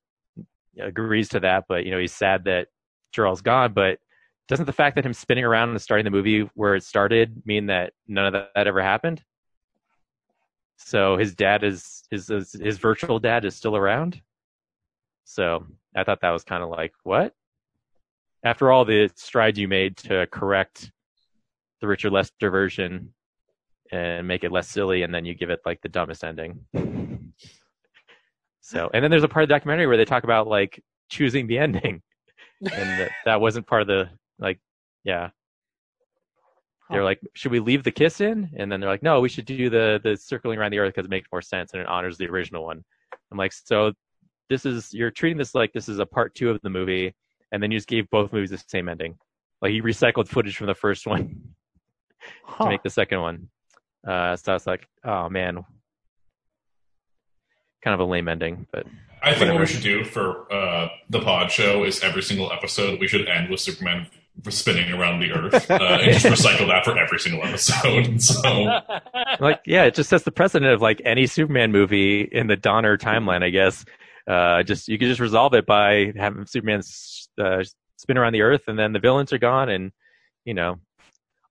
agrees 0.80 1.30
to 1.30 1.40
that, 1.42 1.66
but 1.68 1.86
you 1.86 1.92
know, 1.92 2.00
he's 2.00 2.14
sad 2.14 2.46
that 2.46 2.68
Jor-El's 3.12 3.42
gone. 3.42 3.74
But 3.74 4.00
doesn't 4.48 4.66
the 4.66 4.74
fact 4.74 4.96
that 4.96 5.06
him 5.06 5.14
spinning 5.14 5.46
around 5.46 5.70
and 5.70 5.82
starting 5.82 6.06
the 6.06 6.12
movie 6.12 6.50
where 6.56 6.76
it 6.76 6.84
started 6.84 7.42
mean 7.46 7.68
that 7.68 7.94
none 8.08 8.26
of 8.26 8.34
that, 8.34 8.50
that 8.56 8.68
ever 8.68 8.82
happened? 8.82 9.24
So 10.78 11.18
his 11.18 11.36
dad 11.36 11.64
is 11.64 12.04
his 12.10 12.28
his, 12.28 12.54
his 12.54 12.78
virtual 12.78 13.20
dad 13.20 13.46
is 13.46 13.56
still 13.56 13.76
around. 13.76 14.22
So 15.26 15.66
I 15.96 16.04
thought 16.04 16.22
that 16.22 16.32
was 16.32 16.44
kind 16.44 16.64
of 16.64 16.70
like 16.70 16.94
what? 17.04 17.34
After 18.44 18.72
all 18.72 18.86
the 18.86 19.12
strides 19.16 19.60
you 19.60 19.68
made 19.68 19.98
to 19.98 20.26
correct 20.28 20.92
the 21.82 21.88
Richard 21.88 22.12
Lester 22.12 22.50
version 22.50 23.14
and 23.92 24.28
make 24.28 24.44
it 24.44 24.52
less 24.52 24.68
silly, 24.68 25.04
and 25.04 25.14
then 25.14 25.26
you 25.26 25.34
give 25.34 25.50
it 25.50 25.62
like 25.66 25.82
the 25.82 25.90
dumbest 25.90 26.24
ending. 26.24 26.66
So, 28.70 28.88
and 28.94 29.04
then 29.04 29.10
there's 29.10 29.24
a 29.24 29.28
part 29.28 29.42
of 29.42 29.50
the 29.50 29.56
documentary 29.56 29.88
where 29.88 29.98
they 29.98 30.06
talk 30.06 30.24
about 30.24 30.46
like 30.46 30.80
choosing 31.10 31.48
the 31.48 31.58
ending, 31.58 32.04
and 32.62 33.00
that, 33.00 33.12
that 33.26 33.42
wasn't 33.42 33.66
part 33.66 33.82
of 33.82 33.88
the 33.88 34.12
like, 34.38 34.60
yeah. 35.04 35.32
They're 36.92 37.04
like, 37.04 37.20
should 37.34 37.52
we 37.52 37.60
leave 37.60 37.84
the 37.84 37.92
kiss 37.92 38.22
in? 38.22 38.50
And 38.58 38.72
then 38.72 38.80
they're 38.80 38.90
like, 38.90 39.02
no, 39.02 39.22
we 39.22 39.30
should 39.30 39.46
do 39.46 39.72
the 39.72 40.00
the 40.04 40.16
circling 40.16 40.60
around 40.60 40.70
the 40.70 40.78
earth 40.78 40.94
because 40.94 41.06
it 41.06 41.10
makes 41.10 41.28
more 41.32 41.42
sense 41.42 41.74
and 41.74 41.82
it 41.82 41.88
honors 41.88 42.20
the 42.20 42.28
original 42.28 42.64
one. 42.64 42.84
I'm 43.32 43.40
like, 43.40 43.54
so 43.54 43.92
this 44.50 44.68
is 44.68 44.94
you're 44.94 45.10
treating 45.10 45.38
this 45.40 45.56
like 45.56 45.74
this 45.74 45.90
is 45.90 45.98
a 45.98 46.06
part 46.06 46.36
two 46.36 46.52
of 46.52 46.62
the 46.62 46.70
movie, 46.70 47.16
and 47.52 47.64
then 47.64 47.72
you 47.72 47.78
just 47.80 47.88
gave 47.88 48.08
both 48.12 48.32
movies 48.32 48.52
the 48.52 48.64
same 48.68 48.88
ending. 48.88 49.18
Like 49.64 49.74
you 49.74 49.82
recycled 49.82 50.28
footage 50.28 50.58
from 50.58 50.68
the 50.68 50.76
first 50.76 51.08
one 51.08 51.42
to 52.60 52.70
make 52.70 52.84
the 52.84 52.90
second 52.92 53.22
one. 53.22 53.50
Uh, 54.08 54.36
so 54.36 54.52
I 54.52 54.56
was 54.56 54.68
like, 54.68 54.88
oh 55.04 55.28
man, 55.28 55.66
kind 57.82 57.94
of 57.94 58.00
a 58.00 58.10
lame 58.10 58.28
ending, 58.28 58.68
but 58.72 58.86
I 59.22 59.32
think 59.32 59.42
whatever. 59.42 59.54
what 59.54 59.60
we 59.62 59.66
should 59.68 59.84
do 59.84 60.04
for 60.04 60.52
uh, 60.52 60.90
the 61.10 61.22
pod 61.22 61.52
show 61.52 61.84
is 61.84 62.02
every 62.02 62.22
single 62.22 62.52
episode 62.52 63.00
we 63.00 63.08
should 63.08 63.28
end 63.28 63.50
with 63.50 63.60
Superman 63.60 64.08
spinning 64.50 64.92
around 64.94 65.20
the 65.20 65.32
Earth 65.32 65.70
uh, 65.70 65.74
and 66.02 66.18
just 66.18 66.26
recycle 66.46 66.68
that 66.68 66.86
for 66.86 66.98
every 66.98 67.20
single 67.20 67.44
episode. 67.44 68.22
So 68.22 68.82
like 69.40 69.62
yeah, 69.66 69.84
it 69.84 69.96
just 69.96 70.10
sets 70.10 70.24
the 70.24 70.32
precedent 70.32 70.72
of 70.72 70.82
like 70.82 71.02
any 71.04 71.28
Superman 71.28 71.72
movie 71.72 72.22
in 72.22 72.48
the 72.48 72.56
Donner 72.56 72.98
timeline, 72.98 73.44
I 73.44 73.50
guess. 73.50 73.86
Uh, 74.28 74.64
just 74.64 74.88
you 74.88 74.98
could 74.98 75.08
just 75.08 75.20
resolve 75.20 75.54
it 75.54 75.66
by 75.66 76.14
having 76.16 76.46
Superman 76.46 76.82
uh, 77.42 77.64
spin 77.98 78.18
around 78.18 78.34
the 78.34 78.42
Earth, 78.42 78.68
and 78.68 78.78
then 78.78 78.94
the 78.94 79.00
villains 79.00 79.34
are 79.34 79.38
gone, 79.38 79.70
and 79.70 79.92
you 80.46 80.54
know, 80.54 80.80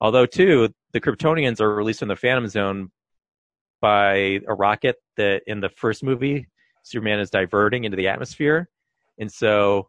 although 0.01 0.27
too 0.27 0.73
the 0.93 1.01
Kryptonians 1.01 1.61
are 1.61 1.75
released 1.75 1.99
from 1.99 2.09
the 2.09 2.17
Phantom 2.17 2.49
Zone 2.49 2.91
by 3.81 4.41
a 4.49 4.55
rocket 4.55 4.97
that 5.17 5.43
in 5.47 5.61
the 5.61 5.69
first 5.69 6.03
movie 6.03 6.49
Superman 6.83 7.21
is 7.21 7.31
diverting 7.31 7.85
into 7.85 7.97
the 7.97 8.09
atmosphere, 8.09 8.69
and 9.19 9.31
so 9.31 9.89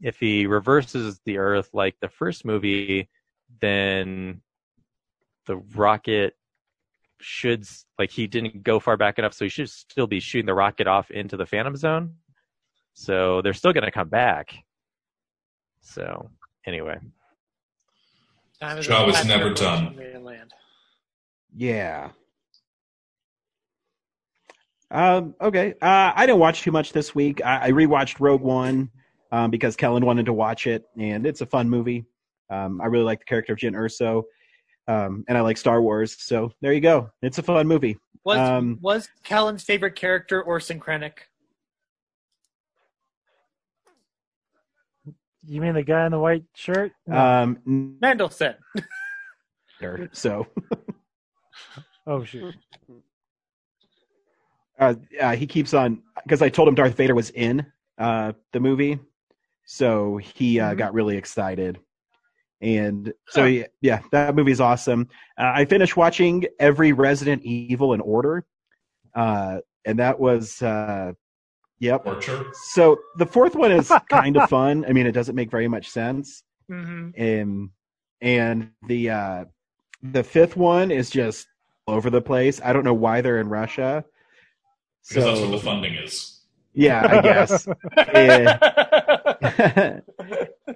if 0.00 0.18
he 0.18 0.46
reverses 0.46 1.20
the 1.24 1.38
Earth 1.38 1.70
like 1.72 1.96
the 2.00 2.08
first 2.08 2.44
movie, 2.44 3.08
then 3.60 4.40
the 5.46 5.56
rocket 5.74 6.34
should 7.20 7.66
like 7.98 8.10
he 8.10 8.26
didn't 8.26 8.62
go 8.62 8.80
far 8.80 8.96
back 8.96 9.18
enough, 9.18 9.34
so 9.34 9.44
he 9.44 9.48
should 9.48 9.68
still 9.68 10.06
be 10.06 10.20
shooting 10.20 10.46
the 10.46 10.54
rocket 10.54 10.86
off 10.86 11.10
into 11.10 11.36
the 11.36 11.46
Phantom 11.46 11.76
Zone. 11.76 12.14
So 12.94 13.42
they're 13.42 13.54
still 13.54 13.72
going 13.72 13.84
to 13.84 13.90
come 13.90 14.08
back. 14.08 14.54
So 15.82 16.30
anyway, 16.66 16.98
Job 18.60 19.08
is 19.08 19.24
never 19.24 19.50
done. 19.54 19.86
on. 19.86 19.94
Yeah. 21.56 22.10
Um, 24.90 25.34
okay. 25.40 25.74
Uh, 25.80 26.12
I 26.14 26.26
didn't 26.26 26.40
watch 26.40 26.62
too 26.62 26.72
much 26.72 26.92
this 26.92 27.14
week. 27.14 27.44
I, 27.44 27.68
I 27.68 27.70
rewatched 27.70 28.16
Rogue 28.18 28.42
One 28.42 28.90
um, 29.32 29.50
because 29.50 29.76
Kellen 29.76 30.04
wanted 30.04 30.26
to 30.26 30.32
watch 30.32 30.66
it, 30.66 30.84
and 30.98 31.26
it's 31.26 31.40
a 31.40 31.46
fun 31.46 31.68
movie. 31.68 32.04
Um, 32.50 32.80
I 32.80 32.86
really 32.86 33.04
like 33.04 33.20
the 33.20 33.26
character 33.26 33.52
of 33.52 33.58
Jyn 33.58 33.74
Erso, 33.74 34.24
um, 34.88 35.24
and 35.28 35.38
I 35.38 35.40
like 35.40 35.56
Star 35.56 35.80
Wars. 35.80 36.16
So 36.18 36.52
there 36.60 36.72
you 36.72 36.80
go. 36.80 37.10
It's 37.22 37.38
a 37.38 37.42
fun 37.42 37.66
movie. 37.68 37.98
Was 38.24 38.38
Um, 38.38 38.78
was 38.80 39.08
Callan's 39.24 39.62
favorite 39.62 39.94
character 39.94 40.42
Orson 40.42 40.80
Krennic? 40.80 41.12
You 45.46 45.60
mean 45.60 45.74
the 45.74 45.82
guy 45.82 46.04
in 46.04 46.12
the 46.12 46.18
white 46.18 46.44
shirt? 46.54 46.92
Um, 47.10 47.58
Mendelsohn. 47.64 48.56
so 50.12 50.46
Oh 52.06 52.24
shoot. 52.24 52.54
Uh, 54.80 54.94
uh, 55.20 55.36
he 55.36 55.46
keeps 55.46 55.74
on 55.74 56.02
because 56.24 56.42
I 56.42 56.48
told 56.48 56.68
him 56.68 56.74
Darth 56.74 56.96
Vader 56.96 57.14
was 57.14 57.30
in 57.30 57.64
uh, 57.98 58.32
the 58.52 58.60
movie, 58.60 58.98
so 59.66 60.16
he 60.16 60.58
uh, 60.58 60.74
got 60.74 60.94
really 60.94 61.16
excited, 61.16 61.78
and 62.60 63.12
so 63.28 63.46
he, 63.46 63.66
yeah, 63.80 64.00
that 64.10 64.34
movie's 64.34 64.60
awesome. 64.60 65.08
Uh, 65.38 65.52
I 65.54 65.64
finished 65.66 65.96
watching 65.96 66.46
every 66.58 66.92
Resident 66.92 67.42
Evil 67.44 67.92
in 67.92 68.00
order, 68.00 68.44
uh, 69.14 69.58
and 69.84 69.98
that 69.98 70.18
was 70.18 70.60
uh, 70.62 71.12
yep. 71.78 72.04
Torture. 72.04 72.46
So 72.72 72.98
the 73.18 73.26
fourth 73.26 73.54
one 73.54 73.70
is 73.70 73.92
kind 74.10 74.36
of 74.36 74.48
fun. 74.48 74.84
I 74.88 74.92
mean, 74.92 75.06
it 75.06 75.12
doesn't 75.12 75.36
make 75.36 75.50
very 75.50 75.68
much 75.68 75.88
sense, 75.90 76.42
Mm-hmm. 76.70 77.42
um, 77.42 77.72
and 78.20 78.70
the 78.86 79.10
uh, 79.10 79.44
the 80.02 80.22
fifth 80.22 80.56
one 80.56 80.90
is 80.90 81.10
just 81.10 81.46
all 81.86 81.96
over 81.96 82.10
the 82.10 82.22
place. 82.22 82.60
I 82.62 82.72
don't 82.72 82.84
know 82.84 82.94
why 82.94 83.20
they're 83.20 83.40
in 83.40 83.48
Russia. 83.48 84.04
Because 85.08 85.24
that's 85.24 85.38
So- 85.38 85.48
where 85.48 85.58
the 85.58 85.64
funding 85.64 85.94
is. 85.94 86.40
yeah, 86.74 87.06
I 87.08 87.20
guess. 87.22 87.66
and, 88.14 90.02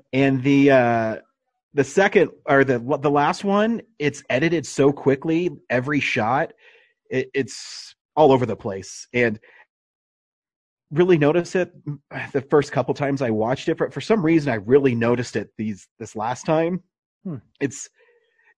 and 0.13 0.43
the 0.43 0.71
uh 0.71 1.17
the 1.75 1.85
second 1.85 2.31
or 2.47 2.65
the 2.65 2.79
the 3.01 3.11
last 3.11 3.45
one, 3.45 3.83
it's 3.99 4.23
edited 4.31 4.65
so 4.67 4.93
quickly, 4.93 5.51
every 5.71 6.01
shot, 6.01 6.53
it, 7.11 7.31
it's 7.35 7.95
all 8.17 8.31
over 8.33 8.47
the 8.47 8.57
place. 8.57 9.09
And 9.13 9.41
really 10.93 11.19
notice 11.19 11.57
it 11.57 11.73
the 12.33 12.41
first 12.43 12.71
couple 12.71 12.95
times 12.95 13.23
I 13.23 13.31
watched 13.31 13.69
it. 13.69 13.77
But 13.79 13.93
for 13.93 14.01
some 14.01 14.25
reason, 14.25 14.53
I 14.53 14.57
really 14.57 14.95
noticed 14.95 15.35
it 15.37 15.51
these 15.59 15.89
this 15.99 16.15
last 16.15 16.47
time. 16.47 16.83
Hmm. 17.25 17.37
It's 17.61 17.89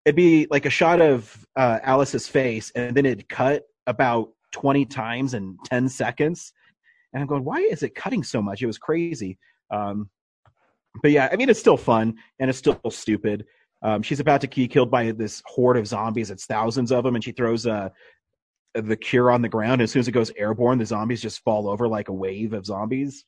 it'd 0.05 0.17
be 0.17 0.47
like 0.51 0.67
a 0.67 0.71
shot 0.71 1.01
of 1.01 1.47
uh, 1.57 1.79
Alice's 1.83 2.29
face, 2.29 2.71
and 2.75 2.95
then 2.97 3.07
it'd 3.07 3.29
cut 3.31 3.63
about 3.87 4.31
twenty 4.57 4.87
times 4.87 5.35
in 5.35 5.59
ten 5.65 5.89
seconds. 5.89 6.53
And 7.13 7.21
I'm 7.21 7.29
going, 7.29 7.45
why 7.45 7.59
is 7.59 7.83
it 7.83 7.95
cutting 7.95 8.23
so 8.23 8.41
much? 8.41 8.63
It 8.63 8.67
was 8.67 8.79
crazy. 8.79 9.39
Um, 9.71 10.09
but 11.03 11.11
yeah, 11.11 11.29
I 11.31 11.37
mean, 11.37 11.51
it's 11.51 11.61
still 11.61 11.77
fun 11.77 12.15
and 12.39 12.49
it's 12.49 12.59
still 12.59 12.81
stupid. 12.91 13.45
Um, 13.83 14.03
she's 14.03 14.21
about 14.21 14.41
to 14.41 14.49
be 14.49 14.67
killed 14.67 14.91
by 14.91 15.13
this 15.13 15.43
horde 15.45 15.77
of 15.77 15.87
zombies. 15.87 16.31
It's 16.31 16.47
thousands 16.47 16.91
of 16.91 17.05
them, 17.05 17.15
and 17.15 17.23
she 17.23 17.33
throws 17.33 17.67
uh, 17.67 17.91
the 18.75 18.97
cure 18.97 19.31
on 19.31 19.43
the 19.43 19.49
ground. 19.49 19.83
As 19.83 19.93
soon 19.93 20.01
as 20.01 20.09
it 20.09 20.13
goes 20.13 20.31
airborne, 20.37 20.79
the 20.79 20.87
zombies 20.87 21.21
just 21.21 21.43
fall 21.45 21.69
over 21.69 21.87
like 21.87 22.09
a 22.09 22.15
wave 22.15 22.55
of 22.55 22.65
zombies. 22.65 23.25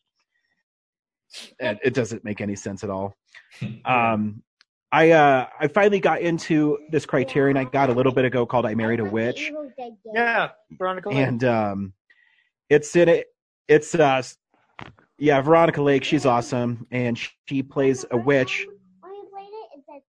And 1.60 1.78
it 1.84 1.92
doesn't 1.92 2.24
make 2.24 2.40
any 2.40 2.56
sense 2.56 2.82
at 2.84 2.90
all. 2.90 3.14
Um, 3.84 4.42
I 4.90 5.10
uh, 5.10 5.46
I 5.60 5.68
finally 5.68 6.00
got 6.00 6.22
into 6.22 6.78
this 6.90 7.04
criterion 7.04 7.56
I 7.56 7.64
got 7.64 7.90
a 7.90 7.92
little 7.92 8.12
bit 8.12 8.24
ago 8.24 8.46
called 8.46 8.64
"I 8.64 8.74
Married 8.74 9.00
a 9.00 9.04
Witch," 9.04 9.52
Yeah, 10.12 10.50
Veronica. 10.72 11.08
Lake. 11.08 11.18
and 11.18 11.44
um, 11.44 11.92
it's 12.68 12.94
in 12.96 13.08
it. 13.08 13.26
It's 13.68 13.94
uh, 13.94 14.22
yeah, 15.18 15.40
Veronica 15.40 15.82
Lake. 15.82 16.04
She's 16.04 16.26
awesome, 16.26 16.86
and 16.90 17.18
she 17.46 17.62
plays 17.62 18.04
a 18.10 18.16
witch. 18.16 18.66
When 19.00 19.14
you 19.14 19.28
played 19.32 19.48
it, 19.48 19.78
it 19.78 19.84
said 19.86 20.00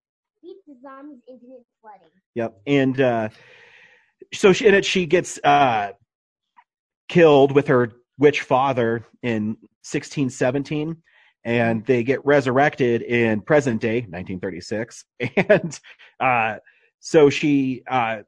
beat 0.41 0.57
the 0.67 0.75
zombies 0.81 1.19
infinite 1.27 1.65
flooding. 1.81 2.07
Yep. 2.35 2.61
And 2.67 3.01
uh, 3.01 3.29
so 4.33 4.53
she, 4.53 4.67
in 4.67 4.73
it, 4.73 4.85
she 4.85 5.05
gets 5.05 5.39
uh, 5.43 5.91
killed 7.07 7.51
with 7.53 7.67
her 7.67 7.91
witch 8.17 8.41
father 8.41 9.05
in 9.23 9.57
1617, 9.81 10.97
and 11.43 11.85
they 11.85 12.03
get 12.03 12.23
resurrected 12.25 13.01
in 13.01 13.41
present 13.41 13.81
day, 13.81 14.01
1936. 14.01 15.05
And 15.49 15.79
uh, 16.19 16.57
so 16.99 17.29
she, 17.29 17.81
uh, 17.89 18.19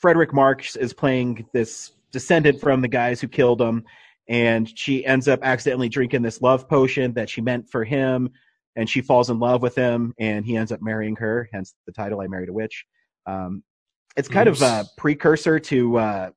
Frederick 0.00 0.32
Marx 0.32 0.76
is 0.76 0.92
playing 0.92 1.46
this 1.52 1.92
descendant 2.12 2.60
from 2.60 2.80
the 2.80 2.88
guys 2.88 3.20
who 3.20 3.28
killed 3.28 3.60
him, 3.60 3.84
and 4.28 4.68
she 4.78 5.04
ends 5.04 5.28
up 5.28 5.40
accidentally 5.42 5.88
drinking 5.88 6.22
this 6.22 6.40
love 6.40 6.68
potion 6.68 7.14
that 7.14 7.28
she 7.28 7.40
meant 7.40 7.68
for 7.68 7.84
him 7.84 8.30
and 8.76 8.88
she 8.88 9.00
falls 9.00 9.28
in 9.28 9.40
love 9.40 9.60
with 9.60 9.74
him 9.74 10.14
and 10.20 10.46
he 10.46 10.56
ends 10.56 10.70
up 10.70 10.80
marrying 10.80 11.16
her 11.16 11.48
hence 11.52 11.74
the 11.86 11.92
title 11.92 12.20
i 12.20 12.26
married 12.28 12.48
a 12.48 12.52
witch. 12.52 12.84
Um, 13.26 13.64
it's 14.16 14.28
kind 14.28 14.48
of 14.48 14.60
a 14.62 14.86
precursor 14.96 15.58
to 15.58 15.98
uh, 15.98 16.30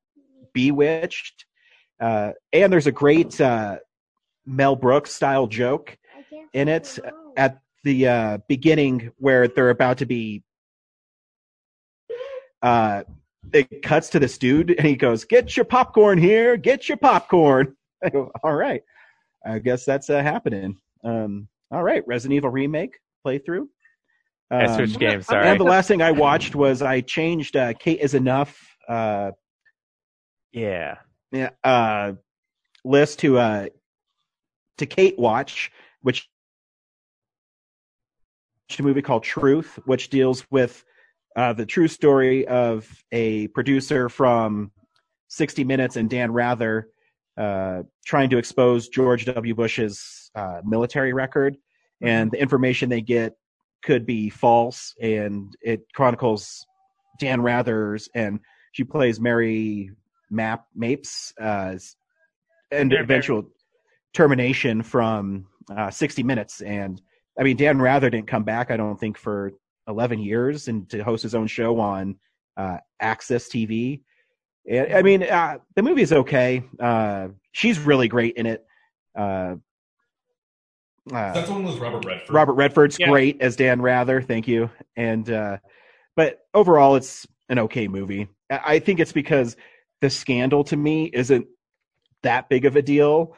bewitched. 0.54 1.46
Uh, 2.00 2.32
and 2.52 2.72
there's 2.72 2.88
a 2.88 2.92
great 2.92 3.40
uh, 3.40 3.78
mel 4.46 4.76
brooks 4.76 5.14
style 5.14 5.48
joke 5.48 5.98
in 6.54 6.68
it 6.68 7.00
at 7.38 7.60
the 7.84 8.08
uh, 8.08 8.38
beginning 8.48 9.12
where 9.18 9.48
they're 9.48 9.70
about 9.70 10.00
to 10.00 10.06
be 10.06 10.44
uh, 12.62 13.04
it 13.54 13.82
cuts 13.82 14.10
to 14.10 14.20
this 14.20 14.38
dude 14.38 14.72
and 14.72 14.88
he 14.88 14.96
goes 14.96 15.26
get 15.26 15.56
your 15.58 15.66
popcorn 15.66 16.18
here 16.18 16.58
get 16.58 16.88
your 16.88 16.98
popcorn 16.98 17.76
I 18.04 18.10
go, 18.10 18.32
all 18.44 18.54
right 18.54 18.84
i 19.46 19.60
guess 19.60 19.86
that's 19.86 20.10
uh, 20.10 20.22
happening 20.22 20.78
um, 21.04 21.48
all 21.72 21.84
right, 21.84 22.04
Resident 22.06 22.36
Evil 22.36 22.50
remake 22.50 23.00
playthrough. 23.26 23.68
I 24.50 24.76
switched 24.76 25.00
games, 25.00 25.28
sorry. 25.28 25.48
And 25.48 25.60
the 25.60 25.64
last 25.64 25.88
thing 25.88 26.02
I 26.02 26.12
watched 26.12 26.56
was 26.56 26.82
I 26.82 27.00
changed 27.00 27.56
uh, 27.56 27.74
Kate 27.74 28.02
is 28.02 28.14
enough. 28.14 28.62
Uh, 28.88 29.32
yeah, 30.52 30.98
yeah, 31.32 31.52
uh, 31.64 32.14
list 32.84 33.20
to 33.20 33.40
uh, 33.40 33.70
to 34.78 34.86
Kate 34.86 35.18
Watch, 35.18 35.72
which 36.02 36.28
a 38.78 38.84
movie 38.84 39.02
called 39.02 39.24
Truth, 39.24 39.80
which 39.86 40.10
deals 40.10 40.46
with 40.52 40.84
uh, 41.36 41.54
the 41.54 41.66
true 41.66 41.88
story 41.88 42.48
of 42.48 42.88
a 43.12 43.48
producer 43.50 44.10
from 44.10 44.72
60 45.30 45.64
Minutes 45.64 45.96
and 45.96 46.10
Dan 46.10 46.32
Rather 46.32 46.90
uh, 47.38 47.84
trying 48.06 48.30
to 48.30 48.38
expose 48.38 48.90
George 48.90 49.26
W. 49.26 49.56
Bush's 49.56 50.32
uh, 50.36 50.62
military 50.66 51.14
record, 51.14 51.58
and 52.02 52.30
the 52.32 52.40
information 52.40 52.90
they 52.90 53.02
get 53.02 53.34
could 53.84 54.06
be 54.06 54.30
false, 54.30 54.94
and 55.02 55.56
it 55.62 55.82
chronicles 55.96 56.66
Dan 57.20 57.42
Rather's, 57.42 58.10
and 58.14 58.40
she 58.74 58.84
plays 58.84 59.20
Mary 59.20 59.92
Map 60.30 60.66
Mapes, 60.76 61.34
uh, 61.40 61.76
and 62.72 62.94
eventual 62.94 63.50
termination 64.14 64.84
from 64.84 65.48
uh, 65.76 65.90
60 65.90 66.24
Minutes, 66.24 66.62
and 66.62 67.02
I 67.40 67.44
mean 67.44 67.56
Dan 67.56 67.82
Rather 67.82 68.10
didn't 68.10 68.28
come 68.28 68.44
back, 68.44 68.72
I 68.72 68.78
don't 68.78 69.00
think, 69.00 69.18
for 69.18 69.54
11 69.88 70.20
years, 70.20 70.68
and 70.68 70.90
to 70.90 71.04
host 71.04 71.24
his 71.24 71.36
own 71.36 71.48
show 71.48 71.80
on 71.80 72.16
uh, 72.58 72.78
AXS 73.02 73.50
TV. 73.50 74.02
And, 74.70 74.94
I 74.94 75.02
mean, 75.02 75.24
uh, 75.24 75.58
the 75.76 75.82
movie 75.82 76.02
is 76.04 76.14
okay. 76.14 76.64
Uh, 76.80 77.30
she's 77.52 77.80
really 77.80 78.08
great 78.08 78.36
in 78.36 78.46
it. 78.46 78.66
Uh, 79.18 79.56
uh, 81.12 81.34
That's 81.34 81.48
the 81.48 81.54
one 81.54 81.64
with 81.64 81.80
Robert 81.80 82.06
Redford. 82.06 82.34
Robert 82.34 82.54
Redford's 82.54 83.00
Yeah. 83.00 83.10
great 83.10 83.42
as 83.42 83.56
Dan 83.56 83.82
Rather. 83.82 84.22
Thank 84.22 84.48
you. 84.48 84.70
And 84.96 85.30
uh, 85.30 85.58
but 86.16 86.42
overall, 86.54 86.96
it's 86.96 87.28
an 87.50 87.58
okay 87.60 87.88
movie. 87.88 88.28
I 88.52 88.60
I 88.76 88.80
think 88.80 89.00
it's 89.00 89.12
because 89.12 89.58
the 90.02 90.10
scandal 90.10 90.64
to 90.66 90.78
me 90.78 91.06
isn't 91.14 91.48
that 92.24 92.50
big 92.50 92.66
of 92.66 92.76
a 92.76 92.82
deal 92.82 93.36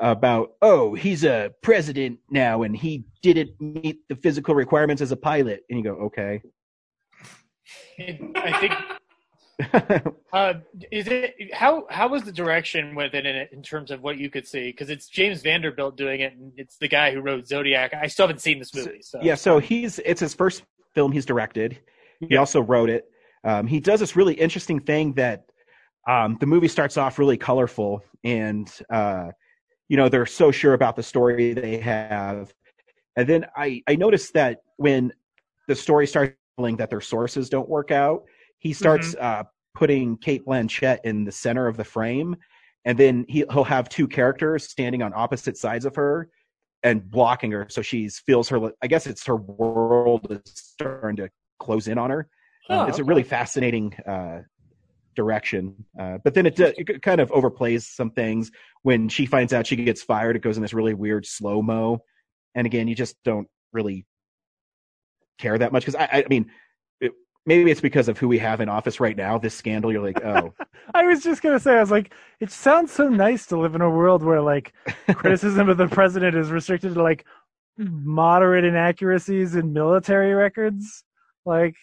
about 0.00 0.52
oh 0.62 0.94
he's 0.94 1.24
a 1.24 1.52
president 1.62 2.18
now 2.30 2.62
and 2.62 2.76
he 2.76 3.04
didn't 3.22 3.50
meet 3.60 4.00
the 4.08 4.16
physical 4.16 4.54
requirements 4.54 5.00
as 5.00 5.12
a 5.12 5.16
pilot 5.16 5.64
and 5.70 5.78
you 5.78 5.84
go 5.84 5.94
okay 5.94 6.40
I 7.98 8.58
think. 8.60 8.74
uh, 10.32 10.54
is 10.92 11.08
it 11.08 11.52
how 11.52 11.84
how 11.90 12.06
was 12.06 12.22
the 12.22 12.30
direction 12.30 12.94
with 12.94 13.12
it 13.14 13.26
in, 13.26 13.34
it 13.34 13.50
in 13.52 13.60
terms 13.60 13.90
of 13.90 14.02
what 14.02 14.16
you 14.16 14.30
could 14.30 14.46
see? 14.46 14.70
Because 14.70 14.88
it's 14.88 15.08
James 15.08 15.42
Vanderbilt 15.42 15.96
doing 15.96 16.20
it, 16.20 16.32
and 16.34 16.52
it's 16.56 16.76
the 16.76 16.86
guy 16.86 17.12
who 17.12 17.20
wrote 17.20 17.48
Zodiac. 17.48 17.92
I 17.92 18.06
still 18.06 18.28
haven't 18.28 18.40
seen 18.40 18.60
this 18.60 18.72
movie, 18.72 19.02
so 19.02 19.18
yeah 19.20 19.34
so 19.34 19.58
he's 19.58 19.98
it's 20.00 20.20
his 20.20 20.32
first 20.32 20.62
film 20.94 21.10
he's 21.10 21.26
directed 21.26 21.78
he 22.28 22.36
also 22.36 22.60
wrote 22.60 22.88
it 22.88 23.06
um, 23.44 23.66
he 23.66 23.80
does 23.80 24.00
this 24.00 24.16
really 24.16 24.34
interesting 24.34 24.80
thing 24.80 25.12
that 25.14 25.46
um, 26.06 26.36
the 26.40 26.46
movie 26.46 26.68
starts 26.68 26.96
off 26.96 27.18
really 27.18 27.36
colorful 27.36 28.02
and 28.24 28.72
uh, 28.90 29.28
you 29.88 29.96
know 29.96 30.08
they're 30.08 30.26
so 30.26 30.50
sure 30.50 30.74
about 30.74 30.96
the 30.96 31.02
story 31.02 31.54
they 31.54 31.78
have. 31.78 32.52
And 33.16 33.28
then 33.28 33.46
i 33.56 33.82
i 33.88 33.96
noticed 33.96 34.34
that 34.34 34.62
when 34.76 35.12
the 35.66 35.74
story 35.74 36.06
starts 36.06 36.34
that 36.58 36.90
their 36.90 37.00
sources 37.00 37.48
don't 37.48 37.68
work 37.68 37.92
out 37.92 38.24
he 38.58 38.72
starts 38.72 39.14
uh, 39.20 39.44
putting 39.74 40.16
Cate 40.16 40.44
Blanchett 40.44 40.98
in 41.04 41.24
the 41.24 41.32
center 41.32 41.68
of 41.68 41.76
the 41.76 41.84
frame. 41.84 42.36
And 42.84 42.98
then 42.98 43.24
he, 43.28 43.44
he'll 43.52 43.64
have 43.64 43.88
two 43.88 44.08
characters 44.08 44.64
standing 44.64 45.02
on 45.02 45.12
opposite 45.14 45.56
sides 45.56 45.84
of 45.84 45.94
her 45.94 46.28
and 46.82 47.08
blocking 47.08 47.52
her. 47.52 47.66
So 47.70 47.82
she 47.82 48.08
feels 48.08 48.48
her 48.48 48.72
i 48.82 48.86
guess 48.86 49.06
it's 49.06 49.24
her 49.26 49.36
world 49.36 50.26
is 50.30 50.40
starting 50.44 51.16
to 51.16 51.30
close 51.60 51.88
in 51.88 51.98
on 51.98 52.10
her. 52.10 52.28
Um, 52.70 52.80
Oh, 52.80 52.84
it's 52.86 52.98
a 52.98 53.04
really 53.04 53.22
fascinating 53.22 53.94
uh, 54.06 54.40
direction 55.18 55.74
uh, 56.00 56.16
but 56.22 56.32
then 56.32 56.46
it, 56.46 56.54
do- 56.54 56.72
it 56.76 57.02
kind 57.02 57.20
of 57.20 57.28
overplays 57.30 57.82
some 57.82 58.10
things. 58.10 58.50
When 58.82 59.08
she 59.08 59.26
finds 59.26 59.52
out 59.52 59.66
she 59.66 59.76
gets 59.76 60.02
fired 60.02 60.36
it 60.36 60.42
goes 60.42 60.56
in 60.56 60.62
this 60.62 60.72
really 60.72 60.94
weird 60.94 61.26
slow 61.26 61.60
mo 61.60 61.98
and 62.54 62.66
again 62.66 62.86
you 62.86 62.94
just 62.94 63.16
don't 63.24 63.48
really 63.72 64.06
care 65.38 65.58
that 65.58 65.72
much 65.72 65.84
because 65.84 65.96
I, 65.96 66.08
I 66.12 66.24
mean 66.30 66.50
it, 67.00 67.12
maybe 67.44 67.70
it's 67.70 67.80
because 67.80 68.08
of 68.08 68.16
who 68.16 68.28
we 68.28 68.38
have 68.38 68.60
in 68.60 68.68
office 68.68 69.00
right 69.00 69.16
now 69.16 69.38
this 69.38 69.54
scandal. 69.54 69.92
You're 69.92 70.06
like 70.06 70.24
oh. 70.24 70.54
I 70.94 71.02
was 71.04 71.22
just 71.22 71.42
gonna 71.42 71.60
say, 71.60 71.76
I 71.76 71.80
was 71.80 71.90
like, 71.90 72.14
it 72.40 72.50
sounds 72.50 72.92
so 72.92 73.08
nice 73.08 73.46
to 73.46 73.58
live 73.58 73.74
in 73.74 73.82
a 73.82 73.90
world 73.90 74.22
where 74.22 74.40
like 74.40 74.72
criticism 75.14 75.68
of 75.68 75.76
the 75.76 75.88
president 75.88 76.36
is 76.36 76.50
restricted 76.50 76.94
to 76.94 77.02
like 77.02 77.26
moderate 77.76 78.64
inaccuracies 78.64 79.54
in 79.54 79.72
military 79.72 80.34
records. 80.34 81.04
Like, 81.44 81.74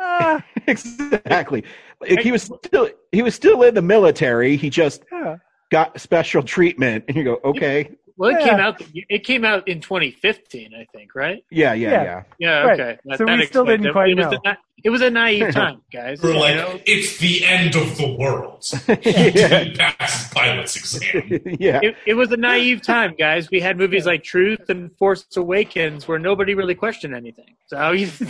ah, 0.00 0.42
exactly 0.66 1.62
Like, 2.00 2.20
he 2.20 2.32
was 2.32 2.42
still 2.42 2.88
he 3.12 3.22
was 3.22 3.34
still 3.34 3.62
in 3.62 3.74
the 3.74 3.82
military 3.82 4.56
he 4.56 4.70
just 4.70 5.02
Yeah. 5.12 5.36
got 5.70 6.00
special 6.00 6.42
treatment 6.42 7.04
and 7.08 7.16
you 7.16 7.24
go 7.24 7.38
okay 7.44 7.90
Well, 8.16 8.30
it 8.36 8.40
Yeah. 8.40 8.48
came 8.50 8.60
out. 8.60 8.82
It 9.08 9.24
came 9.24 9.44
out 9.46 9.66
in 9.66 9.80
2015, 9.80 10.74
I 10.74 10.84
think, 10.94 11.14
right? 11.14 11.42
yeah 11.50 11.72
yeah 11.72 11.90
Yeah. 11.90 12.02
yeah 12.04 12.22
Yeah. 12.38 12.58
Right. 12.60 12.80
Okay. 12.80 12.98
That- 13.06 13.18
So 13.18 13.24
that 13.26 13.38
we 13.38 13.46
still 13.46 13.64
didn't 13.64 13.86
it. 13.86 13.92
quite 13.92 14.10
it 14.10 14.16
was 14.16 14.26
know. 14.32 14.40
A, 14.44 14.56
it 14.82 14.90
was 14.90 15.00
a 15.02 15.10
naive 15.10 15.52
time, 15.62 15.80
guys. 15.92 16.22
We're 16.22 16.34
like, 16.34 16.56
know? 16.56 16.80
it's 16.86 17.16
the 17.18 17.44
end 17.46 17.76
of 17.76 17.96
the 17.96 18.08
world. 18.22 18.64
He 19.02 19.30
didn't 19.30 19.78
pass 19.78 20.32
pilot's 20.34 20.76
exam. 20.76 21.22
yeah 21.58 21.80
It, 21.82 21.96
it 22.06 22.14
was 22.14 22.30
a 22.32 22.36
naive 22.36 22.82
time, 22.82 23.14
guys. 23.18 23.50
We 23.50 23.60
had 23.60 23.78
movies 23.78 24.04
like 24.06 24.22
Truth 24.22 24.68
and 24.68 24.94
Force 24.98 25.24
Awakens 25.36 26.06
where 26.08 26.18
nobody 26.18 26.52
really 26.54 26.74
questioned 26.74 27.14
anything. 27.14 27.56
So 27.68 27.92
you, 27.92 28.08
uh, 28.08 28.26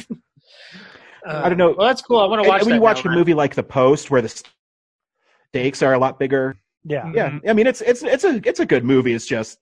I 1.26 1.48
don't 1.48 1.58
know. 1.58 1.74
Well, 1.76 1.86
that's 1.86 2.02
cool. 2.02 2.18
I 2.18 2.26
want 2.26 2.42
to 2.42 2.48
watch. 2.48 2.60
and 2.62 2.66
when 2.66 2.70
that 2.72 2.76
you 2.76 2.82
watch 2.82 3.04
now, 3.04 3.12
a 3.12 3.14
movie 3.14 3.34
like 3.34 3.54
The 3.54 3.62
Post, 3.62 4.10
where 4.10 4.22
the 4.22 4.42
stakes 5.52 5.82
are 5.82 5.94
a 5.94 5.98
lot 5.98 6.18
bigger, 6.18 6.56
Yeah. 6.84 7.10
Yeah, 7.14 7.30
mm-hmm. 7.30 7.48
I 7.48 7.52
mean 7.52 7.66
it's 7.66 7.80
it's 7.80 8.02
it's 8.02 8.24
a 8.24 8.40
it's 8.44 8.60
a 8.60 8.66
good 8.66 8.84
movie. 8.84 9.12
It's 9.14 9.26
just 9.26 9.58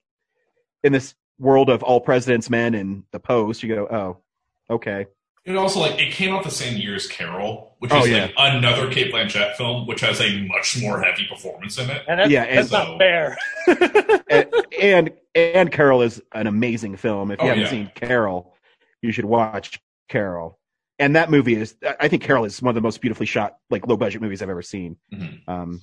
in 0.83 0.93
this 0.93 1.15
world 1.39 1.69
of 1.69 1.83
all 1.83 1.99
president's 2.01 2.49
men 2.49 2.75
and 2.75 3.03
the 3.11 3.19
post, 3.19 3.63
you 3.63 3.73
go, 3.73 3.87
oh, 3.89 4.73
okay. 4.73 5.05
It 5.45 5.55
also 5.55 5.79
like 5.79 5.97
it 5.99 6.11
came 6.11 6.33
out 6.35 6.43
the 6.43 6.51
same 6.51 6.77
year 6.77 6.95
as 6.95 7.07
Carol, 7.07 7.75
which 7.79 7.91
Oh, 7.91 8.03
is 8.03 8.09
yeah. 8.09 8.23
like 8.25 8.33
another 8.37 8.91
Cate 8.91 9.11
Blanchett 9.11 9.55
film, 9.55 9.87
which 9.87 10.01
has 10.01 10.19
a 10.21 10.41
much 10.43 10.77
more 10.81 11.01
heavy 11.01 11.25
performance 11.27 11.79
in 11.79 11.89
it. 11.89 12.03
And 12.07 12.19
that's, 12.19 12.29
Yeah, 12.29 12.43
and 12.43 12.57
that's 12.59 12.69
so- 12.69 12.77
not 12.77 12.97
fair. 12.99 13.37
and, 14.29 14.53
and 14.79 15.11
and 15.35 15.71
Carol 15.71 16.01
is 16.01 16.21
an 16.33 16.45
amazing 16.47 16.97
film. 16.97 17.31
If 17.31 17.39
oh, 17.41 17.45
you 17.45 17.51
Oh, 17.51 17.55
haven't 17.55 17.63
yeah. 17.63 17.69
seen 17.69 17.91
Carol, 17.95 18.53
you 19.01 19.11
should 19.13 19.25
watch 19.25 19.79
Carol. 20.09 20.58
And 20.99 21.15
that 21.15 21.31
movie 21.31 21.55
is, 21.55 21.75
I 21.99 22.09
think 22.09 22.23
Carol 22.23 22.43
is 22.45 22.61
one 22.61 22.69
of 22.69 22.75
the 22.75 22.81
most 22.81 22.99
beautifully 22.99 23.25
shot, 23.25 23.57
like 23.69 23.87
low 23.87 23.95
budget 23.95 24.21
movies 24.21 24.41
I've 24.41 24.49
ever 24.49 24.61
seen. 24.61 24.97
Mhm. 25.13 25.47
Um, 25.47 25.81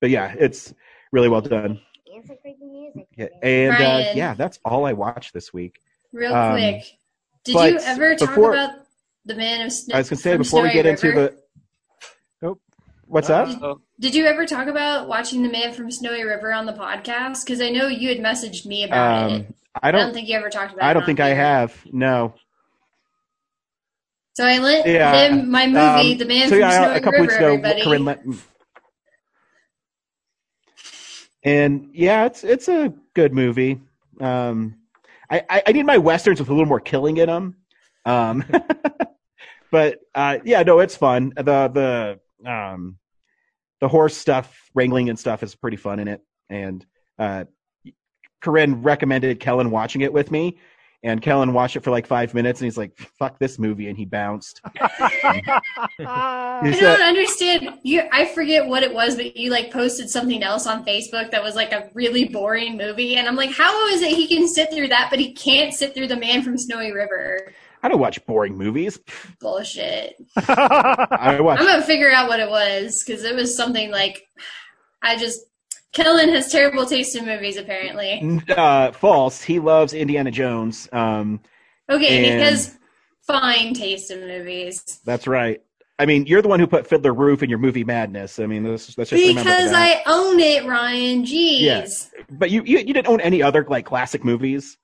but 0.00 0.08
yeah, 0.10 0.34
it's 0.38 0.72
really 1.12 1.28
well 1.28 1.42
done. 1.42 1.80
And 2.12 2.26
some 2.26 2.36
creepy 2.40 2.64
music. 2.64 3.06
Yeah, 3.16 3.26
and 3.42 3.74
uh, 3.76 4.10
yeah, 4.14 4.32
that's 4.34 4.58
all 4.64 4.86
I 4.86 4.94
watched 4.94 5.34
this 5.34 5.52
week. 5.52 5.80
Real 6.12 6.34
Um, 6.34 6.52
quick, 6.52 6.82
did 7.44 7.54
you 7.54 7.78
ever 7.80 8.14
talk 8.14 8.28
before- 8.30 8.54
about 8.54 8.70
the 9.26 9.34
Man 9.34 9.66
of 9.66 9.72
Snow? 9.72 9.96
I 9.96 9.98
was 9.98 10.08
gonna 10.08 10.20
say 10.20 10.32
from 10.32 10.42
before 10.42 10.62
we 10.62 10.70
Snowy 10.70 10.82
get 10.82 10.86
into 10.86 11.12
the, 11.12 11.34
Nope. 12.40 12.60
what's 13.06 13.28
up? 13.30 13.48
Oh, 13.62 13.80
Did 14.00 14.14
you 14.14 14.24
ever 14.26 14.46
talk 14.46 14.66
about 14.68 15.08
watching 15.08 15.42
The 15.42 15.48
Man 15.50 15.72
from 15.74 15.90
Snowy 15.90 16.24
River 16.24 16.52
on 16.52 16.64
the 16.66 16.72
podcast? 16.72 17.44
Because 17.44 17.60
I 17.60 17.68
know 17.70 17.86
you 17.88 18.08
had 18.08 18.18
messaged 18.18 18.64
me 18.66 18.84
about 18.84 19.30
it. 19.30 19.34
Um, 19.34 19.54
I 19.82 19.88
I 19.88 19.92
don't, 19.92 20.00
don't, 20.06 20.14
think 20.14 20.28
you 20.28 20.36
ever 20.36 20.48
talked 20.50 20.72
about 20.72 20.84
it. 20.84 20.88
I 20.88 20.92
don't 20.94 21.02
on 21.02 21.06
think 21.06 21.20
I 21.20 21.28
have. 21.30 21.76
No. 21.92 22.34
So 24.34 24.44
I 24.44 24.58
lent 24.58 24.86
Yeah. 24.86 25.28
him 25.28 25.50
my 25.50 25.66
movie, 25.66 26.12
Um, 26.12 26.18
The 26.18 26.24
Man 26.24 26.48
so 26.48 26.56
from 26.56 26.60
yeah, 26.60 26.84
Snowy 26.84 26.96
a 26.96 27.00
couple 27.00 27.12
River. 27.12 27.22
weeks 27.22 27.36
ago, 27.36 27.46
everybody. 27.54 27.82
Corinne 27.84 28.04
let. 28.04 28.24
And 31.44 31.90
yeah, 31.92 32.24
it's 32.24 32.42
it's 32.42 32.68
a 32.68 32.92
good 33.14 33.32
movie. 33.32 33.80
Um, 34.20 34.78
I, 35.30 35.44
I 35.48 35.62
I 35.68 35.72
need 35.72 35.86
my 35.86 35.98
westerns 35.98 36.40
with 36.40 36.48
a 36.48 36.52
little 36.52 36.66
more 36.66 36.80
killing 36.80 37.16
in 37.18 37.26
them. 37.28 37.56
Um, 38.04 38.44
but 39.70 40.00
uh, 40.14 40.38
yeah, 40.44 40.62
no, 40.64 40.80
it's 40.80 40.96
fun. 40.96 41.32
The 41.36 42.18
the 42.44 42.50
um 42.50 42.98
the 43.80 43.88
horse 43.88 44.16
stuff, 44.16 44.70
wrangling 44.74 45.10
and 45.10 45.18
stuff 45.18 45.42
is 45.44 45.54
pretty 45.54 45.76
fun 45.76 46.00
in 46.00 46.08
it. 46.08 46.22
And 46.48 46.84
uh, 47.18 47.44
Corinne 48.40 48.82
recommended 48.82 49.38
Kellen 49.38 49.70
watching 49.70 50.00
it 50.00 50.12
with 50.12 50.30
me. 50.30 50.58
And 51.04 51.20
Kellen 51.20 51.52
watched 51.52 51.76
it 51.76 51.84
for 51.84 51.90
like 51.90 52.06
five 52.06 52.32
minutes, 52.32 52.60
and 52.60 52.64
he's 52.64 52.78
like, 52.78 52.96
"Fuck 52.96 53.38
this 53.38 53.58
movie," 53.58 53.88
and 53.88 53.98
he 53.98 54.06
bounced. 54.06 54.62
I 54.80 56.60
He 56.64 56.80
don't 56.80 57.02
understand. 57.02 57.78
You, 57.82 58.08
I 58.10 58.24
forget 58.24 58.66
what 58.66 58.82
it 58.82 58.94
was, 58.94 59.14
but 59.14 59.36
you 59.36 59.50
like 59.50 59.70
posted 59.70 60.08
something 60.08 60.42
else 60.42 60.66
on 60.66 60.82
Facebook 60.86 61.30
that 61.30 61.42
was 61.42 61.56
like 61.56 61.72
a 61.72 61.90
really 61.92 62.24
boring 62.24 62.78
movie, 62.78 63.16
and 63.16 63.28
I'm 63.28 63.36
like, 63.36 63.50
how 63.50 63.88
is 63.88 64.00
it 64.00 64.12
he 64.12 64.26
can 64.26 64.48
sit 64.48 64.72
through 64.72 64.88
that, 64.88 65.08
but 65.10 65.18
he 65.18 65.34
can't 65.34 65.74
sit 65.74 65.94
through 65.94 66.08
The 66.08 66.16
Man 66.16 66.42
from 66.42 66.56
Snowy 66.56 66.90
River? 66.90 67.52
I 67.82 67.88
don't 67.88 68.00
watch 68.00 68.24
boring 68.24 68.56
movies. 68.56 68.98
Bullshit. 69.40 70.16
I 70.36 71.38
watch. 71.38 71.60
I'm 71.60 71.66
gonna 71.66 71.82
figure 71.82 72.10
out 72.10 72.28
what 72.28 72.40
it 72.40 72.48
was 72.48 73.04
because 73.04 73.24
it 73.24 73.36
was 73.36 73.54
something 73.54 73.90
like 73.90 74.26
I 75.02 75.18
just 75.18 75.40
Kellen 75.94 76.28
has 76.30 76.50
terrible 76.50 76.86
taste 76.86 77.16
in 77.16 77.24
movies 77.24 77.56
apparently. 77.56 78.40
Uh, 78.48 78.92
false. 78.92 79.40
He 79.42 79.58
loves 79.60 79.94
Indiana 79.94 80.30
Jones. 80.30 80.88
Um, 80.92 81.40
Okay, 81.90 82.30
And- 82.32 82.40
has 82.42 82.76
fine 83.26 83.74
taste 83.74 84.10
in 84.10 84.20
movies. 84.26 85.00
that's 85.04 85.26
right. 85.26 85.60
I 85.98 86.06
mean, 86.06 86.26
you're 86.26 86.42
the 86.42 86.48
one 86.48 86.58
who 86.58 86.66
put 86.66 86.86
Fiddler 86.88 87.14
Roof 87.14 87.42
in 87.42 87.48
your 87.50 87.58
movie 87.60 87.84
madness. 87.84 88.40
I 88.40 88.46
mean, 88.46 88.64
let's, 88.64 88.98
let's 88.98 89.10
just 89.10 89.22
Because. 89.36 89.72
I 89.72 90.02
own 90.06 90.40
it, 90.40 90.64
Ryan. 90.66 91.24
Jeez. 91.24 91.60
Yeah. 91.60 91.86
But 92.30 92.50
you, 92.50 92.64
you 92.64 92.78
you 92.78 92.92
didn't 92.92 93.06
own 93.06 93.20
any 93.20 93.42
other 93.42 93.64
like 93.68 93.84
classic 93.86 94.24
movies, 94.24 94.76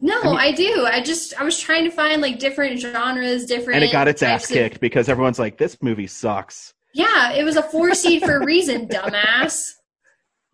No, 0.00 0.18
I 0.20 0.24
mean- 0.24 0.36
I 0.38 0.52
do. 0.52 0.86
I 0.86 1.00
just 1.02 1.40
I 1.40 1.44
was 1.44 1.60
trying 1.60 1.84
to 1.84 1.90
find 1.90 2.20
like 2.20 2.38
different 2.40 2.80
genres, 2.80 3.46
different. 3.46 3.76
and 3.76 3.84
it 3.84 3.92
got 3.92 4.08
its 4.08 4.22
ass 4.22 4.44
of- 4.44 4.50
kicked 4.54 4.80
because 4.80 5.08
everyone's 5.08 5.38
like, 5.38 5.56
"This 5.58 5.76
movie 5.80 6.08
sucks." 6.08 6.74
Yeah, 6.94 7.32
it 7.32 7.44
was 7.44 7.56
a 7.56 7.62
four 7.62 7.94
seed 7.94 8.22
for 8.24 8.36
a 8.38 8.44
reason, 8.44 8.88
dumbass. 8.94 9.74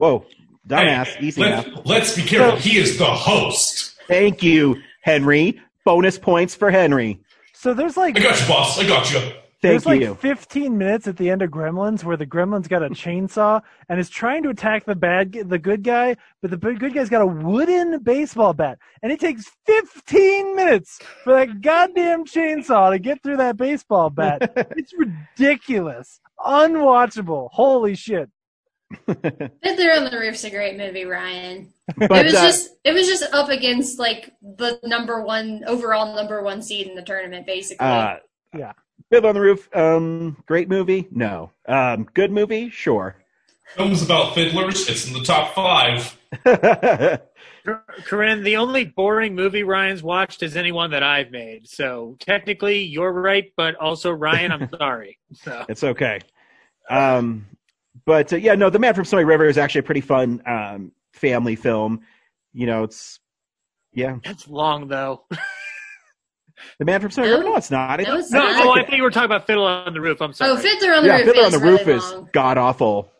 Whoa, 0.00 0.24
dumbass, 0.66 1.20
easy 1.20 1.42
Let, 1.42 1.66
enough. 1.66 1.82
let's 1.84 2.16
be 2.16 2.22
careful. 2.22 2.58
He 2.58 2.78
is 2.78 2.96
the 2.96 3.04
host. 3.04 3.96
Thank 4.08 4.42
you, 4.42 4.80
Henry. 5.02 5.60
Bonus 5.84 6.18
points 6.18 6.54
for 6.54 6.70
Henry. 6.70 7.20
So 7.52 7.74
there's 7.74 7.98
like 7.98 8.18
I 8.18 8.22
got 8.22 8.40
you, 8.40 8.48
boss. 8.48 8.78
I 8.78 8.86
got 8.86 9.12
you. 9.12 9.18
Thank 9.18 9.84
there's 9.84 9.84
like 9.84 10.18
15 10.18 10.78
minutes 10.78 11.06
at 11.06 11.18
the 11.18 11.28
end 11.28 11.42
of 11.42 11.50
Gremlins 11.50 12.02
where 12.02 12.16
the 12.16 12.24
Gremlin's 12.24 12.66
got 12.66 12.82
a 12.82 12.88
chainsaw 12.88 13.60
and 13.90 14.00
is 14.00 14.08
trying 14.08 14.42
to 14.44 14.48
attack 14.48 14.86
the 14.86 14.94
bad, 14.94 15.32
the 15.32 15.58
good 15.58 15.82
guy, 15.82 16.16
but 16.40 16.50
the 16.50 16.56
good 16.56 16.94
guy's 16.94 17.10
got 17.10 17.20
a 17.20 17.26
wooden 17.26 17.98
baseball 17.98 18.54
bat, 18.54 18.78
and 19.02 19.12
it 19.12 19.20
takes 19.20 19.50
15 19.66 20.56
minutes 20.56 20.98
for 21.24 21.34
that 21.34 21.60
goddamn 21.60 22.24
chainsaw 22.24 22.90
to 22.90 22.98
get 22.98 23.22
through 23.22 23.36
that 23.36 23.58
baseball 23.58 24.08
bat. 24.08 24.50
it's 24.78 24.94
ridiculous, 24.94 26.20
unwatchable. 26.38 27.50
Holy 27.52 27.94
shit! 27.94 28.30
Fiddler 29.06 29.92
on 29.92 30.04
the 30.10 30.18
Roof's 30.20 30.44
a 30.44 30.50
great 30.50 30.76
movie, 30.76 31.04
Ryan. 31.04 31.72
But, 31.96 32.10
it 32.10 32.24
was 32.26 32.34
uh, 32.34 32.42
just 32.42 32.70
it 32.84 32.92
was 32.92 33.06
just 33.06 33.22
up 33.32 33.48
against 33.48 33.98
like 33.98 34.32
the 34.42 34.78
number 34.84 35.22
one 35.22 35.62
overall 35.66 36.14
number 36.14 36.42
one 36.42 36.62
seed 36.62 36.86
in 36.86 36.94
the 36.94 37.02
tournament, 37.02 37.46
basically. 37.46 37.86
Uh, 37.86 38.16
Yeah. 38.56 38.72
Fiddler 39.10 39.30
on 39.30 39.34
the 39.34 39.40
Roof. 39.40 39.68
Um, 39.74 40.36
great 40.46 40.68
movie. 40.68 41.08
No. 41.10 41.50
Um, 41.66 42.08
good 42.14 42.30
movie. 42.30 42.70
Sure. 42.70 43.16
Films 43.74 44.02
about 44.02 44.34
fiddlers. 44.34 44.88
It's 44.88 45.06
in 45.06 45.12
the 45.12 45.22
top 45.22 45.54
five. 45.54 46.16
Corinne, 48.04 48.42
the 48.42 48.56
only 48.56 48.84
boring 48.84 49.34
movie 49.34 49.62
Ryan's 49.62 50.02
watched 50.02 50.42
is 50.42 50.56
any 50.56 50.72
one 50.72 50.90
that 50.92 51.02
I've 51.02 51.30
made. 51.30 51.68
So 51.68 52.16
technically, 52.18 52.82
you're 52.82 53.12
right, 53.12 53.52
but 53.56 53.74
also 53.76 54.10
Ryan, 54.12 54.52
I'm 54.52 54.68
sorry. 54.78 55.18
So 55.34 55.64
It's 55.68 55.84
okay. 55.84 56.20
Um, 56.88 57.46
but 58.04 58.32
uh, 58.32 58.36
yeah, 58.36 58.54
no, 58.54 58.70
The 58.70 58.78
Man 58.78 58.94
from 58.94 59.04
Snowy 59.04 59.24
River 59.24 59.46
is 59.46 59.58
actually 59.58 59.80
a 59.80 59.84
pretty 59.84 60.00
fun 60.00 60.42
um, 60.46 60.92
family 61.12 61.56
film. 61.56 62.00
You 62.52 62.66
know, 62.66 62.82
it's 62.84 63.20
yeah, 63.92 64.16
it's 64.24 64.48
long 64.48 64.88
though. 64.88 65.24
The 66.78 66.84
Man 66.84 67.00
from 67.00 67.10
Snowy 67.10 67.30
River. 67.30 67.44
No, 67.44 67.56
it's 67.56 67.70
not. 67.70 68.00
I 68.00 68.02
No, 68.02 68.10
think- 68.12 68.18
it's 68.24 68.32
No, 68.32 68.40
not. 68.40 68.66
oh, 68.66 68.72
I 68.72 68.84
thought 68.84 68.92
you 68.94 69.02
were 69.02 69.10
talking 69.10 69.24
about 69.24 69.46
Fiddle 69.46 69.64
on 69.64 69.94
the 69.94 70.00
Roof. 70.00 70.20
I'm 70.20 70.34
sorry. 70.34 70.50
oh, 70.50 70.56
Fiddler 70.58 70.92
on 70.92 71.02
the 71.04 71.08
yeah, 71.08 71.16
Roof 71.16 71.24
Fiddler 71.28 71.42
on 71.44 71.54
is 71.54 71.60
the 71.60 71.66
really 71.66 71.92
is 71.94 72.14
god 72.34 72.58
awful. 72.58 73.10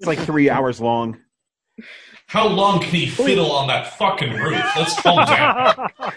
It's 0.00 0.06
like 0.06 0.18
three 0.18 0.48
hours 0.56 0.80
long. 0.80 1.18
How 2.28 2.48
long 2.48 2.80
can 2.80 2.88
he 2.90 3.06
fiddle 3.06 3.52
on 3.52 3.68
that 3.68 3.92
fucking 3.98 4.32
roof? 4.32 4.64
Let's 4.74 4.98
calm 5.02 5.26
down. 5.26 5.90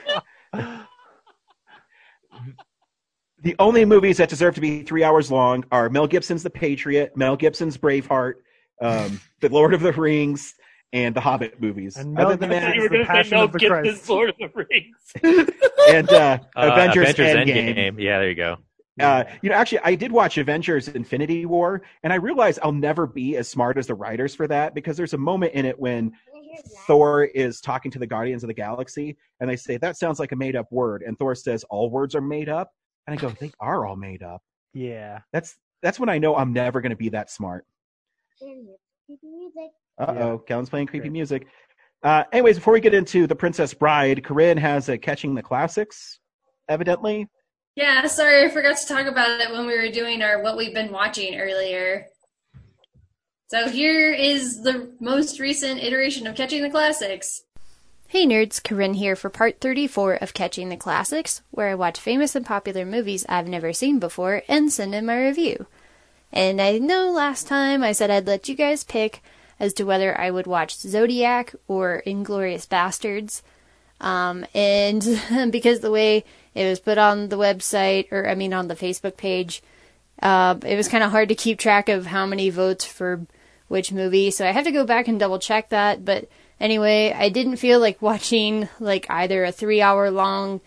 The 3.46 3.56
only 3.60 3.86
movies 3.86 4.18
that 4.18 4.28
deserve 4.28 4.56
to 4.56 4.62
be 4.62 4.82
three 4.82 5.04
hours 5.04 5.30
long 5.32 5.66
are 5.72 5.88
Mel 5.88 6.08
Gibson's 6.08 6.42
The 6.42 6.50
Patriot, 6.50 7.16
Mel 7.16 7.36
Gibson's 7.36 7.78
Braveheart, 7.78 8.34
um, 8.82 9.22
The 9.40 9.50
Lord 9.50 9.76
of 9.76 9.82
the 9.82 9.94
Rings, 9.94 10.56
and 10.94 11.16
the 11.16 11.22
Hobbit 11.22 11.62
movies. 11.62 11.96
And 11.96 12.16
Mel 12.16 12.26
Other 12.26 12.38
than 12.38 12.50
Gibson 12.50 12.74
you 12.74 12.82
that, 12.82 12.82
were 12.82 12.90
the 12.90 12.90
going 12.90 13.06
to 13.06 13.06
say 13.06 13.16
Passion 13.18 13.36
Mel 13.38 13.44
of 13.44 13.52
the 13.52 13.60
Gibson's 13.60 13.84
Christ. 13.84 14.10
Lord 14.10 14.30
of 14.32 14.36
the 14.40 14.50
Rings. 14.56 15.52
and 15.90 16.10
uh, 16.10 16.40
Uh, 16.56 16.72
Avengers, 16.72 17.14
Endgame. 17.14 17.76
Endgame. 17.76 18.02
Yeah, 18.02 18.18
there 18.18 18.30
you 18.30 18.36
go. 18.36 18.58
Uh, 19.00 19.26
you 19.44 19.52
know, 19.52 19.56
actually, 19.56 19.80
I 19.84 19.94
did 19.94 20.12
watch 20.12 20.40
Avengers: 20.40 20.88
Infinity 20.88 21.46
War, 21.46 21.84
and 22.02 22.12
I 22.12 22.16
realized 22.16 22.58
I'll 22.64 22.72
never 22.72 23.06
be 23.06 23.38
as 23.38 23.48
smart 23.48 23.78
as 23.78 23.86
the 23.86 23.94
writers 23.94 24.34
for 24.34 24.48
that 24.48 24.74
because 24.74 24.98
there's 24.98 25.14
a 25.14 25.20
moment 25.20 25.54
in 25.54 25.66
it 25.66 25.78
when 25.80 26.14
Thor 26.88 27.26
is 27.26 27.62
talking 27.62 27.92
to 27.92 28.00
the 28.00 28.08
Guardians 28.08 28.44
of 28.44 28.48
the 28.48 28.56
Galaxy, 28.56 29.18
and 29.40 29.48
they 29.48 29.56
say 29.56 29.78
that 29.78 29.98
sounds 29.98 30.18
like 30.18 30.32
a 30.32 30.36
made-up 30.36 30.72
word, 30.72 31.04
and 31.06 31.20
Thor 31.20 31.36
says 31.36 31.64
all 31.70 31.92
words 31.92 32.16
are 32.16 32.22
made 32.22 32.50
up, 32.50 32.72
and 33.08 33.18
I 33.18 33.22
go, 33.22 33.30
they 33.40 33.52
are 33.60 33.86
all 33.86 33.96
made 33.96 34.24
up. 34.24 34.42
Yeah. 34.74 35.20
That's 35.32 35.56
that's 35.82 36.00
when 36.00 36.10
I 36.10 36.18
know 36.18 36.36
I'm 36.36 36.54
never 36.54 36.82
going 36.82 36.92
to 36.92 36.96
be 36.96 37.10
that 37.10 37.30
smart. 37.30 37.66
And 38.42 38.68
creepy 39.06 39.28
music. 39.28 39.72
Uh 39.98 40.16
oh, 40.18 40.38
Kellen's 40.40 40.70
playing 40.70 40.88
creepy 40.88 41.10
music. 41.10 41.48
Uh, 42.04 42.24
anyways, 42.32 42.58
before 42.58 42.74
we 42.74 42.80
get 42.80 42.94
into 42.94 43.26
the 43.28 43.36
Princess 43.36 43.74
Bride, 43.74 44.24
Corinne 44.24 44.58
has 44.58 44.90
a 44.90 44.98
catching 44.98 45.34
the 45.34 45.42
classics, 45.42 46.20
evidently. 46.70 47.28
Yeah, 47.76 48.06
sorry, 48.08 48.46
I 48.46 48.50
forgot 48.50 48.78
to 48.78 48.88
talk 48.88 49.08
about 49.08 49.42
it 49.42 49.52
when 49.52 49.66
we 49.66 49.78
were 49.78 49.90
doing 49.90 50.22
our 50.22 50.44
what 50.44 50.58
we've 50.58 50.74
been 50.74 50.92
watching 50.92 51.40
earlier. 51.40 52.08
So 53.48 53.70
here 53.70 54.12
is 54.12 54.62
the 54.64 54.96
most 55.00 55.40
recent 55.40 55.82
iteration 55.82 56.26
of 56.26 56.36
Catching 56.36 56.64
the 56.64 56.70
Classics. 56.70 57.42
Hey 58.08 58.28
nerds, 58.28 58.64
Corinne 58.64 58.94
here 58.94 59.16
for 59.16 59.32
part 59.32 59.60
34 59.60 60.16
of 60.16 60.36
Catching 60.36 60.70
the 60.70 60.78
Classics, 60.78 61.42
where 61.50 61.70
I 61.70 61.76
watch 61.76 62.00
famous 62.00 62.36
and 62.36 62.46
popular 62.46 62.86
movies 62.86 63.26
I've 63.28 63.48
never 63.48 63.74
seen 63.74 63.98
before 63.98 64.44
and 64.48 64.72
send 64.72 64.94
in 64.94 65.08
my 65.08 65.18
review. 65.18 65.66
And 66.32 66.62
I 66.62 66.78
know 66.78 67.12
last 67.12 67.48
time 67.48 67.84
I 67.84 67.94
said 67.94 68.12
I'd 68.12 68.28
let 68.28 68.48
you 68.48 68.54
guys 68.54 68.84
pick 68.84 69.24
as 69.60 69.74
to 69.74 69.86
whether 69.86 70.16
I 70.18 70.30
would 70.30 70.46
watch 70.46 70.78
Zodiac 70.78 71.56
or 71.68 72.04
Inglourious 72.06 72.68
Basterds. 72.68 73.42
Um, 74.00 74.46
and 74.54 75.02
because 75.52 75.80
the 75.80 75.92
way 75.92 76.24
it 76.54 76.70
was 76.70 76.80
put 76.80 77.00
on 77.00 77.30
the 77.30 77.40
website, 77.40 78.12
or 78.12 78.30
I 78.30 78.36
mean 78.36 78.54
on 78.54 78.68
the 78.68 78.76
Facebook 78.76 79.18
page, 79.18 79.64
uh, 80.22 80.56
it 80.64 80.76
was 80.76 80.88
kind 80.88 81.04
of 81.04 81.10
hard 81.10 81.30
to 81.30 81.36
keep 81.36 81.58
track 81.58 81.90
of 81.90 82.06
how 82.06 82.28
many 82.28 82.52
votes 82.52 82.86
for 82.86 83.26
which 83.68 83.92
movie, 83.92 84.30
so 84.30 84.48
I 84.48 84.52
have 84.52 84.66
to 84.66 84.72
go 84.72 84.86
back 84.86 85.08
and 85.08 85.20
double 85.20 85.40
check 85.40 85.70
that. 85.70 86.06
But 86.06 86.30
anyway, 86.60 87.14
I 87.16 87.30
didn't 87.30 87.58
feel 87.58 87.80
like 87.80 88.02
watching 88.02 88.70
like 88.80 89.06
either 89.10 89.44
a 89.44 89.52
three 89.52 89.82
hour 89.82 90.12
long 90.12 90.62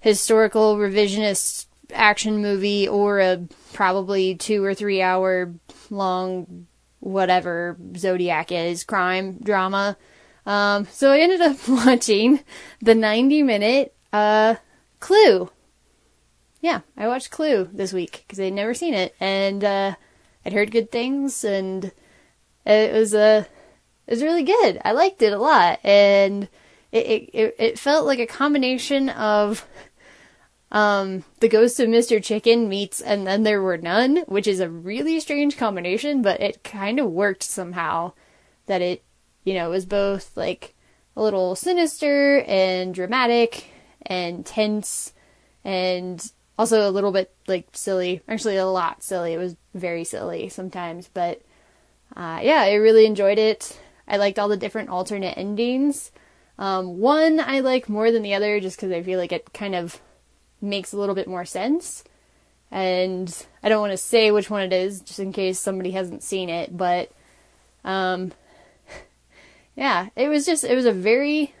historical 0.00 0.76
revisionist 0.76 1.66
action 1.92 2.42
movie 2.42 2.86
or 2.86 3.20
a 3.20 3.46
probably 3.72 4.34
two 4.34 4.64
or 4.64 4.74
three 4.74 5.02
hour 5.02 5.54
long 5.90 6.66
whatever 7.00 7.76
Zodiac 7.96 8.52
is 8.52 8.84
crime 8.84 9.38
drama. 9.42 9.96
Um, 10.46 10.86
so 10.90 11.12
I 11.12 11.20
ended 11.20 11.40
up 11.40 11.56
watching 11.68 12.40
the 12.80 12.94
90 12.94 13.42
minute 13.42 13.94
uh, 14.12 14.56
Clue. 15.00 15.50
Yeah, 16.60 16.80
I 16.96 17.06
watched 17.06 17.30
Clue 17.30 17.68
this 17.72 17.92
week 17.92 18.24
because 18.26 18.40
I'd 18.40 18.52
never 18.52 18.74
seen 18.74 18.94
it, 18.94 19.14
and 19.20 19.62
uh, 19.62 19.94
I'd 20.44 20.52
heard 20.52 20.72
good 20.72 20.90
things, 20.90 21.44
and 21.44 21.92
it 22.66 22.92
was 22.92 23.14
uh, 23.14 23.44
it 24.08 24.12
was 24.12 24.22
really 24.22 24.42
good. 24.42 24.80
I 24.86 24.92
liked 24.92 25.20
it 25.20 25.34
a 25.34 25.38
lot, 25.38 25.80
and 25.84 26.48
it 26.90 27.30
it 27.34 27.54
it 27.58 27.78
felt 27.78 28.06
like 28.06 28.18
a 28.18 28.26
combination 28.26 29.10
of 29.10 29.68
um, 30.72 31.24
the 31.40 31.48
Ghost 31.48 31.78
of 31.78 31.90
Mr. 31.90 32.22
Chicken 32.22 32.70
meets 32.70 33.02
And 33.02 33.26
Then 33.26 33.42
There 33.42 33.60
Were 33.60 33.76
None, 33.76 34.24
which 34.26 34.46
is 34.46 34.60
a 34.60 34.70
really 34.70 35.20
strange 35.20 35.58
combination, 35.58 36.22
but 36.22 36.40
it 36.40 36.64
kind 36.64 36.98
of 36.98 37.10
worked 37.10 37.42
somehow. 37.42 38.12
That 38.64 38.80
it, 38.80 39.02
you 39.44 39.52
know, 39.52 39.68
was 39.68 39.84
both 39.84 40.34
like 40.34 40.74
a 41.14 41.22
little 41.22 41.54
sinister 41.54 42.40
and 42.46 42.94
dramatic 42.94 43.66
and 44.02 44.46
tense 44.46 45.12
and 45.64 46.32
also 46.58 46.88
a 46.88 46.92
little 46.92 47.12
bit 47.12 47.34
like 47.46 47.68
silly. 47.74 48.22
Actually, 48.26 48.56
a 48.56 48.64
lot 48.64 49.02
silly. 49.02 49.34
It 49.34 49.38
was 49.38 49.54
very 49.74 50.04
silly 50.04 50.48
sometimes, 50.48 51.10
but 51.12 51.42
uh, 52.16 52.40
yeah, 52.42 52.62
I 52.62 52.74
really 52.74 53.04
enjoyed 53.04 53.38
it. 53.38 53.78
I 54.08 54.16
liked 54.16 54.38
all 54.38 54.48
the 54.48 54.56
different 54.56 54.88
alternate 54.88 55.36
endings. 55.36 56.10
Um, 56.58 56.98
one 56.98 57.38
I 57.38 57.60
like 57.60 57.88
more 57.88 58.10
than 58.10 58.22
the 58.22 58.34
other 58.34 58.58
just 58.58 58.76
because 58.76 58.90
I 58.90 59.02
feel 59.02 59.18
like 59.18 59.32
it 59.32 59.52
kind 59.52 59.74
of 59.74 60.00
makes 60.60 60.92
a 60.92 60.96
little 60.96 61.14
bit 61.14 61.28
more 61.28 61.44
sense. 61.44 62.02
And 62.70 63.46
I 63.62 63.68
don't 63.68 63.80
want 63.80 63.92
to 63.92 63.98
say 63.98 64.30
which 64.30 64.50
one 64.50 64.62
it 64.62 64.72
is, 64.72 65.00
just 65.00 65.20
in 65.20 65.32
case 65.32 65.58
somebody 65.58 65.92
hasn't 65.92 66.22
seen 66.22 66.48
it, 66.48 66.76
but 66.76 67.10
um, 67.84 68.32
yeah, 69.76 70.08
it 70.16 70.28
was 70.28 70.44
just, 70.44 70.64
it 70.64 70.74
was 70.74 70.84
a 70.84 70.92
very 70.92 71.54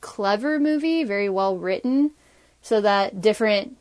clever 0.00 0.58
movie, 0.58 1.04
very 1.04 1.28
well 1.28 1.58
written, 1.58 2.12
so 2.62 2.80
that 2.80 3.20
different 3.20 3.76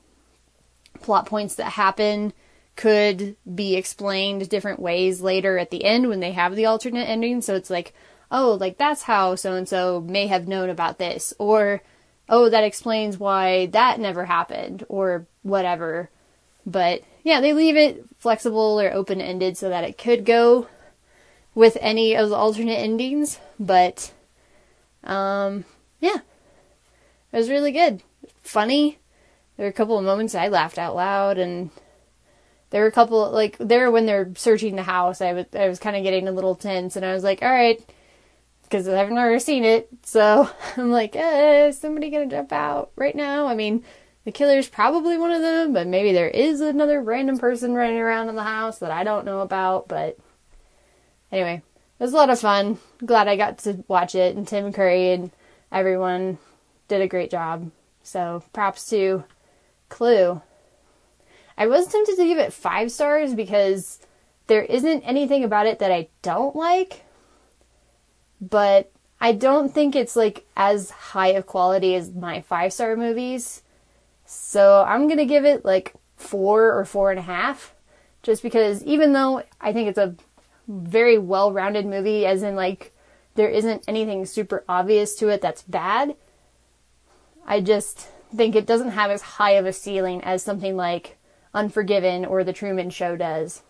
plot 1.02 1.26
points 1.26 1.56
that 1.56 1.72
happen 1.72 2.34
could 2.76 3.36
be 3.54 3.76
explained 3.76 4.50
different 4.50 4.80
ways 4.80 5.22
later 5.22 5.58
at 5.58 5.72
the 5.72 5.84
end 5.84 6.08
when 6.08 6.20
they 6.20 6.32
have 6.32 6.56
the 6.56 6.66
alternate 6.66 7.08
ending. 7.08 7.42
So 7.42 7.56
it's 7.56 7.70
like, 7.70 7.94
oh, 8.32 8.58
like 8.60 8.78
that's 8.78 9.04
how 9.04 9.36
so 9.36 9.54
and 9.54 9.68
so 9.68 10.02
may 10.02 10.28
have 10.28 10.48
known 10.48 10.70
about 10.70 10.98
this, 10.98 11.34
or 11.38 11.82
oh, 12.30 12.50
that 12.50 12.64
explains 12.64 13.18
why 13.18 13.68
that 13.68 14.00
never 14.00 14.26
happened 14.26 14.86
or 14.88 15.28
whatever. 15.44 16.10
But 16.66 17.02
yeah, 17.24 17.42
they 17.42 17.54
leave 17.54 17.76
it 17.76 18.06
flexible 18.20 18.80
or 18.80 18.92
open 18.92 19.20
ended 19.22 19.58
so 19.58 19.70
that 19.70 19.84
it 19.84 19.98
could 19.98 20.26
go 20.26 20.68
with 21.54 21.78
any 21.82 22.16
of 22.16 22.30
the 22.30 22.36
alternate 22.36 22.80
endings. 22.80 23.40
But 23.60 24.14
um, 25.04 25.66
yeah, 26.00 26.20
it 27.32 27.38
was 27.38 27.50
really 27.50 27.72
good. 27.72 28.02
Funny. 28.42 28.98
There 29.58 29.66
were 29.66 29.70
a 29.70 29.74
couple 29.74 29.98
of 29.98 30.06
moments 30.06 30.34
I 30.34 30.48
laughed 30.48 30.78
out 30.78 30.96
loud, 30.96 31.38
and 31.38 31.70
there 32.72 32.82
were 32.82 32.88
a 32.88 32.92
couple 32.92 33.30
like 33.32 33.58
there 33.60 33.92
when 33.92 34.06
they're 34.06 34.32
searching 34.36 34.76
the 34.76 34.84
house. 34.84 35.22
I 35.22 35.34
was 35.34 35.46
I 35.54 35.70
was 35.70 35.80
kind 35.80 35.96
of 35.96 36.04
getting 36.04 36.28
a 36.28 36.32
little 36.32 36.56
tense, 36.56 36.96
and 36.96 37.06
I 37.06 37.14
was 37.14 37.24
like, 37.24 37.42
all 37.42 37.50
right 37.50 37.82
because 38.72 38.88
I've 38.88 39.12
never 39.12 39.38
seen 39.38 39.66
it. 39.66 39.90
So 40.04 40.50
I'm 40.78 40.92
like, 40.92 41.16
eh, 41.16 41.68
is 41.68 41.78
somebody 41.78 42.10
gonna 42.10 42.28
jump 42.28 42.54
out 42.54 42.92
right 42.96 43.16
now? 43.16 43.46
I 43.46 43.54
mean, 43.54 43.84
the 44.24 44.32
killer's 44.32 44.70
probably 44.70 45.18
one 45.18 45.32
of 45.32 45.42
them, 45.42 45.74
but 45.74 45.88
maybe 45.88 46.14
there 46.14 46.30
is 46.30 46.62
another 46.62 47.02
random 47.02 47.38
person 47.38 47.74
running 47.74 47.98
around 47.98 48.30
in 48.30 48.36
the 48.36 48.44
house 48.44 48.80
that 48.80 48.92
I 48.92 49.04
don't 49.04 49.26
know 49.26 49.42
about. 49.42 49.88
But 49.88 50.18
anyway, 51.32 51.62
it 52.00 52.04
was 52.04 52.14
a 52.14 52.16
lot 52.16 52.30
of 52.30 52.40
fun. 52.40 52.80
Glad 53.06 53.28
I 53.28 53.36
got 53.36 53.60
to 53.60 53.84
watch 53.88 54.16
it, 54.16 54.36
and 54.36 54.48
Tim 54.48 54.72
Curry 54.72 55.12
and 55.12 55.32
everyone 55.72 56.38
did 56.88 57.02
a 57.02 57.08
great 57.08 57.30
job. 57.30 57.72
So 58.04 58.44
props 58.54 58.90
to 58.90 59.26
Clue. 59.90 60.42
I 61.58 61.68
was 61.68 61.88
tempted 61.88 62.16
to 62.16 62.26
give 62.26 62.38
it 62.38 62.54
five 62.54 62.92
stars 62.92 63.34
because 63.34 64.00
there 64.48 64.64
isn't 64.64 65.04
anything 65.04 65.44
about 65.44 65.68
it 65.68 65.80
that 65.80 65.92
I 65.92 66.10
don't 66.22 66.56
like 66.56 67.04
but 68.42 68.92
I 69.20 69.34
don't 69.34 69.72
think 69.72 69.96
it's 69.96 70.16
like 70.16 70.46
as 70.58 70.90
high 70.90 71.30
of 71.30 71.46
quality 71.46 71.96
as 71.96 72.12
my 72.12 72.42
five 72.42 72.74
star 72.74 72.96
movies. 72.96 73.62
So 74.26 74.84
I'm 74.88 75.08
gonna 75.08 75.26
give 75.26 75.46
it 75.46 75.64
like 75.64 75.94
four 76.18 76.78
or 76.78 76.86
four 76.86 77.12
and 77.12 77.20
a 77.20 77.24
half, 77.24 77.76
just 78.24 78.42
because 78.42 78.84
even 78.84 79.14
though 79.14 79.44
I 79.60 79.74
think 79.74 79.90
it's 79.90 79.98
a 79.98 80.16
very 80.68 81.18
well 81.20 81.52
rounded 81.52 81.86
movie, 81.86 82.26
as 82.26 82.42
in 82.42 82.56
like 82.56 82.94
there 83.36 83.50
isn't 83.50 83.84
anything 83.88 84.26
super 84.26 84.64
obvious 84.68 85.16
to 85.16 85.30
it 85.30 85.42
that's 85.42 85.62
bad, 85.62 86.16
I 87.46 87.62
just 87.62 88.08
think 88.36 88.56
it 88.56 88.66
doesn't 88.66 88.92
have 88.92 89.12
as 89.12 89.22
high 89.22 89.52
of 89.52 89.66
a 89.66 89.74
ceiling 89.74 90.24
as 90.24 90.42
something 90.42 90.76
like 90.76 91.18
Unforgiven 91.54 92.26
or 92.26 92.44
The 92.44 92.54
Truman 92.54 92.90
Show 92.90 93.16
does, 93.16 93.64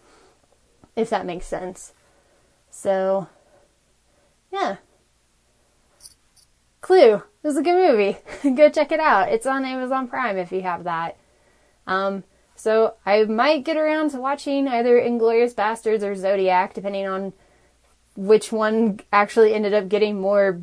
if 0.96 1.10
that 1.10 1.26
makes 1.26 1.46
sense. 1.46 1.94
So 2.70 3.28
yeah. 4.52 4.78
Clue. 6.82 7.24
Was 7.44 7.58
a 7.58 7.64
good 7.64 7.92
movie. 7.92 8.18
Go 8.56 8.70
check 8.70 8.92
it 8.92 9.00
out. 9.00 9.30
It's 9.30 9.48
on 9.48 9.66
Amazon 9.66 10.08
Prime 10.08 10.38
if 10.38 10.52
you 10.52 10.62
have 10.62 10.84
that. 10.84 11.18
Um, 11.88 12.24
so 12.56 12.96
I 13.04 13.24
might 13.24 13.66
get 13.66 13.78
around 13.78 14.12
to 14.12 14.20
watching 14.20 14.68
either 14.68 15.00
Inglourious 15.00 15.56
Basterds 15.56 16.04
or 16.04 16.16
Zodiac, 16.16 16.76
depending 16.76 17.08
on 17.08 17.34
which 18.16 18.52
one 18.52 19.00
actually 19.12 19.56
ended 19.56 19.74
up 19.74 19.90
getting 19.90 20.22
more. 20.22 20.62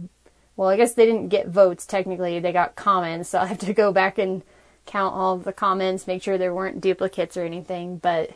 Well, 0.56 0.68
I 0.68 0.76
guess 0.76 0.94
they 0.94 1.06
didn't 1.06 1.28
get 1.28 1.48
votes 1.48 1.84
technically. 1.86 2.38
They 2.38 2.52
got 2.52 2.76
comments, 2.76 3.30
so 3.30 3.38
I 3.40 3.46
have 3.46 3.58
to 3.58 3.74
go 3.74 3.92
back 3.92 4.18
and 4.18 4.42
count 4.89 5.15
all 5.15 5.35
of 5.35 5.44
the 5.44 5.52
comments, 5.52 6.06
make 6.06 6.23
sure 6.23 6.36
there 6.36 6.55
weren't 6.55 6.81
duplicates 6.81 7.36
or 7.36 7.44
anything. 7.44 7.98
But 7.98 8.31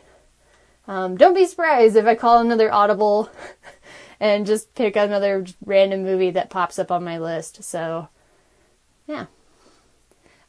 um, 0.87 1.17
don't 1.17 1.33
be 1.33 1.45
surprised 1.45 1.95
if 1.95 2.05
I 2.05 2.15
call 2.15 2.39
another 2.39 2.71
audible 2.71 3.29
and 4.19 4.45
just 4.45 4.73
pick 4.75 4.95
another 4.95 5.45
random 5.65 6.03
movie 6.03 6.31
that 6.31 6.49
pops 6.49 6.79
up 6.79 6.91
on 6.91 7.03
my 7.03 7.17
list. 7.17 7.63
So, 7.63 8.07
yeah. 9.07 9.25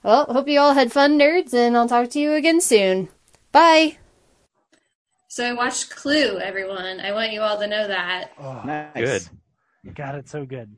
Well, 0.02 0.26
hope 0.26 0.48
you 0.48 0.60
all 0.60 0.74
had 0.74 0.92
fun, 0.92 1.18
nerds, 1.18 1.54
and 1.54 1.76
I'll 1.76 1.88
talk 1.88 2.10
to 2.10 2.20
you 2.20 2.34
again 2.34 2.60
soon. 2.60 3.08
Bye. 3.52 3.96
So 5.28 5.44
I 5.44 5.52
watched 5.52 5.90
Clue, 5.90 6.38
everyone. 6.38 7.00
I 7.00 7.12
want 7.12 7.32
you 7.32 7.40
all 7.40 7.58
to 7.58 7.66
know 7.66 7.88
that. 7.88 8.30
Oh, 8.38 8.62
nice. 8.64 8.92
Good. 8.94 9.94
God, 9.94 10.14
it's 10.16 10.30
so 10.30 10.44
good. 10.44 10.70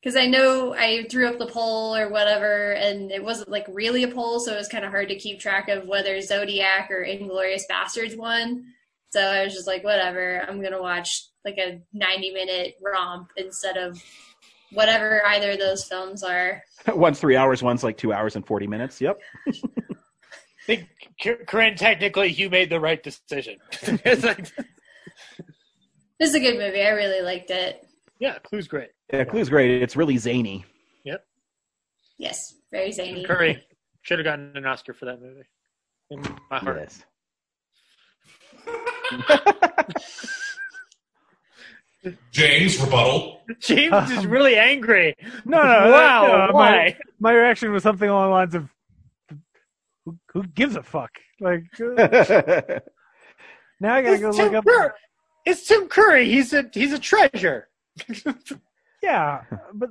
Because 0.00 0.16
I 0.16 0.26
know 0.26 0.74
I 0.74 1.06
threw 1.10 1.28
up 1.28 1.38
the 1.38 1.46
poll 1.46 1.96
or 1.96 2.08
whatever, 2.08 2.72
and 2.72 3.10
it 3.10 3.22
wasn't 3.22 3.48
like 3.48 3.66
really 3.68 4.04
a 4.04 4.08
poll, 4.08 4.38
so 4.38 4.54
it 4.54 4.58
was 4.58 4.68
kind 4.68 4.84
of 4.84 4.90
hard 4.90 5.08
to 5.08 5.18
keep 5.18 5.40
track 5.40 5.68
of 5.68 5.88
whether 5.88 6.20
Zodiac 6.20 6.90
or 6.90 7.04
Inglourious 7.04 7.62
Basterds 7.70 8.16
won. 8.16 8.64
So 9.10 9.20
I 9.20 9.44
was 9.44 9.54
just 9.54 9.66
like, 9.66 9.82
whatever, 9.82 10.44
I'm 10.46 10.62
gonna 10.62 10.80
watch 10.80 11.24
like 11.44 11.58
a 11.58 11.80
90 11.92 12.32
minute 12.32 12.74
romp 12.80 13.30
instead 13.36 13.76
of 13.76 14.00
whatever 14.72 15.22
either 15.26 15.52
of 15.52 15.58
those 15.58 15.84
films 15.84 16.22
are. 16.22 16.62
one's 16.88 17.18
three 17.20 17.36
hours, 17.36 17.62
one's 17.62 17.84
like 17.84 17.96
two 17.96 18.12
hours 18.12 18.36
and 18.36 18.46
40 18.46 18.66
minutes. 18.66 19.00
Yep. 19.00 19.18
I 19.48 19.52
think, 20.66 20.88
Corinne, 21.46 21.76
technically, 21.76 22.28
you 22.28 22.50
made 22.50 22.70
the 22.70 22.80
right 22.80 23.02
decision. 23.02 23.56
it's 23.82 24.24
like, 24.24 24.50
this 26.20 26.30
is 26.30 26.34
a 26.34 26.40
good 26.40 26.58
movie. 26.58 26.82
I 26.82 26.90
really 26.90 27.22
liked 27.22 27.50
it. 27.50 27.84
Yeah, 28.18 28.38
Clue's 28.38 28.68
great. 28.68 28.90
Yeah, 29.12 29.24
Clue's 29.24 29.48
great. 29.48 29.82
It's 29.82 29.96
really 29.96 30.18
zany. 30.18 30.64
Yep. 31.04 31.24
Yes, 32.18 32.54
very 32.70 32.92
zany. 32.92 33.24
Curry 33.24 33.64
should 34.02 34.18
have 34.18 34.24
gotten 34.24 34.54
an 34.56 34.66
Oscar 34.66 34.92
for 34.92 35.06
that 35.06 35.20
movie. 35.20 35.44
In 36.10 36.20
my 36.50 36.58
heart. 36.58 36.78
Yes. 36.80 37.04
James, 42.30 42.80
rebuttal. 42.80 43.40
James 43.60 44.10
is 44.10 44.26
really 44.26 44.56
angry. 44.56 45.14
No, 45.44 45.58
no, 45.62 45.90
wow. 45.90 46.46
no, 46.46 46.52
why? 46.54 46.96
My, 47.20 47.32
my 47.32 47.32
reaction 47.32 47.72
was 47.72 47.82
something 47.82 48.08
along 48.08 48.28
the 48.28 48.34
lines 48.34 48.54
of, 48.54 48.68
"Who, 50.04 50.16
who 50.32 50.42
gives 50.44 50.76
a 50.76 50.82
fuck?" 50.82 51.10
Like, 51.40 51.64
uh, 51.80 51.84
now 53.80 53.94
I 53.94 54.02
gotta 54.02 54.12
It's 54.12 54.22
go 54.22 54.32
Tim 54.32 54.52
look 54.52 54.54
up. 54.54 54.64
Curry. 54.64 54.90
It's 55.44 55.66
Tim 55.66 55.88
Curry. 55.88 56.26
He's 56.26 56.52
a 56.52 56.70
he's 56.72 56.92
a 56.92 56.98
treasure. 56.98 57.68
Yeah, 59.02 59.42
but 59.74 59.90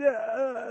uh, 0.00 0.04
uh, 0.04 0.70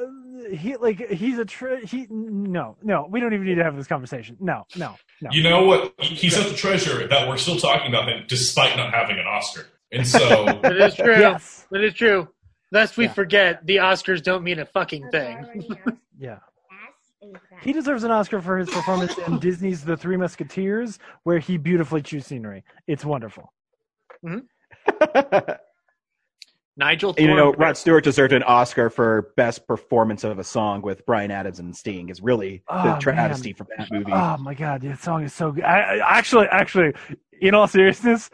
he 0.51 0.75
like 0.75 1.09
he's 1.09 1.37
a 1.39 1.45
tre- 1.45 1.85
he. 1.85 2.07
No, 2.09 2.75
no, 2.83 3.07
we 3.09 3.19
don't 3.19 3.33
even 3.33 3.45
need 3.45 3.55
to 3.55 3.63
have 3.63 3.75
this 3.75 3.87
conversation. 3.87 4.37
No, 4.39 4.65
no, 4.75 4.95
no. 5.21 5.29
You 5.31 5.43
know 5.43 5.63
what? 5.63 5.93
He's 5.99 6.35
such 6.35 6.51
a 6.51 6.55
treasure 6.55 7.07
that 7.07 7.27
we're 7.27 7.37
still 7.37 7.57
talking 7.57 7.87
about 7.87 8.07
him 8.09 8.25
despite 8.27 8.75
not 8.77 8.93
having 8.93 9.17
an 9.17 9.25
Oscar. 9.25 9.67
And 9.91 10.07
so 10.07 10.47
it 10.63 10.81
is 10.81 10.95
true. 10.95 11.17
Yes. 11.19 11.65
That 11.71 11.83
is 11.83 11.93
true. 11.93 12.27
Lest 12.71 12.97
we 12.97 13.05
Yeah. 13.05 13.13
forget, 13.13 13.65
the 13.65 13.77
Oscars 13.77 14.21
don't 14.21 14.43
mean 14.43 14.59
a 14.59 14.65
fucking 14.65 15.09
thing. 15.11 15.65
Yeah. 16.21 16.39
He 17.61 17.71
deserves 17.71 18.03
an 18.03 18.11
Oscar 18.11 18.41
for 18.41 18.57
his 18.57 18.69
performance 18.69 19.17
in 19.19 19.39
Disney's 19.39 19.85
The 19.85 19.95
Three 19.95 20.17
Musketeers, 20.17 20.99
where 21.23 21.39
he 21.39 21.57
beautifully 21.57 22.01
chews 22.01 22.25
scenery. 22.25 22.65
It's 22.87 23.05
wonderful. 23.05 23.53
Nigel 26.79 27.13
you 27.17 27.27
know, 27.27 27.51
Rod 27.53 27.75
Stewart 27.75 28.05
deserved 28.05 28.31
an 28.31 28.41
Oscar 28.43 28.89
for 28.89 29.33
best 29.35 29.67
performance 29.67 30.23
of 30.23 30.39
a 30.39 30.43
song 30.45 30.81
with 30.81 31.05
Bryan 31.05 31.29
Adams 31.29 31.59
and 31.59 31.75
Sting. 31.75 32.07
Is 32.07 32.21
really 32.21 32.63
the 32.69 32.95
Oh, 32.95 32.99
travesty 32.99 33.49
man. 33.49 33.55
from 33.55 33.67
that 33.77 33.91
movie. 33.91 34.11
Oh 34.13 34.37
my 34.37 34.53
god, 34.53 34.81
that 34.83 34.99
song 34.99 35.23
is 35.23 35.33
so 35.33 35.51
good. 35.51 35.65
I, 35.65 35.97
I, 35.97 36.17
actually, 36.17 36.47
actually, 36.49 36.93
in 37.41 37.53
all 37.53 37.67
seriousness, 37.67 38.29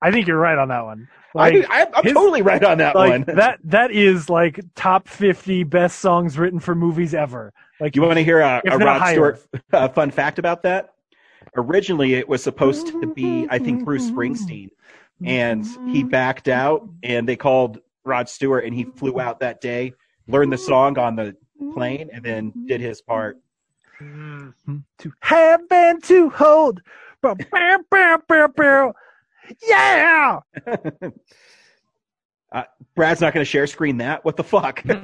I 0.00 0.10
think 0.10 0.26
you're 0.26 0.38
right 0.38 0.56
on 0.56 0.68
that 0.68 0.82
one. 0.82 1.08
I, 1.36 1.64
I, 1.68 1.86
I'm 1.94 2.14
totally 2.14 2.40
right 2.42 2.64
on 2.64 2.78
that 2.78 2.96
like, 2.96 3.10
one. 3.10 3.24
That 3.36 3.58
that 3.64 3.90
is 3.90 4.30
like 4.30 4.58
top 4.74 5.06
fifty 5.06 5.62
best 5.62 6.00
songs 6.00 6.38
written 6.38 6.58
for 6.58 6.74
movies 6.74 7.14
ever. 7.14 7.52
Like 7.80 7.94
You 7.94 8.02
want 8.02 8.16
to 8.16 8.24
hear 8.24 8.40
a, 8.40 8.62
a 8.64 8.78
Rod 8.78 8.98
higher. 8.98 9.14
Stewart 9.14 9.46
uh, 9.74 9.88
fun 9.90 10.10
fact 10.10 10.38
about 10.38 10.62
that? 10.62 10.94
Originally, 11.54 12.14
it 12.14 12.28
was 12.28 12.42
supposed 12.42 12.86
to 12.86 13.12
be, 13.12 13.46
I 13.50 13.58
think, 13.58 13.84
Bruce 13.84 14.10
Springsteen, 14.10 14.68
and 15.24 15.66
he 15.88 16.02
backed 16.04 16.48
out, 16.48 16.88
and 17.02 17.28
they 17.28 17.36
called 17.36 17.80
Rod 18.04 18.28
Stewart, 18.28 18.64
and 18.64 18.74
he 18.74 18.84
flew 18.84 19.20
out 19.20 19.40
that 19.40 19.60
day, 19.60 19.92
learned 20.26 20.52
the 20.52 20.58
song 20.58 20.98
on 20.98 21.16
the 21.16 21.36
plane, 21.74 22.08
and 22.12 22.24
then 22.24 22.52
did 22.66 22.80
his 22.80 23.00
part. 23.02 23.38
to 23.98 25.12
have 25.20 25.60
and 25.70 26.02
to 26.04 26.30
hold. 26.30 26.80
Bow. 27.22 27.36
Yeah. 29.68 30.40
Uh, 32.52 32.64
Brad's 32.96 33.20
not 33.20 33.32
going 33.32 33.42
to 33.44 33.48
share 33.48 33.64
screen 33.68 33.98
that. 33.98 34.24
What 34.24 34.36
the 34.36 34.42
fuck? 34.42 34.82
Don't, 34.84 34.98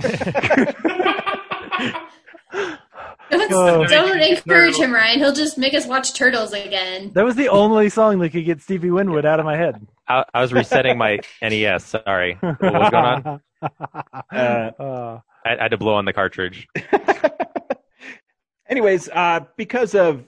Oh. 3.53 3.85
don't 3.87 4.21
encourage 4.21 4.77
him, 4.77 4.93
Ryan. 4.93 5.19
He'll 5.21 5.33
just 5.33 5.57
make 5.59 5.73
us 5.75 5.87
watch 5.87 6.13
Turtles 6.15 6.53
again. 6.53 7.13
That 7.15 7.25
was 7.25 7.37
the 7.37 7.49
only 7.49 7.89
song 7.89 8.19
that 8.19 8.31
could 8.31 8.45
get 8.45 8.61
Stevie 8.63 8.91
Winwood 8.91 9.25
out 9.25 9.39
of 9.39 9.47
my 9.47 9.57
head. 9.57 9.87
I, 10.09 10.25
I 10.35 10.41
was 10.41 10.53
resetting 10.53 10.99
my 10.99 11.19
NES. 11.43 11.85
Sorry, 11.85 12.35
what 12.41 12.61
was 12.61 12.91
going 12.91 13.05
on? 13.05 13.41
Uh, 14.31 15.19
I, 15.45 15.57
I 15.57 15.63
had 15.63 15.71
to 15.71 15.79
blow 15.79 15.95
on 15.95 16.05
the 16.05 16.13
cartridge. 16.13 16.69
Anyways, 18.69 19.09
uh, 19.09 19.41
because 19.57 19.95
of 19.95 20.25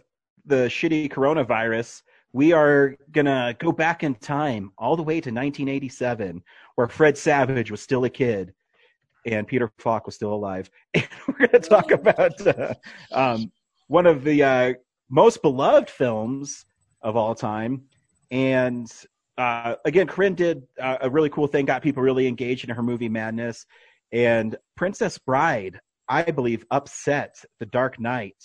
the 0.46 0.66
shitty 0.66 1.12
coronavirus, 1.12 2.02
we 2.32 2.52
are 2.52 2.96
gonna 3.12 3.54
go 3.58 3.70
back 3.70 4.02
in 4.02 4.14
time 4.14 4.72
all 4.78 4.96
the 4.96 5.02
way 5.02 5.14
to 5.14 5.30
1987, 5.30 6.42
where 6.76 6.88
Fred 6.88 7.18
Savage 7.18 7.70
was 7.70 7.82
still 7.82 8.04
a 8.04 8.10
kid 8.10 8.54
and 9.26 9.46
Peter 9.46 9.70
Falk 9.78 10.06
was 10.06 10.14
still 10.14 10.32
alive. 10.32 10.70
And 10.94 11.06
we're 11.28 11.46
gonna 11.46 11.60
talk 11.60 11.90
about 11.90 12.46
uh, 12.46 12.74
um, 13.12 13.52
one 13.88 14.06
of 14.06 14.24
the 14.24 14.42
uh, 14.42 14.72
most 15.10 15.42
beloved 15.42 15.90
films 15.90 16.64
of 17.02 17.16
all 17.16 17.34
time. 17.34 17.82
And 18.30 18.90
uh, 19.38 19.76
again, 19.84 20.06
Corinne 20.06 20.34
did 20.34 20.64
uh, 20.80 20.98
a 21.00 21.08
really 21.08 21.30
cool 21.30 21.46
thing, 21.46 21.64
got 21.64 21.82
people 21.82 22.02
really 22.02 22.26
engaged 22.26 22.68
in 22.68 22.74
her 22.74 22.82
movie 22.82 23.08
Madness. 23.08 23.64
And 24.12 24.56
Princess 24.76 25.16
Bride, 25.16 25.80
I 26.08 26.22
believe, 26.22 26.64
upset 26.70 27.36
The 27.60 27.66
Dark 27.66 28.00
Knight 28.00 28.36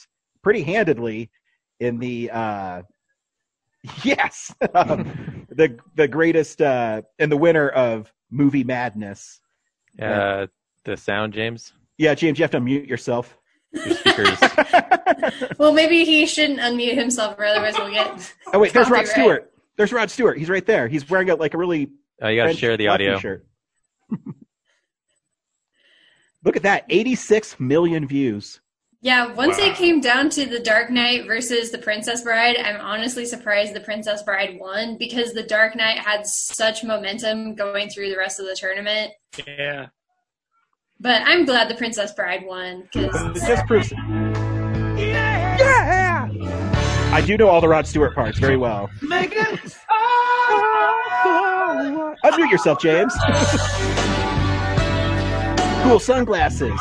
pretty 0.43 0.61
handedly 0.61 1.31
in 1.79 1.97
the 1.97 2.29
uh, 2.31 2.81
yes, 4.03 4.53
um, 4.75 5.47
the 5.49 5.77
the 5.95 6.07
greatest 6.07 6.61
uh, 6.61 7.01
and 7.19 7.31
the 7.31 7.37
winner 7.37 7.69
of 7.69 8.13
movie 8.29 8.63
Madness. 8.63 9.41
Uh, 10.01 10.47
the 10.85 10.95
sound, 10.95 11.33
James. 11.33 11.73
Yeah, 11.97 12.15
James, 12.15 12.39
you 12.39 12.43
have 12.43 12.51
to 12.51 12.59
mute 12.59 12.87
yourself. 12.87 13.37
Your 13.71 13.95
speakers. 13.95 14.37
Well, 15.57 15.71
maybe 15.71 16.03
he 16.03 16.25
shouldn't 16.25 16.59
unmute 16.59 16.95
himself, 16.95 17.39
or 17.39 17.45
otherwise 17.45 17.75
we'll 17.77 17.91
get. 17.91 18.33
Oh 18.51 18.59
wait, 18.59 18.73
there's 18.73 18.89
Rod. 18.89 19.07
Stewart. 19.07 19.52
There's 19.77 19.91
Rod 19.91 20.11
Stewart. 20.11 20.37
He's 20.37 20.49
right 20.49 20.65
there. 20.65 20.87
He's 20.87 21.09
wearing 21.09 21.29
a, 21.29 21.35
like 21.35 21.53
a 21.53 21.57
really. 21.57 21.89
Oh, 22.21 22.27
you 22.27 22.41
gotta 22.41 22.53
share 22.53 22.77
the 22.77 22.85
fluffy 22.85 23.07
audio. 23.07 23.19
Shirt. 23.19 23.45
Look 26.43 26.57
at 26.57 26.63
that, 26.63 26.85
86 26.89 27.59
million 27.59 28.05
views. 28.07 28.59
Yeah, 29.01 29.33
once 29.33 29.57
it 29.57 29.75
came 29.75 29.99
down 29.99 30.29
to 30.29 30.45
the 30.45 30.59
Dark 30.59 30.89
Knight 30.89 31.27
versus 31.27 31.71
the 31.71 31.77
Princess 31.77 32.21
Bride, 32.21 32.55
I'm 32.57 32.79
honestly 32.79 33.25
surprised 33.25 33.73
the 33.73 33.81
Princess 33.81 34.23
Bride 34.23 34.57
won 34.57 34.97
because 34.97 35.33
the 35.33 35.43
Dark 35.43 35.75
Knight 35.75 35.99
had 35.99 36.25
such 36.25 36.85
momentum 36.85 37.53
going 37.55 37.89
through 37.89 38.09
the 38.09 38.17
rest 38.17 38.39
of 38.39 38.45
the 38.45 38.55
tournament. 38.55 39.11
Yeah. 39.45 39.87
But 41.01 41.21
I'm 41.25 41.43
glad 41.43 41.69
the 41.69 41.75
Princess 41.75 42.13
Bride 42.13 42.45
won 42.45 42.87
because 42.93 43.13
It 43.35 43.45
just 43.45 43.67
proves. 43.67 43.91
Yeah. 44.97 46.02
I 47.13 47.21
do 47.21 47.37
know 47.37 47.47
all 47.47 47.61
the 47.61 47.67
Rod 47.67 47.85
Stewart 47.85 48.15
parts 48.15 48.39
very 48.39 48.57
well. 48.57 48.89
Megan! 48.99 49.45
Unmute 52.25 52.49
yourself, 52.49 52.81
James. 52.81 53.13
cool 55.83 55.99
sunglasses. 55.99 56.73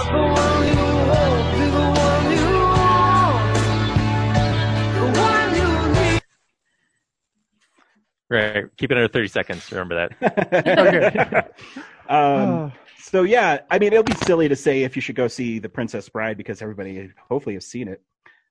Right. 8.30 8.64
Keep 8.78 8.92
it 8.92 8.96
under 8.96 9.08
30 9.08 9.28
seconds. 9.28 9.70
Remember 9.70 10.08
that. 10.18 11.52
um, 12.08 12.72
so 12.98 13.24
yeah, 13.24 13.58
I 13.70 13.78
mean, 13.78 13.92
it'll 13.92 14.02
be 14.02 14.14
silly 14.24 14.48
to 14.48 14.56
say 14.56 14.84
if 14.84 14.96
you 14.96 15.02
should 15.02 15.16
go 15.16 15.28
see 15.28 15.58
The 15.58 15.68
Princess 15.68 16.08
Bride 16.08 16.38
because 16.38 16.62
everybody 16.62 17.10
hopefully 17.28 17.56
has 17.56 17.66
seen 17.66 17.88
it. 17.88 18.00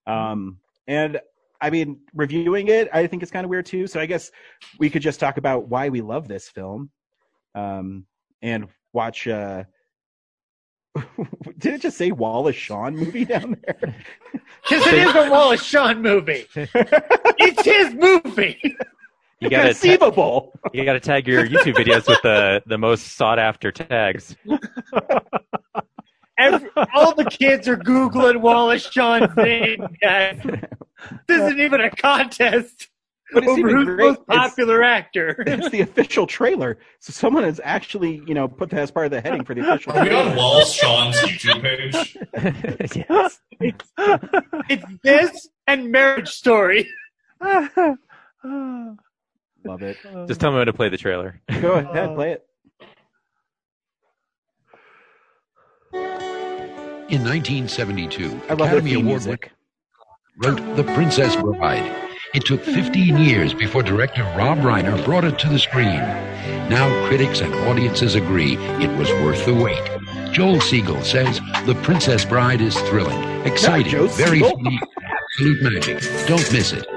Um, 0.05 0.59
and 0.87 1.19
I 1.61 1.69
mean, 1.69 1.99
reviewing 2.13 2.67
it, 2.69 2.89
I 2.91 3.07
think 3.07 3.21
it's 3.21 3.31
kind 3.31 3.43
of 3.45 3.49
weird 3.49 3.65
too. 3.67 3.87
So 3.87 3.99
I 3.99 4.05
guess 4.07 4.31
we 4.79 4.89
could 4.89 5.01
just 5.01 5.19
talk 5.19 5.37
about 5.37 5.67
why 5.67 5.89
we 5.89 6.01
love 6.01 6.27
this 6.27 6.49
film, 6.49 6.89
um, 7.55 8.05
and 8.41 8.67
watch. 8.93 9.27
Uh, 9.27 9.65
did 11.57 11.75
it 11.75 11.81
just 11.81 11.97
say 11.97 12.11
Wallace 12.11 12.55
Shawn 12.55 12.95
movie 12.95 13.25
down 13.25 13.57
there? 13.65 13.95
Because 14.69 14.85
it 14.87 14.93
is 14.95 15.15
a 15.15 15.29
Wallace 15.31 15.63
Shawn 15.63 16.01
movie. 16.01 16.45
it's 16.55 17.65
his 17.65 17.93
movie. 17.95 18.59
You 19.39 19.49
gotta 19.49 19.69
ta- 19.69 19.79
Conceivable. 19.79 20.53
you 20.73 20.85
gotta 20.85 20.99
tag 20.99 21.27
your 21.27 21.47
YouTube 21.47 21.75
videos 21.75 22.07
with 22.07 22.21
the 22.21 22.61
the 22.67 22.77
most 22.77 23.15
sought 23.15 23.39
after 23.39 23.71
tags. 23.71 24.35
Every, 26.41 26.69
all 26.93 27.13
the 27.15 27.25
kids 27.25 27.67
are 27.67 27.77
Googling 27.77 28.41
Wallace 28.41 28.89
Shawn's 28.89 29.35
name, 29.37 29.85
guys. 30.01 30.39
This 31.27 31.41
isn't 31.41 31.59
even 31.59 31.81
a 31.81 31.89
contest 31.89 32.87
But 33.33 33.43
it's 33.43 33.51
over 33.51 33.69
who's 33.69 33.85
great. 33.85 33.97
the 33.97 34.03
most 34.03 34.19
It's- 34.21 34.37
popular 34.49 34.83
actor. 34.83 35.43
it's 35.47 35.69
the 35.69 35.81
official 35.81 36.27
trailer. 36.27 36.77
So 36.99 37.11
someone 37.13 37.43
has 37.43 37.59
actually, 37.63 38.21
you 38.27 38.33
know, 38.33 38.47
put 38.47 38.69
that 38.71 38.79
as 38.81 38.91
part 38.91 39.05
of 39.05 39.11
the 39.11 39.21
heading 39.21 39.43
for 39.45 39.53
the 39.55 39.61
official. 39.61 39.93
Are 39.93 40.03
we 40.03 40.11
on 40.11 40.35
Wallace 40.35 40.71
Shawn's 40.73 41.15
YouTube 41.17 41.61
page? 41.61 42.17
yes. 43.09 43.39
It's 44.69 44.85
this 45.03 45.47
and 45.67 45.91
Marriage 45.91 46.29
Story. 46.29 46.87
Love 49.63 49.81
it. 49.83 49.97
Just 50.27 50.41
tell 50.41 50.51
me 50.51 50.57
when 50.57 50.65
to 50.67 50.73
play 50.73 50.89
the 50.89 50.97
trailer. 50.97 51.39
Go 51.61 51.73
ahead, 51.73 52.15
play 52.15 52.31
it. 52.33 52.45
In 57.11 57.25
1972, 57.25 58.41
I 58.47 58.53
Academy 58.53 58.93
Award 58.93 59.05
music. 59.05 59.51
winner 60.39 60.55
wrote 60.55 60.75
The 60.77 60.83
Princess 60.93 61.35
Bride. 61.35 62.09
It 62.33 62.45
took 62.45 62.63
15 62.63 63.17
years 63.17 63.53
before 63.53 63.83
director 63.83 64.23
Rob 64.37 64.59
Reiner 64.59 65.03
brought 65.03 65.25
it 65.25 65.37
to 65.39 65.49
the 65.49 65.59
screen. 65.59 65.99
Now 66.69 66.87
critics 67.09 67.41
and 67.41 67.53
audiences 67.67 68.15
agree 68.15 68.55
it 68.55 68.97
was 68.97 69.09
worth 69.25 69.45
the 69.45 69.53
wait. 69.53 69.83
Joel 70.31 70.61
Siegel 70.61 71.01
says 71.01 71.41
The 71.65 71.77
Princess 71.83 72.23
Bride 72.23 72.61
is 72.61 72.79
thrilling, 72.83 73.21
exciting, 73.45 74.07
very 74.07 74.39
funny, 74.39 74.79
absolute 75.03 75.63
magic. 75.63 76.27
Don't 76.27 76.53
miss 76.53 76.71
it. 76.71 76.87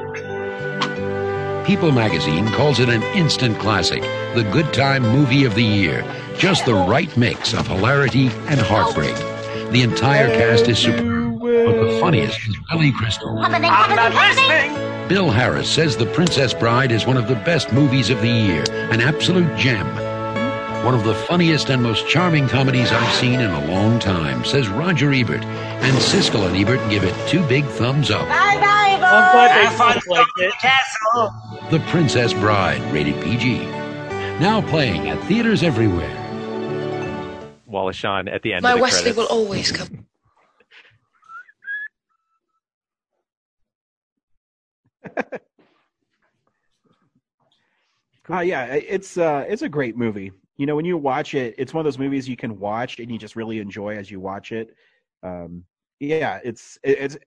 People 1.67 1.91
magazine 1.91 2.47
calls 2.53 2.79
it 2.79 2.89
an 2.89 3.03
instant 3.17 3.59
classic, 3.59 4.03
the 4.37 4.49
good 4.53 4.73
time 4.73 5.03
movie 5.03 5.45
of 5.45 5.57
the 5.57 5.65
year. 5.65 6.05
Just 6.39 6.67
the 6.67 6.75
right 6.75 7.15
mix 7.17 7.53
of 7.53 7.67
hilarity 7.67 8.29
and 8.47 8.61
heartbreak. 8.61 9.17
The 9.75 9.83
entire 9.83 10.29
cast 10.29 10.69
is 10.69 10.79
superb, 10.79 11.41
but 11.41 11.49
the 11.49 11.99
funniest 12.01 12.39
is 12.47 12.57
Billy 12.71 12.93
Crystal. 12.93 13.37
Oh, 13.37 13.43
I'm 13.43 13.61
not 13.61 14.15
listening. 14.15 15.09
Bill 15.09 15.31
Harris 15.33 15.69
says 15.69 15.97
The 15.97 16.07
Princess 16.07 16.55
Bride 16.55 16.93
is 16.93 17.07
one 17.07 17.17
of 17.17 17.27
the 17.27 17.35
best 17.35 17.73
movies 17.73 18.09
of 18.09 18.21
the 18.21 18.29
year, 18.29 18.63
an 18.71 19.01
absolute 19.01 19.53
gem. 19.59 19.85
one 20.85 20.95
of 20.95 21.03
the 21.03 21.15
funniest 21.27 21.71
and 21.71 21.83
most 21.83 22.07
charming 22.07 22.47
comedies 22.47 22.93
I've 22.93 23.15
seen 23.15 23.41
in 23.41 23.51
a 23.51 23.67
long 23.67 23.99
time, 23.99 24.45
says 24.45 24.69
Roger 24.69 25.13
Ebert. 25.13 25.43
And 25.43 25.97
Siskel 25.97 26.47
and 26.47 26.55
Ebert 26.57 26.89
give 26.89 27.03
it 27.03 27.29
two 27.29 27.45
big 27.49 27.65
thumbs 27.65 28.13
up. 28.13 28.29
Bye 28.29 28.59
bye, 28.61 28.97
boys. 29.01 29.11
I'm 29.11 29.33
glad 29.33 29.59
they 29.59 29.77
fun 29.77 29.95
both 29.95 30.07
liked 30.07 30.31
storming 30.31 30.51
it. 30.51 30.55
the 30.63 30.69
castle. 30.69 31.69
The 31.73 31.81
Princess 31.91 32.33
Bride, 32.33 32.81
rated 32.93 33.21
PG. 33.25 33.65
Now 34.39 34.61
playing 34.71 35.09
at 35.11 35.21
theaters 35.25 35.65
everywhere. 35.65 36.21
Wallace 37.75 37.97
Shawn 37.97 38.29
at 38.29 38.43
the 38.43 38.55
end 38.55 38.63
My 38.63 38.71
of 38.73 38.77
the 38.79 38.83
Westley 38.83 39.13
credits. 39.13 39.19
will 39.19 39.27
always 39.27 39.73
come. 39.73 40.07
Uh, 48.31 48.41
yeah, 48.41 48.65
it's 48.73 49.19
uh, 49.19 49.45
it's 49.47 49.61
a 49.61 49.69
great 49.69 49.99
movie. 49.99 50.33
You 50.57 50.65
know, 50.65 50.77
when 50.77 50.87
you 50.87 50.97
watch 50.97 51.35
it, 51.35 51.55
it's 51.59 51.75
one 51.75 51.81
of 51.81 51.85
those 51.85 51.99
movies 51.99 52.27
you 52.29 52.37
can 52.37 52.59
watch 52.59 52.99
and 52.99 53.11
you 53.11 53.19
just 53.19 53.37
really 53.37 53.59
enjoy 53.59 53.97
as 53.97 54.11
you 54.11 54.19
watch 54.19 54.51
it. 54.51 54.75
Um, 55.23 55.65
yeah, 56.01 56.41
it's 56.43 56.79
it's 56.83 57.19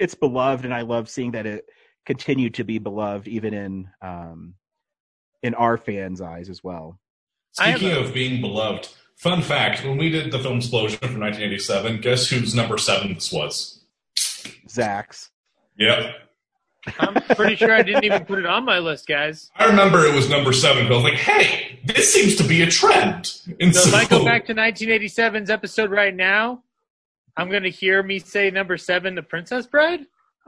it's 0.00 0.14
beloved, 0.14 0.64
and 0.64 0.74
I 0.74 0.80
love 0.80 1.08
seeing 1.08 1.30
that 1.32 1.46
it 1.46 1.66
continued 2.04 2.54
to 2.54 2.64
be 2.64 2.78
beloved 2.78 3.28
even 3.28 3.54
in 3.54 3.88
um, 4.02 4.54
in 5.44 5.54
our 5.54 5.76
fans' 5.76 6.20
eyes 6.20 6.48
as 6.48 6.64
well. 6.64 6.98
Speaking 7.52 7.92
of 7.92 8.12
being 8.12 8.40
beloved, 8.40 8.88
fun 9.16 9.42
fact: 9.42 9.84
when 9.84 9.96
we 9.98 10.10
did 10.10 10.32
the 10.32 10.38
film 10.38 10.58
Explosion 10.58 10.98
from 10.98 11.20
1987, 11.20 12.00
guess 12.00 12.28
whose 12.28 12.54
number 12.54 12.78
seven 12.78 13.14
this 13.14 13.32
was? 13.32 13.84
Zach's. 14.68 15.30
Yep. 15.78 16.14
I'm 16.98 17.14
pretty 17.14 17.56
sure 17.56 17.72
I 17.72 17.82
didn't 17.82 18.04
even 18.04 18.26
put 18.26 18.38
it 18.38 18.46
on 18.46 18.64
my 18.64 18.78
list, 18.78 19.06
guys. 19.06 19.50
I 19.56 19.64
remember 19.66 20.04
it 20.04 20.14
was 20.14 20.28
number 20.28 20.52
seven, 20.52 20.86
but 20.86 20.92
I 20.92 20.96
was 20.96 21.04
like, 21.04 21.14
"Hey, 21.14 21.80
this 21.84 22.12
seems 22.12 22.36
to 22.36 22.44
be 22.44 22.62
a 22.62 22.66
trend." 22.66 23.40
And 23.60 23.74
So 23.74 23.80
if 23.80 23.90
so, 23.90 23.96
I 23.96 24.04
go 24.04 24.24
back 24.24 24.46
to 24.46 24.54
1987's 24.54 25.48
episode 25.48 25.90
right 25.90 26.14
now, 26.14 26.62
I'm 27.36 27.48
going 27.48 27.62
to 27.62 27.70
hear 27.70 28.02
me 28.02 28.18
say 28.18 28.50
number 28.50 28.76
seven, 28.76 29.14
The 29.14 29.22
Princess 29.22 29.66
Bride, 29.66 30.06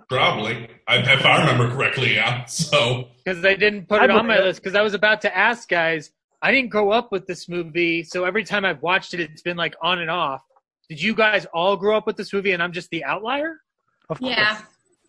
probably, 0.08 0.68
if 0.88 1.24
I 1.24 1.40
remember 1.40 1.74
correctly, 1.74 2.14
yeah. 2.14 2.44
So 2.46 3.08
because 3.24 3.44
I 3.44 3.54
didn't 3.54 3.88
put 3.88 4.00
I 4.00 4.04
it 4.04 4.10
on 4.10 4.26
my 4.26 4.38
list 4.38 4.62
because 4.62 4.76
I 4.76 4.82
was 4.82 4.94
about 4.94 5.22
to 5.22 5.36
ask 5.36 5.68
guys. 5.68 6.10
I 6.42 6.52
didn't 6.52 6.70
grow 6.70 6.90
up 6.90 7.12
with 7.12 7.26
this 7.26 7.48
movie, 7.48 8.02
so 8.04 8.24
every 8.24 8.44
time 8.44 8.64
I've 8.64 8.82
watched 8.82 9.14
it, 9.14 9.20
it's 9.20 9.42
been 9.42 9.56
like 9.56 9.74
on 9.82 10.00
and 10.00 10.10
off. 10.10 10.42
Did 10.88 11.02
you 11.02 11.14
guys 11.14 11.46
all 11.52 11.76
grow 11.76 11.96
up 11.96 12.06
with 12.06 12.16
this 12.16 12.32
movie, 12.32 12.52
and 12.52 12.62
I'm 12.62 12.72
just 12.72 12.90
the 12.90 13.04
outlier? 13.04 13.60
Of 14.08 14.20
Yeah. 14.20 14.60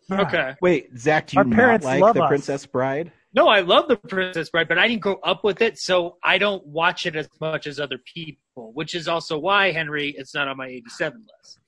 Okay. 0.10 0.56
Wait, 0.62 0.98
Zach, 0.98 1.28
do 1.28 1.36
you 1.36 1.40
Our 1.40 1.44
not 1.46 1.56
parents 1.56 1.86
like 1.86 2.02
love 2.02 2.16
The 2.16 2.24
us. 2.24 2.30
Princess 2.30 2.66
Bride? 2.66 3.12
No, 3.34 3.48
I 3.48 3.60
love 3.60 3.88
The 3.88 3.98
Princess 3.98 4.50
Bride, 4.50 4.68
but 4.68 4.78
I 4.78 4.88
didn't 4.88 5.02
grow 5.02 5.16
up 5.24 5.44
with 5.44 5.62
it, 5.62 5.78
so 5.78 6.18
I 6.24 6.38
don't 6.38 6.66
watch 6.66 7.06
it 7.06 7.16
as 7.16 7.28
much 7.42 7.68
as 7.68 7.80
other 7.80 8.00
people, 8.12 8.72
which 8.74 8.96
is 8.96 9.08
also 9.08 9.38
why, 9.38 9.72
Henry, 9.72 10.16
it's 10.18 10.34
not 10.34 10.48
on 10.48 10.58
my 10.58 10.68
87 10.68 11.26
list. 11.38 11.60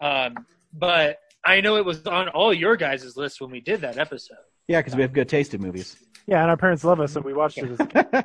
Um, 0.00 0.46
but 0.72 1.18
I 1.44 1.60
know 1.60 1.76
it 1.76 1.84
was 1.84 2.06
on 2.06 2.28
all 2.28 2.52
your 2.52 2.76
guys' 2.76 3.16
lists 3.16 3.40
when 3.40 3.50
we 3.50 3.60
did 3.60 3.82
that 3.82 3.98
episode. 3.98 4.38
Yeah, 4.68 4.80
because 4.80 4.96
we 4.96 5.02
have 5.02 5.12
good 5.12 5.28
taste 5.28 5.54
in 5.54 5.60
movies. 5.60 5.96
Yeah, 6.26 6.40
and 6.42 6.50
our 6.50 6.56
parents 6.56 6.84
love 6.84 7.00
us, 7.00 7.12
so 7.12 7.20
we 7.20 7.32
watched 7.34 7.58
it. 7.58 7.70
As 7.80 8.24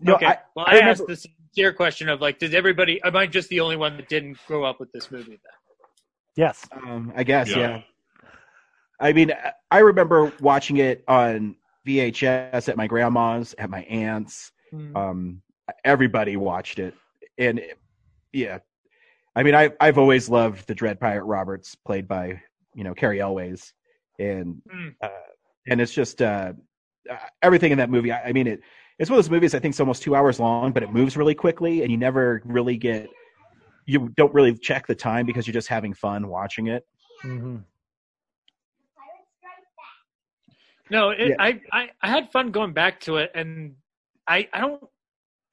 No, 0.00 0.14
okay. 0.14 0.26
I- 0.26 0.38
well, 0.54 0.66
I 0.66 0.70
I, 0.70 0.74
remember- 0.74 0.90
asked 0.90 1.06
the 1.06 1.16
sincere 1.16 1.72
question 1.72 2.08
of 2.08 2.20
like, 2.20 2.38
did 2.38 2.54
everybody? 2.54 3.00
Am 3.02 3.16
I 3.16 3.26
just 3.26 3.48
the 3.48 3.60
only 3.60 3.76
one 3.76 3.96
that 3.96 4.08
didn't 4.08 4.38
grow 4.46 4.64
up 4.64 4.78
with 4.80 4.92
this 4.92 5.10
movie? 5.10 5.30
Then? 5.30 5.38
yes. 6.36 6.66
Um, 6.72 7.12
I 7.16 7.24
guess, 7.24 7.50
Yeah. 7.50 7.56
yeah. 7.58 7.82
I 9.00 9.12
mean, 9.12 9.32
I- 9.32 9.52
I 9.70 9.78
remember 9.80 10.32
watching 10.40 10.78
it 10.78 11.04
on 11.08 11.56
VHS 11.86 12.68
at 12.68 12.76
my 12.76 12.86
grandma's, 12.86 13.54
at 13.58 13.70
my 13.70 13.82
aunt's. 13.82 14.52
Hmm. 14.70 14.96
Um, 14.96 15.42
everybody 15.84 16.36
watched 16.36 16.78
it, 16.78 16.94
and 17.38 17.58
it- 17.58 17.78
yeah, 18.32 18.58
I 19.34 19.42
mean, 19.42 19.54
I 19.54 19.70
I've 19.80 19.96
always 19.98 20.28
loved 20.28 20.66
the 20.66 20.74
Dread 20.74 21.00
Pirate 21.00 21.24
Roberts, 21.24 21.74
played 21.74 22.06
by 22.06 22.42
you 22.74 22.84
know 22.84 22.92
Cary 22.94 23.20
Elwes, 23.20 23.72
and 24.18 24.60
Mm. 24.72 24.94
uh, 25.00 25.08
and 25.66 25.80
it's 25.80 25.92
just 25.94 26.20
uh, 26.20 26.52
uh, 27.10 27.16
everything 27.42 27.72
in 27.72 27.78
that 27.78 27.90
movie. 27.90 28.12
I, 28.12 28.24
I 28.28 28.32
mean, 28.32 28.46
it 28.46 28.60
it's 28.98 29.08
one 29.10 29.18
of 29.18 29.24
those 29.24 29.30
movies 29.30 29.54
I 29.54 29.58
think 29.60 29.72
it's 29.72 29.80
almost 29.80 30.02
two 30.02 30.14
hours 30.16 30.40
long, 30.40 30.72
but 30.72 30.82
it 30.82 30.92
moves 30.92 31.16
really 31.16 31.34
quickly, 31.34 31.82
and 31.82 31.90
you 31.90 31.96
never 31.96 32.42
really 32.44 32.76
get 32.76 33.08
you 33.86 34.10
don't 34.16 34.32
really 34.34 34.54
check 34.56 34.86
the 34.86 34.94
time 34.94 35.24
because 35.26 35.46
you're 35.46 35.54
just 35.54 35.68
having 35.68 35.94
fun 35.94 36.28
watching 36.28 36.66
it. 36.68 36.86
hmm 37.22 37.58
No, 40.90 41.10
it, 41.10 41.28
Yeah. 41.30 41.34
I, 41.38 41.60
I 41.72 41.90
I 42.02 42.08
had 42.08 42.30
fun 42.32 42.50
going 42.50 42.72
back 42.72 43.00
to 43.00 43.16
it, 43.16 43.30
and 43.34 43.76
I 44.26 44.48
I 44.52 44.60
don't. 44.60 44.82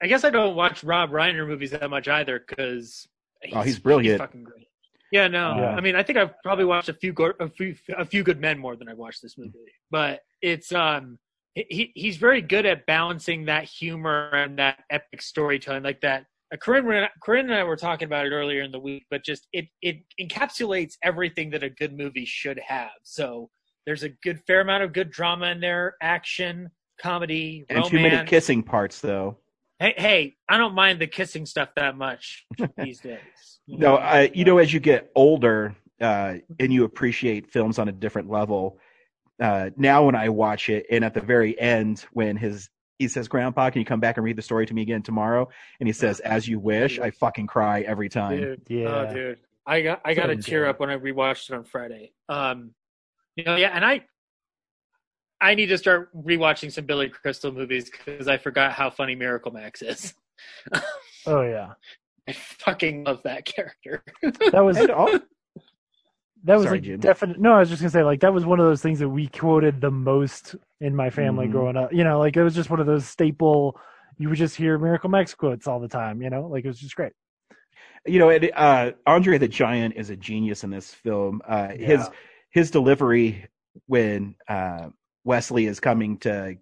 I 0.03 0.07
guess 0.07 0.23
I 0.25 0.29
don't 0.29 0.55
watch 0.55 0.83
Rob 0.83 1.11
Reiner 1.11 1.47
movies 1.47 1.71
that 1.71 1.89
much 1.89 2.07
either 2.07 2.43
because 2.45 3.07
Oh, 3.53 3.61
he's 3.61 3.79
brilliant. 3.79 4.17
fucking 4.19 4.43
great. 4.43 4.67
Yeah, 5.11 5.27
no. 5.27 5.55
Yeah. 5.55 5.75
I 5.75 5.81
mean, 5.81 5.95
I 5.95 6.03
think 6.03 6.17
I've 6.17 6.33
probably 6.43 6.65
watched 6.65 6.89
a 6.89 6.93
few 6.93 7.13
go- 7.13 7.33
a 7.39 7.47
few 7.49 7.75
a 7.97 8.05
few 8.05 8.23
good 8.23 8.39
men 8.41 8.57
more 8.59 8.75
than 8.75 8.89
I've 8.89 8.97
watched 8.97 9.21
this 9.21 9.37
movie. 9.37 9.53
But 9.91 10.21
it's 10.41 10.71
um 10.73 11.17
he 11.55 11.91
he's 11.95 12.17
very 12.17 12.41
good 12.41 12.65
at 12.65 12.85
balancing 12.85 13.45
that 13.45 13.63
humor 13.63 14.29
and 14.33 14.59
that 14.59 14.83
epic 14.89 15.21
storytelling 15.21 15.83
like 15.83 16.01
that. 16.01 16.25
Uh, 16.53 16.57
Corinne, 16.57 17.07
Corinne 17.23 17.45
and 17.45 17.55
I 17.55 17.63
were 17.63 17.77
talking 17.77 18.05
about 18.05 18.25
it 18.25 18.31
earlier 18.31 18.61
in 18.61 18.71
the 18.71 18.79
week, 18.79 19.05
but 19.09 19.23
just 19.23 19.47
it 19.53 19.65
it 19.81 19.97
encapsulates 20.21 20.95
everything 21.03 21.49
that 21.51 21.63
a 21.63 21.69
good 21.69 21.97
movie 21.97 22.25
should 22.25 22.59
have. 22.59 22.91
So 23.03 23.49
there's 23.85 24.03
a 24.03 24.09
good 24.09 24.41
fair 24.45 24.61
amount 24.61 24.83
of 24.83 24.93
good 24.93 25.11
drama 25.11 25.47
in 25.47 25.59
there, 25.59 25.95
action, 26.01 26.69
comedy, 26.99 27.65
And 27.69 27.77
romance. 27.77 27.91
too 27.91 27.99
many 27.99 28.27
kissing 28.27 28.63
parts, 28.63 28.99
though. 28.99 29.37
Hey, 29.79 29.93
hey, 29.97 30.35
I 30.49 30.57
don't 30.57 30.73
mind 30.73 30.99
the 30.99 31.07
kissing 31.07 31.45
stuff 31.45 31.69
that 31.75 31.97
much 31.97 32.45
these 32.77 32.99
days. 32.99 33.59
No. 33.67 33.97
I, 33.97 34.31
you 34.33 34.45
know, 34.45 34.57
as 34.57 34.73
you 34.73 34.79
get 34.79 35.11
older 35.15 35.75
uh, 36.01 36.35
and 36.59 36.73
you 36.73 36.85
appreciate 36.85 37.51
films 37.51 37.77
on 37.77 37.89
a 37.89 37.91
different 37.91 38.29
level, 38.29 38.79
uh, 39.41 39.69
now 39.77 40.05
when 40.05 40.15
I 40.15 40.29
watch 40.29 40.69
it, 40.69 40.85
and 40.89 41.03
at 41.03 41.13
the 41.13 41.21
very 41.21 41.59
end, 41.59 42.05
when 42.13 42.37
his 42.37 42.69
he 42.99 43.07
says, 43.09 43.27
"Grandpa, 43.27 43.69
can 43.69 43.79
you 43.81 43.85
come 43.85 43.99
back 43.99 44.17
and 44.17 44.23
read 44.23 44.37
the 44.37 44.41
story 44.41 44.65
to 44.65 44.73
me 44.73 44.81
again 44.81 45.01
tomorrow?" 45.03 45.49
and 45.79 45.87
he 45.87 45.93
says, 45.93 46.19
"As 46.21 46.47
you 46.47 46.59
wish," 46.59 46.99
I 46.99 47.11
fucking 47.11 47.47
cry 47.47 47.81
every 47.81 48.07
time. 48.09 48.37
Dude, 48.39 48.61
Yeah. 48.69 49.07
oh, 49.09 49.13
dude, 49.13 49.39
I 49.65 49.81
got 49.81 50.01
I 50.05 50.13
got 50.13 50.27
to 50.27 50.35
So 50.41 50.49
tear 50.49 50.65
up 50.67 50.79
when 50.79 50.89
I 50.89 50.97
rewatched 50.97 51.49
it 51.49 51.55
on 51.55 51.63
Friday. 51.65 52.13
Um, 52.29 52.71
you 53.35 53.43
know, 53.43 53.55
yeah, 53.57 53.71
and 53.73 53.83
I 53.83 54.05
I 55.41 55.55
need 55.55 55.65
to 55.67 55.77
start 55.77 56.09
rewatching 56.15 56.71
some 56.71 56.85
Billy 56.85 57.09
Crystal 57.09 57.51
movies 57.51 57.89
because 57.89 58.27
I 58.29 58.37
forgot 58.37 58.71
how 58.71 58.89
funny 58.89 59.15
Miracle 59.15 59.51
Max 59.51 59.81
is. 59.81 60.13
Oh 61.27 61.41
yeah. 61.41 61.73
I 62.27 62.31
fucking 62.33 63.03
love 63.03 63.21
that 63.23 63.45
character. 63.45 64.03
That 64.51 64.63
was 64.63 64.77
And 64.77 64.89
all- 64.89 65.19
that 66.45 66.55
was 66.57 66.65
Sorry, 66.65 66.91
a 66.93 66.97
definite. 66.97 67.39
No, 67.39 67.53
I 67.53 67.59
was 67.59 67.69
just 67.69 67.81
gonna 67.81 67.89
say 67.91 68.03
like 68.03 68.21
that 68.21 68.33
was 68.33 68.45
one 68.45 68.59
of 68.59 68.65
those 68.65 68.81
things 68.81 68.99
that 68.99 69.09
we 69.09 69.27
quoted 69.27 69.81
the 69.81 69.91
most 69.91 70.55
in 70.79 70.95
my 70.95 71.09
family 71.09 71.47
Mhm. 71.47 71.51
growing 71.51 71.77
up. 71.77 71.91
You 71.93 72.03
know, 72.03 72.19
like 72.19 72.37
it 72.37 72.43
was 72.43 72.55
just 72.55 72.69
one 72.69 72.79
of 72.79 72.85
those 72.85 73.05
staple. 73.05 73.79
You 74.17 74.29
would 74.29 74.37
just 74.37 74.55
hear 74.55 74.77
Miracle 74.77 75.09
Max 75.09 75.33
quotes 75.35 75.67
all 75.67 75.79
the 75.79 75.87
time. 75.89 76.21
You 76.21 76.29
know, 76.29 76.47
like 76.47 76.63
it 76.65 76.67
was 76.69 76.79
just 76.79 76.95
great. 76.95 77.11
you 78.07 78.19
know, 78.19 78.29
it, 78.29 78.51
uh, 78.55 78.91
Andre 79.07 79.37
the 79.39 79.47
Giant 79.47 79.95
is 79.97 80.09
a 80.11 80.15
genius 80.15 80.63
in 80.63 80.69
this 80.69 80.93
film. 80.93 81.41
Uh, 81.47 81.69
His 81.69 82.01
Yeah. 82.01 82.09
his 82.51 82.71
delivery 82.71 83.47
when 83.87 84.35
uh, 84.47 84.89
Westley 85.23 85.65
is 85.65 85.79
coming 85.79 86.17
to 86.19 86.55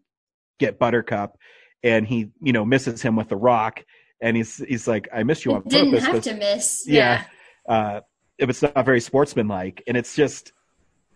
get 0.59 0.79
Buttercup, 0.79 1.37
and 1.83 2.07
he 2.07 2.31
you 2.41 2.53
know 2.53 2.63
misses 2.65 3.01
him 3.01 3.15
with 3.17 3.27
the 3.29 3.35
rock, 3.35 3.83
and 4.21 4.37
he's 4.37 4.57
he's 4.57 4.87
like, 4.87 5.07
"I 5.13 5.23
missed 5.23 5.43
you 5.45 5.53
on 5.53 5.63
Didn't 5.63 5.91
purpose." 5.91 6.05
have 6.05 6.23
to 6.23 6.33
miss. 6.35 6.85
yeah, 6.87 7.25
Yeah. 7.67 7.73
uh, 7.75 8.01
if 8.37 8.49
it's 8.49 8.61
not 8.61 8.85
very 8.85 8.99
sportsmanlike, 8.99 9.83
and 9.87 9.95
it's 9.97 10.15
just 10.15 10.51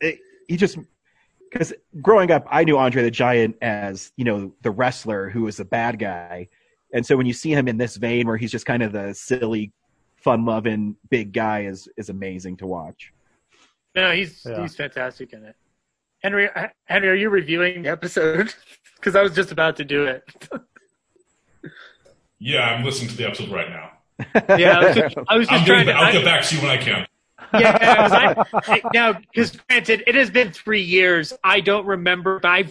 it, 0.02 0.19
he 0.48 0.57
just 0.57 0.77
because 1.52 1.73
growing 2.02 2.31
up, 2.31 2.45
I 2.49 2.64
knew 2.64 2.77
Andre 2.77 3.03
the 3.03 3.11
Giant 3.11 3.56
as 3.61 4.11
you 4.18 4.26
know 4.26 4.53
the 4.61 4.72
wrestler 4.72 5.30
who 5.30 5.44
was 5.44 5.60
a 5.60 5.65
bad 5.65 5.99
guy, 5.99 6.48
and 6.94 7.06
so 7.06 7.18
when 7.18 7.26
you 7.26 7.34
see 7.34 7.52
him 7.52 7.68
in 7.68 7.77
this 7.77 7.98
vein 7.98 8.27
where 8.27 8.38
he's 8.38 8.52
just 8.52 8.65
kind 8.65 8.84
of 8.84 8.91
the 8.91 9.14
silly, 9.14 9.72
fun-loving 10.18 10.95
big 11.10 11.34
guy 11.34 11.64
is 11.64 11.88
is 11.98 12.10
amazing 12.10 12.57
to 12.57 12.68
watch. 12.68 13.14
no, 13.95 14.11
he's 14.11 14.45
Yeah. 14.45 14.61
he's 14.61 14.76
fantastic 14.76 15.34
in 15.34 15.44
it. 15.44 15.56
Henry, 16.23 16.49
uh, 16.49 16.68
Henry, 16.85 17.10
are 17.10 17.15
you 17.15 17.30
reviewing 17.30 17.84
the 17.84 17.89
episode? 17.89 18.53
Because 18.95 19.15
I 19.15 19.22
was 19.22 19.35
just 19.35 19.52
about 19.52 19.76
to 19.76 19.85
do 19.85 20.06
it. 20.06 20.23
yeah, 22.39 22.61
I'm 22.64 22.84
listening 22.84 23.10
to 23.11 23.15
the 23.15 23.27
episode 23.27 23.49
right 23.49 23.69
now. 23.69 23.91
Yeah, 24.57 24.80
I 24.80 24.85
was 24.85 24.95
just, 24.95 25.15
I 25.27 25.38
was 25.38 25.48
just 25.48 25.65
trying 25.65 25.85
to. 25.88 25.94
I'll 25.94 26.06
I- 26.06 26.11
get 26.11 26.26
back 26.26 26.44
to 26.45 26.56
you 26.56 26.61
when 26.61 26.72
I 26.72 26.77
can. 26.77 27.07
yeah, 27.53 27.95
'cause 27.95 28.11
I, 28.11 28.72
I, 28.73 28.81
now 28.94 29.14
because 29.14 29.52
granted, 29.69 30.03
it 30.07 30.15
has 30.15 30.30
been 30.30 30.52
three 30.52 30.81
years. 30.81 31.34
I 31.44 31.60
don't 31.61 31.85
remember. 31.85 32.39
but 32.39 32.49
I 32.49 32.65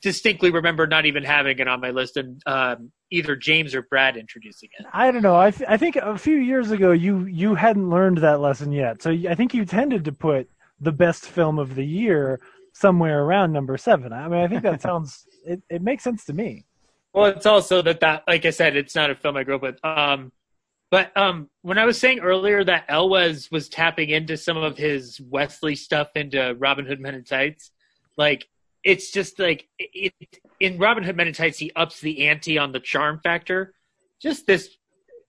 distinctly 0.00 0.50
remember 0.50 0.86
not 0.86 1.06
even 1.06 1.22
having 1.24 1.58
it 1.58 1.68
on 1.68 1.80
my 1.80 1.90
list, 1.90 2.16
and 2.16 2.42
um, 2.46 2.90
either 3.10 3.36
James 3.36 3.74
or 3.74 3.82
Brad 3.82 4.16
introducing 4.16 4.68
it. 4.78 4.86
I 4.92 5.10
don't 5.10 5.22
know. 5.22 5.36
I, 5.38 5.50
th- 5.50 5.68
I 5.68 5.76
think 5.76 5.96
a 5.96 6.16
few 6.18 6.36
years 6.36 6.70
ago 6.70 6.92
you 6.92 7.24
you 7.26 7.54
hadn't 7.54 7.90
learned 7.90 8.18
that 8.18 8.40
lesson 8.40 8.72
yet. 8.72 9.02
So 9.02 9.10
I 9.10 9.34
think 9.34 9.54
you 9.54 9.64
tended 9.64 10.04
to 10.06 10.12
put 10.12 10.48
the 10.80 10.92
best 10.92 11.26
film 11.26 11.58
of 11.58 11.74
the 11.74 11.84
year 11.84 12.40
somewhere 12.72 13.22
around 13.22 13.52
number 13.52 13.76
seven. 13.76 14.12
I 14.12 14.28
mean, 14.28 14.40
I 14.40 14.48
think 14.48 14.62
that 14.62 14.80
sounds 14.88 15.26
it, 15.44 15.62
it 15.68 15.82
makes 15.82 16.04
sense 16.04 16.24
to 16.26 16.32
me. 16.32 16.64
Well, 17.12 17.26
it's 17.26 17.44
also 17.44 17.82
that 17.82 18.00
that, 18.00 18.22
like 18.26 18.46
I 18.46 18.50
said, 18.50 18.74
it's 18.76 18.94
not 18.94 19.10
a 19.10 19.14
film 19.14 19.36
I 19.36 19.44
grew 19.44 19.56
up 19.56 19.62
with. 19.62 19.84
Um, 19.84 20.32
but 20.92 21.16
um, 21.16 21.48
when 21.62 21.78
I 21.78 21.86
was 21.86 21.98
saying 21.98 22.20
earlier 22.20 22.62
that 22.62 22.84
Elwes 22.86 23.50
was 23.50 23.70
tapping 23.70 24.10
into 24.10 24.36
some 24.36 24.58
of 24.58 24.76
his 24.76 25.18
Westley 25.22 25.74
stuff 25.74 26.08
into 26.14 26.54
Robin 26.58 26.84
Hood 26.84 27.00
Men 27.00 27.14
in 27.14 27.24
Tights, 27.24 27.70
like 28.18 28.46
it's 28.84 29.10
just 29.10 29.38
like 29.38 29.66
it, 29.78 30.12
in 30.60 30.76
Robin 30.76 31.02
Hood 31.02 31.16
Men 31.16 31.28
in 31.28 31.32
Tights, 31.32 31.58
he 31.58 31.72
ups 31.74 32.00
the 32.00 32.28
ante 32.28 32.58
on 32.58 32.72
the 32.72 32.78
charm 32.78 33.20
factor. 33.24 33.72
Just 34.20 34.46
this, 34.46 34.68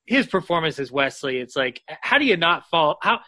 his 0.06 0.28
performance 0.28 0.80
as 0.80 0.92
Westley. 0.92 1.38
It's 1.38 1.56
like, 1.56 1.82
how 1.88 2.18
do 2.18 2.26
you 2.26 2.36
not 2.36 2.68
fall? 2.70 2.98
How 3.02 3.22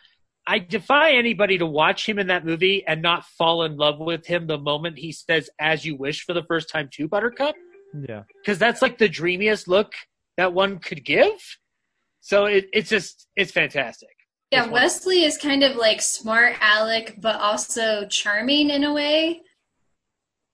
I 0.46 0.60
defy 0.60 1.14
anybody 1.14 1.58
to 1.60 1.66
watch 1.66 2.08
him 2.08 2.20
in 2.20 2.28
that 2.28 2.46
movie 2.46 2.86
and 2.86 3.02
not 3.02 3.24
fall 3.24 3.64
in 3.64 3.78
love 3.78 4.00
with 4.00 4.26
him 4.28 4.46
the 4.46 4.58
moment 4.58 5.00
he 5.00 5.14
says 5.14 5.50
"as 5.58 5.86
you 5.86 5.96
wish" 5.96 6.26
for 6.26 6.34
the 6.34 6.44
first 6.44 6.70
time 6.70 6.90
to 6.96 7.08
Buttercup 7.08 7.56
Yeah. 8.08 8.24
because 8.42 8.60
that's 8.60 8.82
like 8.82 8.98
the 8.98 9.08
dreamiest 9.08 9.70
look 9.70 9.94
that 10.36 10.52
one 10.52 10.80
could 10.80 11.06
give. 11.06 11.32
So 12.26 12.46
it, 12.46 12.66
it's 12.74 12.90
just 12.90 13.28
it's 13.36 13.52
fantastic. 13.52 14.10
Yeah, 14.50 14.66
Westley 14.66 15.24
is 15.24 15.38
kind 15.38 15.62
of 15.62 15.76
like 15.76 16.02
smart 16.02 16.56
Alec, 16.60 17.18
but 17.22 17.40
also 17.40 18.08
charming 18.08 18.72
in 18.72 18.84
a 18.84 18.92
way. 18.92 19.44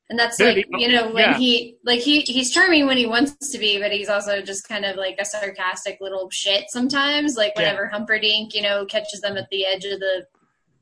And 0.09 0.19
that's 0.19 0.35
Dude, 0.35 0.57
like 0.57 0.65
you 0.77 0.89
know 0.89 1.13
when 1.13 1.29
yeah. 1.29 1.37
he 1.37 1.77
like 1.85 2.01
he 2.01 2.19
he's 2.21 2.51
charming 2.51 2.87
when 2.87 2.97
he 2.97 3.05
wants 3.05 3.53
to 3.53 3.57
be, 3.57 3.79
but 3.79 3.93
he's 3.93 4.09
also 4.09 4.41
just 4.41 4.67
kind 4.67 4.83
of 4.83 4.97
like 4.97 5.15
a 5.17 5.23
sarcastic 5.23 5.99
little 6.01 6.29
shit 6.29 6.65
sometimes. 6.67 7.37
Like 7.37 7.53
Yeah. 7.55 7.61
whenever 7.61 7.87
Humperdinck, 7.87 8.53
you 8.53 8.63
know, 8.63 8.85
catches 8.85 9.21
them 9.21 9.37
at 9.37 9.47
the 9.49 9.65
edge 9.65 9.85
of 9.85 10.01
the 10.01 10.25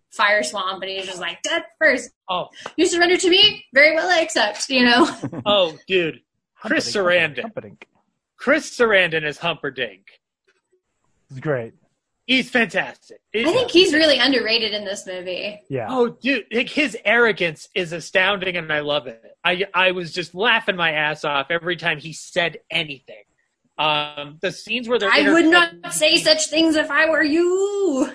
fire 0.10 0.42
swamp, 0.42 0.82
and 0.82 0.90
he's 0.90 1.06
just 1.06 1.22
like, 1.22 1.40
"Death 1.44 1.66
first. 1.78 2.10
Oh, 2.28 2.48
you 2.78 2.88
surrender 2.88 3.18
to 3.18 3.30
me? 3.30 3.64
Very 3.76 3.94
well, 3.94 4.10
I 4.10 4.22
accept." 4.22 4.68
You 4.72 4.86
know. 4.86 5.08
oh, 5.46 5.78
dude, 5.88 6.22
Chris 6.56 6.92
Sarandon. 6.92 7.78
Chris 8.38 8.76
Sarandon 8.76 9.24
is 9.24 9.38
Humperdinck. 9.38 10.19
It's 11.30 11.40
great. 11.40 11.74
He's 12.26 12.50
fantastic. 12.50 13.20
I 13.36 13.44
think 13.44 13.72
he's 13.72 13.92
really 13.92 14.20
underrated 14.20 14.72
in 14.72 14.86
this 14.86 15.08
movie. 15.08 15.62
Yeah. 15.68 15.88
Oh, 15.90 16.10
dude, 16.10 16.46
like 16.52 16.70
his 16.70 16.96
arrogance 17.04 17.68
is 17.74 17.92
astounding, 17.92 18.56
and 18.56 18.72
I 18.72 18.82
love 18.82 19.08
it. 19.08 19.20
I 19.44 19.66
I 19.74 19.92
was 19.92 20.14
just 20.14 20.36
laughing 20.36 20.76
my 20.76 20.92
ass 20.92 21.26
off 21.26 21.48
every 21.50 21.76
time 21.76 21.98
he 21.98 22.14
said 22.14 22.60
anything. 22.70 23.24
Um, 23.80 24.38
the 24.42 24.52
scenes 24.52 24.88
where 24.88 25.00
they're 25.00 25.10
I 25.12 25.32
would 25.32 25.46
not 25.46 25.92
say 25.92 26.18
such 26.18 26.50
things 26.50 26.76
if 26.76 26.92
I 26.92 27.10
were 27.10 27.24
you. 27.24 28.12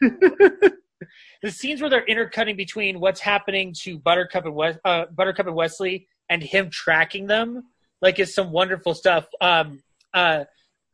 the 0.00 1.50
scenes 1.50 1.80
where 1.80 1.88
they're 1.88 2.04
intercutting 2.04 2.56
between 2.56 3.00
what's 3.00 3.20
happening 3.20 3.72
to 3.82 3.98
Buttercup 3.98 4.44
and 4.44 4.54
Wes- 4.54 4.78
uh, 4.84 5.06
Buttercup 5.14 5.46
and 5.46 5.56
Westley 5.56 6.08
and 6.28 6.42
him 6.42 6.68
tracking 6.68 7.26
them, 7.26 7.62
like 8.02 8.18
is 8.18 8.34
some 8.34 8.50
wonderful 8.50 8.94
stuff. 8.94 9.28
Um, 9.40 9.82
uh, 10.12 10.44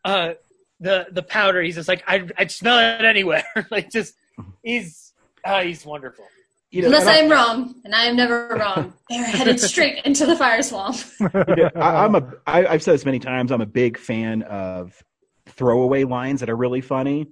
uh, 0.05 0.35
the 0.83 1.07
the 1.13 1.23
powder, 1.23 1.63
he's 1.63 1.77
just 1.77 1.89
like 1.89 2.03
I'd, 2.07 2.33
I'd 2.37 2.51
smell 2.51 2.79
it 2.79 3.05
anywhere. 3.05 3.45
like 3.71 3.91
just 3.91 4.15
he's 4.63 5.13
uh, 5.45 5.63
he's 5.63 5.87
wonderful. 5.87 6.27
You 6.71 6.83
know, 6.83 6.87
Unless 6.89 7.03
and 7.03 7.11
I- 7.11 7.19
I'm 7.21 7.31
wrong, 7.31 7.75
and 7.85 7.95
I 7.95 8.05
am 8.05 8.17
never 8.17 8.49
wrong. 8.59 8.93
They're 9.11 9.25
headed 9.25 9.61
straight 9.61 10.05
into 10.05 10.27
the 10.27 10.37
fire 10.37 10.63
swamp. 10.63 10.97
you 11.21 11.71
I, 11.77 12.05
I'm 12.05 12.15
a. 12.15 12.33
I, 12.47 12.67
I've 12.67 12.83
said 12.83 12.95
this 12.95 13.05
many 13.05 13.19
times. 13.19 13.53
I'm 13.53 13.61
a 13.61 13.67
big 13.67 13.97
fan 13.97 14.43
of 14.43 15.03
throwaway 15.47 16.05
lines 16.05 16.41
that 16.41 16.51
are 16.51 16.57
really 16.57 16.81
funny, 16.81 17.29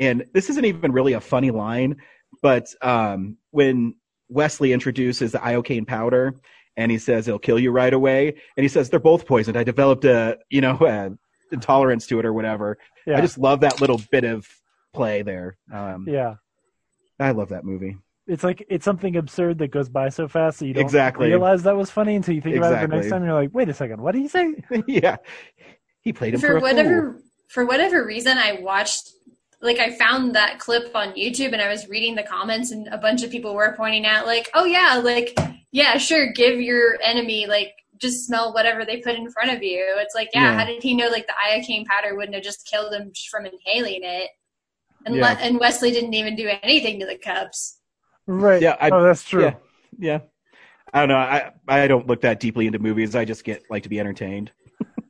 and 0.00 0.24
this 0.32 0.50
isn't 0.50 0.64
even 0.64 0.92
really 0.92 1.12
a 1.12 1.20
funny 1.20 1.50
line, 1.50 1.96
but 2.42 2.74
um, 2.82 3.36
when 3.50 3.94
Westley 4.28 4.72
introduces 4.72 5.32
the 5.32 5.38
iocane 5.38 5.86
powder, 5.86 6.40
and 6.76 6.90
he 6.90 6.98
says 6.98 7.28
it'll 7.28 7.38
kill 7.38 7.58
you 7.58 7.70
right 7.70 7.92
away, 7.92 8.34
and 8.56 8.64
he 8.64 8.68
says 8.68 8.88
they're 8.90 8.98
both 8.98 9.26
poisoned. 9.26 9.56
I 9.56 9.62
developed 9.64 10.04
a 10.06 10.38
you 10.48 10.60
know 10.62 10.78
a 10.80 11.10
intolerance 11.52 12.06
to 12.08 12.18
it 12.18 12.24
or 12.26 12.32
whatever. 12.32 12.78
Yeah. 13.06 13.18
I 13.18 13.20
just 13.20 13.38
love 13.38 13.60
that 13.60 13.80
little 13.80 14.00
bit 14.10 14.24
of 14.24 14.46
play 14.92 15.22
there. 15.22 15.56
Um, 15.72 16.06
Yeah. 16.08 16.34
I 17.18 17.32
love 17.32 17.50
that 17.50 17.64
movie. 17.64 17.98
It's 18.26 18.42
like 18.44 18.64
it's 18.68 18.84
something 18.84 19.16
absurd 19.16 19.58
that 19.58 19.68
goes 19.72 19.88
by 19.88 20.08
so 20.08 20.28
fast 20.28 20.60
that 20.60 20.66
you 20.66 20.74
don't 20.74 20.84
Exactly. 20.84 21.26
realize 21.28 21.64
that 21.64 21.76
was 21.76 21.90
funny 21.90 22.14
until 22.16 22.34
you 22.34 22.40
think 22.40 22.56
about 22.56 22.72
it 22.82 22.88
the 22.88 22.96
next 22.96 23.08
time. 23.08 23.18
And 23.22 23.26
you're 23.26 23.34
like, 23.34 23.52
wait 23.52 23.68
a 23.68 23.74
second, 23.74 24.00
what 24.00 24.12
did 24.12 24.22
he 24.22 24.28
say? 24.28 24.54
yeah, 24.86 25.16
he 26.00 26.12
played 26.12 26.34
him 26.34 26.40
for, 26.40 26.46
for 26.46 26.56
a 26.56 26.60
fool. 26.60 26.68
whatever 26.68 27.20
for 27.48 27.66
whatever 27.66 28.04
reason 28.06 28.38
I 28.38 28.60
watched 28.60 29.10
like 29.60 29.78
I 29.78 29.90
found 29.90 30.34
that 30.36 30.58
clip 30.58 30.94
on 30.94 31.12
YouTube 31.12 31.52
and 31.52 31.60
I 31.60 31.68
was 31.68 31.88
reading 31.88 32.14
the 32.14 32.22
comments 32.22 32.70
and 32.70 32.86
a 32.88 32.96
bunch 32.96 33.22
of 33.22 33.30
people 33.30 33.54
were 33.54 33.74
pointing 33.76 34.06
out 34.06 34.24
like, 34.24 34.48
"Oh 34.54 34.64
yeah, 34.64 35.00
like 35.04 35.36
yeah, 35.72 35.98
sure, 35.98 36.32
give 36.32 36.60
your 36.60 36.96
enemy 37.02 37.46
like 37.46 37.74
just 38.00 38.26
smell 38.26 38.52
whatever 38.54 38.84
they 38.84 38.98
put 38.98 39.14
in 39.16 39.30
front 39.30 39.50
of 39.52 39.62
you." 39.62 39.84
It's 39.98 40.14
like, 40.14 40.30
yeah, 40.34 40.52
Yeah. 40.52 40.58
how 40.58 40.64
did 40.66 40.82
he 40.82 40.94
know 40.94 41.08
like 41.08 41.26
the 41.26 41.34
iocane 41.48 41.84
powder 41.86 42.16
wouldn't 42.16 42.34
have 42.34 42.44
just 42.44 42.66
killed 42.66 42.92
him 42.92 43.10
just 43.12 43.28
from 43.28 43.46
inhaling 43.46 44.00
it? 44.02 44.30
And 45.06 45.16
Yeah. 45.16 45.32
Le- 45.32 45.38
and 45.40 45.58
Westley 45.60 45.90
didn't 45.92 46.14
even 46.14 46.36
do 46.36 46.48
anything 46.62 47.00
to 47.00 47.06
the 47.06 47.16
cups. 47.16 47.78
Right. 48.26 48.60
Yeah. 48.62 48.76
I, 48.80 48.90
oh, 48.90 49.02
that's 49.02 49.24
true. 49.24 49.44
Yeah. 49.44 49.54
yeah. 49.98 50.18
I 50.92 51.00
don't 51.00 51.08
know. 51.08 51.16
I 51.16 51.52
I 51.68 51.86
don't 51.86 52.06
look 52.06 52.20
that 52.22 52.40
deeply 52.40 52.66
into 52.66 52.78
movies. 52.80 53.14
I 53.14 53.24
just 53.24 53.44
get 53.44 53.62
like 53.70 53.84
to 53.84 53.88
be 53.88 54.00
entertained. 54.00 54.50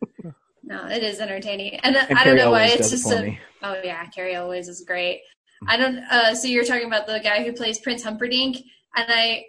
No, 0.63 0.87
it 0.87 1.03
is 1.03 1.19
entertaining, 1.19 1.75
and, 1.83 1.97
And 1.97 2.17
I 2.17 2.23
don't 2.23 2.37
Cary 2.37 2.37
know 2.37 2.53
why 2.53 2.67
it's 2.67 2.77
does 2.77 2.93
it 2.93 2.97
just 2.99 3.09
for 3.13 3.19
a. 3.19 3.23
me. 3.23 3.41
Oh 3.65 3.81
yeah, 3.83 4.07
Cary 4.07 4.35
Elwes 4.37 4.69
is 4.69 4.85
great. 4.87 5.21
I 5.67 5.77
don't. 5.77 5.99
Uh, 5.99 6.33
so 6.33 6.47
you're 6.47 6.63
talking 6.65 6.87
about 6.87 7.09
the 7.09 7.19
guy 7.19 7.43
who 7.43 7.53
plays 7.53 7.81
Prince 7.81 8.05
Humperdinck, 8.05 8.57
and 8.95 9.07
I, 9.09 9.47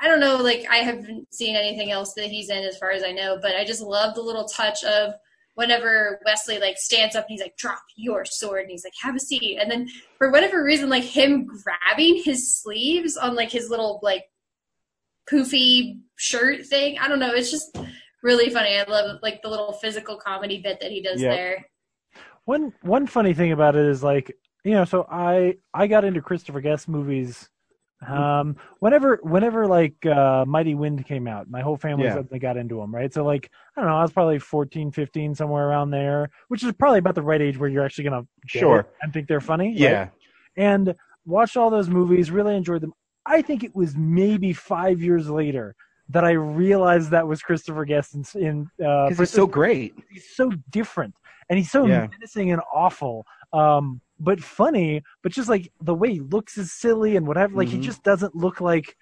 I 0.00 0.08
don't 0.08 0.20
know. 0.20 0.36
Like 0.36 0.66
I 0.70 0.76
haven't 0.78 1.32
seen 1.32 1.56
anything 1.56 1.90
else 1.90 2.14
that 2.14 2.26
he's 2.26 2.50
in, 2.50 2.64
as 2.64 2.78
far 2.78 2.90
as 2.90 3.02
I 3.02 3.12
know. 3.12 3.38
But 3.40 3.56
I 3.56 3.64
just 3.64 3.80
love 3.82 4.14
the 4.14 4.22
little 4.22 4.44
touch 4.44 4.82
of 4.84 5.14
whenever 5.54 6.20
Westley 6.26 6.58
like 6.58 6.76
stands 6.78 7.16
up 7.16 7.24
and 7.24 7.30
he's 7.32 7.40
like, 7.40 7.56
"Drop 7.56 7.82
your 7.96 8.24
sword," 8.24 8.62
and 8.62 8.70
he's 8.70 8.84
like, 8.84 8.94
"Have 9.02 9.16
a 9.16 9.20
seat," 9.20 9.58
and 9.60 9.70
then 9.70 9.88
for 10.18 10.30
whatever 10.30 10.62
reason, 10.62 10.88
like 10.88 11.04
him 11.04 11.46
grabbing 11.46 12.22
his 12.22 12.56
sleeves 12.60 13.16
on 13.16 13.34
like 13.34 13.50
his 13.50 13.70
little 13.70 14.00
like 14.02 14.24
poofy 15.30 16.00
shirt 16.16 16.66
thing. 16.66 16.98
I 16.98 17.08
don't 17.08 17.18
know. 17.18 17.32
It's 17.32 17.50
just 17.50 17.76
really 18.22 18.50
funny. 18.50 18.76
I 18.78 18.84
love 18.84 19.18
like 19.22 19.42
the 19.42 19.48
little 19.48 19.72
physical 19.72 20.16
comedy 20.16 20.60
bit 20.60 20.80
that 20.80 20.90
he 20.90 21.02
does 21.02 21.20
Yep. 21.20 21.30
there. 21.30 21.66
One 22.44 22.72
one 22.82 23.06
funny 23.06 23.32
thing 23.34 23.52
about 23.52 23.76
it 23.76 23.86
is 23.86 24.02
like 24.02 24.36
you 24.64 24.72
know, 24.72 24.84
so 24.84 25.06
I 25.10 25.56
I 25.72 25.86
got 25.86 26.04
into 26.04 26.22
Christopher 26.22 26.60
Guest 26.60 26.88
movies. 26.88 27.48
Um, 28.08 28.56
whenever 28.80 29.18
whenever 29.22 29.66
like 29.66 30.04
uh, 30.06 30.44
Mighty 30.46 30.74
Wind 30.74 31.04
came 31.06 31.26
out, 31.26 31.48
my 31.50 31.60
whole 31.60 31.76
family 31.76 32.04
Yeah. 32.04 32.14
suddenly 32.14 32.38
got 32.38 32.56
into 32.56 32.76
them, 32.80 32.94
right? 32.94 33.12
So 33.12 33.24
like 33.24 33.50
I 33.76 33.80
don't 33.80 33.90
know, 33.90 33.96
I 33.96 34.02
was 34.02 34.12
probably 34.12 34.38
14, 34.38 34.90
15, 34.92 35.34
somewhere 35.34 35.66
around 35.68 35.90
there, 35.90 36.30
which 36.48 36.62
is 36.62 36.72
probably 36.72 36.98
about 36.98 37.14
the 37.14 37.22
right 37.22 37.40
age 37.40 37.58
where 37.58 37.68
you're 37.68 37.84
actually 37.84 38.04
gonna 38.04 38.26
Sure. 38.46 38.86
and 39.02 39.12
think 39.12 39.28
they're 39.28 39.40
funny. 39.40 39.68
right? 39.70 39.78
Yeah. 39.78 40.08
and 40.56 40.94
watched 41.26 41.56
all 41.56 41.70
those 41.70 41.88
movies, 41.88 42.30
really 42.30 42.54
enjoyed 42.54 42.80
them. 42.82 42.92
I 43.26 43.40
think 43.42 43.64
it 43.64 43.74
was 43.74 43.96
maybe 43.96 44.52
five 44.52 45.00
years 45.02 45.28
later 45.30 45.74
that 46.10 46.22
I 46.24 46.32
realized 46.32 47.10
that 47.12 47.26
was 47.26 47.40
Christopher 47.40 47.84
Guest 47.86 48.14
in, 48.34 48.70
uh, 48.84 49.08
Because 49.08 49.18
he's 49.18 49.30
so 49.30 49.46
great. 49.46 49.94
He's 50.10 50.28
so 50.36 50.50
different, 50.70 51.14
and 51.48 51.58
he's 51.58 51.70
so 51.70 51.86
Yeah. 51.86 52.06
menacing 52.10 52.52
and 52.52 52.60
awful, 52.72 53.24
um, 53.54 54.00
but 54.20 54.40
funny. 54.40 55.02
But 55.22 55.32
just 55.32 55.48
like 55.48 55.70
the 55.82 55.94
way 55.94 56.12
he 56.14 56.20
looks 56.20 56.56
is 56.58 56.72
silly 56.72 57.16
and 57.16 57.26
whatever. 57.26 57.54
Like 57.56 57.68
he 57.68 57.78
Mhm. 57.78 57.82
just 57.82 58.02
doesn't 58.02 58.34
look 58.34 58.60
like 58.60 58.96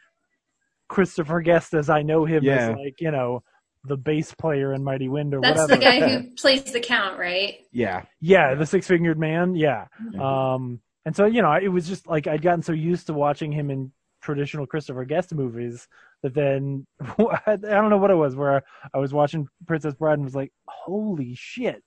Christopher 0.89 1.41
Guest 1.41 1.75
as 1.75 1.89
I 1.89 2.03
know 2.03 2.25
him 2.25 2.45
Yeah. 2.45 2.71
as 2.71 2.77
like 2.77 3.01
you 3.01 3.11
know 3.11 3.43
the 3.85 3.97
bass 3.97 4.33
player 4.35 4.73
in 4.75 4.85
Mighty 4.85 5.09
Wind 5.09 5.35
or 5.35 5.41
That's 5.41 5.61
whatever. 5.63 5.81
the 5.81 5.85
guy 5.85 6.09
who 6.09 6.31
plays 6.37 6.63
the 6.73 6.81
count, 6.81 7.19
right? 7.19 7.57
Yeah. 7.73 8.03
Yeah, 8.21 8.55
the 8.55 8.65
six 8.67 8.87
fingered 8.87 9.19
man. 9.19 9.57
Yeah. 9.57 9.87
Um, 10.21 10.81
and 11.05 11.17
so, 11.17 11.25
you 11.27 11.43
know, 11.43 11.51
it 11.55 11.67
was 11.67 11.89
just 11.89 12.07
like 12.07 12.29
I'd 12.29 12.43
gotten 12.43 12.63
so 12.63 12.73
used 12.73 13.09
to 13.09 13.13
watching 13.13 13.51
him 13.51 13.71
in 13.71 13.91
traditional 14.21 14.69
Christopher 14.69 15.05
Guest 15.05 15.35
movies 15.35 15.89
that 16.23 16.33
then 16.33 16.87
I 17.47 17.57
don't 17.57 17.91
know 17.91 17.99
what 17.99 18.13
it 18.13 18.17
was 18.17 18.37
where 18.37 18.63
I 18.95 18.99
was 18.99 19.13
watching 19.13 19.49
Princess 19.67 19.95
Bride 19.95 20.15
and 20.15 20.25
was 20.25 20.37
like, 20.37 20.53
holy 20.69 21.35
shit. 21.35 21.83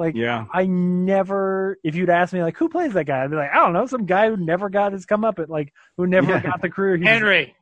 Like, 0.00 0.14
Yeah. 0.16 0.46
I 0.52 0.64
never, 0.66 1.76
if 1.84 1.94
you'd 1.94 2.08
ask 2.08 2.32
me, 2.32 2.42
like, 2.42 2.56
who 2.56 2.70
plays 2.70 2.94
that 2.94 3.04
guy? 3.04 3.22
I'd 3.22 3.30
be 3.30 3.36
like, 3.36 3.50
I 3.52 3.56
don't 3.56 3.74
know, 3.74 3.84
some 3.86 4.06
guy 4.06 4.30
who 4.30 4.36
never 4.38 4.70
got 4.70 4.92
his 4.94 5.04
come 5.04 5.24
up 5.26 5.38
at, 5.38 5.50
like, 5.50 5.74
who 5.98 6.06
never 6.06 6.32
Yeah. 6.32 6.40
got 6.40 6.62
the 6.62 6.70
career. 6.70 6.96
He 6.96 7.02
was- 7.02 7.08
Henry. 7.08 7.54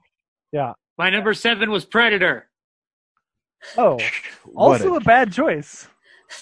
Yeah. 0.53 0.75
My 0.97 1.11
number 1.11 1.35
seven 1.35 1.71
was 1.73 1.85
Predator. 1.85 2.49
Oh, 3.77 3.99
also 4.55 4.95
a 4.95 5.01
bad 5.01 5.33
choice. 5.33 5.89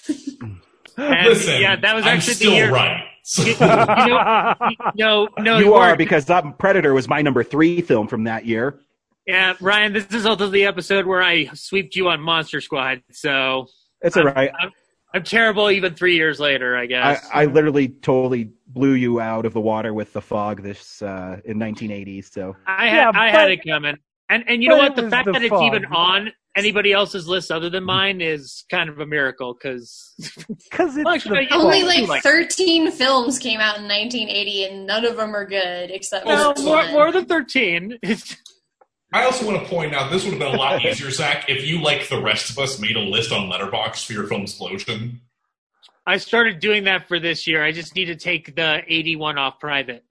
And, 0.07 1.27
Listen, 1.27 1.61
yeah, 1.61 1.75
that 1.75 1.95
was 1.95 2.05
I'm 2.05 2.17
actually 2.17 2.33
still 2.35 2.51
the 2.51 2.57
year. 2.57 2.71
right. 2.71 3.03
You, 3.37 3.45
you 4.95 5.03
know, 5.05 5.27
no, 5.27 5.27
no, 5.39 5.57
you 5.59 5.73
are 5.73 5.87
weren't. 5.89 5.97
because 5.97 6.25
that 6.25 6.57
Predator 6.59 6.93
was 6.93 7.07
my 7.07 7.21
number 7.21 7.43
three 7.43 7.81
film 7.81 8.07
from 8.07 8.23
that 8.25 8.45
year. 8.45 8.79
Yeah, 9.25 9.55
Ryan, 9.59 9.93
this 9.93 10.07
is 10.11 10.25
also 10.25 10.47
the 10.49 10.65
episode 10.65 11.05
where 11.05 11.21
I 11.21 11.45
sweeped 11.53 11.95
you 11.95 12.07
on 12.09 12.21
Monster 12.21 12.61
Squad. 12.61 13.03
So 13.11 13.67
It's 14.01 14.15
all 14.15 14.27
I'm- 14.27 14.35
right. 14.35 14.51
I'm, 14.59 14.71
I'm 15.13 15.23
terrible 15.23 15.71
even 15.71 15.95
three 15.95 16.15
years 16.15 16.39
later, 16.39 16.75
I 16.75 16.81
I, 16.81 16.85
guess. 16.85 17.27
I 17.33 17.45
literally 17.45 17.89
totally 17.89 18.51
blew 18.67 18.93
you 18.93 19.19
out 19.19 19.45
of 19.45 19.53
the 19.53 19.61
water 19.61 19.93
with 19.93 20.13
the 20.13 20.21
fog 20.21 20.61
this 20.63 21.01
uh, 21.01 21.39
in 21.45 21.57
1980. 21.59 22.21
So 22.23 22.55
I 22.65 22.87
had 22.87 22.95
Yeah, 22.95 23.09
I 23.09 23.11
but- 23.11 23.31
had 23.31 23.51
it 23.51 23.63
coming. 23.65 23.97
And 24.29 24.43
and 24.47 24.61
you 24.61 24.67
know 24.67 24.77
what? 24.77 24.97
The 24.97 25.09
fact 25.09 25.25
the 25.25 25.31
that 25.31 25.41
it's 25.43 25.61
even 25.61 25.85
on 25.85 26.33
anybody 26.57 26.91
else's 26.91 27.29
list 27.29 27.49
other 27.49 27.69
than 27.69 27.85
mine 27.85 28.19
is 28.19 28.65
kind 28.69 28.89
of 28.89 28.99
a 28.99 29.05
miracle 29.05 29.53
because 29.53 30.13
because 30.17 30.97
it's 30.97 31.25
Only 31.51 31.83
well, 31.83 32.07
like 32.07 32.23
13 32.23 32.91
films 32.91 33.39
came 33.39 33.61
out 33.61 33.77
in 33.77 33.83
1980, 33.83 34.65
and 34.65 34.85
none 34.85 35.05
of 35.05 35.15
them 35.15 35.33
are 35.33 35.45
good 35.45 35.91
except 35.91 36.25
no, 36.25 36.53
for 36.53 36.61
more, 36.61 36.87
more 36.89 37.11
than 37.13 37.23
13. 37.25 37.99
I 39.13 39.23
also 39.23 39.45
want 39.47 39.61
to 39.63 39.69
point 39.69 39.95
out 39.95 40.11
this 40.11 40.23
would 40.25 40.31
have 40.33 40.39
been 40.39 40.53
a 40.53 40.57
lot 40.57 40.83
easier, 40.83 41.09
Zach, 41.11 41.49
if 41.49 41.65
you, 41.65 41.81
like 41.81 42.09
the 42.09 42.21
rest 42.21 42.49
of 42.49 42.59
us, 42.59 42.79
made 42.79 42.95
a 42.97 42.99
list 43.01 43.31
on 43.31 43.49
Letterboxd 43.49 44.05
for 44.05 44.13
your 44.13 44.27
film 44.27 44.41
Explosion. 44.41 45.21
I 46.05 46.17
started 46.17 46.59
doing 46.59 46.85
that 46.85 47.07
for 47.07 47.19
this 47.19 47.47
year. 47.47 47.63
I 47.63 47.71
just 47.71 47.95
need 47.95 48.05
to 48.05 48.15
take 48.15 48.55
the 48.55 48.81
81 48.87 49.37
off 49.37 49.59
private. 49.59 50.03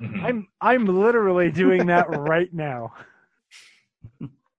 I'm 0.00 0.46
I'm 0.60 0.86
literally 0.86 1.50
doing 1.50 1.86
that 1.86 2.06
right 2.10 2.52
now. 2.54 2.92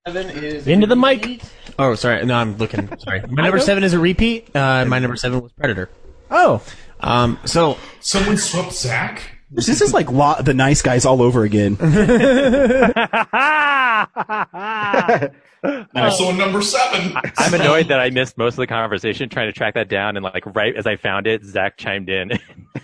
Seven 0.06 0.30
is 0.32 0.68
into 0.68 0.86
the 0.88 0.96
mic. 0.96 1.42
Oh, 1.78 1.96
sorry. 1.96 2.26
No, 2.26 2.36
I'm 2.36 2.58
looking. 2.58 2.90
Sorry. 3.00 3.22
My 3.30 3.44
number 3.44 3.60
seven 3.60 3.84
is 3.84 3.94
a 3.94 4.00
repeat. 4.00 4.54
Uh, 4.56 4.84
my 4.86 5.00
number 5.00 5.16
seven 5.16 5.42
was 5.42 5.52
Predator. 5.54 5.90
Oh, 6.30 6.62
Um, 7.00 7.40
so 7.46 7.78
someone 8.02 8.38
swept 8.38 8.74
Zach. 8.74 9.39
This 9.52 9.82
is 9.82 9.94
like 9.94 10.12
lo- 10.12 10.42
the 10.42 10.54
nice 10.54 10.82
guys 10.82 11.06
all 11.06 11.22
over 11.22 11.44
again. 11.44 11.76
Also 15.96 16.32
number 16.32 16.62
seven. 16.62 17.14
I'm 17.38 17.54
annoyed 17.54 17.88
that 17.90 18.00
I 18.00 18.10
missed 18.10 18.38
most 18.38 18.54
of 18.54 18.58
the 18.58 18.68
conversation 18.68 19.28
trying 19.30 19.48
to 19.48 19.52
track 19.54 19.74
that 19.74 19.90
down, 19.90 20.16
and 20.18 20.24
like 20.24 20.46
right 20.56 20.76
as 20.76 20.88
I 20.88 20.96
found 20.96 21.28
it, 21.28 21.44
Zach 21.44 21.78
chimed 21.78 22.10
in. 22.10 22.32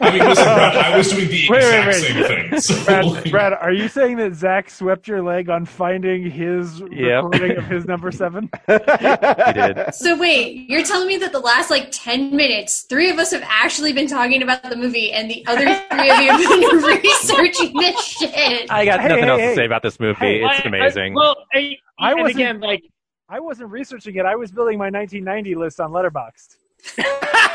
I 0.02 0.12
mean, 0.12 0.28
listen, 0.28 0.44
Brad, 0.44 0.76
I 0.76 0.98
was 0.98 1.10
doing 1.10 1.30
the 1.30 1.48
Wait, 1.50 1.58
exact 1.58 1.88
wait, 1.88 1.96
wait. 1.96 2.04
same 2.04 2.50
thing. 2.50 2.60
So, 2.62 2.84
Brad, 2.86 3.06
like, 3.06 3.32
Brad, 3.32 3.54
are 3.54 3.72
you 3.72 3.88
saying 3.88 4.18
that 4.18 4.36
Zach 4.36 4.70
swept 4.70 5.08
your 5.08 5.22
leg 5.22 5.50
on 5.50 5.66
finding 5.66 6.30
his 6.30 6.80
Yep. 6.82 6.90
recording 7.26 7.58
of 7.58 7.66
his 7.66 7.86
number 7.86 8.12
seven? 8.12 8.50
he 8.68 9.54
did. 9.54 9.94
So 9.96 10.18
wait, 10.18 10.70
you're 10.70 10.84
telling 10.84 11.08
me 11.08 11.18
that 11.18 11.32
the 11.32 11.40
last 11.40 11.70
like 11.70 11.90
10 11.92 12.36
minutes, 12.36 12.82
three 12.90 13.10
of 13.10 13.18
us 13.20 13.32
have 13.32 13.44
actually 13.46 13.94
been 13.94 14.08
talking 14.08 14.42
about 14.44 14.64
the 14.64 14.76
movie, 14.76 15.12
and 15.14 15.30
the 15.32 15.46
other 15.48 15.66
three 15.66 16.10
of 16.10 16.20
you 16.22 16.32
have 16.32 16.82
been 16.82 17.00
researching 17.04 17.74
this 17.80 18.04
shit. 18.04 18.70
I 18.70 18.84
got 18.86 19.00
Hey, 19.00 19.08
nothing 19.10 19.24
hey, 19.24 19.30
else 19.30 19.40
hey. 19.42 19.50
to 19.50 19.56
say 19.56 19.66
about 19.66 19.84
this 19.84 20.00
movie. 20.00 20.20
Hey, 20.20 20.44
it's 20.44 20.60
I- 20.60 20.64
I- 20.64 20.68
amazing. 20.68 21.14
well, 21.14 21.38
I, 21.54 21.78
I 22.00 22.14
wasn't- 22.14 22.36
again, 22.36 22.60
like 22.60 22.84
I 23.30 23.40
wasn't 23.40 23.72
researching 23.72 24.16
it. 24.16 24.26
I 24.26 24.36
was 24.36 24.52
building 24.52 24.78
my 24.78 24.90
1990 24.90 25.56
list 25.56 25.80
on 25.80 25.92
Letterboxd. 25.92 26.58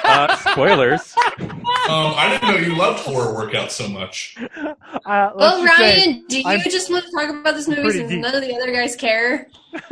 uh, 0.05 0.37
spoilers. 0.37 1.15
um, 1.17 1.63
I 1.89 2.29
didn't 2.31 2.49
know 2.49 2.57
you 2.69 2.77
loved 2.77 3.01
horror 3.01 3.33
workouts 3.47 3.71
so 3.71 3.89
much. 3.89 4.37
Uh, 4.41 5.31
Well, 5.37 5.63
just 5.65 5.77
say, 5.79 5.97
Ryan, 6.07 6.25
do 6.29 6.39
you 6.39 6.45
I'm- 6.47 6.61
just 6.69 6.91
want 6.91 7.05
to 7.05 7.11
talk 7.13 7.31
about 7.31 7.55
this 7.55 7.69
movie 7.69 7.83
pretty 7.83 7.99
since 7.99 8.11
deep. 8.11 8.21
none 8.21 8.35
of 8.35 8.41
the 8.43 8.55
other 8.57 8.73
guys 8.73 8.97
care? 8.97 9.49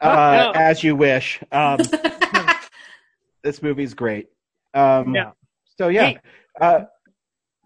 Uh, 0.00 0.50
As 0.56 0.82
you 0.82 0.96
wish. 0.96 1.40
Um, 1.52 1.78
this 3.44 3.62
movie's 3.62 3.94
great. 3.94 4.28
Um, 4.74 5.14
Yeah. 5.14 5.32
So 5.78 5.88
yeah, 5.88 6.06
Hey. 6.06 6.18
uh, 6.60 6.80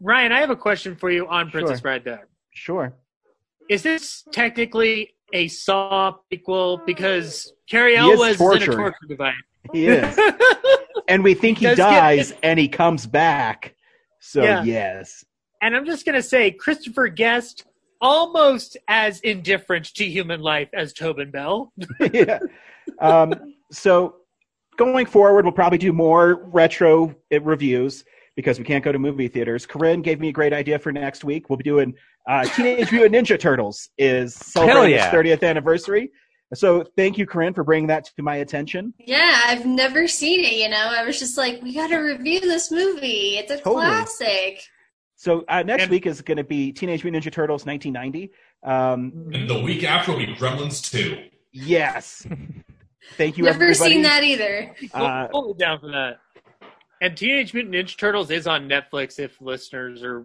Ryan, 0.01 0.32
I 0.32 0.40
have 0.40 0.51
a 0.51 0.56
question 0.56 0.94
for 0.97 1.11
you 1.11 1.27
on 1.28 1.51
Princess 1.51 1.78
Sure. 1.78 1.82
Bride. 1.82 2.05
There 2.05 2.28
sure. 2.52 2.93
is 3.70 3.82
this 3.82 4.24
technically 4.31 5.14
a 5.32 5.48
Saw 5.48 6.14
prequel 6.32 6.84
because 6.86 7.52
Cary 7.68 7.92
He 7.92 7.96
Elwes 7.98 8.34
is 8.36 8.40
is 8.40 8.62
in 8.62 8.72
a 8.72 8.76
torture 8.76 8.96
device. 9.09 9.34
He 9.72 9.86
is, 9.88 10.18
and 11.09 11.24
we 11.24 11.34
think 11.34 11.59
he 11.59 11.64
get- 11.64 11.76
dies, 11.78 12.32
and 12.42 12.59
he 12.59 12.68
comes 12.68 13.06
back. 13.06 13.74
So 14.20 14.42
Yeah. 14.42 14.62
yes, 14.64 15.24
And 15.60 15.76
I'm 15.76 15.84
just 15.86 16.05
gonna 16.06 16.22
say, 16.22 16.51
Christopher 16.51 17.09
Guest 17.09 17.64
almost 18.01 18.76
as 18.88 19.20
indifferent 19.20 19.92
to 19.94 20.05
human 20.05 20.40
life 20.40 20.68
as 20.74 20.92
Tobin 20.92 21.30
Bell. 21.30 21.72
yeah. 22.12 22.38
Um, 23.01 23.55
so 23.72 24.16
going 24.76 25.06
forward, 25.06 25.44
we'll 25.44 25.52
probably 25.52 25.78
do 25.78 25.92
more 25.92 26.44
retro 26.52 27.14
uh, 27.32 27.40
reviews 27.40 28.05
because 28.36 28.59
we 28.59 28.65
can't 28.65 28.85
go 28.85 28.93
to 28.93 28.98
movie 28.98 29.28
theaters. 29.28 29.66
Corinne 29.66 30.02
gave 30.02 30.20
me 30.20 30.28
a 30.28 30.32
great 30.32 30.52
idea 30.52 30.78
for 30.78 30.93
next 30.93 31.24
week. 31.24 31.48
We'll 31.48 31.56
be 31.56 31.65
doing 31.65 31.94
uh, 32.28 32.44
Teenage 32.44 32.90
Mutant 32.90 33.15
Ninja 33.27 33.39
Turtles 33.39 33.89
is 33.98 34.35
celebrating 34.35 34.97
yeah. 34.97 35.06
its 35.06 35.15
30th 35.15 35.48
anniversary. 35.48 36.11
So 36.55 36.85
thank 36.97 37.19
you, 37.19 37.27
Corinne, 37.27 37.55
for 37.55 37.65
bringing 37.65 37.89
that 37.89 38.05
to 38.16 38.23
my 38.23 38.36
attention. 38.36 38.94
Yeah, 38.98 39.40
I've 39.47 39.66
never 39.66 40.06
seen 40.06 40.40
it, 40.40 40.55
you 40.55 40.69
know. 40.69 40.77
I 40.77 41.05
was 41.05 41.19
just 41.19 41.36
like, 41.36 41.61
we 41.62 41.74
got 41.74 41.89
to 41.89 41.97
review 41.98 42.40
this 42.40 42.70
movie. 42.70 43.39
It's 43.39 43.51
a 43.51 43.56
Totally. 43.56 43.86
classic. 43.86 44.62
So 45.16 45.44
uh, 45.48 45.62
next 45.62 45.89
week 45.89 46.06
is 46.06 46.20
going 46.23 46.36
to 46.36 46.44
be 46.44 46.70
Teenage 46.73 47.02
Mutant 47.02 47.24
Ninja 47.24 47.32
Turtles 47.32 47.65
1990. 47.66 48.31
Um, 48.62 49.31
And 49.32 49.48
the 49.48 49.61
week 49.61 49.85
after 49.85 50.12
will 50.12 50.19
be 50.19 50.35
Gremlins 50.35 50.89
2. 50.90 51.24
yes. 51.52 52.27
Thank 53.16 53.36
you, 53.36 53.44
Never 53.44 53.65
everybody. 53.65 53.93
seen 53.93 54.02
that 54.02 54.24
either. 54.24 54.74
Uh, 54.93 55.27
totally 55.28 55.55
down 55.59 55.78
for 55.78 55.89
that. 55.89 56.19
And 57.05 57.14
Teenage 57.14 57.52
Mutant 57.52 57.74
Ninja 57.74 57.98
Turtles 57.98 58.31
is 58.31 58.47
on 58.47 58.66
Netflix 58.66 59.18
if 59.18 59.39
listeners 59.39 60.02
are, 60.02 60.24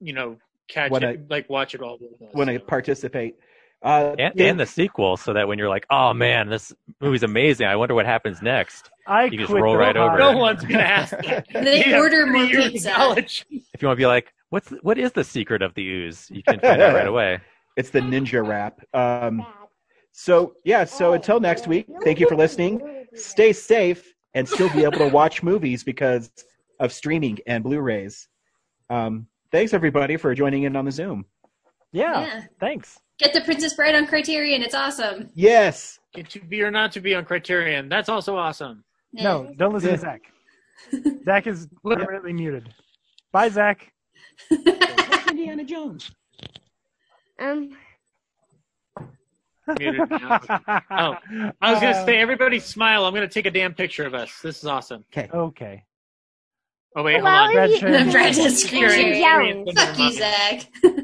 you 0.00 0.14
know, 0.14 0.38
catch 0.66 0.90
Wanna- 0.90 1.10
it, 1.10 1.30
like 1.30 1.50
watch 1.50 1.74
it 1.74 1.82
all 1.82 1.98
with 2.00 2.22
us. 2.26 2.34
Want 2.34 2.48
to 2.48 2.58
participate? 2.58 3.36
Uh, 3.84 4.14
and, 4.18 4.32
yeah. 4.34 4.46
and 4.46 4.58
the 4.58 4.64
sequel, 4.64 5.18
so 5.18 5.34
that 5.34 5.46
when 5.46 5.58
you're 5.58 5.68
like, 5.68 5.84
"Oh 5.90 6.14
man, 6.14 6.48
this 6.48 6.72
movie's 7.02 7.22
amazing. 7.22 7.66
I 7.66 7.76
wonder 7.76 7.94
what 7.94 8.06
happens 8.06 8.40
next." 8.40 8.88
I 9.06 9.24
You 9.24 9.36
just 9.36 9.52
roll 9.52 9.76
right 9.76 9.94
over. 9.94 10.16
No 10.16 10.32
one's 10.38 10.62
gonna 10.64 10.82
ask 10.82 11.10
that. 11.18 11.46
They 11.52 11.84
You 11.84 11.96
order 11.96 12.24
three 12.26 12.32
more 12.54 12.70
pizza. 12.70 12.90
college. 12.92 13.44
If 13.50 13.82
you 13.82 13.86
want 13.88 13.98
to 13.98 14.00
be 14.00 14.06
like, 14.06 14.32
"What's 14.48 14.70
what 14.80 14.96
is 14.96 15.12
the 15.12 15.22
secret 15.22 15.60
of 15.60 15.74
the 15.74 15.86
ooze?" 15.86 16.28
You 16.30 16.42
can 16.42 16.58
find 16.60 16.80
out 16.80 16.94
right 16.94 17.06
away. 17.06 17.40
It's 17.76 17.90
the 17.90 18.00
ninja 18.00 18.44
rap. 18.44 18.80
Um, 18.94 19.44
so 20.12 20.54
yeah. 20.64 20.84
So 20.84 21.12
until 21.12 21.40
next 21.40 21.68
week, 21.68 21.86
thank 22.02 22.18
you 22.18 22.26
for 22.26 22.36
listening. 22.36 23.04
Stay 23.14 23.52
safe 23.52 24.14
and 24.36 24.46
still 24.46 24.68
be 24.70 24.82
able 24.84 24.98
to 24.98 25.08
watch 25.08 25.42
movies 25.42 25.82
because 25.82 26.30
of 26.78 26.92
streaming 26.92 27.38
and 27.46 27.64
Blu-rays. 27.64 28.28
Um, 28.90 29.26
thanks 29.50 29.72
everybody 29.72 30.18
for 30.18 30.34
joining 30.34 30.64
in 30.64 30.76
on 30.76 30.84
the 30.84 30.92
Zoom. 30.92 31.24
Yeah, 31.92 32.20
Yeah. 32.20 32.42
thanks. 32.60 32.98
Get 33.18 33.32
the 33.32 33.40
Princess 33.40 33.72
Bride 33.72 33.94
on 33.94 34.06
Criterion. 34.06 34.60
It's 34.62 34.74
awesome. 34.74 35.30
Yes. 35.34 35.98
Get 36.14 36.28
to 36.30 36.40
be 36.40 36.62
or 36.62 36.70
not 36.70 36.92
to 36.92 37.00
be 37.00 37.14
on 37.14 37.24
Criterion. 37.24 37.88
That's 37.88 38.10
also 38.10 38.36
awesome. 38.36 38.84
No, 39.14 39.50
don't 39.56 39.72
listen 39.72 39.92
to 39.92 39.98
Zach. 39.98 40.20
Zach 41.24 41.46
is 41.46 41.66
permanently 41.82 42.34
muted. 42.34 42.74
Bye, 43.32 43.48
Zach. 43.48 43.90
Indiana 45.30 45.64
Jones. 45.64 46.10
Um, 47.40 47.70
Muted 49.78 50.10
now. 50.10 50.40
Oh, 50.90 51.16
I 51.60 51.72
was 51.72 51.80
gonna 51.80 52.04
say, 52.04 52.18
everybody 52.18 52.60
smile. 52.60 53.04
I'm 53.04 53.14
gonna 53.14 53.28
take 53.28 53.46
a 53.46 53.50
damn 53.50 53.74
picture 53.74 54.06
of 54.06 54.14
us. 54.14 54.40
This 54.42 54.58
is 54.58 54.66
awesome. 54.66 55.04
Okay. 55.12 55.28
Okay. 55.32 55.84
Oh 56.94 57.02
wait, 57.02 57.14
hold 57.14 57.24
Well, 57.24 57.44
on. 57.44 57.52
Brad 57.52 57.70
you- 57.70 57.78
Sheridan. 57.78 58.10
Brad 58.10 58.34
does 58.34 58.64
Criterion. 58.68 59.66
Jones. 59.66 59.80
Fuck 59.80 59.98
you, 59.98 60.12
Zach. 60.12 60.70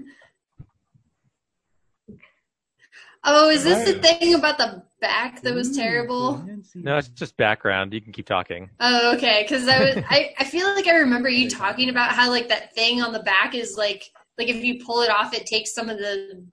oh, 3.25 3.51
is 3.51 3.65
this 3.65 3.91
the 3.93 3.99
thing 4.01 4.35
about 4.35 4.59
the 4.59 4.83
back 5.01 5.43
that 5.43 5.55
was 5.55 5.77
terrible? 5.77 6.45
No, 6.75 6.99
it's 6.99 7.09
just 7.09 7.37
background. 7.37 7.93
You 7.93 8.01
can 8.01 8.13
keep 8.13 8.27
talking. 8.27 8.71
Oh, 8.81 9.15
okay. 9.17 9.43
Because 9.43 9.67
I 9.69 9.79
was, 9.81 10.05
I, 10.09 10.35
I 10.39 10.45
feel 10.45 10.67
like 10.75 10.87
I 10.87 10.97
remember 10.97 11.29
you 11.29 11.49
talking 11.51 11.89
about 11.89 12.13
how 12.13 12.31
like 12.31 12.49
that 12.49 12.75
thing 12.75 13.03
on 13.03 13.13
the 13.13 13.23
back 13.23 13.55
is 13.55 13.77
like, 13.77 14.11
like 14.39 14.49
if 14.49 14.63
you 14.65 14.85
pull 14.85 15.03
it 15.03 15.11
off, 15.11 15.35
it 15.35 15.47
takes 15.47 15.75
some 15.75 15.89
of 15.89 15.99
the 15.99 16.45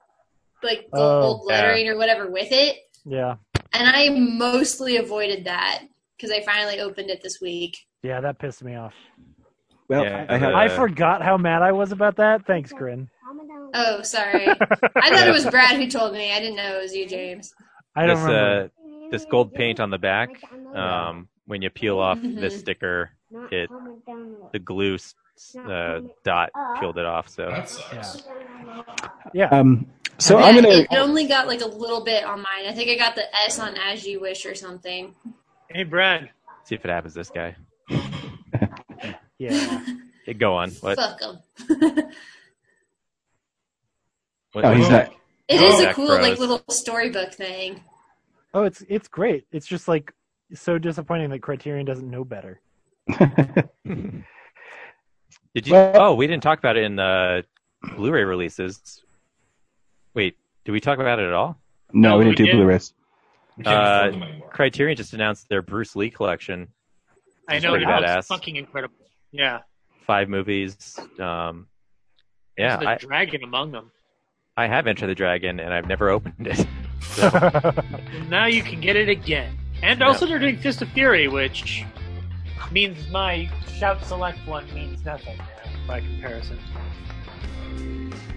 like 0.64 0.88
gold 0.94 1.42
Oh, 1.44 1.46
yeah. 1.50 1.56
lettering 1.56 1.88
or 1.88 1.98
whatever 1.98 2.30
with 2.30 2.50
it. 2.52 2.78
Yeah, 3.06 3.36
And 3.74 3.88
I 3.88 4.10
mostly 4.10 4.98
avoided 4.98 5.46
that 5.46 5.84
because 6.18 6.32
I 6.32 6.42
finally 6.44 6.80
opened 6.80 7.10
it 7.10 7.22
this 7.24 7.40
week. 7.42 7.78
yeah, 8.04 8.20
that 8.22 8.38
pissed 8.40 8.64
me 8.64 8.76
off. 8.76 8.94
Well, 9.88 10.04
Yeah, 10.04 10.26
I 10.30 10.38
have. 10.38 10.54
uh, 10.54 10.58
I 10.58 10.70
forgot 10.70 11.22
how 11.24 11.38
mad 11.38 11.62
I 11.62 11.72
was 11.72 11.92
about 11.92 12.16
that. 12.18 12.46
Thanks, 12.46 12.72
Corinne. 12.72 13.10
Oh, 13.74 14.02
sorry. 14.04 14.48
I 14.50 14.56
thought 15.10 15.28
it 15.28 15.32
was 15.32 15.46
Brad 15.50 15.78
who 15.78 15.88
told 15.90 16.14
me. 16.14 16.32
I 16.34 16.40
didn't 16.40 16.56
know 16.58 16.78
it 16.78 16.82
was 16.84 16.96
you, 16.96 17.08
James. 17.08 17.54
I 17.96 18.06
don't 18.06 18.18
this 18.18 18.26
remember. 18.26 18.66
uh, 18.66 19.08
this 19.12 19.26
gold 19.26 19.54
paint 19.54 19.80
on 19.80 19.90
the 19.90 19.98
back. 19.98 20.30
Um, 20.76 21.28
when 21.48 21.62
you 21.62 21.70
peel 21.72 21.98
off 22.00 22.20
this 22.22 22.56
Mhm. 22.56 22.60
sticker, 22.60 23.12
it 23.52 23.70
the 24.52 24.60
glue 24.60 24.96
s- 24.96 25.16
uh, 25.56 26.02
dot 26.24 26.52
peeled 26.80 26.98
it 27.00 27.06
off. 27.06 27.28
So 27.30 27.50
That 27.50 27.68
sucks. 27.70 28.24
yeah. 29.34 29.48
Um, 29.50 29.88
so 30.20 30.38
Yeah, 30.40 30.46
I'm 30.46 30.56
gonna. 30.56 30.68
It 30.70 30.88
only 30.98 31.26
got 31.28 31.48
like 31.48 31.62
a 31.62 31.66
little 31.66 32.04
bit 32.04 32.24
on 32.24 32.40
mine. 32.42 32.66
I 32.68 32.74
think 32.74 32.90
I 32.90 32.96
got 32.96 33.16
the 33.16 33.24
S 33.46 33.58
on 33.60 33.76
As 33.78 34.06
You 34.06 34.20
Wish 34.22 34.46
or 34.46 34.54
something. 34.56 35.16
Hey, 35.70 35.84
Brad. 35.84 36.30
see 36.64 36.76
if 36.76 36.84
it 36.86 36.92
happens. 36.92 37.14
This 37.14 37.30
guy. 37.30 37.56
yeah. 39.38 39.84
Okay, 40.24 40.34
go 40.38 40.54
on. 40.56 40.72
What? 40.72 40.98
Fuck 40.98 41.20
them. 41.20 41.40
what 44.54 44.66
Oh, 44.66 44.74
he's 44.74 44.86
what- 44.86 44.92
not. 44.92 45.14
It 45.48 45.62
is 45.62 45.80
a 45.80 45.94
cool 45.94 46.06
Bros. 46.08 46.22
like 46.22 46.38
little 46.38 46.64
storybook 46.70 47.34
thing. 47.34 47.84
Oh, 48.54 48.64
it's 48.64 48.84
it's 48.88 49.08
great. 49.08 49.46
It's 49.52 49.66
just 49.66 49.88
like 49.88 50.14
so 50.54 50.78
disappointing 50.78 51.32
that 51.32 51.42
Criterion 51.42 51.86
doesn't 51.88 52.08
know 52.10 52.24
better. 52.24 52.62
Did 53.88 54.24
you? 55.66 55.74
Well- 55.74 55.92
oh, 55.96 56.14
we 56.16 56.28
didn't 56.28 56.44
talk 56.44 56.60
about 56.60 56.78
it 56.78 56.84
in 56.84 56.96
the 56.98 57.44
Blu-ray 57.96 58.24
releases. 58.26 59.04
Wait, 60.20 60.36
did 60.66 60.74
we 60.74 60.82
talk 60.82 61.00
about 61.00 61.18
it 61.20 61.28
at 61.28 61.34
all? 61.34 61.58
No, 61.94 62.18
we 62.18 62.26
didn't 62.26 62.32
we 62.32 62.36
do 62.36 62.46
didn't. 62.48 62.60
Blu-rays. 62.60 62.94
Uh, 63.66 63.70
afford 63.70 64.14
them 64.16 64.24
anymore. 64.24 64.50
Criterion 64.50 64.98
just 64.98 65.14
announced 65.14 65.48
their 65.48 65.62
Bruce 65.62 65.96
Lee 65.96 66.10
collection. 66.10 66.68
I 67.48 67.60
know 67.60 67.70
pretty 67.70 67.86
it 67.86 67.88
looks 67.88 68.02
badass. 68.02 68.26
fucking 68.26 68.58
incredible. 68.58 68.96
Yeah, 69.32 69.60
Five 70.06 70.28
movies. 70.28 71.00
Um, 71.22 71.68
yeah, 72.58 72.76
There's 72.76 72.80
the 72.82 72.90
I, 72.90 72.98
dragon 72.98 73.46
among 73.46 73.72
them. 73.72 73.92
I 74.58 74.68
have 74.68 74.88
Enter 74.88 75.08
the 75.08 75.16
Dragon 75.16 75.58
and 75.62 75.74
I've 75.74 75.88
never 75.88 76.10
opened 76.10 76.48
it. 76.48 76.68
Now 78.30 78.46
you 78.46 78.62
can 78.62 78.82
get 78.82 78.98
it 78.98 79.08
again. 79.08 79.58
And 79.82 80.04
also, 80.04 80.26
they're 80.26 80.38
doing 80.38 80.58
Fist 80.58 80.82
of 80.82 80.90
Fury, 80.90 81.30
which 81.30 81.86
means 82.74 83.10
my 83.10 83.50
shout 83.78 84.04
select 84.04 84.46
one 84.46 84.66
means 84.74 85.06
nothing 85.06 85.38
now 85.38 85.88
by 85.88 86.02
comparison. 86.02 86.60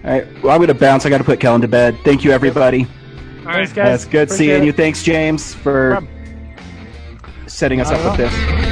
All 0.03 0.11
right. 0.11 0.43
Well, 0.43 0.51
I'm 0.51 0.59
going 0.59 0.67
to 0.67 0.73
bounce. 0.73 1.05
I 1.05 1.09
got 1.09 1.19
to 1.19 1.23
put 1.23 1.39
Kellen 1.39 1.61
to 1.61 1.67
bed. 1.67 1.97
Thank 2.03 2.23
you, 2.23 2.31
everybody. 2.31 2.85
All 3.39 3.45
right, 3.45 3.67
guys 3.67 3.75
That's 3.75 4.05
good 4.05 4.23
Appreciate 4.29 4.47
seeing 4.47 4.63
it. 4.63 4.65
you. 4.65 4.71
Thanks, 4.73 5.03
James, 5.03 5.53
for 5.53 6.05
setting 7.47 7.81
us 7.81 7.89
Not 7.91 7.99
up 8.01 8.17
with 8.17 8.31
this. 8.31 8.63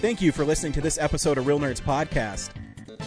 Thank 0.00 0.22
you 0.22 0.32
for 0.32 0.44
listening 0.44 0.72
to 0.72 0.80
this 0.80 0.98
episode 0.98 1.36
of 1.36 1.46
Real 1.46 1.60
Nerds 1.60 1.82
Podcast. 1.82 2.50